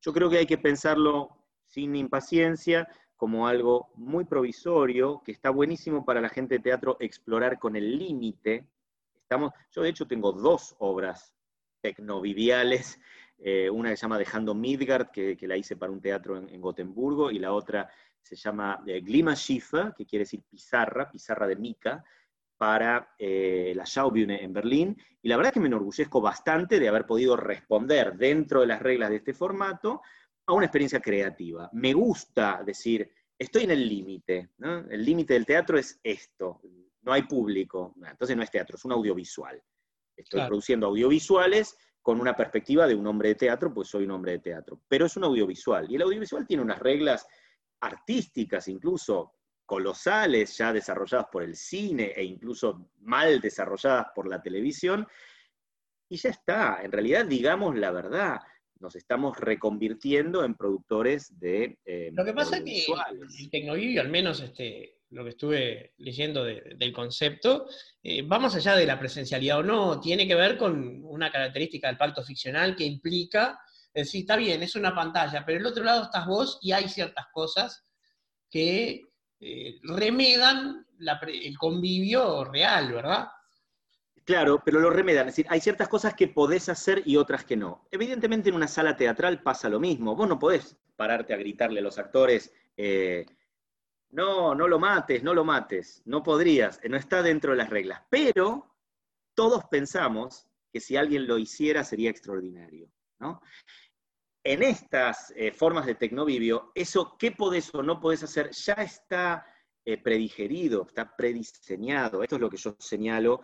Yo 0.00 0.12
creo 0.12 0.28
que 0.28 0.38
hay 0.38 0.46
que 0.46 0.58
pensarlo 0.58 1.30
sin 1.66 1.96
impaciencia, 1.96 2.88
como 3.16 3.48
algo 3.48 3.90
muy 3.94 4.26
provisorio, 4.26 5.22
que 5.24 5.32
está 5.32 5.48
buenísimo 5.48 6.04
para 6.04 6.20
la 6.20 6.28
gente 6.28 6.56
de 6.56 6.62
teatro 6.62 6.98
explorar 7.00 7.58
con 7.58 7.74
el 7.74 7.98
límite. 7.98 8.66
Estamos, 9.14 9.52
yo 9.70 9.82
de 9.82 9.88
hecho 9.88 10.06
tengo 10.06 10.32
dos 10.32 10.76
obras 10.78 11.34
tecnoviviales 11.80 13.00
eh, 13.38 13.68
una 13.68 13.90
que 13.90 13.96
se 13.96 14.02
llama 14.02 14.18
Dejando 14.18 14.54
Midgard, 14.54 15.10
que, 15.10 15.36
la 15.42 15.56
hice 15.56 15.76
para 15.76 15.92
un 15.92 16.00
teatro 16.00 16.36
en, 16.38 16.60
Gotemburgo, 16.60 17.30
y 17.30 17.38
la 17.38 17.52
otra 17.52 17.90
se 18.26 18.36
llama 18.36 18.82
eh, 18.86 19.00
Glimaschiffe, 19.00 19.92
que 19.96 20.04
quiere 20.04 20.24
decir 20.24 20.42
pizarra, 20.48 21.10
pizarra 21.10 21.46
de 21.46 21.56
mica, 21.56 22.04
para 22.56 23.14
eh, 23.18 23.72
la 23.76 23.84
Schaubühne 23.84 24.42
en 24.42 24.52
Berlín. 24.52 24.96
Y 25.22 25.28
la 25.28 25.36
verdad 25.36 25.50
es 25.50 25.54
que 25.54 25.60
me 25.60 25.68
enorgullezco 25.68 26.20
bastante 26.20 26.80
de 26.80 26.88
haber 26.88 27.06
podido 27.06 27.36
responder 27.36 28.16
dentro 28.16 28.60
de 28.60 28.66
las 28.66 28.80
reglas 28.80 29.10
de 29.10 29.16
este 29.16 29.34
formato 29.34 30.02
a 30.46 30.52
una 30.52 30.66
experiencia 30.66 31.00
creativa. 31.00 31.68
Me 31.72 31.92
gusta 31.92 32.62
decir, 32.64 33.10
estoy 33.38 33.64
en 33.64 33.72
el 33.72 33.88
límite. 33.88 34.50
El 34.90 35.04
límite 35.04 35.34
del 35.34 35.46
teatro 35.46 35.78
es 35.78 36.00
esto, 36.02 36.60
no 37.02 37.12
hay 37.12 37.22
público. 37.22 37.94
Entonces 38.04 38.36
no 38.36 38.42
es 38.42 38.50
teatro, 38.50 38.76
es 38.76 38.84
un 38.84 38.92
audiovisual. 38.92 39.62
Estoy 40.16 40.46
produciendo 40.46 40.86
audiovisuales 40.86 41.76
con 42.00 42.20
una 42.20 42.34
perspectiva 42.34 42.86
de 42.86 42.94
un 42.94 43.06
hombre 43.06 43.30
de 43.30 43.34
teatro, 43.34 43.74
pues 43.74 43.88
soy 43.88 44.04
un 44.04 44.12
hombre 44.12 44.32
de 44.32 44.38
teatro. 44.38 44.80
Pero 44.88 45.06
es 45.06 45.16
un 45.16 45.24
audiovisual. 45.24 45.90
Y 45.90 45.96
el 45.96 46.02
audiovisual 46.02 46.46
tiene 46.46 46.62
unas 46.62 46.78
reglas 46.78 47.26
artísticas 47.80 48.68
incluso 48.68 49.32
colosales, 49.64 50.56
ya 50.56 50.72
desarrolladas 50.72 51.26
por 51.30 51.42
el 51.42 51.56
cine 51.56 52.12
e 52.14 52.24
incluso 52.24 52.90
mal 53.00 53.40
desarrolladas 53.40 54.06
por 54.14 54.28
la 54.28 54.40
televisión. 54.40 55.06
Y 56.08 56.16
ya 56.16 56.30
está, 56.30 56.80
en 56.82 56.92
realidad 56.92 57.26
digamos 57.26 57.76
la 57.76 57.90
verdad, 57.90 58.38
nos 58.78 58.94
estamos 58.94 59.38
reconvirtiendo 59.38 60.44
en 60.44 60.54
productores 60.54 61.38
de... 61.38 61.78
Eh, 61.84 62.10
Lo 62.12 62.24
que 62.24 62.32
pasa 62.32 62.58
es 62.58 62.64
que 62.64 62.86
el 63.40 63.50
Tecnovivio, 63.50 64.02
al 64.02 64.10
menos 64.10 64.40
este, 64.40 64.98
lo 65.10 65.24
que 65.24 65.30
estuve 65.30 65.94
leyendo 65.98 66.44
del 66.44 66.92
concepto, 66.92 67.68
eh, 68.02 68.22
va 68.22 68.38
más 68.38 68.54
allá 68.54 68.76
de 68.76 68.86
la 68.86 68.98
presencialidad 68.98 69.60
o 69.60 69.62
no, 69.62 70.00
tiene 70.00 70.28
que 70.28 70.34
ver 70.34 70.58
con 70.58 71.02
una 71.04 71.30
característica 71.30 71.88
del 71.88 71.96
pacto 71.96 72.22
ficcional 72.22 72.76
que 72.76 72.84
implica, 72.84 73.58
es 73.96 74.08
decir, 74.08 74.20
está 74.20 74.36
bien, 74.36 74.62
es 74.62 74.76
una 74.76 74.94
pantalla, 74.94 75.42
pero 75.46 75.58
el 75.58 75.64
otro 75.64 75.82
lado 75.82 76.02
estás 76.02 76.26
vos 76.26 76.58
y 76.60 76.72
hay 76.72 76.86
ciertas 76.86 77.28
cosas 77.32 77.82
que 78.50 79.00
eh, 79.40 79.80
remedan 79.84 80.86
el 81.26 81.56
convivio 81.56 82.44
real, 82.44 82.92
¿verdad? 82.92 83.28
Claro, 84.22 84.60
pero 84.62 84.80
lo 84.80 84.90
remedan. 84.90 85.28
Es 85.28 85.36
decir, 85.36 85.46
hay 85.48 85.62
ciertas 85.62 85.88
cosas 85.88 86.12
que 86.12 86.28
podés 86.28 86.68
hacer 86.68 87.04
y 87.06 87.16
otras 87.16 87.46
que 87.46 87.56
no. 87.56 87.88
Evidentemente 87.90 88.50
en 88.50 88.56
una 88.56 88.68
sala 88.68 88.98
teatral 88.98 89.42
pasa 89.42 89.70
lo 89.70 89.80
mismo. 89.80 90.14
Vos 90.14 90.28
no 90.28 90.38
podés 90.38 90.76
pararte 90.94 91.32
a 91.32 91.38
gritarle 91.38 91.80
a 91.80 91.82
los 91.82 91.96
actores, 91.96 92.52
eh, 92.76 93.24
no, 94.10 94.54
no 94.54 94.68
lo 94.68 94.78
mates, 94.78 95.22
no 95.22 95.32
lo 95.32 95.42
mates. 95.42 96.02
No 96.04 96.22
podrías, 96.22 96.82
no 96.86 96.98
está 96.98 97.22
dentro 97.22 97.52
de 97.52 97.56
las 97.56 97.70
reglas. 97.70 98.02
Pero 98.10 98.76
todos 99.34 99.64
pensamos 99.70 100.46
que 100.70 100.80
si 100.80 100.98
alguien 100.98 101.26
lo 101.26 101.38
hiciera 101.38 101.82
sería 101.82 102.10
extraordinario. 102.10 102.90
En 104.48 104.62
estas 104.62 105.32
eh, 105.34 105.50
formas 105.50 105.86
de 105.86 105.96
tecnovivio, 105.96 106.70
eso 106.72 107.16
qué 107.18 107.32
podés 107.32 107.74
o 107.74 107.82
no 107.82 107.98
podés 107.98 108.22
hacer 108.22 108.52
ya 108.52 108.74
está 108.74 109.44
eh, 109.84 110.00
predigerido, 110.00 110.86
está 110.86 111.16
prediseñado. 111.16 112.22
Esto 112.22 112.36
es 112.36 112.40
lo 112.40 112.48
que 112.48 112.56
yo 112.56 112.76
señalo 112.78 113.40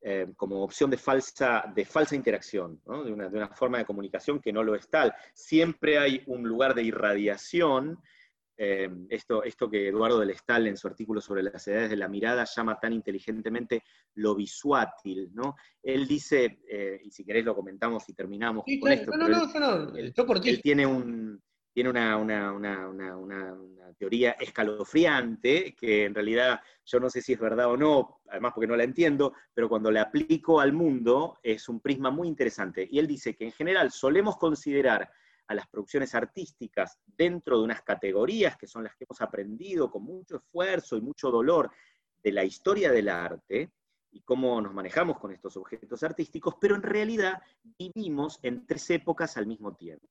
eh, 0.00 0.28
como 0.36 0.62
opción 0.62 0.90
de 0.90 0.96
falsa, 0.96 1.64
de 1.74 1.84
falsa 1.84 2.14
interacción, 2.14 2.80
de, 2.86 3.12
una, 3.12 3.48
forma 3.48 3.78
de 3.78 3.84
comunicación 3.84 4.38
que 4.38 4.52
no 4.52 4.62
lo 4.62 4.76
es 4.76 4.88
tal. 4.88 5.12
Siempre 5.32 5.98
hay 5.98 6.22
un 6.26 6.44
lugar 6.44 6.76
de 6.76 6.84
irradiación, 6.84 8.00
eh, 8.56 8.88
esto, 9.08 9.42
esto 9.42 9.68
que 9.68 9.88
Eduardo 9.88 10.20
del 10.20 10.30
Estal 10.30 10.66
en 10.66 10.76
su 10.76 10.86
artículo 10.86 11.20
sobre 11.20 11.42
las 11.42 11.66
edades 11.66 11.90
de 11.90 11.96
la 11.96 12.08
mirada 12.08 12.44
llama 12.44 12.78
tan 12.78 12.92
inteligentemente 12.92 13.82
lo 14.14 14.34
visuátil, 14.34 15.30
¿no? 15.34 15.56
Él 15.82 16.06
dice, 16.06 16.60
eh, 16.68 17.00
y 17.02 17.10
si 17.10 17.24
querés 17.24 17.44
lo 17.44 17.54
comentamos 17.54 18.08
y 18.08 18.14
terminamos 18.14 18.64
con 18.80 18.92
esto, 18.92 19.10
no, 19.16 19.28
no, 19.28 19.46
no, 19.46 19.96
él, 19.96 20.14
él 20.44 20.62
tiene 20.62 20.86
un, 20.86 21.42
tiene 21.74 21.90
una, 21.90 22.16
teoría 23.98 24.32
escalofriante, 24.32 25.74
que 25.74 26.04
en 26.04 26.14
realidad 26.14 26.60
yo 26.84 27.00
no 27.00 27.10
sé 27.10 27.20
si 27.20 27.32
es 27.32 27.40
verdad 27.40 27.70
o 27.70 27.76
no, 27.76 28.20
además 28.28 28.52
porque 28.54 28.68
no 28.68 28.76
la 28.76 28.84
entiendo, 28.84 29.34
pero 29.52 29.68
cuando 29.68 29.90
la 29.90 30.02
aplico 30.02 30.60
al 30.60 30.72
mundo 30.72 31.38
es 31.42 31.68
un 31.68 31.80
prisma 31.80 32.10
muy 32.10 32.28
interesante. 32.28 32.86
Y 32.88 33.00
él 33.00 33.08
dice 33.08 33.34
que 33.34 33.44
en 33.44 33.52
general 33.52 33.90
solemos 33.90 34.36
considerar 34.36 35.10
a 35.46 35.54
las 35.54 35.68
producciones 35.68 36.14
artísticas 36.14 36.98
dentro 37.04 37.58
de 37.58 37.64
unas 37.64 37.82
categorías 37.82 38.56
que 38.56 38.66
son 38.66 38.84
las 38.84 38.94
que 38.96 39.04
hemos 39.04 39.20
aprendido 39.20 39.90
con 39.90 40.04
mucho 40.04 40.36
esfuerzo 40.36 40.96
y 40.96 41.00
mucho 41.00 41.30
dolor 41.30 41.70
de 42.22 42.32
la 42.32 42.44
historia 42.44 42.90
del 42.90 43.08
arte 43.08 43.70
y 44.10 44.22
cómo 44.22 44.60
nos 44.60 44.72
manejamos 44.72 45.18
con 45.18 45.32
estos 45.32 45.56
objetos 45.56 46.02
artísticos, 46.02 46.54
pero 46.60 46.76
en 46.76 46.82
realidad 46.82 47.42
vivimos 47.62 48.38
en 48.42 48.64
tres 48.66 48.88
épocas 48.90 49.36
al 49.36 49.46
mismo 49.46 49.74
tiempo 49.74 50.08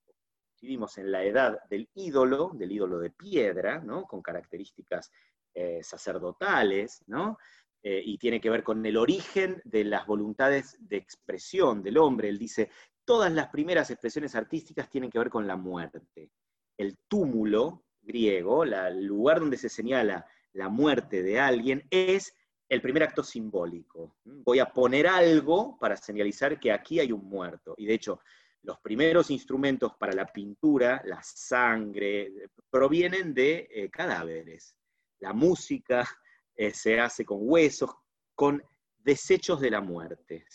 vivimos 0.63 0.97
en 0.97 1.11
la 1.11 1.23
edad 1.23 1.59
del 1.69 1.89
ídolo, 1.93 2.51
del 2.53 2.71
ídolo 2.71 2.97
de 2.97 3.09
piedra, 3.09 3.79
¿no? 3.79 4.05
con 4.05 4.21
características 4.21 5.11
eh, 5.53 5.83
sacerdotales, 5.83 7.03
¿no? 7.07 7.37
Eh, 7.83 8.01
y 8.05 8.17
tiene 8.17 8.39
que 8.39 8.49
ver 8.49 8.63
con 8.63 8.83
el 8.85 8.95
origen 8.95 9.61
de 9.65 9.83
las 9.83 10.07
voluntades 10.07 10.77
de 10.79 10.95
expresión 10.95 11.83
del 11.83 11.97
hombre. 11.97 12.29
Él 12.29 12.39
dice, 12.39 12.71
todas 13.05 13.31
las 13.31 13.49
primeras 13.49 13.89
expresiones 13.89 14.35
artísticas 14.35 14.89
tienen 14.89 15.09
que 15.09 15.19
ver 15.19 15.29
con 15.29 15.47
la 15.47 15.55
muerte. 15.55 16.29
El 16.77 16.97
túmulo 17.07 17.83
griego, 18.01 18.63
el 18.63 19.05
lugar 19.05 19.39
donde 19.39 19.57
se 19.57 19.69
señala 19.69 20.25
la 20.53 20.69
muerte 20.69 21.23
de 21.23 21.39
alguien, 21.39 21.87
es 21.89 22.33
el 22.69 22.81
primer 22.81 23.03
acto 23.03 23.23
simbólico. 23.23 24.17
Voy 24.23 24.59
a 24.59 24.65
poner 24.65 25.07
algo 25.07 25.77
para 25.79 25.95
señalizar 25.95 26.59
que 26.59 26.71
aquí 26.71 26.99
hay 26.99 27.11
un 27.11 27.25
muerto. 27.25 27.75
Y 27.77 27.85
de 27.85 27.93
hecho, 27.93 28.19
los 28.63 28.79
primeros 28.79 29.29
instrumentos 29.29 29.93
para 29.97 30.13
la 30.13 30.25
pintura, 30.25 31.01
la 31.05 31.21
sangre, 31.21 32.31
provienen 32.69 33.33
de 33.33 33.67
eh, 33.69 33.89
cadáveres. 33.89 34.75
La 35.19 35.33
música 35.33 36.07
eh, 36.55 36.71
se 36.71 36.99
hace 36.99 37.25
con 37.25 37.39
huesos, 37.41 37.91
con 38.33 38.63
desechos 39.03 39.59
de 39.59 39.71
la 39.71 39.81
muerte. 39.81 40.45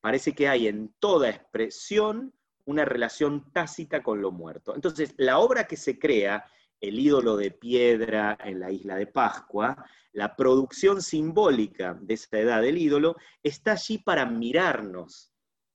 Parece 0.00 0.34
que 0.34 0.48
hay 0.48 0.66
en 0.68 0.94
toda 0.98 1.30
expresión 1.30 2.32
una 2.66 2.84
relación 2.84 3.52
tácita 3.52 4.02
con 4.02 4.20
lo 4.20 4.30
muerto. 4.30 4.74
Entonces, 4.74 5.14
la 5.18 5.38
obra 5.38 5.66
que 5.66 5.76
se 5.76 5.98
crea, 5.98 6.44
el 6.80 6.98
ídolo 6.98 7.36
de 7.36 7.50
piedra 7.50 8.36
en 8.42 8.60
la 8.60 8.70
isla 8.70 8.96
de 8.96 9.06
Pascua, 9.06 9.84
la 10.12 10.34
producción 10.36 11.02
simbólica 11.02 11.98
de 12.00 12.14
esa 12.14 12.38
edad 12.38 12.62
del 12.62 12.78
ídolo, 12.78 13.16
está 13.42 13.72
allí 13.72 13.98
para 13.98 14.24
mirarnos, 14.26 15.32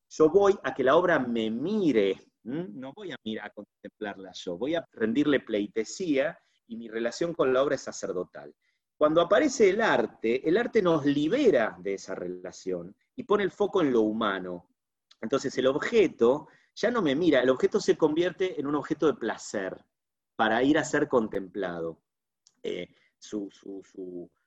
yo 0.10 0.30
voy 0.30 0.58
a 0.64 0.74
que 0.74 0.84
la 0.84 0.96
obra 0.96 1.20
me 1.20 1.52
mire, 1.52 2.20
no 2.44 2.94
voy 2.94 3.12
a 3.12 3.16
mirar 3.24 3.48
a 3.48 3.54
contemplarla 3.54 4.32
yo, 4.34 4.58
voy 4.58 4.76
a 4.76 4.86
rendirle 4.94 5.40
pleitesía 5.40 6.40
y 6.68 6.78
mi 6.78 6.88
relación 6.88 7.34
con 7.34 7.54
la 7.54 7.62
obra 7.62 7.76
es 7.76 7.82
sacerdotal. 7.82 8.54
Cuando 9.00 9.22
aparece 9.22 9.70
el 9.70 9.80
arte, 9.80 10.46
el 10.46 10.58
arte 10.58 10.82
nos 10.82 11.06
libera 11.06 11.74
de 11.80 11.94
esa 11.94 12.16
relación 12.16 12.94
y 13.16 13.24
pone 13.24 13.46
el 13.46 13.52
foco 13.52 13.80
en 13.80 13.94
lo 13.94 14.02
humano. 14.02 14.68
Entonces 15.22 15.58
el 15.58 15.68
objeto 15.68 16.50
ya 16.76 16.92
no 16.92 17.02
me 17.02 17.16
mira, 17.16 17.40
el 17.40 17.50
objeto 17.50 17.80
se 17.80 17.96
convierte 17.96 18.60
en 18.60 18.68
un 18.68 18.76
objeto 18.76 19.08
de 19.08 19.14
placer 19.14 19.86
para 20.36 20.62
ir 20.64 20.78
a 20.78 20.84
ser 20.84 21.08
contemplado. 21.08 22.02
Eh, 22.62 22.94
su, 23.18 23.50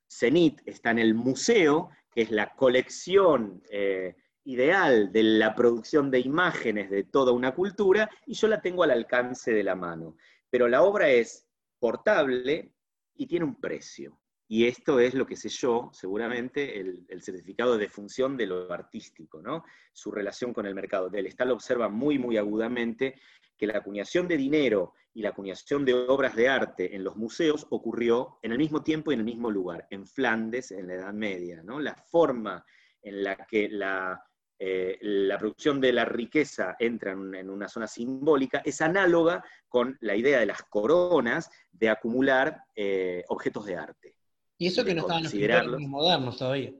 cenit 0.07 0.61
está 0.67 0.91
en 0.91 0.99
el 0.99 1.15
museo, 1.15 1.89
que 2.11 2.21
es 2.21 2.29
la 2.29 2.53
colección 2.53 3.63
eh, 3.71 4.15
ideal 4.43 5.11
de 5.11 5.23
la 5.23 5.55
producción 5.55 6.11
de 6.11 6.19
imágenes 6.19 6.91
de 6.91 7.05
toda 7.05 7.31
una 7.31 7.55
cultura 7.55 8.07
y 8.27 8.35
yo 8.35 8.47
la 8.47 8.61
tengo 8.61 8.83
al 8.83 8.91
alcance 8.91 9.51
de 9.51 9.63
la 9.63 9.73
mano. 9.73 10.15
Pero 10.51 10.67
la 10.67 10.83
obra 10.83 11.09
es 11.09 11.47
portable 11.79 12.75
y 13.15 13.25
tiene 13.25 13.45
un 13.45 13.59
precio. 13.59 14.19
Y 14.53 14.67
esto 14.67 14.99
es 14.99 15.15
lo 15.15 15.25
que 15.25 15.35
sé 15.35 15.49
yo, 15.49 15.89
seguramente, 15.93 16.79
el, 16.79 17.23
certificado 17.23 17.75
de 17.75 17.89
función 17.89 18.37
de 18.37 18.45
lo 18.45 18.71
artístico, 18.71 19.41
¿no? 19.41 19.65
Su 19.91 20.11
relación 20.11 20.53
con 20.53 20.67
el 20.67 20.75
mercado. 20.75 21.09
Del 21.09 21.25
Estal 21.25 21.49
observa 21.49 21.89
muy, 21.89 22.19
muy 22.19 22.37
agudamente 22.37 23.19
que 23.57 23.65
la 23.65 23.79
acuñación 23.79 24.27
de 24.27 24.37
dinero 24.37 24.93
y 25.11 25.23
la 25.23 25.29
acuñación 25.29 25.83
de 25.85 25.95
obras 25.95 26.35
de 26.35 26.49
arte 26.49 26.95
en 26.95 27.03
los 27.03 27.15
museos 27.15 27.65
ocurrió 27.71 28.37
en 28.43 28.51
el 28.51 28.59
mismo 28.59 28.83
tiempo 28.83 29.09
y 29.09 29.15
en 29.15 29.21
el 29.21 29.25
mismo 29.25 29.49
lugar, 29.49 29.87
en 29.89 30.05
Flandes, 30.05 30.69
en 30.69 30.85
la 30.85 30.93
Edad 30.93 31.13
Media, 31.13 31.63
¿no? 31.63 31.79
La 31.79 31.95
forma 31.95 32.63
en 33.01 33.23
la 33.23 33.35
que 33.35 33.69
la 33.69 34.23
eh, 34.59 34.99
producción 35.39 35.81
de 35.81 35.93
la 35.93 36.05
riqueza 36.05 36.75
entra 36.77 37.13
en, 37.13 37.49
una 37.49 37.67
zona 37.67 37.87
simbólica, 37.87 38.61
es 38.63 38.81
análoga 38.81 39.43
con 39.67 39.97
la 40.01 40.15
idea 40.15 40.39
de 40.39 40.45
las 40.45 40.61
coronas 40.61 41.49
de 41.71 41.89
acumular 41.89 42.65
eh, 42.75 43.23
objetos 43.29 43.65
de 43.65 43.77
arte. 43.77 44.15
Y 44.57 44.67
eso 44.67 44.83
que 44.85 44.93
no 44.93 45.01
estaban 45.01 45.71
los 45.71 45.81
modernos 45.81 46.37
todavía. 46.37 46.73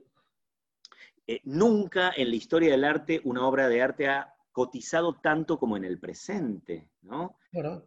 Eh, 1.26 1.40
nunca 1.44 2.12
en 2.16 2.30
la 2.30 2.36
historia 2.36 2.70
del 2.70 2.84
arte 2.84 3.20
una 3.24 3.46
obra 3.46 3.68
de 3.68 3.80
arte 3.80 4.08
ha 4.08 4.34
cotizado 4.52 5.14
tanto 5.14 5.58
como 5.58 5.76
en 5.76 5.84
el 5.84 5.98
presente, 5.98 6.88
¿no? 7.02 7.38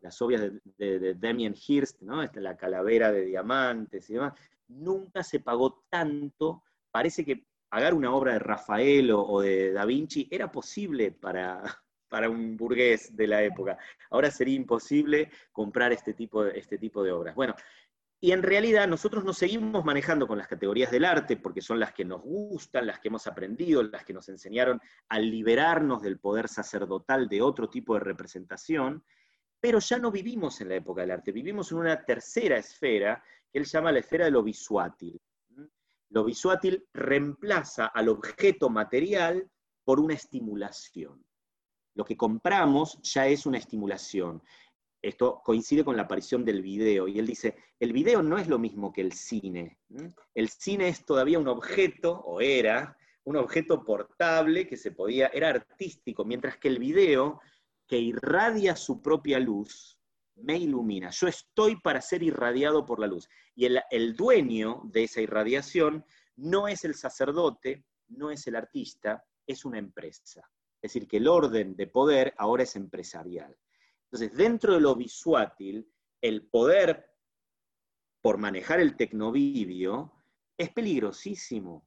Las 0.01 0.22
obras 0.22 0.41
de, 0.77 0.99
de, 0.99 1.14
Damien 1.14 1.55
Hirst, 1.55 2.01
¿no? 2.01 2.22
la 2.23 2.57
calavera 2.57 3.11
de 3.11 3.26
diamantes 3.26 4.09
y 4.09 4.14
demás, 4.14 4.34
nunca 4.68 5.23
se 5.23 5.39
pagó 5.39 5.85
tanto, 5.89 6.64
parece 6.91 7.23
que 7.23 7.45
pagar 7.69 7.93
una 7.93 8.14
obra 8.14 8.34
de 8.34 8.39
Rafael 8.39 9.11
o, 9.11 9.41
de 9.41 9.72
Da 9.72 9.85
Vinci 9.85 10.27
era 10.31 10.51
posible 10.51 11.11
para, 11.11 11.64
para 12.09 12.30
un 12.30 12.57
burgués 12.57 13.15
de 13.15 13.27
la 13.27 13.43
época. 13.43 13.77
Ahora 14.09 14.31
sería 14.31 14.55
imposible 14.55 15.30
comprar 15.51 15.91
este 15.91 16.14
tipo 16.14 16.43
de, 16.43 16.57
este 16.57 16.77
tipo 16.77 17.03
de 17.03 17.11
obras. 17.11 17.35
Bueno, 17.35 17.55
y 18.19 18.31
en 18.31 18.41
realidad 18.41 18.88
nosotros 18.88 19.23
nos 19.23 19.38
seguimos 19.38 19.85
manejando 19.85 20.27
con 20.27 20.39
las 20.39 20.48
categorías 20.48 20.89
del 20.89 21.06
arte 21.06 21.38
porque 21.38 21.61
son 21.61 21.80
las 21.80 21.94
que 21.94 22.03
nos 22.03 22.22
gustan, 22.22 22.88
las 22.88 22.99
que 22.99 23.10
hemos 23.10 23.27
aprendido, 23.27 23.84
las 23.84 24.06
que 24.06 24.14
nos 24.14 24.27
enseñaron 24.30 24.81
a 25.10 25.19
liberarnos 25.19 26.02
del 26.02 26.19
poder 26.19 26.48
sacerdotal 26.48 27.27
de 27.27 27.44
otro 27.44 27.69
tipo 27.69 27.94
de 27.94 27.99
representación, 27.99 29.03
pero 29.60 29.80
ya 29.80 29.99
no 29.99 30.11
vivimos 30.11 30.60
en 30.61 30.69
la 30.69 30.76
época 30.76 31.02
del 31.02 31.11
arte, 31.11 31.31
vivimos 31.31 31.72
en 31.72 31.77
una 31.77 32.03
tercera 32.03 32.57
esfera 32.57 33.23
que 33.52 33.60
él 33.60 33.65
llama 33.65 33.91
la 33.91 33.99
esfera 33.99 34.26
de 34.26 34.31
lo 34.31 34.41
visuátil. 34.41 35.22
Lo 36.10 36.23
visuátil 36.23 36.88
reemplaza 36.94 37.88
al 37.88 38.10
objeto 38.10 38.69
material 38.69 39.48
por 39.84 39.99
una 39.99 40.15
estimulación. 40.15 41.23
Lo 41.94 42.06
que 42.06 42.18
compramos 42.18 42.99
ya 43.02 43.27
es 43.27 43.45
una 43.45 43.57
estimulación. 43.57 44.41
Esto 45.02 45.41
coincide 45.44 45.84
con 45.84 45.95
la 45.95 46.03
aparición 46.03 46.44
del 46.44 46.61
video, 46.61 47.07
y 47.07 47.19
él 47.19 47.28
dice, 47.28 47.56
el 47.80 47.94
video 47.94 48.24
no 48.24 48.38
es 48.38 48.48
lo 48.48 48.57
mismo 48.57 48.91
que 48.91 49.02
el 49.02 49.14
cine. 49.14 49.78
El 50.34 50.49
cine 50.49 50.88
es 50.90 51.06
todavía 51.06 51.40
un 51.40 51.48
objeto, 51.48 52.14
o 52.14 52.41
era, 52.41 52.98
un 53.24 53.36
objeto 53.36 53.84
portable 53.84 54.68
que 54.68 54.78
se 54.78 54.91
podía, 54.91 55.28
era 55.28 55.49
artístico, 55.49 56.26
mientras 56.26 56.57
que 56.57 56.69
el 56.69 56.80
video, 56.80 57.41
que 57.86 57.98
irradia 57.98 58.76
su 58.76 59.02
propia 59.02 59.40
luz, 59.40 59.99
me 60.36 60.57
ilumina. 60.57 61.10
Yo 61.10 61.28
estoy 61.28 61.76
para 61.78 62.02
ser 62.02 62.24
irradiado 62.24 62.86
por 62.86 62.99
la 62.99 63.07
luz. 63.07 63.28
Y 63.56 63.65
el, 63.65 63.82
el 63.90 64.15
dueño 64.15 64.82
de 64.86 65.03
esa 65.03 65.22
irradiación 65.22 66.06
no 66.36 66.68
es 66.68 66.86
el 66.86 66.95
sacerdote, 66.95 67.84
no 68.10 68.32
es 68.32 68.48
el 68.48 68.56
artista, 68.56 69.26
es 69.45 69.65
una 69.65 69.80
empresa. 69.80 70.49
Es 70.82 70.94
decir, 70.94 71.07
que 71.07 71.18
el 71.18 71.28
orden 71.28 71.76
de 71.76 71.88
poder 71.88 72.34
ahora 72.38 72.64
es 72.64 72.76
empresarial. 72.76 73.57
Entonces, 74.12 74.38
dentro 74.38 74.74
de 74.74 74.82
lo 74.82 74.96
visuátil, 74.96 75.90
el 76.22 76.44
poder 76.44 77.12
por 78.22 78.38
manejar 78.38 78.80
el 78.80 78.96
tecnovideo 78.96 80.14
es 80.58 80.70
peligrosísimo. 80.70 81.86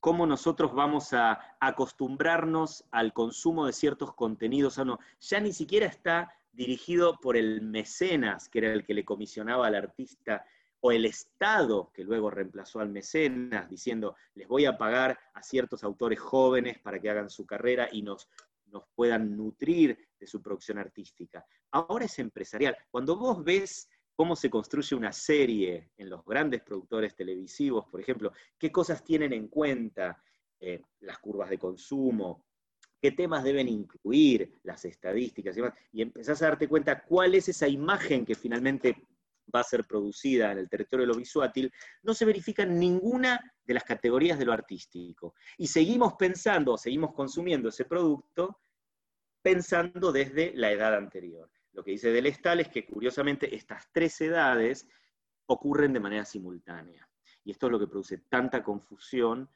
Cómo 0.00 0.26
nosotros 0.26 0.74
vamos 0.74 1.12
a 1.12 1.56
acostumbrarnos 1.60 2.84
al 2.90 3.12
consumo 3.12 3.66
de 3.66 3.72
ciertos 3.72 4.14
contenidos. 4.14 4.78
no, 4.78 4.98
ya 5.20 5.40
ni 5.40 5.52
siquiera 5.52 5.86
está 5.86 6.32
dirigido 6.52 7.18
por 7.20 7.36
el 7.36 7.62
mecenas, 7.62 8.48
que 8.48 8.58
era 8.58 8.72
el 8.72 8.84
que 8.84 8.94
le 8.94 9.04
comisionaba 9.04 9.66
al 9.66 9.74
artista, 9.74 10.44
o 10.80 10.92
el 10.92 11.06
Estado, 11.06 11.90
que 11.94 12.04
luego 12.04 12.30
reemplazó 12.30 12.80
al 12.80 12.90
mecenas, 12.90 13.70
diciendo, 13.70 14.16
les 14.34 14.46
voy 14.46 14.66
a 14.66 14.76
pagar 14.76 15.18
a 15.32 15.42
ciertos 15.42 15.82
autores 15.82 16.20
jóvenes 16.20 16.78
para 16.78 17.00
que 17.00 17.08
hagan 17.08 17.30
su 17.30 17.46
carrera 17.46 17.88
y 17.90 18.02
nos, 18.02 18.28
nos 18.74 18.84
puedan 18.94 19.36
nutrir 19.36 19.96
de 20.18 20.26
su 20.26 20.42
producción 20.42 20.78
artística. 20.78 21.46
Ahora 21.70 22.04
es 22.04 22.18
empresarial. 22.18 22.76
Cuando 22.90 23.16
vos 23.16 23.42
ves 23.42 23.88
cómo 24.14 24.36
se 24.36 24.50
construye 24.50 24.96
una 24.96 25.12
serie 25.12 25.92
en 25.96 26.10
los 26.10 26.24
grandes 26.24 26.62
productores 26.62 27.14
televisivos, 27.14 27.86
por 27.86 28.00
ejemplo, 28.00 28.32
qué 28.58 28.70
cosas 28.70 29.02
tienen 29.02 29.32
en 29.32 29.48
cuenta 29.48 30.20
eh, 30.60 30.82
las 31.00 31.18
curvas 31.18 31.50
de 31.50 31.58
consumo, 31.58 32.44
qué 33.00 33.12
temas 33.12 33.44
deben 33.44 33.68
incluir, 33.68 34.58
las 34.64 34.84
estadísticas 34.84 35.56
y 35.56 35.60
demás, 35.60 35.78
y 35.92 36.02
empezás 36.02 36.42
a 36.42 36.46
darte 36.46 36.68
cuenta 36.68 37.02
cuál 37.02 37.34
es 37.34 37.48
esa 37.48 37.68
imagen 37.68 38.24
que 38.24 38.34
finalmente 38.34 38.96
va 39.54 39.60
a 39.60 39.64
ser 39.64 39.84
producida 39.84 40.52
en 40.52 40.58
el 40.58 40.68
territorio 40.68 41.06
de 41.06 41.12
lo 41.12 41.18
visuátil, 41.18 41.72
no 42.02 42.14
se 42.14 42.24
verifica 42.24 42.64
ninguna 42.64 43.40
de 43.64 43.74
las 43.74 43.84
categorías 43.84 44.38
de 44.38 44.44
lo 44.44 44.52
artístico. 44.52 45.34
Y 45.58 45.66
seguimos 45.66 46.14
pensando, 46.14 46.76
seguimos 46.76 47.12
consumiendo 47.14 47.68
ese 47.68 47.84
producto 47.84 48.60
pensando 49.44 50.10
desde 50.10 50.54
la 50.54 50.72
edad 50.72 50.94
anterior. 50.94 51.50
Lo 51.74 51.84
que 51.84 51.90
dice 51.90 52.10
Delestal 52.10 52.60
es 52.60 52.68
que 52.68 52.86
curiosamente 52.86 53.54
estas 53.54 53.92
tres 53.92 54.18
edades 54.22 54.88
ocurren 55.44 55.92
de 55.92 56.00
manera 56.00 56.24
simultánea. 56.24 57.06
Y 57.44 57.50
esto 57.50 57.66
es 57.66 57.72
lo 57.72 57.78
que 57.78 57.86
produce 57.86 58.18
tanta 58.30 58.62
confusión 58.62 59.50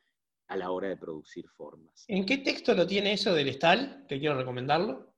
a 0.49 0.57
la 0.59 0.71
hora 0.73 0.89
de 0.89 0.99
producir 0.99 1.49
formas. 1.49 2.05
¿En 2.07 2.27
qué 2.27 2.37
texto 2.37 2.75
lo 2.75 2.87
tiene 2.87 3.15
eso 3.15 3.33
Delestal? 3.33 4.05
Que 4.07 4.19
quiero 4.19 4.37
recomendarlo. 4.37 5.15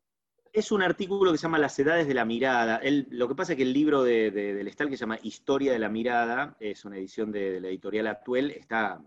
Es 0.52 0.70
un 0.70 0.82
artículo 0.82 1.32
que 1.32 1.38
se 1.38 1.42
llama 1.42 1.58
Las 1.58 1.76
edades 1.80 2.06
de 2.06 2.14
la 2.14 2.24
mirada. 2.24 2.80
lo 2.84 3.26
que 3.26 3.34
pasa 3.34 3.54
es 3.54 3.56
que 3.56 3.64
el 3.64 3.72
libro 3.72 4.04
de, 4.04 4.30
Delestal, 4.30 4.88
que 4.88 4.96
se 4.96 5.00
llama 5.00 5.18
Historia 5.20 5.72
de 5.72 5.80
la 5.80 5.88
mirada, 5.88 6.56
es 6.60 6.84
una 6.84 6.96
edición 6.96 7.32
de, 7.32 7.60
la 7.60 7.68
editorial 7.68 8.06
actual, 8.06 8.52
está, 8.52 9.02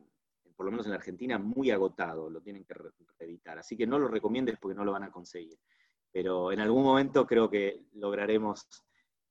por 0.55 0.65
lo 0.65 0.71
menos 0.71 0.85
en 0.85 0.91
la 0.91 0.97
Argentina, 0.97 1.37
muy 1.37 1.71
agotado, 1.71 2.29
lo 2.29 2.41
tienen 2.41 2.65
que 2.65 2.75
editar. 3.19 3.57
Así 3.57 3.75
que 3.75 3.87
no 3.87 3.99
lo 3.99 4.07
recomiendes 4.07 4.57
porque 4.59 4.75
no 4.75 4.85
lo 4.85 4.91
van 4.91 5.03
a 5.03 5.11
conseguir. 5.11 5.57
Pero 6.11 6.51
en 6.51 6.59
algún 6.59 6.83
momento 6.83 7.25
creo 7.25 7.49
que 7.49 7.85
lograremos 7.93 8.67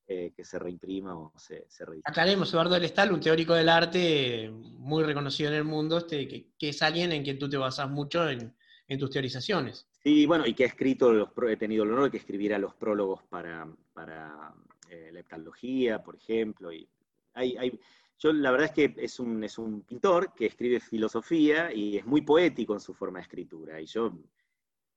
eh, 0.07 0.33
que 0.37 0.45
se 0.45 0.59
reimprima 0.59 1.17
o 1.17 1.33
se, 1.37 1.65
se 1.69 1.85
reedite. 1.85 2.11
Aclaremos, 2.11 2.53
Eduardo 2.53 2.75
del 2.75 2.85
Estal, 2.85 3.13
un 3.13 3.21
teórico 3.21 3.55
del 3.55 3.69
arte 3.69 4.51
muy 4.51 5.05
reconocido 5.05 5.51
en 5.51 5.57
el 5.57 5.65
mundo, 5.65 5.99
este, 5.99 6.27
que, 6.27 6.69
es 6.69 6.83
alguien 6.83 7.13
en 7.13 7.23
quien 7.23 7.39
tú 7.39 7.49
te 7.49 7.57
basas 7.57 7.89
mucho 7.89 8.29
en, 8.29 8.55
tus 8.99 9.11
teorizaciones. 9.11 9.87
Sí, 10.03 10.27
bueno, 10.27 10.47
y 10.47 10.53
que 10.53 10.65
ha 10.65 10.67
escrito, 10.67 11.15
los, 11.15 11.31
he 11.49 11.57
tenido 11.57 11.85
el 11.85 11.93
honor 11.93 12.05
de 12.05 12.11
que 12.11 12.19
escribiera 12.19 12.59
los 12.59 12.75
prólogos 12.75 13.23
para, 13.23 13.67
para 13.95 14.53
eh, 14.91 15.09
la 15.11 15.21
heptalogía, 15.21 16.03
por 16.03 16.17
ejemplo, 16.17 16.71
y 16.71 16.87
hay, 17.33 17.57
hay 17.57 17.81
yo 18.23 18.33
la 18.33 18.53
verdad 18.53 18.67
es 18.67 18.73
que 18.73 18.95
es 19.03 19.19
un, 19.19 19.43
es 19.43 19.59
un 19.59 19.83
pintor 19.83 20.33
que 20.35 20.47
escribe 20.47 20.79
filosofía 20.79 21.73
y 21.73 21.99
es 21.99 22.07
muy 22.07 22.21
poético 22.21 22.73
en 22.75 22.81
su 22.81 22.95
forma 22.95 23.19
de 23.19 23.25
escritura. 23.25 23.81
Y 23.81 23.87
yo 23.87 24.13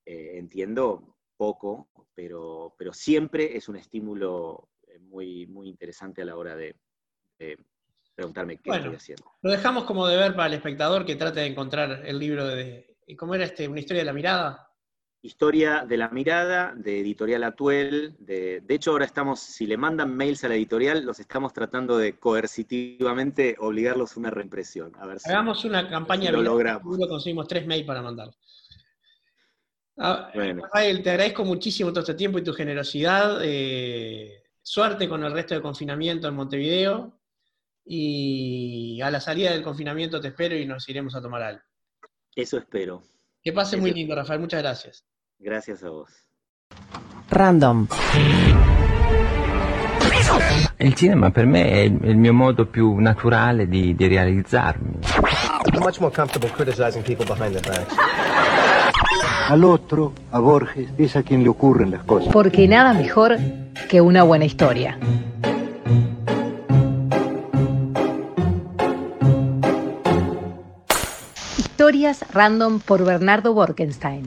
eh, 0.06 0.34
entiendo 0.35 1.18
poco, 1.35 1.89
pero, 2.14 2.76
pero 2.77 2.93
siempre 2.93 3.57
es 3.57 3.68
un 3.68 3.77
estímulo 3.77 4.69
eh, 4.88 4.99
muy, 4.99 5.47
muy 5.47 5.68
interesante 5.68 6.22
a 6.22 6.26
la 6.26 6.35
hora 6.35 6.56
de, 6.56 6.76
preguntarme 8.14 8.57
qué 8.57 8.69
estoy 8.69 8.95
haciendo. 8.95 9.31
Lo 9.41 9.52
dejamos 9.52 9.85
como 9.85 10.07
deber 10.07 10.35
para 10.35 10.47
el 10.47 10.53
espectador 10.53 11.03
que 11.03 11.15
trate 11.15 11.39
de 11.39 11.47
encontrar 11.47 12.06
el 12.06 12.19
libro 12.19 12.45
de. 12.45 12.95
¿Cómo 13.18 13.35
era 13.35 13.45
este? 13.45 13.68
¿Una 13.68 13.80
historia 13.80 14.02
de 14.02 14.06
la 14.06 14.14
mirada? 14.14 14.72
Historia 15.26 15.85
de 15.89 15.97
la 15.97 16.10
mirada, 16.10 16.76
de 16.76 16.99
Editorial 16.99 17.43
Atuel. 17.43 18.15
De, 18.19 18.61
de, 18.61 18.76
hecho, 18.76 18.91
ahora 18.91 19.06
estamos, 19.06 19.39
si 19.39 19.65
le 19.65 19.76
mandan 19.76 20.15
mails 20.15 20.43
a 20.43 20.49
la 20.49 20.53
editorial, 20.53 21.03
los 21.03 21.19
estamos 21.19 21.52
tratando 21.52 21.97
de 21.97 22.19
coercitivamente 22.19 23.56
obligarlos 23.57 24.15
a 24.15 24.19
una 24.19 24.30
reimpresión. 24.30 24.91
A 24.99 25.07
ver 25.07 25.18
Hagamos 25.26 25.65
una 25.65 25.89
campaña. 25.89 26.31
lo 26.31 26.43
logramos. 26.43 26.95
conseguimos 27.07 27.47
tres 27.47 27.65
mails 27.65 27.88
para 27.88 28.03
mandar. 28.03 28.30
Ah, 29.97 30.30
Rafael, 30.31 31.02
te 31.02 31.10
agradezco 31.10 31.43
muchísimo 31.43 31.89
todo 31.89 32.02
este 32.02 32.14
tiempo 32.14 32.38
y 32.38 32.43
tu 32.43 32.53
generosidad. 32.53 33.39
Eh, 33.41 34.43
suerte 34.61 35.10
con 35.10 35.23
el 35.23 35.31
resto 35.31 35.56
del 35.56 35.64
confinamiento 35.64 36.27
en 36.27 36.35
Montevideo. 36.35 37.19
Y 37.84 39.02
a 39.02 39.10
la 39.10 39.19
salida 39.19 39.53
del 39.53 39.64
confinamiento 39.64 40.22
te 40.22 40.27
espero 40.27 40.56
y 40.56 40.68
nos 40.68 40.88
iremos 40.88 41.15
a 41.15 41.22
tomar 41.22 41.41
algo. 41.41 41.64
Eso 42.35 42.60
espero. 42.60 43.02
Que 43.41 43.52
pase 43.53 43.76
muy 43.77 43.91
lindo, 43.91 44.14
Rafael. 44.14 44.39
Muchas 44.39 44.61
gracias. 44.61 45.03
Gracias 45.46 45.84
a 45.84 45.90
vos. 45.90 46.10
Random. 47.30 47.86
Il 50.80 50.96
cinema 50.96 51.30
per 51.30 51.46
me 51.46 51.70
è 51.70 51.82
il 51.82 52.18
mio 52.18 52.34
modo 52.34 52.66
più 52.66 52.96
naturale 52.96 53.68
di, 53.68 53.94
di 53.96 54.08
realizzarmi. 54.08 55.02
I'm 55.72 55.84
much 55.84 56.00
more 56.00 56.12
comfortable 56.12 56.50
criticizing 56.50 57.04
people 57.04 57.26
behind 57.28 57.56
their 57.56 57.64
backs. 57.64 57.96
Al 59.48 59.64
otro, 59.64 60.14
a 60.32 60.40
Borges, 60.40 60.90
es 60.98 61.16
a 61.16 61.22
quien 61.22 61.44
le 61.44 61.50
ocurren 61.50 61.92
las 61.92 62.04
cosas. 62.06 62.34
Porque 62.34 62.68
nada 62.68 62.94
mejor 62.94 63.38
que 63.88 64.02
una 64.02 64.24
buena 64.24 64.46
historia. 64.46 64.98
Historias 71.60 72.26
random 72.34 72.80
por 72.80 73.06
Bernardo 73.06 73.54
Borkenstein. 73.54 74.26